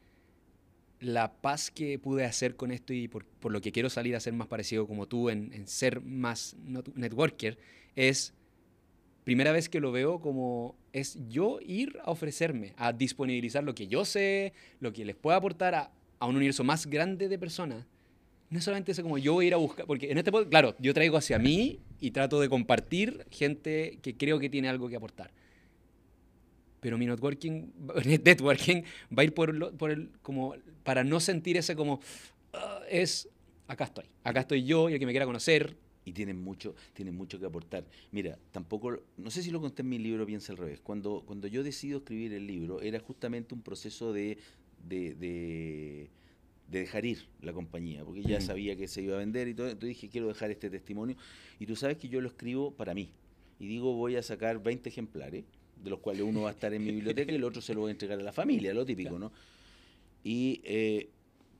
La 1.00 1.32
paz 1.32 1.70
que 1.70 1.98
pude 1.98 2.24
hacer 2.24 2.56
con 2.56 2.70
esto 2.70 2.92
y 2.92 3.08
por, 3.08 3.24
por 3.24 3.52
lo 3.52 3.60
que 3.60 3.72
quiero 3.72 3.90
salir 3.90 4.16
a 4.16 4.20
ser 4.20 4.32
más 4.32 4.48
parecido 4.48 4.86
como 4.86 5.06
tú 5.06 5.28
en, 5.28 5.52
en 5.52 5.66
ser 5.66 6.00
más 6.00 6.56
networker 6.94 7.58
es 7.96 8.32
primera 9.24 9.52
vez 9.52 9.68
que 9.68 9.80
lo 9.80 9.92
veo 9.92 10.20
como 10.20 10.76
es 10.92 11.18
yo 11.28 11.58
ir 11.60 11.98
a 12.04 12.10
ofrecerme, 12.10 12.72
a 12.76 12.92
disponibilizar 12.92 13.64
lo 13.64 13.74
que 13.74 13.88
yo 13.88 14.04
sé, 14.04 14.52
lo 14.80 14.92
que 14.92 15.04
les 15.04 15.16
pueda 15.16 15.36
aportar 15.36 15.74
a, 15.74 15.90
a 16.18 16.26
un 16.26 16.36
universo 16.36 16.64
más 16.64 16.86
grande 16.86 17.28
de 17.28 17.38
personas. 17.38 17.84
No 18.48 18.60
solamente 18.60 18.92
eso 18.92 19.02
como 19.02 19.18
yo 19.18 19.42
ir 19.42 19.52
a 19.54 19.56
buscar, 19.56 19.86
porque 19.86 20.10
en 20.10 20.18
este 20.18 20.30
podcast, 20.30 20.50
claro, 20.50 20.76
yo 20.78 20.94
traigo 20.94 21.16
hacia 21.16 21.38
mí 21.38 21.80
y 22.00 22.12
trato 22.12 22.40
de 22.40 22.48
compartir 22.48 23.26
gente 23.30 23.98
que 24.02 24.16
creo 24.16 24.38
que 24.38 24.48
tiene 24.48 24.68
algo 24.68 24.88
que 24.88 24.96
aportar. 24.96 25.32
Pero 26.80 26.98
mi 26.98 27.06
networking, 27.06 27.72
networking 28.24 28.82
va 29.16 29.22
a 29.22 29.24
ir 29.24 29.34
por, 29.34 29.76
por 29.76 29.90
el, 29.90 30.10
como, 30.22 30.54
para 30.84 31.04
no 31.04 31.20
sentir 31.20 31.56
ese 31.56 31.74
como, 31.74 31.94
uh, 31.94 32.84
es, 32.88 33.28
acá 33.66 33.84
estoy, 33.84 34.04
acá 34.24 34.40
estoy 34.40 34.64
yo 34.64 34.88
y 34.88 34.94
el 34.94 34.98
que 34.98 35.06
me 35.06 35.12
quiera 35.12 35.26
conocer, 35.26 35.76
y 36.06 36.12
tienen 36.12 36.40
mucho, 36.40 36.74
tienen 36.94 37.16
mucho 37.16 37.38
que 37.38 37.46
aportar. 37.46 37.84
Mira, 38.12 38.38
tampoco, 38.52 39.02
no 39.16 39.30
sé 39.30 39.42
si 39.42 39.50
lo 39.50 39.60
conté 39.60 39.82
en 39.82 39.88
mi 39.88 39.98
libro, 39.98 40.24
piensa 40.24 40.52
al 40.52 40.58
revés. 40.58 40.80
Cuando, 40.80 41.24
cuando 41.26 41.48
yo 41.48 41.64
decido 41.64 41.98
escribir 41.98 42.32
el 42.32 42.46
libro, 42.46 42.80
era 42.80 43.00
justamente 43.00 43.54
un 43.54 43.60
proceso 43.60 44.12
de, 44.12 44.38
de, 44.88 45.16
de, 45.16 46.08
dejar 46.68 47.04
ir 47.04 47.26
la 47.42 47.52
compañía, 47.52 48.04
porque 48.04 48.22
ya 48.22 48.40
sabía 48.40 48.76
que 48.76 48.86
se 48.86 49.02
iba 49.02 49.16
a 49.16 49.18
vender 49.18 49.48
y 49.48 49.54
todo. 49.54 49.66
Entonces 49.66 49.88
dije, 49.88 50.08
quiero 50.08 50.28
dejar 50.28 50.52
este 50.52 50.70
testimonio. 50.70 51.16
Y 51.58 51.66
tú 51.66 51.74
sabes 51.74 51.96
que 51.96 52.08
yo 52.08 52.20
lo 52.20 52.28
escribo 52.28 52.70
para 52.70 52.94
mí. 52.94 53.10
Y 53.58 53.66
digo, 53.66 53.92
voy 53.94 54.14
a 54.14 54.22
sacar 54.22 54.62
20 54.62 54.88
ejemplares, 54.88 55.44
de 55.82 55.90
los 55.90 56.00
cuales 56.00 56.22
uno 56.22 56.42
va 56.42 56.48
a 56.48 56.52
estar 56.52 56.72
en 56.72 56.84
mi 56.84 56.92
biblioteca 56.92 57.32
y 57.32 57.36
el 57.36 57.44
otro 57.44 57.60
se 57.62 57.74
lo 57.74 57.80
voy 57.80 57.90
a 57.90 57.92
entregar 57.92 58.18
a 58.18 58.22
la 58.22 58.32
familia, 58.32 58.72
lo 58.74 58.84
típico, 58.84 59.18
¿no? 59.18 59.32
Y 60.24 60.60
eh, 60.64 61.10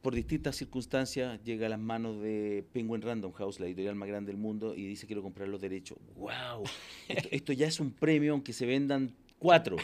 por 0.03 0.15
distintas 0.15 0.57
circunstancias 0.57 1.43
llega 1.43 1.67
a 1.67 1.69
las 1.69 1.81
manos 1.81 2.21
de 2.21 2.65
Penguin 2.73 3.03
Random 3.03 3.33
House, 3.33 3.61
la 3.61 3.67
editorial 3.67 3.95
más 3.97 4.09
grande 4.09 4.33
del 4.33 4.41
mundo, 4.41 4.75
y 4.75 4.87
dice 4.87 5.07
quiero 5.07 5.23
comprar 5.23 5.49
los 5.49 5.61
derechos. 5.61 5.99
¡Wow! 6.17 6.65
Esto, 7.09 7.53
ya 7.53 7.67
es 7.67 7.81
un 7.81 7.91
premio, 7.91 8.33
aunque 8.33 8.53
se 8.53 8.67
vendan 8.67 9.15
cuatro. 9.39 9.77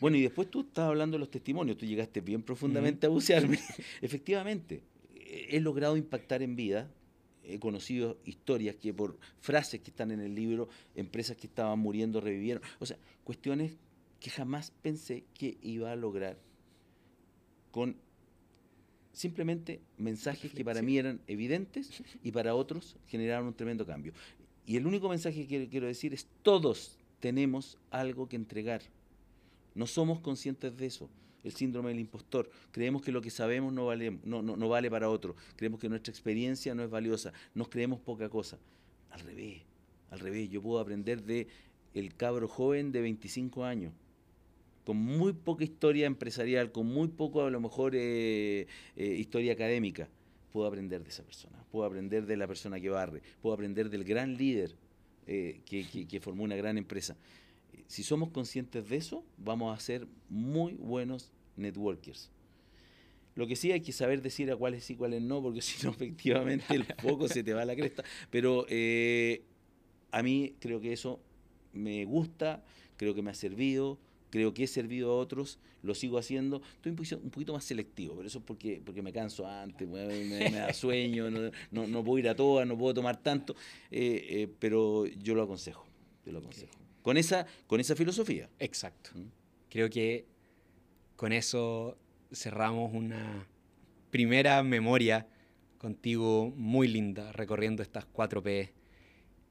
Bueno, 0.00 0.16
y 0.16 0.22
después 0.22 0.50
tú 0.50 0.62
estabas 0.62 0.90
hablando 0.90 1.14
de 1.16 1.20
los 1.20 1.30
testimonios, 1.30 1.78
tú 1.78 1.86
llegaste 1.86 2.20
bien 2.20 2.42
profundamente 2.42 3.06
a 3.06 3.10
bucearme. 3.10 3.58
Efectivamente, 4.02 4.82
he 5.24 5.60
logrado 5.60 5.96
impactar 5.96 6.42
en 6.42 6.56
vida, 6.56 6.90
he 7.46 7.58
conocido 7.58 8.18
historias 8.24 8.76
que 8.76 8.92
por 8.92 9.18
frases 9.40 9.80
que 9.80 9.90
están 9.90 10.10
en 10.10 10.20
el 10.20 10.34
libro, 10.34 10.68
empresas 10.94 11.36
que 11.36 11.46
estaban 11.46 11.78
muriendo 11.78 12.20
revivieron. 12.20 12.62
O 12.80 12.86
sea, 12.86 12.96
cuestiones 13.24 13.76
que 14.20 14.30
jamás 14.30 14.72
pensé 14.82 15.24
que 15.34 15.58
iba 15.62 15.92
a 15.92 15.96
lograr 15.96 16.38
con 17.70 17.96
simplemente 19.12 19.80
mensajes 19.96 20.52
que 20.52 20.64
para 20.64 20.82
mí 20.82 20.98
eran 20.98 21.20
evidentes 21.26 22.02
y 22.22 22.32
para 22.32 22.54
otros 22.54 22.96
generaron 23.06 23.48
un 23.48 23.54
tremendo 23.54 23.86
cambio. 23.86 24.12
Y 24.66 24.76
el 24.76 24.86
único 24.86 25.08
mensaje 25.08 25.46
que 25.46 25.68
quiero 25.68 25.86
decir 25.86 26.14
es 26.14 26.26
todos 26.42 26.98
tenemos 27.20 27.78
algo 27.90 28.28
que 28.28 28.36
entregar. 28.36 28.82
No 29.74 29.86
somos 29.86 30.20
conscientes 30.20 30.76
de 30.76 30.86
eso. 30.86 31.10
El 31.44 31.52
síndrome 31.52 31.90
del 31.90 32.00
impostor. 32.00 32.50
Creemos 32.72 33.02
que 33.02 33.12
lo 33.12 33.20
que 33.20 33.30
sabemos 33.30 33.72
no 33.72 33.86
vale, 33.86 34.18
no, 34.24 34.42
no, 34.42 34.68
vale 34.68 34.90
para 34.90 35.08
otro. 35.08 35.36
Creemos 35.56 35.78
que 35.78 35.88
nuestra 35.88 36.10
experiencia 36.10 36.74
no 36.74 36.82
es 36.82 36.90
valiosa. 36.90 37.32
Nos 37.54 37.68
creemos 37.68 38.00
poca 38.00 38.28
cosa. 38.28 38.58
Al 39.10 39.20
revés, 39.20 39.62
al 40.10 40.20
revés. 40.20 40.50
Yo 40.50 40.62
puedo 40.62 40.80
aprender 40.80 41.22
de 41.22 41.46
el 41.92 42.14
cabro 42.16 42.48
joven 42.48 42.90
de 42.90 43.02
25 43.02 43.64
años 43.64 43.92
con 44.84 44.96
muy 44.98 45.32
poca 45.32 45.64
historia 45.64 46.06
empresarial, 46.06 46.70
con 46.70 46.86
muy 46.86 47.08
poco 47.08 47.42
a 47.42 47.50
lo 47.50 47.60
mejor 47.60 47.94
eh, 47.94 48.66
eh, 48.96 49.04
historia 49.04 49.54
académica, 49.54 50.08
puedo 50.52 50.66
aprender 50.66 51.02
de 51.02 51.08
esa 51.08 51.22
persona, 51.22 51.64
puedo 51.72 51.86
aprender 51.86 52.26
de 52.26 52.36
la 52.36 52.46
persona 52.46 52.78
que 52.78 52.90
barre, 52.90 53.22
puedo 53.40 53.54
aprender 53.54 53.88
del 53.88 54.04
gran 54.04 54.36
líder 54.36 54.76
eh, 55.26 55.60
que, 55.64 56.20
formó 56.20 56.44
una 56.44 56.56
gran 56.56 56.76
empresa. 56.76 57.16
Si 57.86 58.02
somos 58.02 58.30
conscientes 58.30 58.88
de 58.88 58.96
eso, 58.96 59.24
vamos 59.38 59.76
a 59.76 59.80
ser 59.80 60.06
muy 60.28 60.74
buenos 60.74 61.32
networkers. 61.56 62.30
Lo 63.34 63.46
que 63.46 63.56
sí 63.56 63.72
hay 63.72 63.80
que 63.80 63.92
saber 63.92 64.22
decir 64.22 64.50
a 64.50 64.56
cuáles 64.56 64.84
sí, 64.84 64.94
cuáles 64.94 65.22
no, 65.22 65.42
porque 65.42 65.60
si 65.62 65.84
no, 65.84 65.92
efectivamente 65.92 66.74
el 66.74 66.84
foco 66.84 67.28
se 67.28 67.42
te 67.42 67.52
va 67.52 67.62
a 67.62 67.66
la 67.66 67.74
cresta. 67.74 68.04
Pero 68.30 68.66
a 70.10 70.22
mí 70.22 70.54
creo 70.60 70.80
que 70.80 70.92
eso 70.92 71.20
me 71.72 72.04
gusta, 72.04 72.64
creo 72.96 73.14
que 73.14 73.22
me 73.22 73.30
ha 73.30 73.34
servido, 73.34 73.98
creo 74.30 74.54
que 74.54 74.64
he 74.64 74.66
servido 74.66 75.12
a 75.12 75.16
otros, 75.16 75.58
lo 75.82 75.94
sigo 75.94 76.18
haciendo. 76.18 76.62
Estoy 76.76 76.90
un 76.90 77.30
poquito, 77.30 77.52
más 77.52 77.64
selectivo, 77.64 78.14
pero 78.16 78.28
eso 78.28 78.38
es 78.38 78.44
porque, 78.44 78.80
porque 78.84 79.02
me 79.02 79.12
canso 79.12 79.46
antes, 79.46 79.88
me, 79.88 80.50
da 80.50 80.72
sueño, 80.74 81.30
no, 81.30 81.86
no, 81.86 82.04
puedo 82.04 82.18
ir 82.18 82.28
a 82.28 82.36
todas, 82.36 82.66
no 82.66 82.78
puedo 82.78 82.94
tomar 82.94 83.22
tanto, 83.22 83.54
eh, 83.90 84.26
eh, 84.28 84.48
pero 84.58 85.06
yo 85.06 85.34
lo 85.34 85.42
aconsejo, 85.42 85.84
yo 86.24 86.32
lo 86.32 86.38
aconsejo. 86.38 86.83
Con 87.04 87.16
esa, 87.16 87.46
con 87.68 87.78
esa 87.78 87.94
filosofía. 87.94 88.48
Exacto. 88.58 89.10
¿Mm? 89.14 89.28
Creo 89.70 89.88
que 89.88 90.26
con 91.14 91.32
eso 91.32 91.96
cerramos 92.32 92.92
una 92.92 93.46
primera 94.10 94.60
memoria 94.64 95.28
contigo 95.78 96.52
muy 96.56 96.88
linda, 96.88 97.30
recorriendo 97.30 97.84
estas 97.84 98.06
cuatro 98.06 98.42
P. 98.42 98.72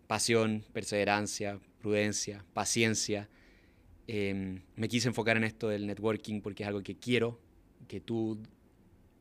Pasión, 0.08 0.66
perseverancia, 0.74 1.62
prudencia, 1.80 2.43
paciencia 2.54 3.30
Em, 4.08 4.62
me 4.76 4.89
quise 4.89 5.08
enfocar 5.08 5.38
en 5.38 5.45
esto 5.45 5.70
del 5.70 5.88
networking 5.88 6.41
porque 6.41 6.64
es 6.64 6.68
algo 6.68 6.84
que 6.84 6.97
quiero, 6.97 7.39
que 7.88 7.99
tú 7.99 8.39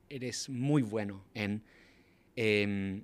eres 0.09 0.49
muy 0.49 0.83
bueno 0.83 1.25
en. 1.35 1.63
Eh, 2.37 3.03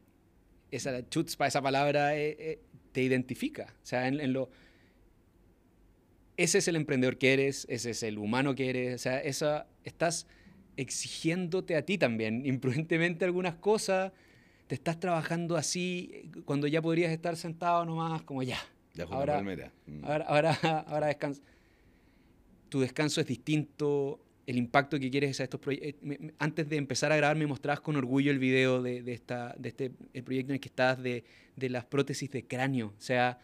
esa 0.70 1.08
chutzpa, 1.08 1.46
esa 1.46 1.62
palabra, 1.62 2.16
eh, 2.16 2.36
eh, 2.38 2.60
te 2.92 3.02
identifica. 3.02 3.74
O 3.82 3.86
sea, 3.86 4.08
en, 4.08 4.32
lo. 4.32 4.50
Ese 6.38 6.58
es 6.58 6.68
el 6.68 6.76
emprendedor 6.76 7.18
que 7.18 7.34
eres, 7.34 7.66
ese 7.68 7.90
es 7.90 8.02
el 8.02 8.16
humano 8.16 8.54
que 8.54 8.70
eres. 8.70 8.94
O 8.94 8.98
sea, 8.98 9.18
esa, 9.18 9.66
estás 9.84 10.26
exigiéndote 10.78 11.76
a 11.76 11.82
ti 11.82 11.98
también, 11.98 12.46
imprudentemente 12.46 13.26
algunas 13.26 13.56
cosas. 13.56 14.12
Te 14.66 14.74
estás 14.74 14.98
trabajando 14.98 15.56
así 15.56 16.30
cuando 16.46 16.66
ya 16.66 16.80
podrías 16.80 17.12
estar 17.12 17.36
sentado 17.36 17.84
nomás, 17.84 18.22
como 18.22 18.42
ya. 18.42 18.58
ahora, 19.10 19.42
mm. 19.42 20.04
ahora, 20.04 20.24
ahora, 20.26 20.52
ahora 20.88 21.06
descansa 21.08 21.42
tu 22.68 22.80
descanso 22.80 23.20
es 23.20 23.26
distinto, 23.26 24.20
el 24.46 24.56
impacto 24.56 24.98
que 24.98 25.10
quieres 25.10 25.40
a 25.40 25.44
estos 25.44 25.60
proyectos. 25.60 26.08
Antes 26.38 26.68
de 26.68 26.76
empezar 26.76 27.12
a 27.12 27.16
grabar 27.16 27.36
me 27.36 27.46
mostrabas 27.46 27.80
con 27.80 27.96
orgullo 27.96 28.30
el 28.30 28.38
video 28.38 28.82
de, 28.82 29.02
esta, 29.12 29.54
de 29.58 29.68
este 29.68 29.92
el 30.14 30.22
proyecto 30.22 30.52
en 30.52 30.54
el 30.54 30.60
que 30.60 30.68
estás 30.68 31.02
de, 31.02 31.24
las 31.56 31.84
prótesis 31.84 32.30
de 32.30 32.46
cráneo. 32.46 32.88
O 32.88 33.00
sea, 33.00 33.38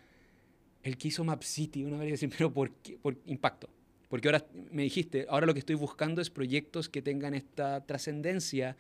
el 0.85 0.97
que 0.97 1.09
hizo 1.09 1.25
Map 1.25 1.43
City, 1.43 1.85
una 1.85 1.99
vez 1.99 2.13
decir, 2.13 2.31
pero 2.37 2.53
¿por 2.53 2.71
qué? 2.71 2.97
Por 3.01 3.17
impacto. 3.27 3.69
Porque 4.09 4.29
ahora 4.29 4.47
me 4.71 4.83
dijiste, 4.83 5.27
ahora 5.29 5.47
lo 5.47 5.55
que 5.55 5.59
estoy 5.59 5.75
buscando 5.75 6.21
es 6.21 6.31
proyectos 6.31 6.89
que 6.89 7.03
tengan 7.03 7.35
esta 7.35 7.85
trascendencia 7.85 8.77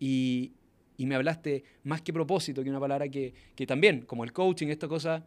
y, 0.00 0.52
y, 0.96 1.06
me 1.06 1.14
hablaste 1.14 1.62
más 1.84 2.02
que 2.02 2.12
propósito, 2.12 2.64
que 2.64 2.70
una 2.70 2.80
palabra 2.80 3.08
que, 3.08 3.32
que 3.54 3.66
también, 3.66 4.00
como 4.02 4.24
el 4.24 4.32
coaching, 4.32 4.68
esta 4.68 4.88
cosa, 4.88 5.24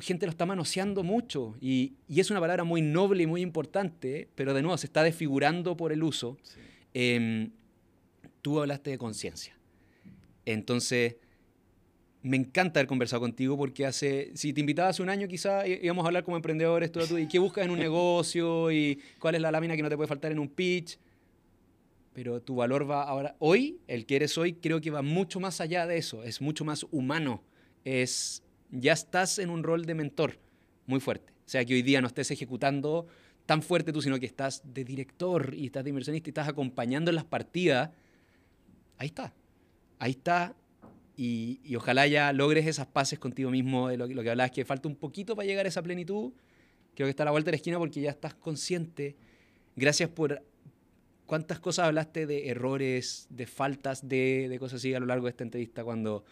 gente 0.00 0.26
lo 0.26 0.30
está 0.30 0.46
manoseando 0.46 1.02
mucho 1.02 1.54
y, 1.60 1.92
es 2.08 2.30
una 2.30 2.40
palabra 2.40 2.64
muy 2.64 2.82
noble 2.82 3.22
y 3.22 3.26
muy 3.26 3.42
importante, 3.42 4.28
pero 4.34 4.54
de 4.54 4.62
nuevo 4.62 4.76
se 4.76 4.86
está 4.86 5.02
desfigurando 5.02 5.76
por 5.76 5.92
el 5.92 6.02
uso. 6.02 6.36
Em, 6.94 7.50
tú 8.40 8.60
hablaste 8.60 8.90
de 8.90 8.98
conciencia. 8.98 9.56
Entonces, 10.44 11.16
me 12.22 12.36
encanta 12.36 12.80
haber 12.80 12.86
conversado 12.86 13.20
contigo 13.20 13.56
porque 13.56 13.84
hace, 13.84 14.30
si 14.34 14.52
te 14.52 14.60
invitaba 14.60 14.88
hace 14.88 15.02
un 15.02 15.08
año 15.08 15.26
quizá 15.26 15.66
íbamos 15.66 16.04
a 16.04 16.08
hablar 16.08 16.24
como 16.24 16.36
emprendedores, 16.36 16.92
todo 16.92 17.06
tú, 17.06 17.18
y 17.18 17.26
qué 17.26 17.38
buscas 17.38 17.64
en 17.64 17.70
un 17.70 17.78
negocio 17.78 18.70
y 18.70 19.00
cuál 19.18 19.34
es 19.34 19.40
la 19.40 19.50
lámina 19.50 19.76
que 19.76 19.82
no 19.82 19.88
te 19.88 19.96
puede 19.96 20.08
faltar 20.08 20.30
en 20.30 20.38
un 20.38 20.48
pitch. 20.48 20.98
Pero 22.12 22.40
tu 22.42 22.56
valor 22.56 22.88
va 22.88 23.02
ahora, 23.02 23.36
hoy, 23.38 23.80
el 23.88 24.06
que 24.06 24.16
eres 24.16 24.36
hoy, 24.36 24.52
creo 24.52 24.80
que 24.80 24.90
va 24.90 25.02
mucho 25.02 25.40
más 25.40 25.60
allá 25.60 25.86
de 25.86 25.96
eso, 25.96 26.22
es 26.22 26.40
mucho 26.40 26.64
más 26.64 26.86
humano, 26.90 27.42
es 27.84 28.42
ya 28.70 28.92
estás 28.92 29.38
en 29.38 29.50
un 29.50 29.62
rol 29.62 29.84
de 29.84 29.94
mentor 29.94 30.38
muy 30.86 31.00
fuerte. 31.00 31.32
O 31.44 31.48
sea, 31.48 31.64
que 31.64 31.74
hoy 31.74 31.82
día 31.82 32.00
no 32.00 32.06
estés 32.06 32.30
ejecutando 32.30 33.06
tan 33.46 33.62
fuerte 33.62 33.92
tú, 33.92 34.00
sino 34.00 34.18
que 34.18 34.26
estás 34.26 34.62
de 34.64 34.84
director 34.84 35.54
y 35.54 35.66
estás 35.66 35.84
de 35.84 35.90
inversionista 35.90 36.28
y 36.28 36.30
estás 36.30 36.48
acompañando 36.48 37.10
en 37.10 37.16
las 37.16 37.24
partidas. 37.24 37.90
Ahí 38.98 39.08
está. 39.08 39.34
Ahí 39.98 40.12
está. 40.12 40.54
Y, 41.16 41.60
ojalá 41.76 42.06
ya 42.06 42.32
logres 42.32 42.66
esas 42.66 42.86
pases 42.86 43.18
contigo 43.18 43.50
mismo 43.50 43.88
de 43.88 43.96
lo, 43.96 44.06
lo 44.06 44.22
que 44.22 44.30
hablabas, 44.30 44.50
que 44.50 44.64
falta 44.64 44.88
un 44.88 44.96
poquito 44.96 45.36
para 45.36 45.46
llegar 45.46 45.66
a 45.66 45.68
esa 45.68 45.82
plenitud. 45.82 46.32
Creo 46.94 47.06
que 47.06 47.10
está 47.10 47.22
a 47.22 47.26
la 47.26 47.30
vuelta 47.32 47.46
de 47.46 47.52
la 47.52 47.56
esquina 47.56 47.78
porque 47.78 48.00
ya 48.00 48.10
estás 48.10 48.34
consciente. 48.34 49.16
Gracias 49.76 50.08
por 50.10 50.42
cuántas 51.26 51.60
cosas 51.60 51.86
hablaste 51.86 52.26
de 52.26 52.48
errores, 52.48 53.26
de 53.30 53.46
faltas 53.46 54.08
de, 54.08 54.48
de 54.48 54.58
cosas 54.58 54.78
así 54.78 54.92
a 54.94 55.00
lo 55.00 55.06
largo 55.06 55.26
de 55.26 55.30
esta 55.30 55.44
entrevista 55.44 55.84
cuando 55.84 56.24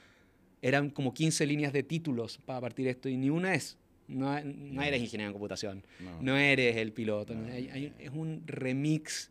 eran 0.62 0.90
como 0.90 1.14
15 1.14 1.46
líneas 1.46 1.72
de 1.72 1.82
títulos 1.82 2.38
para 2.44 2.60
partir 2.60 2.86
esto 2.88 3.08
y 3.08 3.16
ni 3.16 3.30
una 3.30 3.54
es, 3.54 3.78
No, 4.08 4.38
no 4.44 4.82
eres 4.82 5.00
ingeniero 5.00 5.28
en 5.28 5.32
computación. 5.32 5.84
No. 6.00 6.20
No, 6.22 6.36
eres 6.36 6.76
el 6.76 6.92
piloto. 6.92 7.34
No, 7.34 7.46
hay- 7.50 7.92
es 7.98 8.10
un 8.10 8.42
remix. 8.46 9.30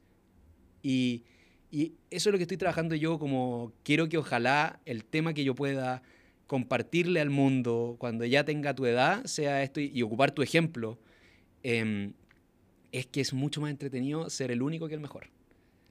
Y, 0.81 1.23
y 1.71 1.93
eso 2.09 2.29
es 2.29 2.31
lo 2.31 2.37
que 2.37 2.43
estoy 2.43 2.57
trabajando 2.57 2.95
yo, 2.95 3.19
como 3.19 3.73
quiero 3.83 4.09
que 4.09 4.17
ojalá 4.17 4.79
el 4.85 5.05
tema 5.05 5.33
que 5.33 5.43
yo 5.43 5.55
pueda 5.55 6.01
compartirle 6.47 7.21
al 7.21 7.29
mundo 7.29 7.95
cuando 7.99 8.25
ya 8.25 8.43
tenga 8.43 8.73
tu 8.73 8.85
edad 8.85 9.23
sea 9.25 9.61
esto 9.61 9.79
y, 9.79 10.01
ocupar 10.01 10.31
tu 10.31 10.41
ejemplo. 10.41 10.97
em, 11.63 12.13
es 12.91 13.05
que 13.05 13.21
es 13.21 13.33
mucho 13.33 13.61
más 13.61 13.69
entretenido 13.69 14.29
ser 14.29 14.51
el 14.51 14.63
único 14.63 14.87
que 14.87 14.95
el 14.95 14.99
mejor. 14.99 15.27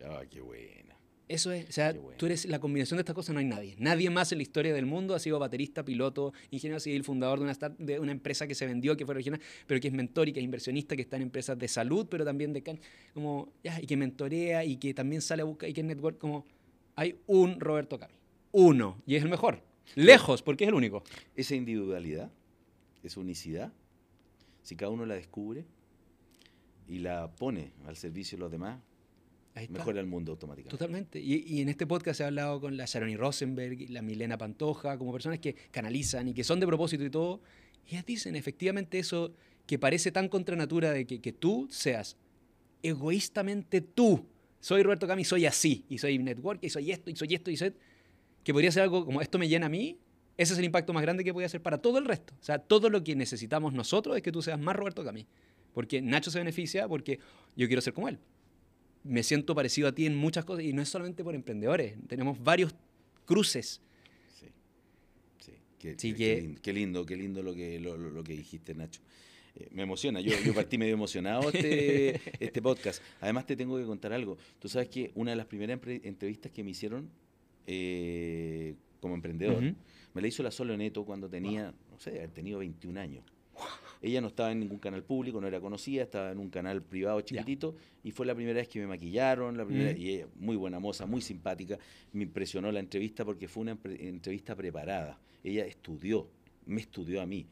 Ah, 0.05 0.23
qué 0.29 0.41
buena. 0.41 0.88
Eso 1.29 1.53
es, 1.53 1.69
o 1.69 1.73
sea, 1.73 1.93
bueno. 1.93 2.17
tú 2.17 2.25
eres 2.25 2.47
la 2.47 2.59
combinación 2.59 2.97
de 2.97 3.03
estas 3.03 3.15
cosas, 3.15 3.35
no 3.35 3.41
hay 3.41 3.45
nadie. 3.45 3.77
Nadie 3.79 4.09
más 4.09 4.33
en 4.33 4.39
la 4.39 4.43
historia 4.43 4.73
del 4.73 4.87
mundo 4.87 5.15
ha 5.15 5.19
sido 5.19 5.39
baterista, 5.39 5.85
piloto, 5.85 6.33
ingeniero 6.51 6.81
civil, 6.81 7.05
fundador 7.05 7.39
de 7.39 7.45
una, 7.45 7.53
start- 7.55 7.77
de 7.77 8.01
una 8.01 8.13
empresa 8.13 8.47
que 8.47 8.55
se 8.55 8.65
vendió, 8.67 8.97
que 8.97 9.05
fue 9.05 9.15
original, 9.15 9.39
pero 9.67 9.79
que 9.79 9.89
es 9.89 9.95
mentor 9.95 10.29
y 10.29 10.33
que 10.33 10.41
es 10.41 10.45
inversionista, 10.45 10.97
que 10.97 11.03
está 11.03 11.17
en 11.17 11.23
empresas 11.25 11.59
de 11.59 11.69
salud, 11.69 12.07
pero 12.11 12.25
también 12.25 12.55
de 12.55 12.63
can- 12.63 12.81
como 13.13 13.53
ya, 13.63 13.79
y 13.81 13.87
que 13.87 13.97
mentorea 13.97 14.65
y 14.65 14.77
que 14.79 14.95
también 14.95 15.21
sale 15.21 15.43
a 15.43 15.45
buscar 15.45 15.69
y 15.69 15.75
que 15.75 15.83
es 15.83 15.87
network 15.87 16.17
como 16.19 16.47
hay 16.97 17.17
un 17.27 17.61
Roberto 17.61 17.99
Cami, 17.99 18.15
uno 18.53 19.03
y 19.07 19.17
es 19.17 19.23
el 19.23 19.29
mejor, 19.29 19.63
lejos 19.97 20.41
porque 20.43 20.65
es 20.65 20.69
el 20.69 20.75
único. 20.75 21.05
Esa 21.37 21.55
individualidad, 21.55 22.31
esa 23.03 23.21
unicidad, 23.21 23.71
si 24.63 24.77
cada 24.77 24.91
uno 24.91 25.05
la 25.05 25.15
descubre 25.15 25.67
y 26.89 27.01
la 27.01 27.31
pone 27.31 27.73
al 27.87 27.97
servicio 27.97 28.37
de 28.39 28.41
los 28.45 28.51
demás. 28.51 28.81
Mejora 29.69 30.01
el 30.01 30.07
mundo 30.07 30.33
automáticamente. 30.33 30.71
Totalmente. 30.71 31.21
Y, 31.21 31.45
y 31.47 31.61
en 31.61 31.69
este 31.69 31.87
podcast 31.87 32.21
he 32.21 32.25
hablado 32.25 32.61
con 32.61 32.77
la 32.77 32.85
Sharoni 32.85 33.17
Rosenberg 33.17 33.91
la 33.91 34.03
Milena 34.03 34.39
Pantoja, 34.39 34.99
como 34.99 35.13
personas 35.13 35.39
que 35.39 35.55
canalizan 35.71 36.29
y 36.29 36.35
que 36.35 36.45
son 36.45 36.61
de 36.61 36.67
propósito 36.67 37.05
y 37.05 37.11
todo. 37.11 37.41
Y 37.87 37.95
ellas 37.95 38.07
dicen 38.07 38.37
efectivamente 38.37 38.99
eso 38.99 39.33
que 39.67 39.79
parece 39.79 40.13
tan 40.13 40.29
contra 40.29 40.57
natura 40.57 40.93
de 40.93 41.07
que, 41.07 41.21
que 41.21 41.33
tú 41.33 41.69
seas 41.71 42.17
egoístamente 42.83 43.81
tú. 43.81 44.27
Soy 44.61 44.83
Roberto 44.83 45.07
Cami, 45.07 45.25
soy 45.25 45.47
así. 45.47 45.85
Y 45.89 45.99
soy 45.99 46.19
network, 46.19 46.61
y 46.63 46.71
soy 46.71 46.91
esto, 46.91 47.11
y 47.11 47.17
soy 47.17 47.35
esto, 47.35 47.51
y 47.51 47.57
soy... 47.57 47.75
Que 48.45 48.53
podría 48.53 48.73
ser 48.73 48.85
algo 48.85 49.05
como 49.05 49.21
esto 49.21 49.39
me 49.39 49.49
llena 49.49 49.67
a 49.67 49.69
mí. 49.69 49.99
Ese 50.37 50.53
es 50.53 50.59
el 50.59 50.65
impacto 50.65 50.93
más 50.93 51.03
grande 51.03 51.25
que 51.25 51.33
podría 51.33 51.49
ser 51.49 51.61
para 51.61 51.79
todo 51.79 51.99
el 51.99 52.05
resto. 52.05 52.35
O 52.41 52.45
sea, 52.45 52.59
todo 52.59 52.89
lo 52.89 53.03
que 53.03 53.15
necesitamos 53.17 53.73
nosotros 53.73 54.17
es 54.17 54.23
que 54.23 54.33
tú 54.33 54.41
seas 54.41 54.59
más 54.59 54.77
Roberto 54.77 55.05
Cami. 55.05 55.27
Porque 55.75 56.01
Nacho 56.01 56.31
se 56.31 56.39
beneficia 56.39 56.89
porque 56.89 57.19
yo 57.57 57.67
quiero 57.67 57.83
ser 57.83 57.93
como 57.93 58.09
él 58.09 58.19
me 59.09 59.23
siento 59.23 59.55
parecido 59.55 59.89
a 59.89 59.93
ti 59.93 60.07
en 60.07 60.17
muchas 60.17 60.45
cosas 60.45 60.65
y 60.65 60.73
no 60.73 60.83
es 60.83 60.89
solamente 60.89 61.25
por 61.25 61.35
emprendedores, 61.35 61.95
tenemos 62.07 62.43
varios 62.43 62.75
cruces. 63.25 63.81
Sí, 64.39 64.47
sí. 65.39 65.53
Qué, 65.79 65.91
Así 65.93 66.13
qué- 66.13 66.17
que- 66.17 66.41
lindo, 66.43 66.61
qué 66.63 66.73
lindo, 66.73 67.07
qué 67.07 67.17
lindo 67.17 67.43
lo 67.43 67.55
que, 67.55 67.81
lo, 67.81 67.97
lo- 67.97 68.23
que 68.25 68.33
dijiste, 68.35 68.75
Nacho. 68.75 69.01
Eh, 69.57 69.69
me 69.73 69.83
emociona, 69.83 70.21
yo, 70.21 70.33
yo 70.45 70.55
partí 70.55 70.79
medio 70.79 70.95
emocionado 70.95 71.51
este, 71.51 72.21
este 72.45 72.63
podcast. 72.63 73.03
Además 73.21 73.47
te 73.47 73.57
tengo 73.57 73.77
que 73.79 73.85
contar 73.85 74.13
algo. 74.13 74.37
Tú 74.61 74.69
sabes 74.69 74.89
que 74.89 75.11
una 75.15 75.33
de 75.33 75.37
las 75.37 75.47
primeras 75.47 75.81
entrevistas 76.05 76.53
que 76.53 76.63
me 76.63 76.71
hicieron 76.71 77.09
eh, 77.67 78.75
como 79.01 79.15
emprendedor, 79.15 79.63
me 80.15 80.21
la 80.23 80.27
hizo 80.29 80.43
la 80.43 80.51
Solo 80.51 80.77
Neto 80.77 81.05
cuando 81.05 81.29
tenía, 81.29 81.73
no 81.91 81.99
sé, 81.99 82.11
haber 82.11 82.31
tenido 82.31 82.59
21 82.61 82.99
años. 83.01 83.25
Ella 84.01 84.21
no 84.21 84.29
estaba 84.29 84.53
en 84.53 84.61
ningún 84.61 84.79
canal 84.79 85.03
público, 85.03 85.41
no 85.41 85.47
era 85.49 85.61
conocida, 85.61 86.05
estaba 86.05 86.31
en 86.31 86.39
un 86.39 86.51
canal 86.51 86.83
privado 86.83 87.21
chiquitito 87.23 87.75
y 88.05 88.11
fue 88.13 88.27
la 88.27 88.35
primera 88.35 88.59
vez 88.59 88.69
que 88.69 88.79
me 88.81 88.87
maquillaron, 88.87 89.57
la 89.57 89.65
primera, 89.67 89.93
Mm. 89.93 89.97
y 90.01 90.09
ella, 90.11 90.27
muy 90.37 90.57
buena 90.57 90.79
moza, 90.79 91.05
muy 91.07 91.21
simpática, 91.21 91.79
me 92.13 92.23
impresionó 92.23 92.71
la 92.71 92.79
entrevista 92.81 93.25
porque 93.25 93.49
fue 93.49 93.63
una 93.63 93.79
entrevista 93.85 94.55
preparada. 94.55 95.19
Ella 95.43 95.67
estudió, 95.67 96.29
me 96.67 96.81
estudió 96.81 97.21
a 97.21 97.27
mí. 97.27 97.47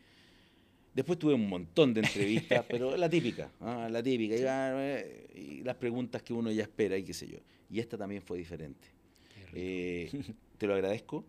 Después 0.94 1.18
tuve 1.18 1.34
un 1.34 1.48
montón 1.48 1.92
de 1.92 2.00
entrevistas, 2.00 2.64
pero 2.70 2.96
la 2.96 3.08
típica, 3.10 3.50
ah, 3.60 3.88
la 3.90 4.02
típica, 4.02 4.34
y, 4.36 4.42
ah, 4.44 4.72
eh, 4.78 5.26
y 5.34 5.62
las 5.64 5.76
preguntas 5.76 6.22
que 6.22 6.32
uno 6.32 6.50
ya 6.50 6.62
espera 6.62 6.96
y 6.96 7.02
qué 7.02 7.12
sé 7.12 7.26
yo. 7.28 7.38
Y 7.70 7.80
esta 7.80 7.98
también 7.98 8.22
fue 8.22 8.38
diferente. 8.38 8.88
Eh, 9.52 10.10
te 10.58 10.66
lo 10.66 10.74
agradezco. 10.74 11.24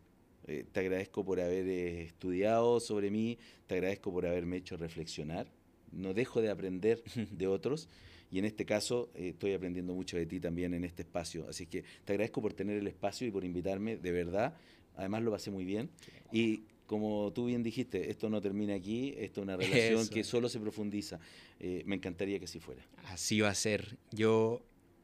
Eh, 0.48 0.65
te 0.72 0.80
agradezco 0.80 1.24
por 1.26 1.40
haber 1.40 1.68
eh, 1.68 2.02
estudiado 2.03 2.80
sobre 2.80 3.11
mí. 3.11 3.38
Te 3.68 3.76
agradezco 3.76 4.11
por 4.11 4.26
haberme 4.26 4.57
hecho 4.57 4.78
reflexionar. 4.78 5.48
No 5.91 6.14
dejo 6.14 6.41
de 6.41 6.49
aprender 6.49 7.03
de 7.32 7.48
otros. 7.48 7.88
Y 8.32 8.40
en 8.40 8.45
este 8.45 8.65
caso 8.65 9.10
eh, 9.15 9.30
estoy 9.30 9.53
aprendiendo 9.53 9.94
mucho 9.94 10.18
de 10.18 10.26
ti 10.26 10.40
también 10.40 10.74
en 10.74 10.84
este 10.84 11.03
espacio. 11.03 11.48
Así 11.49 11.65
que 11.65 11.84
te 12.03 12.14
agradezco 12.14 12.41
por 12.41 12.53
tener 12.53 12.78
el 12.78 12.88
espacio 12.88 13.26
y 13.28 13.32
por 13.32 13.45
invitarme, 13.45 13.98
de 13.98 14.11
verdad. 14.11 14.53
Además 14.95 15.22
lo 15.24 15.32
pasé 15.32 15.52
muy 15.52 15.64
bien. 15.64 15.90
Y 16.32 16.64
como 16.88 17.32
tú 17.34 17.45
bien 17.45 17.64
dijiste, 17.64 18.10
esto 18.10 18.30
no 18.30 18.41
termina 18.41 18.74
aquí, 18.74 19.14
esto 19.18 19.41
es 19.41 19.44
una 19.44 19.57
relación 19.57 20.02
Eso 20.02 20.10
que 20.14 20.24
solo 20.24 20.49
se 20.49 20.60
profundiza. 20.60 21.19
Eh, 21.60 21.84
me 21.86 21.95
encantaría 21.95 22.40
que 22.40 22.45
así 22.45 22.60
fuera. 22.60 22.82
Así 23.06 23.40
va 23.41 23.49
a 23.49 23.56
ser. 23.56 23.98
Yo, 24.11 24.61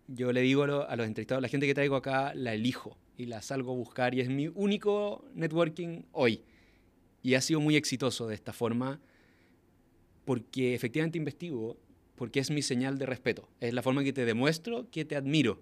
yo 0.07 0.31
le 0.33 0.41
digo 0.41 0.63
a, 0.63 0.67
lo- 0.67 0.89
a 0.89 0.95
los 0.95 1.05
entrevistados, 1.07 1.41
la 1.41 1.47
gente 1.49 1.65
que 1.67 1.73
traigo 1.73 1.95
acá 1.95 2.33
la 2.35 2.53
elijo 2.53 2.97
y 3.17 3.25
la 3.25 3.41
salgo 3.41 3.71
a 3.71 3.75
buscar 3.75 4.15
y 4.15 4.21
es 4.21 4.29
mi 4.29 4.47
único 4.47 5.25
networking 5.35 6.03
hoy. 6.11 6.41
Y 7.21 7.35
ha 7.35 7.41
sido 7.41 7.59
muy 7.59 7.75
exitoso 7.75 8.27
de 8.27 8.35
esta 8.35 8.53
forma 8.53 8.99
porque 10.25 10.73
efectivamente 10.73 11.17
investigo, 11.17 11.77
porque 12.15 12.39
es 12.39 12.49
mi 12.49 12.61
señal 12.61 12.97
de 12.97 13.05
respeto. 13.05 13.49
Es 13.59 13.73
la 13.73 13.81
forma 13.81 14.03
que 14.03 14.13
te 14.13 14.25
demuestro 14.25 14.89
que 14.89 15.05
te 15.05 15.15
admiro. 15.15 15.61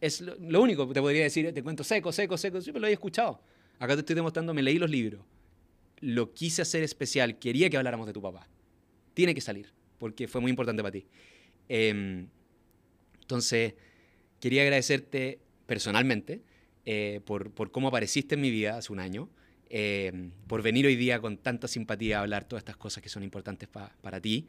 Es 0.00 0.20
lo, 0.20 0.36
lo 0.36 0.62
único 0.62 0.88
que 0.88 0.94
te 0.94 1.00
podría 1.00 1.22
decir, 1.22 1.52
te 1.52 1.62
cuento 1.62 1.84
seco, 1.84 2.12
seco, 2.12 2.36
seco, 2.36 2.60
siempre 2.60 2.80
lo 2.80 2.86
he 2.86 2.92
escuchado. 2.92 3.40
Acá 3.78 3.94
te 3.94 4.00
estoy 4.00 4.16
demostrando, 4.16 4.54
me 4.54 4.62
leí 4.62 4.78
los 4.78 4.90
libros. 4.90 5.22
Lo 6.00 6.32
quise 6.32 6.62
hacer 6.62 6.82
especial, 6.82 7.38
quería 7.38 7.68
que 7.68 7.76
habláramos 7.76 8.06
de 8.06 8.12
tu 8.12 8.22
papá. 8.22 8.48
Tiene 9.14 9.34
que 9.34 9.40
salir, 9.40 9.72
porque 9.98 10.28
fue 10.28 10.40
muy 10.40 10.50
importante 10.50 10.82
para 10.82 10.92
ti. 10.92 11.06
Em, 11.68 12.26
entonces, 13.20 13.74
quería 14.40 14.62
agradecerte 14.62 15.40
personalmente 15.66 16.42
eh, 16.92 17.20
por, 17.24 17.52
por 17.52 17.70
cómo 17.70 17.86
apareciste 17.88 18.34
en 18.34 18.40
mi 18.40 18.50
vida 18.50 18.76
hace 18.78 18.92
un 18.92 18.98
año, 18.98 19.28
em, 19.68 20.32
por 20.48 20.60
venir 20.62 20.86
hoy 20.86 20.96
día 20.96 21.20
con 21.20 21.36
tanta 21.36 21.68
simpatía 21.68 22.18
a 22.18 22.22
hablar 22.22 22.44
todas 22.48 22.62
estas 22.62 22.76
cosas 22.76 23.00
que 23.02 23.08
son 23.08 23.22
importantes 23.22 23.68
pa- 23.68 23.94
para 24.02 24.20
ti 24.20 24.48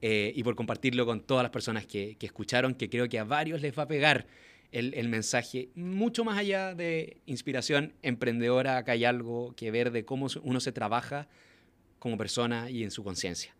eh, 0.00 0.32
y 0.34 0.42
por 0.42 0.54
compartirlo 0.56 1.04
con 1.04 1.20
todas 1.20 1.42
las 1.42 1.50
personas 1.50 1.84
que, 1.86 2.16
que 2.18 2.24
escucharon, 2.26 2.74
que 2.74 2.88
creo 2.88 3.06
que 3.08 3.18
a 3.18 3.24
varios 3.24 3.60
les 3.60 3.76
va 3.78 3.82
a 3.82 3.88
pegar 3.88 4.26
el, 4.72 4.94
el 4.94 5.08
mensaje, 5.08 5.68
mucho 5.74 6.24
más 6.24 6.38
allá 6.38 6.74
de 6.74 7.18
inspiración 7.26 7.92
emprendedora, 8.02 8.78
acá 8.78 8.92
hay 8.92 9.04
algo 9.04 9.54
que 9.54 9.70
ver 9.70 9.90
de 9.92 10.04
cómo 10.06 10.26
uno 10.42 10.60
se 10.60 10.72
trabaja 10.72 11.28
como 11.98 12.16
persona 12.16 12.70
y 12.70 12.82
en 12.82 12.90
su 12.90 13.04
conciencia. 13.04 13.53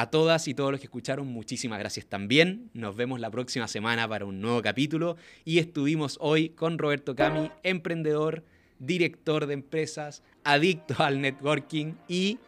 A 0.00 0.10
todas 0.10 0.46
y 0.46 0.54
todos 0.54 0.70
los 0.70 0.78
que 0.78 0.86
escucharon, 0.86 1.26
muchísimas 1.26 1.80
gracias 1.80 2.06
también. 2.06 2.70
Nos 2.72 2.94
vemos 2.94 3.18
la 3.18 3.32
próxima 3.32 3.66
semana 3.66 4.06
para 4.06 4.26
un 4.26 4.40
nuevo 4.40 4.62
capítulo. 4.62 5.16
Y 5.44 5.58
estuvimos 5.58 6.18
hoy 6.20 6.50
con 6.50 6.78
Roberto 6.78 7.16
Cami, 7.16 7.50
emprendedor, 7.64 8.44
director 8.78 9.48
de 9.48 9.54
empresas, 9.54 10.22
adicto 10.44 10.94
al 11.02 11.20
networking 11.20 11.94
y 12.06 12.38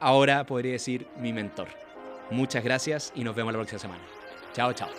ahora 0.00 0.44
podría 0.44 0.72
decir 0.72 1.06
mi 1.18 1.32
mentor. 1.32 1.68
Muchas 2.30 2.62
gracias 2.62 3.10
y 3.14 3.24
nos 3.24 3.34
vemos 3.34 3.54
la 3.54 3.60
próxima 3.60 3.78
semana. 3.78 4.04
Chao, 4.52 4.74
chao. 4.74 4.90